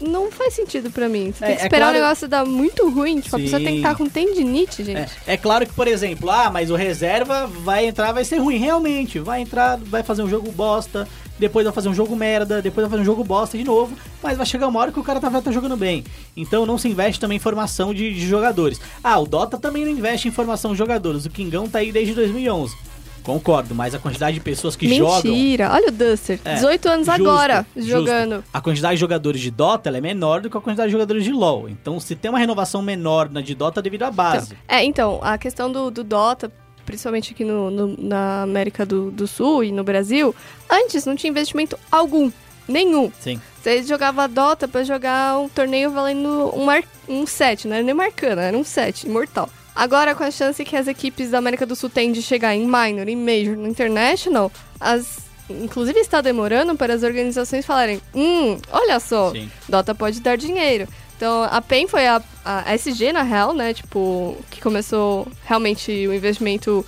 Não 0.00 0.30
faz 0.30 0.54
sentido 0.54 0.90
pra 0.90 1.08
mim. 1.08 1.32
Você 1.32 1.44
É, 1.44 1.46
tem 1.48 1.56
que 1.56 1.62
é 1.62 1.66
esperar 1.66 1.86
claro- 1.86 1.98
o 1.98 2.00
negócio 2.02 2.28
dar 2.28 2.44
muito 2.44 2.90
ruim. 2.90 3.20
Tipo, 3.20 3.36
a 3.36 3.38
pessoa 3.38 3.58
tem 3.60 3.66
que 3.68 3.72
Sim. 3.74 3.78
estar 3.78 3.94
com 3.94 4.08
tendinite, 4.08 4.82
gente. 4.84 5.12
É, 5.26 5.34
é 5.34 5.36
claro 5.36 5.64
que, 5.66 5.72
por 5.72 5.86
exemplo, 5.86 6.28
ah, 6.30 6.50
mas 6.52 6.70
o 6.70 6.74
reserva 6.74 7.46
vai 7.46 7.86
entrar, 7.86 8.10
vai 8.12 8.24
ser 8.24 8.38
ruim. 8.38 8.56
Realmente, 8.58 9.18
vai 9.20 9.40
entrar, 9.40 9.78
vai 9.78 10.02
fazer 10.02 10.22
um 10.22 10.28
jogo 10.28 10.50
bosta, 10.50 11.06
depois 11.38 11.64
vai 11.64 11.72
fazer 11.72 11.88
um 11.88 11.94
jogo 11.94 12.16
merda, 12.16 12.60
depois 12.60 12.82
vai 12.84 12.90
fazer 12.90 13.02
um 13.02 13.04
jogo 13.04 13.22
bosta 13.22 13.56
de 13.56 13.62
novo, 13.64 13.96
mas 14.22 14.36
vai 14.36 14.44
chegar 14.46 14.66
uma 14.66 14.80
hora 14.80 14.90
que 14.90 14.98
o 14.98 15.04
cara 15.04 15.20
tá, 15.20 15.28
vai 15.28 15.40
tá 15.40 15.52
jogando 15.52 15.76
bem. 15.76 16.02
Então 16.36 16.66
não 16.66 16.76
se 16.76 16.88
investe 16.88 17.20
também 17.20 17.36
em 17.36 17.40
formação 17.40 17.94
de, 17.94 18.12
de 18.12 18.26
jogadores. 18.26 18.80
Ah, 19.02 19.18
o 19.20 19.26
Dota 19.26 19.58
também 19.58 19.84
não 19.84 19.92
investe 19.92 20.26
em 20.26 20.32
formação 20.32 20.72
de 20.72 20.78
jogadores. 20.78 21.24
O 21.24 21.30
Kingão 21.30 21.68
tá 21.68 21.78
aí 21.78 21.92
desde 21.92 22.14
2011. 22.14 22.74
Concordo, 23.24 23.74
mas 23.74 23.94
a 23.94 23.98
quantidade 23.98 24.34
de 24.34 24.40
pessoas 24.40 24.76
que 24.76 24.94
jogam. 24.94 25.32
Mentira. 25.32 25.70
Olha 25.72 25.88
o 25.88 25.90
Duster. 25.90 26.38
É, 26.44 26.54
18 26.54 26.88
anos 26.88 27.06
justo, 27.06 27.20
agora 27.22 27.66
justo. 27.74 27.90
jogando. 27.90 28.44
A 28.52 28.60
quantidade 28.60 28.94
de 28.94 29.00
jogadores 29.00 29.40
de 29.40 29.50
Dota 29.50 29.88
é 29.90 30.00
menor 30.00 30.42
do 30.42 30.50
que 30.50 30.56
a 30.56 30.60
quantidade 30.60 30.88
de 30.88 30.92
jogadores 30.92 31.24
de 31.24 31.32
LoL. 31.32 31.68
Então, 31.68 31.98
se 31.98 32.14
tem 32.14 32.30
uma 32.30 32.38
renovação 32.38 32.82
menor 32.82 33.30
na 33.30 33.40
de 33.40 33.54
Dota 33.54 33.80
devido 33.80 34.02
à 34.04 34.10
base. 34.10 34.54
É, 34.68 34.84
então, 34.84 35.18
a 35.22 35.38
questão 35.38 35.72
do, 35.72 35.90
do 35.90 36.04
Dota, 36.04 36.52
principalmente 36.84 37.32
aqui 37.32 37.44
no, 37.44 37.70
no- 37.70 37.96
na 37.98 38.42
América 38.42 38.84
do, 38.84 39.10
do 39.10 39.26
Sul 39.26 39.64
e 39.64 39.72
no 39.72 39.82
Brasil, 39.82 40.34
antes 40.70 41.06
não 41.06 41.16
tinha 41.16 41.30
investimento 41.30 41.78
algum. 41.90 42.30
Nenhum. 42.68 43.10
Sim. 43.20 43.40
Você 43.62 43.82
jogava 43.82 44.28
Dota 44.28 44.68
pra 44.68 44.84
jogar 44.84 45.38
um 45.38 45.48
torneio 45.48 45.90
valendo 45.90 46.50
um, 46.54 46.64
mar, 46.66 46.82
um 47.08 47.26
set, 47.26 47.66
não 47.66 47.74
era 47.76 47.82
nem 47.84 47.94
marcana, 47.94 48.42
era 48.42 48.56
um 48.56 48.64
set, 48.64 49.04
imortal. 49.06 49.48
Agora, 49.74 50.14
com 50.14 50.22
a 50.22 50.30
chance 50.30 50.64
que 50.64 50.76
as 50.76 50.86
equipes 50.86 51.30
da 51.30 51.38
América 51.38 51.66
do 51.66 51.74
Sul 51.74 51.90
têm 51.90 52.12
de 52.12 52.22
chegar 52.22 52.54
em 52.54 52.64
Minor, 52.64 53.08
em 53.08 53.16
Major, 53.16 53.56
no 53.56 53.68
International, 53.68 54.50
as. 54.78 55.24
Inclusive 55.50 56.00
está 56.00 56.22
demorando 56.22 56.74
para 56.74 56.94
as 56.94 57.02
organizações 57.02 57.66
falarem: 57.66 58.00
hum, 58.14 58.56
olha 58.72 58.98
só, 58.98 59.30
Sim. 59.32 59.50
Dota 59.68 59.94
pode 59.94 60.20
dar 60.20 60.36
dinheiro. 60.36 60.88
Então, 61.16 61.44
a 61.44 61.60
PEN 61.60 61.86
foi 61.86 62.06
a, 62.06 62.22
a 62.44 62.74
SG, 62.74 63.12
na 63.12 63.22
real, 63.22 63.52
né? 63.52 63.74
Tipo, 63.74 64.36
que 64.50 64.60
começou 64.60 65.28
realmente 65.44 65.90
o 66.08 66.14
investimento 66.14 66.84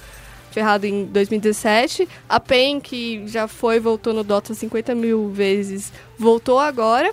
ferrado 0.51 0.87
em 0.87 1.05
2017. 1.05 2.09
A 2.29 2.41
PEN, 2.41 2.81
que 2.81 3.29
já 3.29 3.47
foi, 3.47 3.79
voltou 3.79 4.15
no 4.15 4.25
Dota 4.25 4.55
50 4.55 4.95
mil 4.95 5.29
vezes, 5.29 5.93
voltou 6.19 6.59
agora. 6.59 7.13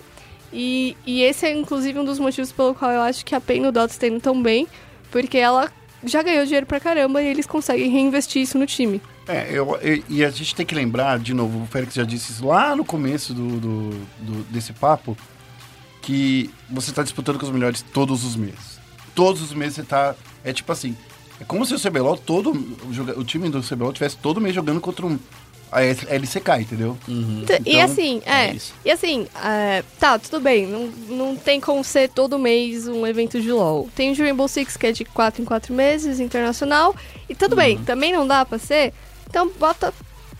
E, 0.52 0.96
e 1.06 1.22
esse 1.24 1.46
é, 1.46 1.52
inclusive, 1.52 2.00
um 2.00 2.06
dos 2.06 2.20
motivos 2.20 2.52
pelo 2.52 2.74
qual 2.74 2.92
eu 2.92 3.02
acho 3.02 3.26
que 3.26 3.36
a 3.36 3.42
PEN 3.42 3.62
no 3.62 3.72
Dota 3.72 3.92
está 3.94 4.08
indo 4.08 4.22
tão 4.22 4.42
bem, 4.42 4.68
porque 5.14 5.38
ela 5.38 5.72
já 6.04 6.22
ganhou 6.22 6.44
dinheiro 6.44 6.66
pra 6.66 6.80
caramba 6.82 7.22
e 7.22 7.28
eles 7.28 7.46
conseguem 7.48 7.90
reinvestir 7.90 8.42
isso 8.42 8.58
no 8.58 8.66
time. 8.66 9.02
É, 9.26 9.48
eu, 9.50 9.80
e- 9.82 10.04
e 10.10 10.26
a 10.26 10.30
gente 10.30 10.54
tem 10.54 10.66
que 10.66 10.76
lembrar, 10.76 11.18
de 11.20 11.34
novo, 11.34 11.64
o 11.64 11.68
Félix 11.68 11.94
já 11.94 12.04
disse 12.04 12.34
isso 12.34 12.46
lá 12.46 12.76
no 12.76 12.84
começo 12.84 13.34
do, 13.34 13.60
do- 13.60 13.90
do- 14.20 14.44
desse 14.52 14.74
papo, 14.74 15.16
que 16.02 16.50
você 16.70 16.92
tá 16.92 17.02
disputando 17.04 17.40
com 17.40 17.46
os 17.46 17.52
melhores 17.52 17.82
todos 17.94 18.26
os 18.26 18.36
meses. 18.36 18.80
Todos 19.16 19.42
os 19.42 19.54
meses 19.54 19.76
você 19.76 19.84
tá. 19.84 20.16
É 20.44 20.52
tipo 20.52 20.70
assim. 20.72 20.98
É 21.40 21.46
como 21.46 21.66
se 21.66 21.74
o 21.74 21.80
CBLOL, 21.80 22.18
todo. 22.18 22.52
O, 22.52 23.20
o 23.20 23.24
time 23.24 23.48
do 23.50 23.62
CBLOL 23.62 23.94
tivesse 23.94 24.18
todo 24.18 24.42
mês 24.42 24.54
jogando 24.56 24.82
contra 24.82 25.06
um. 25.06 25.18
A 25.74 25.82
LCK, 26.16 26.50
entendeu? 26.62 26.98
E 27.08 27.42
Então, 27.44 27.82
assim, 27.82 28.22
é 28.26 28.46
é. 28.50 28.54
isso. 28.54 28.74
e 28.86 28.92
assim, 28.92 29.28
é, 29.44 29.84
tá, 30.00 30.18
tudo 30.20 30.40
bem. 30.40 30.68
Não, 30.68 30.88
não 31.10 31.36
tem 31.36 31.60
como 31.60 31.84
ser 31.84 32.10
todo 32.10 32.38
mês 32.40 32.88
um 32.88 33.06
evento 33.08 33.42
de 33.42 33.52
LoL. 33.52 33.90
Tem 33.96 34.12
o 34.12 34.16
Rainbow 34.18 34.48
Six, 34.48 34.78
que 34.78 34.88
é 34.88 34.92
de 34.92 35.04
4 35.06 35.42
em 35.42 35.46
4 35.46 35.74
meses, 35.74 36.20
internacional. 36.20 36.96
E 37.28 37.36
tudo 37.36 37.56
bem, 37.56 37.78
Uhum. 37.78 37.84
também 37.84 38.14
não 38.14 38.26
dá 38.28 38.46
pra 38.46 38.58
ser. 38.60 38.94
Então 39.30 39.50
bota 39.60 39.94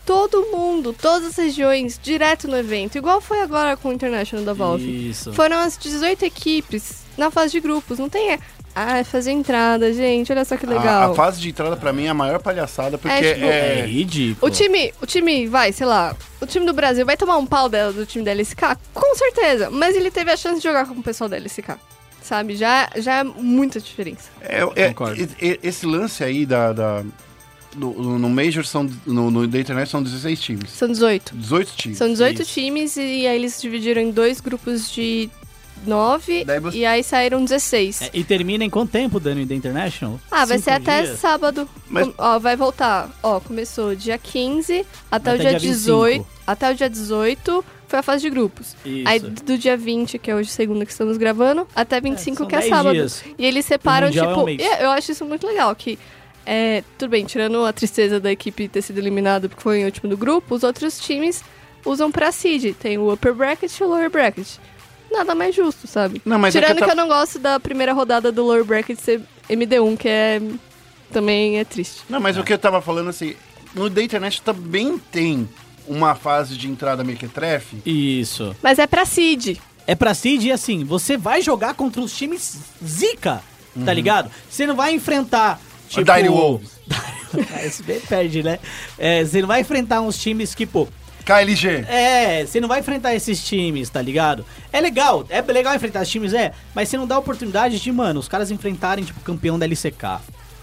todo 0.06 0.46
mundo, 0.52 0.92
todas 0.92 1.28
as 1.28 1.36
regiões, 1.36 1.98
direto 2.02 2.46
no 2.46 2.56
evento. 2.56 2.96
Igual 2.98 3.20
foi 3.20 3.40
agora 3.40 3.76
com 3.76 3.88
o 3.88 3.92
International 3.92 4.44
da 4.44 4.52
Valve. 4.52 5.08
Isso. 5.10 5.32
Foram 5.32 5.56
as 5.58 5.76
18 5.78 6.24
equipes 6.24 7.02
na 7.16 7.30
fase 7.30 7.52
de 7.52 7.60
grupos. 7.60 7.98
Não 7.98 8.08
tem. 8.08 8.38
Ah, 8.74 8.98
é 8.98 9.04
fazer 9.04 9.30
entrada, 9.30 9.92
gente. 9.92 10.32
Olha 10.32 10.44
só 10.44 10.56
que 10.56 10.66
A, 10.66 10.68
legal. 10.68 11.12
a 11.12 11.14
fase 11.14 11.40
de 11.40 11.48
entrada, 11.50 11.76
pra 11.76 11.92
mim, 11.92 12.06
é 12.06 12.08
a 12.08 12.14
maior 12.14 12.40
palhaçada, 12.40 12.98
porque 12.98 13.14
É, 13.24 13.34
tipo, 13.34 13.46
É 13.46 13.80
é. 13.80 13.86
ridículo. 13.86 14.38
O 14.40 14.50
time, 14.50 14.92
o 15.00 15.06
time, 15.06 15.46
vai, 15.46 15.72
sei 15.72 15.86
lá, 15.86 16.16
o 16.40 16.46
time 16.46 16.66
do 16.66 16.72
Brasil 16.72 17.06
vai 17.06 17.16
tomar 17.16 17.36
um 17.36 17.46
pau 17.46 17.68
dela, 17.68 17.92
do 17.92 18.04
time 18.04 18.24
da 18.24 18.32
LSK? 18.32 18.76
Com 18.92 19.14
certeza, 19.14 19.70
mas 19.70 19.94
ele 19.94 20.10
teve 20.10 20.30
a 20.32 20.36
chance 20.36 20.56
de 20.56 20.64
jogar 20.64 20.86
com 20.86 20.94
o 20.94 21.02
pessoal 21.02 21.28
da 21.30 21.36
LSK. 21.36 21.76
Sabe? 22.20 22.56
Já, 22.56 22.88
já 22.96 23.16
é 23.20 23.22
muita 23.24 23.78
diferença. 23.78 24.30
É, 24.40 24.62
é- 24.76 24.88
Concordo. 24.88 25.28
esse 25.40 25.84
lance 25.86 26.24
aí 26.24 26.46
da. 26.46 26.72
da 26.72 27.04
no, 27.76 28.18
no 28.18 28.30
Major 28.30 28.64
são. 28.64 28.88
No, 29.04 29.30
no 29.30 29.46
da 29.46 29.58
internet 29.58 29.90
são 29.90 30.02
16 30.02 30.40
times. 30.40 30.70
São 30.70 30.88
18. 30.88 31.34
18 31.36 31.72
times. 31.76 31.98
São 31.98 32.08
18 32.08 32.40
Isso. 32.42 32.50
times 32.54 32.96
e 32.96 33.26
aí 33.26 33.36
eles 33.36 33.60
dividiram 33.60 34.00
em 34.00 34.10
dois 34.10 34.40
grupos 34.40 34.90
de 34.90 35.28
9 35.88 36.44
Daí 36.44 36.60
você- 36.60 36.78
e 36.78 36.86
aí 36.86 37.02
saíram 37.02 37.42
16. 37.44 38.02
É, 38.02 38.10
e 38.14 38.24
termina 38.24 38.64
em 38.64 38.70
quanto 38.70 38.90
tempo, 38.92 39.18
Dani, 39.20 39.44
da 39.44 39.54
International? 39.54 40.20
Ah, 40.30 40.44
vai 40.44 40.58
Cinco 40.58 40.64
ser 40.64 40.70
até 40.70 41.02
dias? 41.02 41.18
sábado. 41.18 41.68
Mas- 41.88 42.06
Com- 42.06 42.14
Ó, 42.18 42.38
vai 42.38 42.56
voltar. 42.56 43.10
Ó, 43.22 43.40
começou 43.40 43.94
dia 43.94 44.18
15 44.18 44.84
até 45.10 45.30
Até 45.30 45.34
o 45.34 45.38
dia, 45.38 45.50
dia 45.50 45.58
18. 45.70 46.12
25. 46.24 46.30
Até 46.46 46.70
o 46.70 46.74
dia 46.74 46.90
18 46.90 47.64
foi 47.88 47.98
a 47.98 48.02
fase 48.02 48.22
de 48.22 48.30
grupos. 48.30 48.76
Isso. 48.84 49.08
Aí 49.08 49.18
do 49.20 49.56
dia 49.58 49.76
20, 49.76 50.18
que 50.18 50.30
é 50.30 50.34
hoje 50.34 50.50
segunda 50.50 50.84
que 50.84 50.92
estamos 50.92 51.16
gravando, 51.16 51.66
até 51.74 52.00
25, 52.00 52.38
são 52.38 52.46
que 52.46 52.54
é 52.56 52.58
10 52.60 52.70
sábado. 52.70 52.92
dias. 52.94 53.22
E 53.38 53.46
eles 53.46 53.64
separam, 53.64 54.06
O 54.06 54.10
Mundial 54.10 54.24
é 54.30 54.36
um 54.36 54.46
tipo. 54.46 54.62
e 54.62 54.82
eu 54.82 54.90
acho 54.90 55.12
isso 55.12 55.24
muito 55.24 55.46
legal, 55.46 55.74
que. 55.74 55.98
É, 56.46 56.84
tudo 56.98 57.08
bem, 57.08 57.24
tirando 57.24 57.64
a 57.64 57.72
tristeza 57.72 58.20
da 58.20 58.30
equipe 58.30 58.68
ter 58.68 58.82
sido 58.82 58.98
eliminado 58.98 59.48
porque 59.48 59.62
foi 59.62 59.78
em 59.80 59.84
último 59.86 60.10
do 60.10 60.16
grupo, 60.16 60.54
os 60.54 60.62
outros 60.62 61.00
times 61.00 61.42
usam 61.86 62.12
pra 62.12 62.30
seed. 62.30 62.74
Tem 62.74 62.98
o 62.98 63.10
upper 63.10 63.32
bracket 63.32 63.72
e 63.78 63.82
o 63.82 63.88
lower 63.88 64.10
bracket. 64.10 64.46
Nada 65.14 65.34
mais 65.34 65.54
justo, 65.54 65.86
sabe? 65.86 66.20
Não, 66.24 66.38
mas 66.38 66.54
é 66.56 66.60
Tirando 66.60 66.78
que 66.78 66.84
que, 66.84 66.90
eu 66.90 66.92
eu 66.92 66.96
não 66.96 67.08
gosto 67.08 67.38
da 67.38 67.60
primeira 67.60 67.92
rodada 67.92 68.32
do 68.32 68.44
lower 68.44 68.64
bracket 68.64 68.98
ser 68.98 69.20
MD1, 69.48 69.96
que 69.96 70.08
é. 70.08 70.42
Também 71.12 71.58
é 71.58 71.64
triste. 71.64 72.00
Não, 72.08 72.18
mas 72.18 72.36
o 72.36 72.42
que 72.42 72.52
eu 72.52 72.58
tava 72.58 72.82
falando 72.82 73.10
assim, 73.10 73.36
no 73.72 73.88
da 73.88 74.02
internet 74.02 74.42
também 74.42 74.98
tem 74.98 75.48
uma 75.86 76.16
fase 76.16 76.56
de 76.56 76.68
entrada 76.68 77.04
mequetrefe. 77.04 77.80
Isso. 77.86 78.56
Mas 78.60 78.80
é 78.80 78.86
pra 78.86 79.04
seed. 79.04 79.58
É 79.86 79.94
pra 79.94 80.14
Cid 80.14 80.48
e 80.48 80.52
assim, 80.52 80.82
você 80.82 81.16
vai 81.16 81.42
jogar 81.42 81.74
contra 81.74 82.00
os 82.00 82.16
times 82.16 82.58
zica, 82.84 83.42
tá 83.84 83.92
ligado? 83.92 84.30
Você 84.48 84.66
não 84.66 84.74
vai 84.74 84.94
enfrentar, 84.94 85.60
tipo... 85.88 86.10
Dire 86.10 86.28
Wolves. 86.28 86.70
Esse 87.62 87.82
bem 87.82 88.00
perde, 88.00 88.42
né? 88.42 88.58
É, 88.98 89.22
você 89.24 89.40
não 89.40 89.48
vai 89.48 89.60
enfrentar 89.60 90.00
uns 90.00 90.18
times 90.18 90.54
que, 90.54 90.64
pô... 90.66 90.88
KLG. 91.24 91.68
É, 91.88 92.44
você 92.46 92.60
não 92.60 92.68
vai 92.68 92.80
enfrentar 92.80 93.14
esses 93.14 93.42
times, 93.44 93.88
tá 93.88 94.02
ligado? 94.02 94.44
É 94.72 94.80
legal, 94.80 95.24
é 95.28 95.40
legal 95.40 95.74
enfrentar 95.74 96.02
esses 96.02 96.12
times, 96.12 96.34
é, 96.34 96.52
mas 96.74 96.88
você 96.88 96.96
não 96.96 97.06
dá 97.06 97.18
oportunidade 97.18 97.80
de, 97.80 97.92
mano, 97.92 98.20
os 98.20 98.28
caras 98.28 98.50
enfrentarem, 98.50 99.04
tipo, 99.04 99.20
campeão 99.20 99.58
da 99.58 99.64
LCK. 99.66 100.20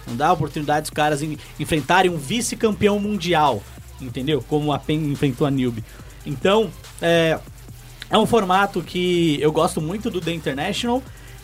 Não 0.08 0.16
dá 0.16 0.32
oportunidade 0.34 0.82
dos 0.82 0.90
caras 0.90 1.22
en- 1.22 1.38
enfrentarem 1.60 2.12
um 2.12 2.18
vice-campeão 2.18 3.00
mundial, 3.00 3.62
entendeu? 4.00 4.44
Como 4.48 4.72
a 4.74 4.80
PEN 4.80 5.12
enfrentou 5.12 5.46
a 5.48 5.52
Newbie. 5.52 5.84
Então, 6.26 6.70
é, 7.02 7.40
é 8.10 8.18
um 8.18 8.26
formato 8.26 8.82
que 8.82 9.38
eu 9.42 9.52
gosto 9.52 9.80
muito 9.82 10.10
do 10.10 10.20
The 10.22 10.32
International 10.32 11.02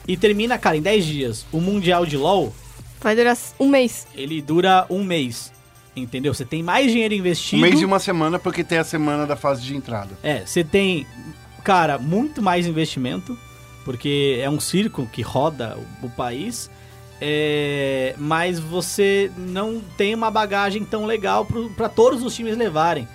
e 0.08 0.16
termina, 0.18 0.58
cara, 0.58 0.78
em 0.78 0.82
10 0.82 1.06
dias. 1.06 1.46
O 1.52 1.60
Mundial 1.60 2.06
de 2.06 2.18
LoL, 2.18 2.54
Vai 3.00 3.16
durar 3.16 3.38
um 3.60 3.68
mês. 3.70 4.08
ele 4.16 4.42
dura 4.42 4.86
um 4.90 5.04
mês, 5.04 5.52
entendeu? 6.02 6.34
Você 6.34 6.46
tem 6.46 6.62
mais 6.64 6.92
dinheiro 6.92 7.14
Um 7.14 7.18
investido. 7.18 7.62
mês 7.62 7.80
e 7.82 7.86
uma 7.86 8.00
semana, 8.00 8.38
porque 8.40 8.64
tem 8.64 8.78
a 8.78 8.84
semana 8.84 9.26
da 9.26 9.36
fase 9.36 9.62
de 9.62 9.76
entrada. 9.76 10.18
É, 10.24 10.46
você 10.46 10.64
tem, 10.64 11.06
cara, 11.64 11.98
muito 11.98 12.42
mais 12.42 12.66
investimento, 12.68 13.38
porque 13.84 14.40
é 14.42 14.50
um 14.50 14.60
circo 14.60 15.08
que 15.12 15.22
roda 15.22 15.78
o, 16.02 16.08
o 16.08 16.10
país, 16.10 16.70
é, 17.20 18.14
mas 18.18 18.60
você 18.60 19.32
não 19.38 19.82
tem 19.98 20.14
uma 20.14 20.30
bagagem 20.30 20.84
tão 20.86 21.06
legal 21.06 21.46
pra 21.76 21.90
todos 21.90 22.22
os 22.24 22.36
times 22.36 22.56
levarem, 22.58 23.08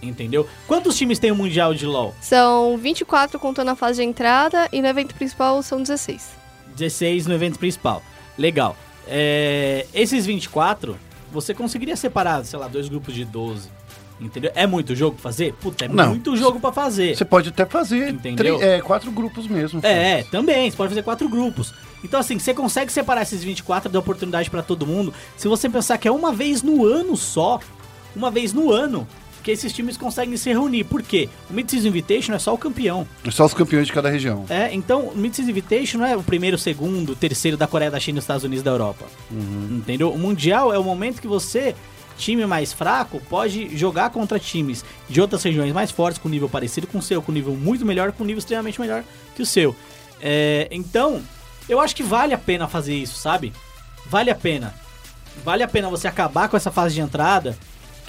entendeu? 0.00 0.48
Quantos 0.66 0.96
times 0.96 1.18
tem 1.18 1.30
o 1.30 1.36
Mundial 1.36 1.74
de 1.74 1.84
LoL? 1.84 2.14
São 2.20 2.76
24 2.78 3.38
contando 3.38 3.68
a 3.68 3.76
fase 3.76 4.02
de 4.02 4.08
entrada 4.08 4.68
e 4.72 4.80
no 4.80 4.88
evento 4.88 5.14
principal 5.14 5.62
são 5.62 5.82
16. 5.82 6.30
16 6.76 7.26
no 7.26 7.34
evento 7.34 7.58
principal. 7.58 8.02
Legal. 8.38 8.74
É, 9.06 9.86
esses 9.92 10.24
24, 10.24 10.96
você 11.32 11.54
conseguiria 11.54 11.96
separar, 11.96 12.44
sei 12.44 12.58
lá, 12.58 12.68
dois 12.68 12.88
grupos 12.88 13.14
de 13.14 13.24
12, 13.24 13.68
entendeu? 14.20 14.50
É 14.54 14.66
muito 14.66 14.94
jogo 14.94 15.14
pra 15.16 15.22
fazer? 15.22 15.52
Puta, 15.54 15.84
é 15.84 15.88
Não. 15.88 16.08
muito 16.08 16.36
jogo 16.36 16.60
pra 16.60 16.72
fazer. 16.72 17.16
Você 17.16 17.24
pode 17.24 17.48
até 17.48 17.64
fazer 17.64 18.10
Entendeu? 18.10 18.60
é, 18.62 18.80
quatro 18.80 19.10
grupos 19.10 19.46
mesmo. 19.46 19.80
É, 19.82 20.20
é, 20.20 20.22
também. 20.24 20.70
Você 20.70 20.76
pode 20.76 20.90
fazer 20.90 21.02
quatro 21.02 21.28
grupos. 21.28 21.72
Então, 22.02 22.18
assim, 22.20 22.38
você 22.38 22.54
consegue 22.54 22.90
separar 22.92 23.22
esses 23.22 23.42
24 23.44 23.88
e 23.88 23.92
dar 23.92 23.98
oportunidade 23.98 24.50
pra 24.50 24.62
todo 24.62 24.86
mundo. 24.86 25.12
Se 25.36 25.48
você 25.48 25.68
pensar 25.68 25.98
que 25.98 26.08
é 26.08 26.10
uma 26.12 26.32
vez 26.32 26.62
no 26.62 26.84
ano 26.84 27.16
só, 27.16 27.60
uma 28.16 28.30
vez 28.30 28.52
no 28.52 28.72
ano, 28.72 29.06
que 29.42 29.50
esses 29.50 29.72
times 29.72 29.96
conseguem 29.96 30.36
se 30.36 30.50
reunir. 30.50 30.84
Por 30.84 31.02
quê? 31.02 31.28
O 31.48 31.52
Mid-Season 31.52 31.88
Invitation 31.88 32.32
é 32.32 32.38
só 32.38 32.54
o 32.54 32.58
campeão. 32.58 33.06
É 33.24 33.30
Só 33.30 33.44
os 33.44 33.54
campeões 33.54 33.86
de 33.86 33.92
cada 33.92 34.08
região. 34.08 34.44
É, 34.48 34.72
então, 34.74 35.06
o 35.08 35.16
Mid-Season 35.16 35.50
Invitation 35.50 35.98
não 35.98 36.06
é 36.06 36.16
o 36.16 36.22
primeiro, 36.22 36.56
o 36.56 36.58
segundo, 36.58 37.12
o 37.12 37.16
terceiro 37.16 37.56
da 37.56 37.66
Coreia, 37.66 37.90
da 37.90 38.00
China, 38.00 38.16
dos 38.16 38.24
Estados 38.24 38.44
Unidos 38.44 38.62
da 38.62 38.70
Europa. 38.70 39.06
Entendeu? 39.30 40.12
O 40.12 40.18
Mundial 40.18 40.72
é 40.72 40.78
o 40.78 40.84
momento 40.84 41.20
que 41.20 41.28
você, 41.28 41.74
time 42.16 42.44
mais 42.46 42.72
fraco, 42.72 43.20
pode 43.28 43.76
jogar 43.76 44.10
contra 44.10 44.38
times 44.38 44.84
de 45.08 45.20
outras 45.20 45.42
regiões 45.42 45.72
mais 45.72 45.90
fortes, 45.90 46.18
com 46.18 46.28
nível 46.28 46.48
parecido 46.48 46.86
com 46.86 46.98
o 46.98 47.02
seu, 47.02 47.22
com 47.22 47.32
nível 47.32 47.54
muito 47.54 47.84
melhor, 47.84 48.12
com 48.12 48.24
nível 48.24 48.38
extremamente 48.38 48.80
melhor 48.80 49.02
que 49.34 49.42
o 49.42 49.46
seu. 49.46 49.74
É, 50.20 50.68
então, 50.70 51.22
eu 51.68 51.80
acho 51.80 51.96
que 51.96 52.02
vale 52.02 52.34
a 52.34 52.38
pena 52.38 52.68
fazer 52.68 52.94
isso, 52.94 53.18
sabe? 53.18 53.52
Vale 54.06 54.30
a 54.30 54.34
pena. 54.34 54.74
Vale 55.44 55.62
a 55.62 55.68
pena 55.68 55.88
você 55.88 56.08
acabar 56.08 56.48
com 56.48 56.56
essa 56.56 56.70
fase 56.70 56.94
de 56.94 57.00
entrada 57.00 57.56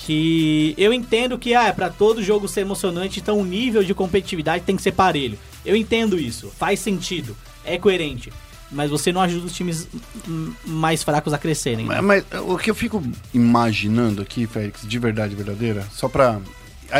que 0.05 0.73
eu 0.77 0.91
entendo 0.91 1.37
que 1.37 1.53
ah, 1.53 1.71
para 1.73 1.89
todo 1.89 2.23
jogo 2.23 2.47
ser 2.47 2.61
emocionante, 2.61 3.19
então 3.19 3.39
o 3.39 3.45
nível 3.45 3.83
de 3.83 3.93
competitividade 3.93 4.63
tem 4.63 4.75
que 4.75 4.81
ser 4.81 4.93
parelho. 4.93 5.37
Eu 5.63 5.75
entendo 5.75 6.19
isso, 6.19 6.51
faz 6.57 6.79
sentido, 6.79 7.37
é 7.63 7.77
coerente. 7.77 8.31
Mas 8.71 8.89
você 8.89 9.11
não 9.11 9.21
ajuda 9.21 9.47
os 9.47 9.53
times 9.53 9.87
mais 10.65 11.03
fracos 11.03 11.33
a 11.33 11.37
crescerem. 11.37 11.85
Mas, 11.85 12.01
mas 12.01 12.23
o 12.47 12.57
que 12.57 12.71
eu 12.71 12.75
fico 12.75 13.03
imaginando 13.33 14.21
aqui, 14.21 14.47
Félix, 14.47 14.87
de 14.87 14.97
verdade 14.97 15.35
verdadeira, 15.35 15.85
só 15.91 16.07
pra 16.07 16.39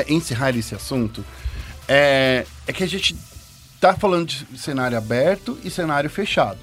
encerrar 0.08 0.56
esse 0.56 0.76
assunto, 0.76 1.24
é, 1.88 2.46
é 2.68 2.74
que 2.74 2.84
a 2.84 2.88
gente 2.88 3.16
tá 3.80 3.96
falando 3.96 4.28
de 4.28 4.46
cenário 4.60 4.98
aberto 4.98 5.58
e 5.64 5.72
cenário 5.72 6.10
fechado. 6.10 6.60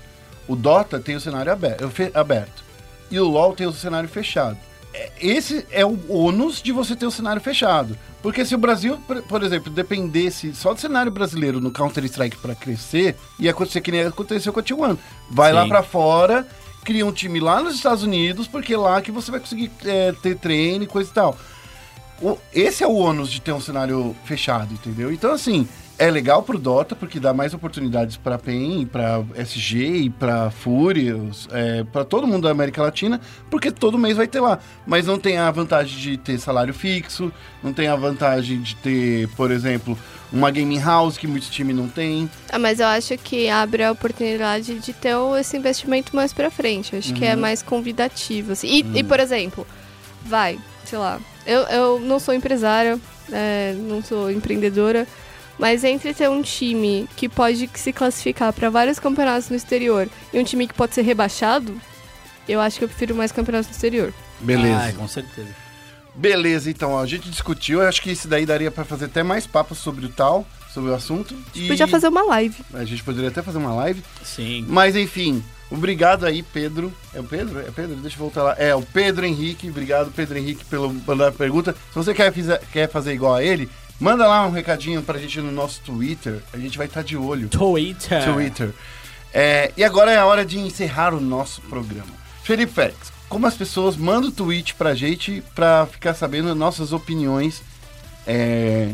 O 0.47 0.55
Dota 0.55 1.01
tem 1.01 1.17
o 1.17 1.21
cenário 1.21 1.51
aberto, 1.51 1.91
aberto 2.15 2.63
e 3.11 3.19
o 3.19 3.27
LoL 3.27 3.55
tem 3.55 3.67
o 3.67 3.73
cenário 3.73 4.09
fechado. 4.09 4.59
É, 4.99 5.11
Esse 5.21 5.65
é 5.71 5.87
o 5.87 5.97
ônus 6.13 6.61
de 6.61 6.73
você 6.73 6.97
ter 6.97 7.07
o 7.07 7.11
cenário 7.11 7.41
fechado. 7.41 7.97
Porque 8.21 8.45
se 8.45 8.55
o 8.55 8.59
Brasil, 8.59 8.99
por- 9.29 9.43
exemplo, 9.45 9.71
dependesse 9.73 10.53
só 10.55 10.75
do 10.75 10.81
cenário 10.81 11.13
brasileiro 11.13 11.61
no 11.61 11.71
Counter-Strike 11.71 12.37
pra 12.39 12.55
crescer, 12.55 13.17
ia 13.39 13.53
acontecer 13.53 13.81
que 13.81 13.93
nem 13.93 14.01
aconteceu 14.03 14.53
com 14.53 14.59
a 14.59 14.63
T1. 14.63 14.99
Vai 15.31 15.53
lá 15.53 15.63
Sim. 15.63 15.69
pra 15.69 15.83
fora, 15.85 16.45
cria 16.85 17.07
um 17.07 17.13
time 17.13 17.39
lá 17.39 17.61
nos 17.63 17.77
Estados 17.77 18.03
Unidos, 18.03 18.49
porque 18.49 18.75
é 18.75 18.79
lá 18.79 19.01
que 19.01 19.13
você 19.13 19.31
vai 19.31 19.39
conseguir 19.39 19.71
é, 19.85 20.13
ter 20.21 20.37
treino 20.37 20.83
e 20.83 20.87
coisa 20.89 21.09
e 21.09 21.15
tal. 21.15 21.37
O- 22.21 22.37
esse 22.53 22.83
é 22.83 22.87
o 22.89 22.95
ônus 22.97 23.31
de 23.31 23.41
ter 23.41 23.53
um 23.53 23.61
cenário 23.61 24.17
fechado, 24.25 24.75
entendeu? 24.75 25.13
Então, 25.13 25.31
assim, 25.33 25.69
é 25.99 26.11
legal 26.11 26.43
pro 26.43 26.59
Dota, 26.59 26.95
porque 26.95 27.19
dá 27.19 27.35
mais 27.35 27.53
oportunidades 27.55 28.17
pra 28.17 28.39
PEN, 28.39 28.87
pra 28.87 29.23
SG 29.37 29.79
e 30.05 30.11
pra 30.11 30.51
Furious, 30.51 31.49
é, 31.51 31.83
pra 31.85 32.05
todo 32.05 32.27
mundo 32.27 32.45
da 32.45 32.51
América 32.51 32.83
Latina, 32.83 33.21
porque 33.51 33.71
todo 33.73 33.99
mês 33.99 34.17
vai 34.17 34.27
ter 34.29 34.41
lá. 34.41 34.59
Mas 34.87 35.07
não 35.07 35.19
tem 35.19 35.39
a 35.39 35.51
vantagem 35.51 35.99
de 35.99 36.17
ter 36.17 36.39
salário 36.39 36.73
fixo, 36.73 37.33
não 37.63 37.73
tem 37.73 37.89
a 37.89 37.97
vantagem 37.97 38.61
de 38.63 38.77
ter, 38.77 39.29
por 39.37 39.51
exemplo, 39.51 39.99
uma 40.33 40.51
gaming 40.51 40.79
house 40.81 41.19
que 41.19 41.27
muitos 41.27 41.49
times 41.51 41.75
não 41.75 41.89
tem. 41.89 42.31
Ah, 42.53 42.59
mas 42.59 42.79
eu 42.81 42.87
acho 42.87 43.17
que 43.19 43.49
abre 43.49 43.83
a 43.83 43.91
oportunidade 43.91 44.79
de 44.79 44.93
ter 44.93 45.15
esse 45.41 45.57
investimento 45.57 46.15
mais 46.15 46.33
pra 46.33 46.51
frente. 46.51 46.93
Eu 46.93 46.99
acho 47.01 47.13
que 47.15 47.25
é 47.25 47.35
Uhum. 47.35 47.41
mais 47.41 47.63
convidativo. 47.63 48.53
assim. 48.53 48.69
E, 48.69 48.99
e, 49.01 49.03
por 49.05 49.19
exemplo, 49.19 49.67
vai, 50.25 50.59
sei 50.85 50.99
lá, 50.99 51.19
eu, 51.47 51.61
eu 51.63 51.99
não 52.01 52.21
sou 52.21 52.35
empresária, 52.35 52.99
é, 53.33 53.75
não 53.89 54.03
sou 54.03 54.31
empreendedora, 54.31 55.07
mas 55.59 55.85
entre 55.85 56.15
ter 56.15 56.29
um 56.31 56.43
time 56.43 57.09
que 57.17 57.29
pode 57.29 57.69
se 57.75 57.93
classificar 57.93 58.53
pra 58.53 58.71
vários 58.71 58.99
campeonatos 58.99 59.49
no 59.51 59.57
exterior 59.57 60.09
e 60.33 60.39
um 60.39 60.45
time 60.45 60.67
que 60.69 60.75
pode 60.75 60.95
ser 60.95 61.03
rebaixado, 61.03 61.75
eu 62.49 62.61
acho 62.61 62.79
que 62.79 62.85
eu 62.85 62.89
prefiro 62.89 63.15
mais 63.15 63.33
campeonatos 63.33 63.69
no 63.69 63.75
exterior. 63.75 64.13
Beleza. 64.41 64.79
Ai, 64.79 64.93
com 64.93 65.09
certeza. 65.09 65.49
Beleza, 66.15 66.69
então, 66.71 66.93
ó, 66.93 67.03
a 67.03 67.07
gente 67.07 67.29
discutiu, 67.31 67.81
eu 67.83 67.89
acho 67.89 68.03
que 68.03 68.11
isso 68.11 68.27
daí 68.27 68.45
daria 68.45 68.71
pra 68.71 68.85
fazer 68.85 69.05
até 69.05 69.23
mais 69.23 69.47
papos 69.47 69.79
sobre 69.79 70.05
o 70.07 70.09
tal, 70.09 70.45
sobre 70.73 70.91
o 70.91 70.95
assunto. 70.95 71.35
E 71.55 71.69
Podia 71.69 71.87
fazer 71.87 72.09
uma 72.09 72.23
live. 72.23 72.57
A 72.75 72.85
gente 72.85 73.05
poderia 73.05 73.29
até 73.29 73.41
fazer 73.41 73.59
uma 73.59 73.73
live. 73.75 74.03
Sim. 74.25 74.65
Mas 74.69 74.97
enfim, 74.97 75.45
obrigado 75.71 76.27
aí, 76.27 76.43
Pedro. 76.43 76.93
É 77.15 77.21
o 77.21 77.25
Pedro? 77.25 77.61
É 77.61 77.71
Pedro? 77.71 77.97
Deixa 77.97 78.17
eu 78.17 78.21
voltar 78.21 78.43
lá. 78.43 78.57
É, 78.59 78.75
o 78.75 78.83
Pedro 78.83 79.25
Henrique. 79.27 79.69
Obrigado, 79.71 80.11
Pedro 80.11 80.39
Henrique, 80.39 80.65
pelo 80.65 80.93
mandar 80.93 81.29
a 81.29 81.33
pergunta. 81.33 81.73
Se 81.73 81.95
você 81.95 82.13
quer, 82.13 82.33
fizer- 82.33 82.61
quer 82.73 82.89
fazer 82.91 83.13
igual 83.13 83.35
a 83.35 83.43
ele, 83.45 83.69
manda 84.01 84.27
lá 84.27 84.47
um 84.47 84.51
recadinho 84.51 85.03
pra 85.03 85.19
gente 85.19 85.41
no 85.41 85.51
nosso 85.53 85.81
Twitter. 85.81 86.43
A 86.53 86.59
gente 86.59 86.77
vai 86.79 86.87
estar 86.87 87.03
de 87.03 87.17
olho. 87.17 87.49
Twitter. 87.49 88.25
Twitter. 88.33 88.71
É, 89.33 89.73
e 89.77 89.85
agora 89.85 90.11
é 90.13 90.17
a 90.17 90.27
hora 90.27 90.45
de 90.45 90.59
encerrar 90.59 91.13
o 91.15 91.21
nosso 91.21 91.61
programa. 91.63 92.17
Felipe 92.43 92.73
Félix, 92.73 93.13
como 93.29 93.47
as 93.47 93.55
pessoas 93.55 93.97
mandam 93.97 94.31
tweet 94.31 94.75
pra 94.75 94.95
gente 94.95 95.43
pra 95.55 95.87
ficar 95.87 96.15
sabendo 96.15 96.55
nossas 96.55 96.93
opiniões 96.95 97.63
é, 98.27 98.91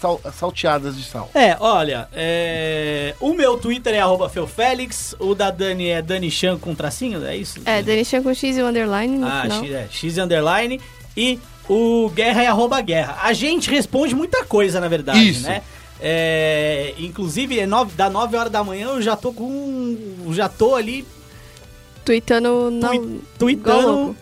sal- 0.00 0.20
salteadas 0.34 0.96
de 0.96 1.04
sal? 1.04 1.30
É, 1.34 1.56
olha, 1.60 2.08
é, 2.14 3.14
o 3.20 3.34
meu 3.34 3.58
Twitter 3.58 3.94
é 3.94 4.00
arroba 4.00 4.28
Felfelix, 4.30 5.14
o 5.18 5.34
da 5.34 5.50
Dani 5.50 5.88
é 5.88 6.00
Dani 6.00 6.30
Chan 6.30 6.58
com 6.58 6.74
tracinho, 6.74 7.22
é 7.26 7.36
isso? 7.36 7.60
É, 7.66 7.82
Denishan 7.82 8.22
com 8.22 8.32
X 8.32 8.56
e 8.56 8.62
o 8.62 8.66
underline 8.66 9.18
no 9.18 9.26
Ah, 9.26 9.42
final. 9.42 9.62
X, 9.64 9.72
é, 9.74 9.88
X 9.90 10.18
underline 10.18 10.80
e 11.14 11.38
o 11.68 12.10
Guerra 12.10 12.42
é 12.42 12.46
arroba 12.46 12.80
Guerra. 12.80 13.18
A 13.22 13.32
gente 13.32 13.70
responde 13.70 14.14
muita 14.14 14.44
coisa, 14.44 14.80
na 14.80 14.88
verdade, 14.88 15.28
Isso. 15.30 15.42
né? 15.46 15.62
É, 16.00 16.94
inclusive, 16.98 17.58
é 17.58 17.66
nove, 17.66 17.94
da 17.96 18.10
9 18.10 18.36
horas 18.36 18.52
da 18.52 18.62
manhã 18.62 18.88
eu 18.88 19.00
já 19.02 19.16
tô 19.16 19.32
com. 19.32 19.96
Já 20.32 20.48
tô 20.48 20.74
ali 20.74 21.06
Tweetando 22.04 22.70
na... 22.70 22.88
tui- 22.90 23.20
tweetando 23.38 24.16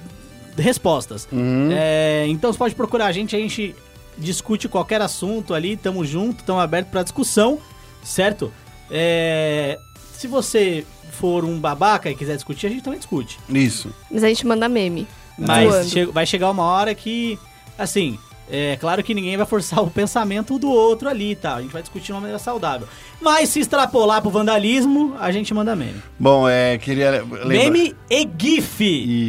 respostas. 0.56 1.28
Uhum. 1.30 1.68
É, 1.72 2.24
então 2.28 2.52
você 2.52 2.58
pode 2.58 2.74
procurar 2.74 3.06
a 3.06 3.12
gente, 3.12 3.34
a 3.36 3.38
gente 3.38 3.74
discute 4.16 4.68
qualquer 4.68 5.02
assunto 5.02 5.52
ali, 5.52 5.76
tamo 5.76 6.04
junto, 6.04 6.44
tamo 6.44 6.60
aberto 6.60 6.88
pra 6.88 7.02
discussão, 7.02 7.58
certo? 8.02 8.52
É, 8.90 9.78
se 10.16 10.26
você 10.28 10.86
for 11.10 11.44
um 11.44 11.58
babaca 11.58 12.08
e 12.10 12.14
quiser 12.14 12.36
discutir, 12.36 12.68
a 12.68 12.70
gente 12.70 12.82
também 12.82 12.98
discute. 12.98 13.38
Isso. 13.50 13.90
Mas 14.10 14.22
a 14.24 14.28
gente 14.28 14.46
manda 14.46 14.68
meme. 14.68 15.06
Mas 15.38 15.90
che- 15.90 16.06
vai 16.06 16.26
chegar 16.26 16.50
uma 16.50 16.62
hora 16.64 16.94
que, 16.94 17.38
assim, 17.78 18.18
é 18.50 18.76
claro 18.76 19.02
que 19.02 19.14
ninguém 19.14 19.36
vai 19.36 19.46
forçar 19.46 19.80
o 19.82 19.90
pensamento 19.90 20.58
do 20.58 20.70
outro 20.70 21.08
ali, 21.08 21.34
tá? 21.34 21.56
A 21.56 21.62
gente 21.62 21.72
vai 21.72 21.82
discutir 21.82 22.06
de 22.06 22.12
uma 22.12 22.20
maneira 22.20 22.38
saudável. 22.38 22.86
Mas 23.20 23.48
se 23.48 23.60
extrapolar 23.60 24.20
pro 24.20 24.30
vandalismo, 24.30 25.16
a 25.18 25.32
gente 25.32 25.52
manda 25.54 25.74
meme. 25.74 26.02
Bom, 26.18 26.48
é, 26.48 26.76
queria 26.78 27.10
lembrar... 27.10 27.46
Meme 27.46 27.94
e 28.10 28.28
GIF. 28.38 28.80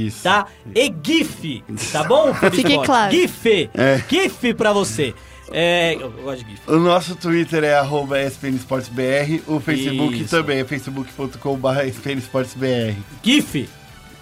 Isso. 0.08 0.24
Tá? 0.24 0.48
E 0.76 0.94
GIF. 1.04 1.64
Tá 1.92 2.04
bom? 2.04 2.34
Felipe 2.36 2.58
Fique 2.58 2.74
Scott? 2.74 2.86
claro. 2.86 3.12
GIF. 3.14 3.70
É. 3.74 4.04
GIF 4.10 4.54
pra 4.54 4.74
você. 4.74 5.14
É, 5.52 5.94
eu, 5.96 6.02
eu 6.02 6.24
gosto 6.24 6.44
de 6.44 6.52
GIF. 6.52 6.62
O 6.68 6.78
nosso 6.80 7.16
Twitter 7.16 7.64
é 7.64 7.76
arroba 7.76 8.20
SPNSportsBR, 8.22 9.44
o 9.48 9.60
Facebook 9.60 10.22
Isso. 10.22 10.30
também 10.36 10.60
é 10.60 10.66
facebook.com.br 10.66 11.82
SPNSportsBR. 11.88 12.96
GIF. 13.24 13.70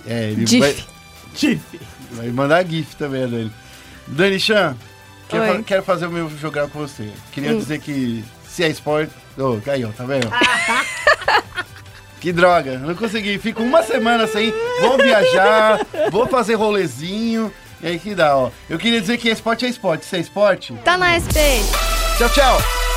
É, 0.05 0.31
ele 0.31 0.45
Gif. 0.45 0.59
vai, 0.59 0.75
GIF. 1.35 1.61
vai 2.11 2.27
mandar 2.29 2.65
GIF 2.65 2.95
também, 2.95 3.23
a 3.23 3.27
Dani. 3.27 3.51
Dani 4.07 4.39
Chan, 4.39 4.75
quero, 5.29 5.45
fa- 5.57 5.63
quero 5.63 5.83
fazer 5.83 6.07
o 6.07 6.11
meu 6.11 6.29
jogar 6.37 6.67
com 6.67 6.79
você. 6.79 7.09
Queria 7.31 7.51
Hum. 7.53 7.57
dizer 7.59 7.79
que 7.79 8.23
se 8.47 8.63
é 8.63 8.67
esporte... 8.69 9.11
Ô, 9.37 9.57
aí, 9.69 9.83
ó, 9.83 9.89
tá 9.89 10.03
vendo? 10.05 10.29
que 12.19 12.31
droga, 12.31 12.77
não 12.77 12.93
consegui. 12.95 13.37
Fico 13.39 13.63
uma 13.63 13.83
semana 13.83 14.27
sem, 14.27 14.53
vou 14.81 14.97
viajar, 14.97 15.79
vou 16.11 16.27
fazer 16.27 16.55
rolezinho, 16.55 17.51
e 17.81 17.87
aí 17.87 17.99
que 17.99 18.13
dá, 18.15 18.37
ó. 18.37 18.49
Eu 18.69 18.77
queria 18.77 19.01
dizer 19.01 19.17
que 19.17 19.29
esporte 19.29 19.65
é 19.65 19.69
esporte. 19.69 20.05
Se 20.05 20.15
é 20.15 20.19
esporte, 20.19 20.73
Tá 20.85 20.97
na 20.97 21.19
SP. 21.19 21.35
tchau, 22.17 22.29
tchau! 22.29 22.92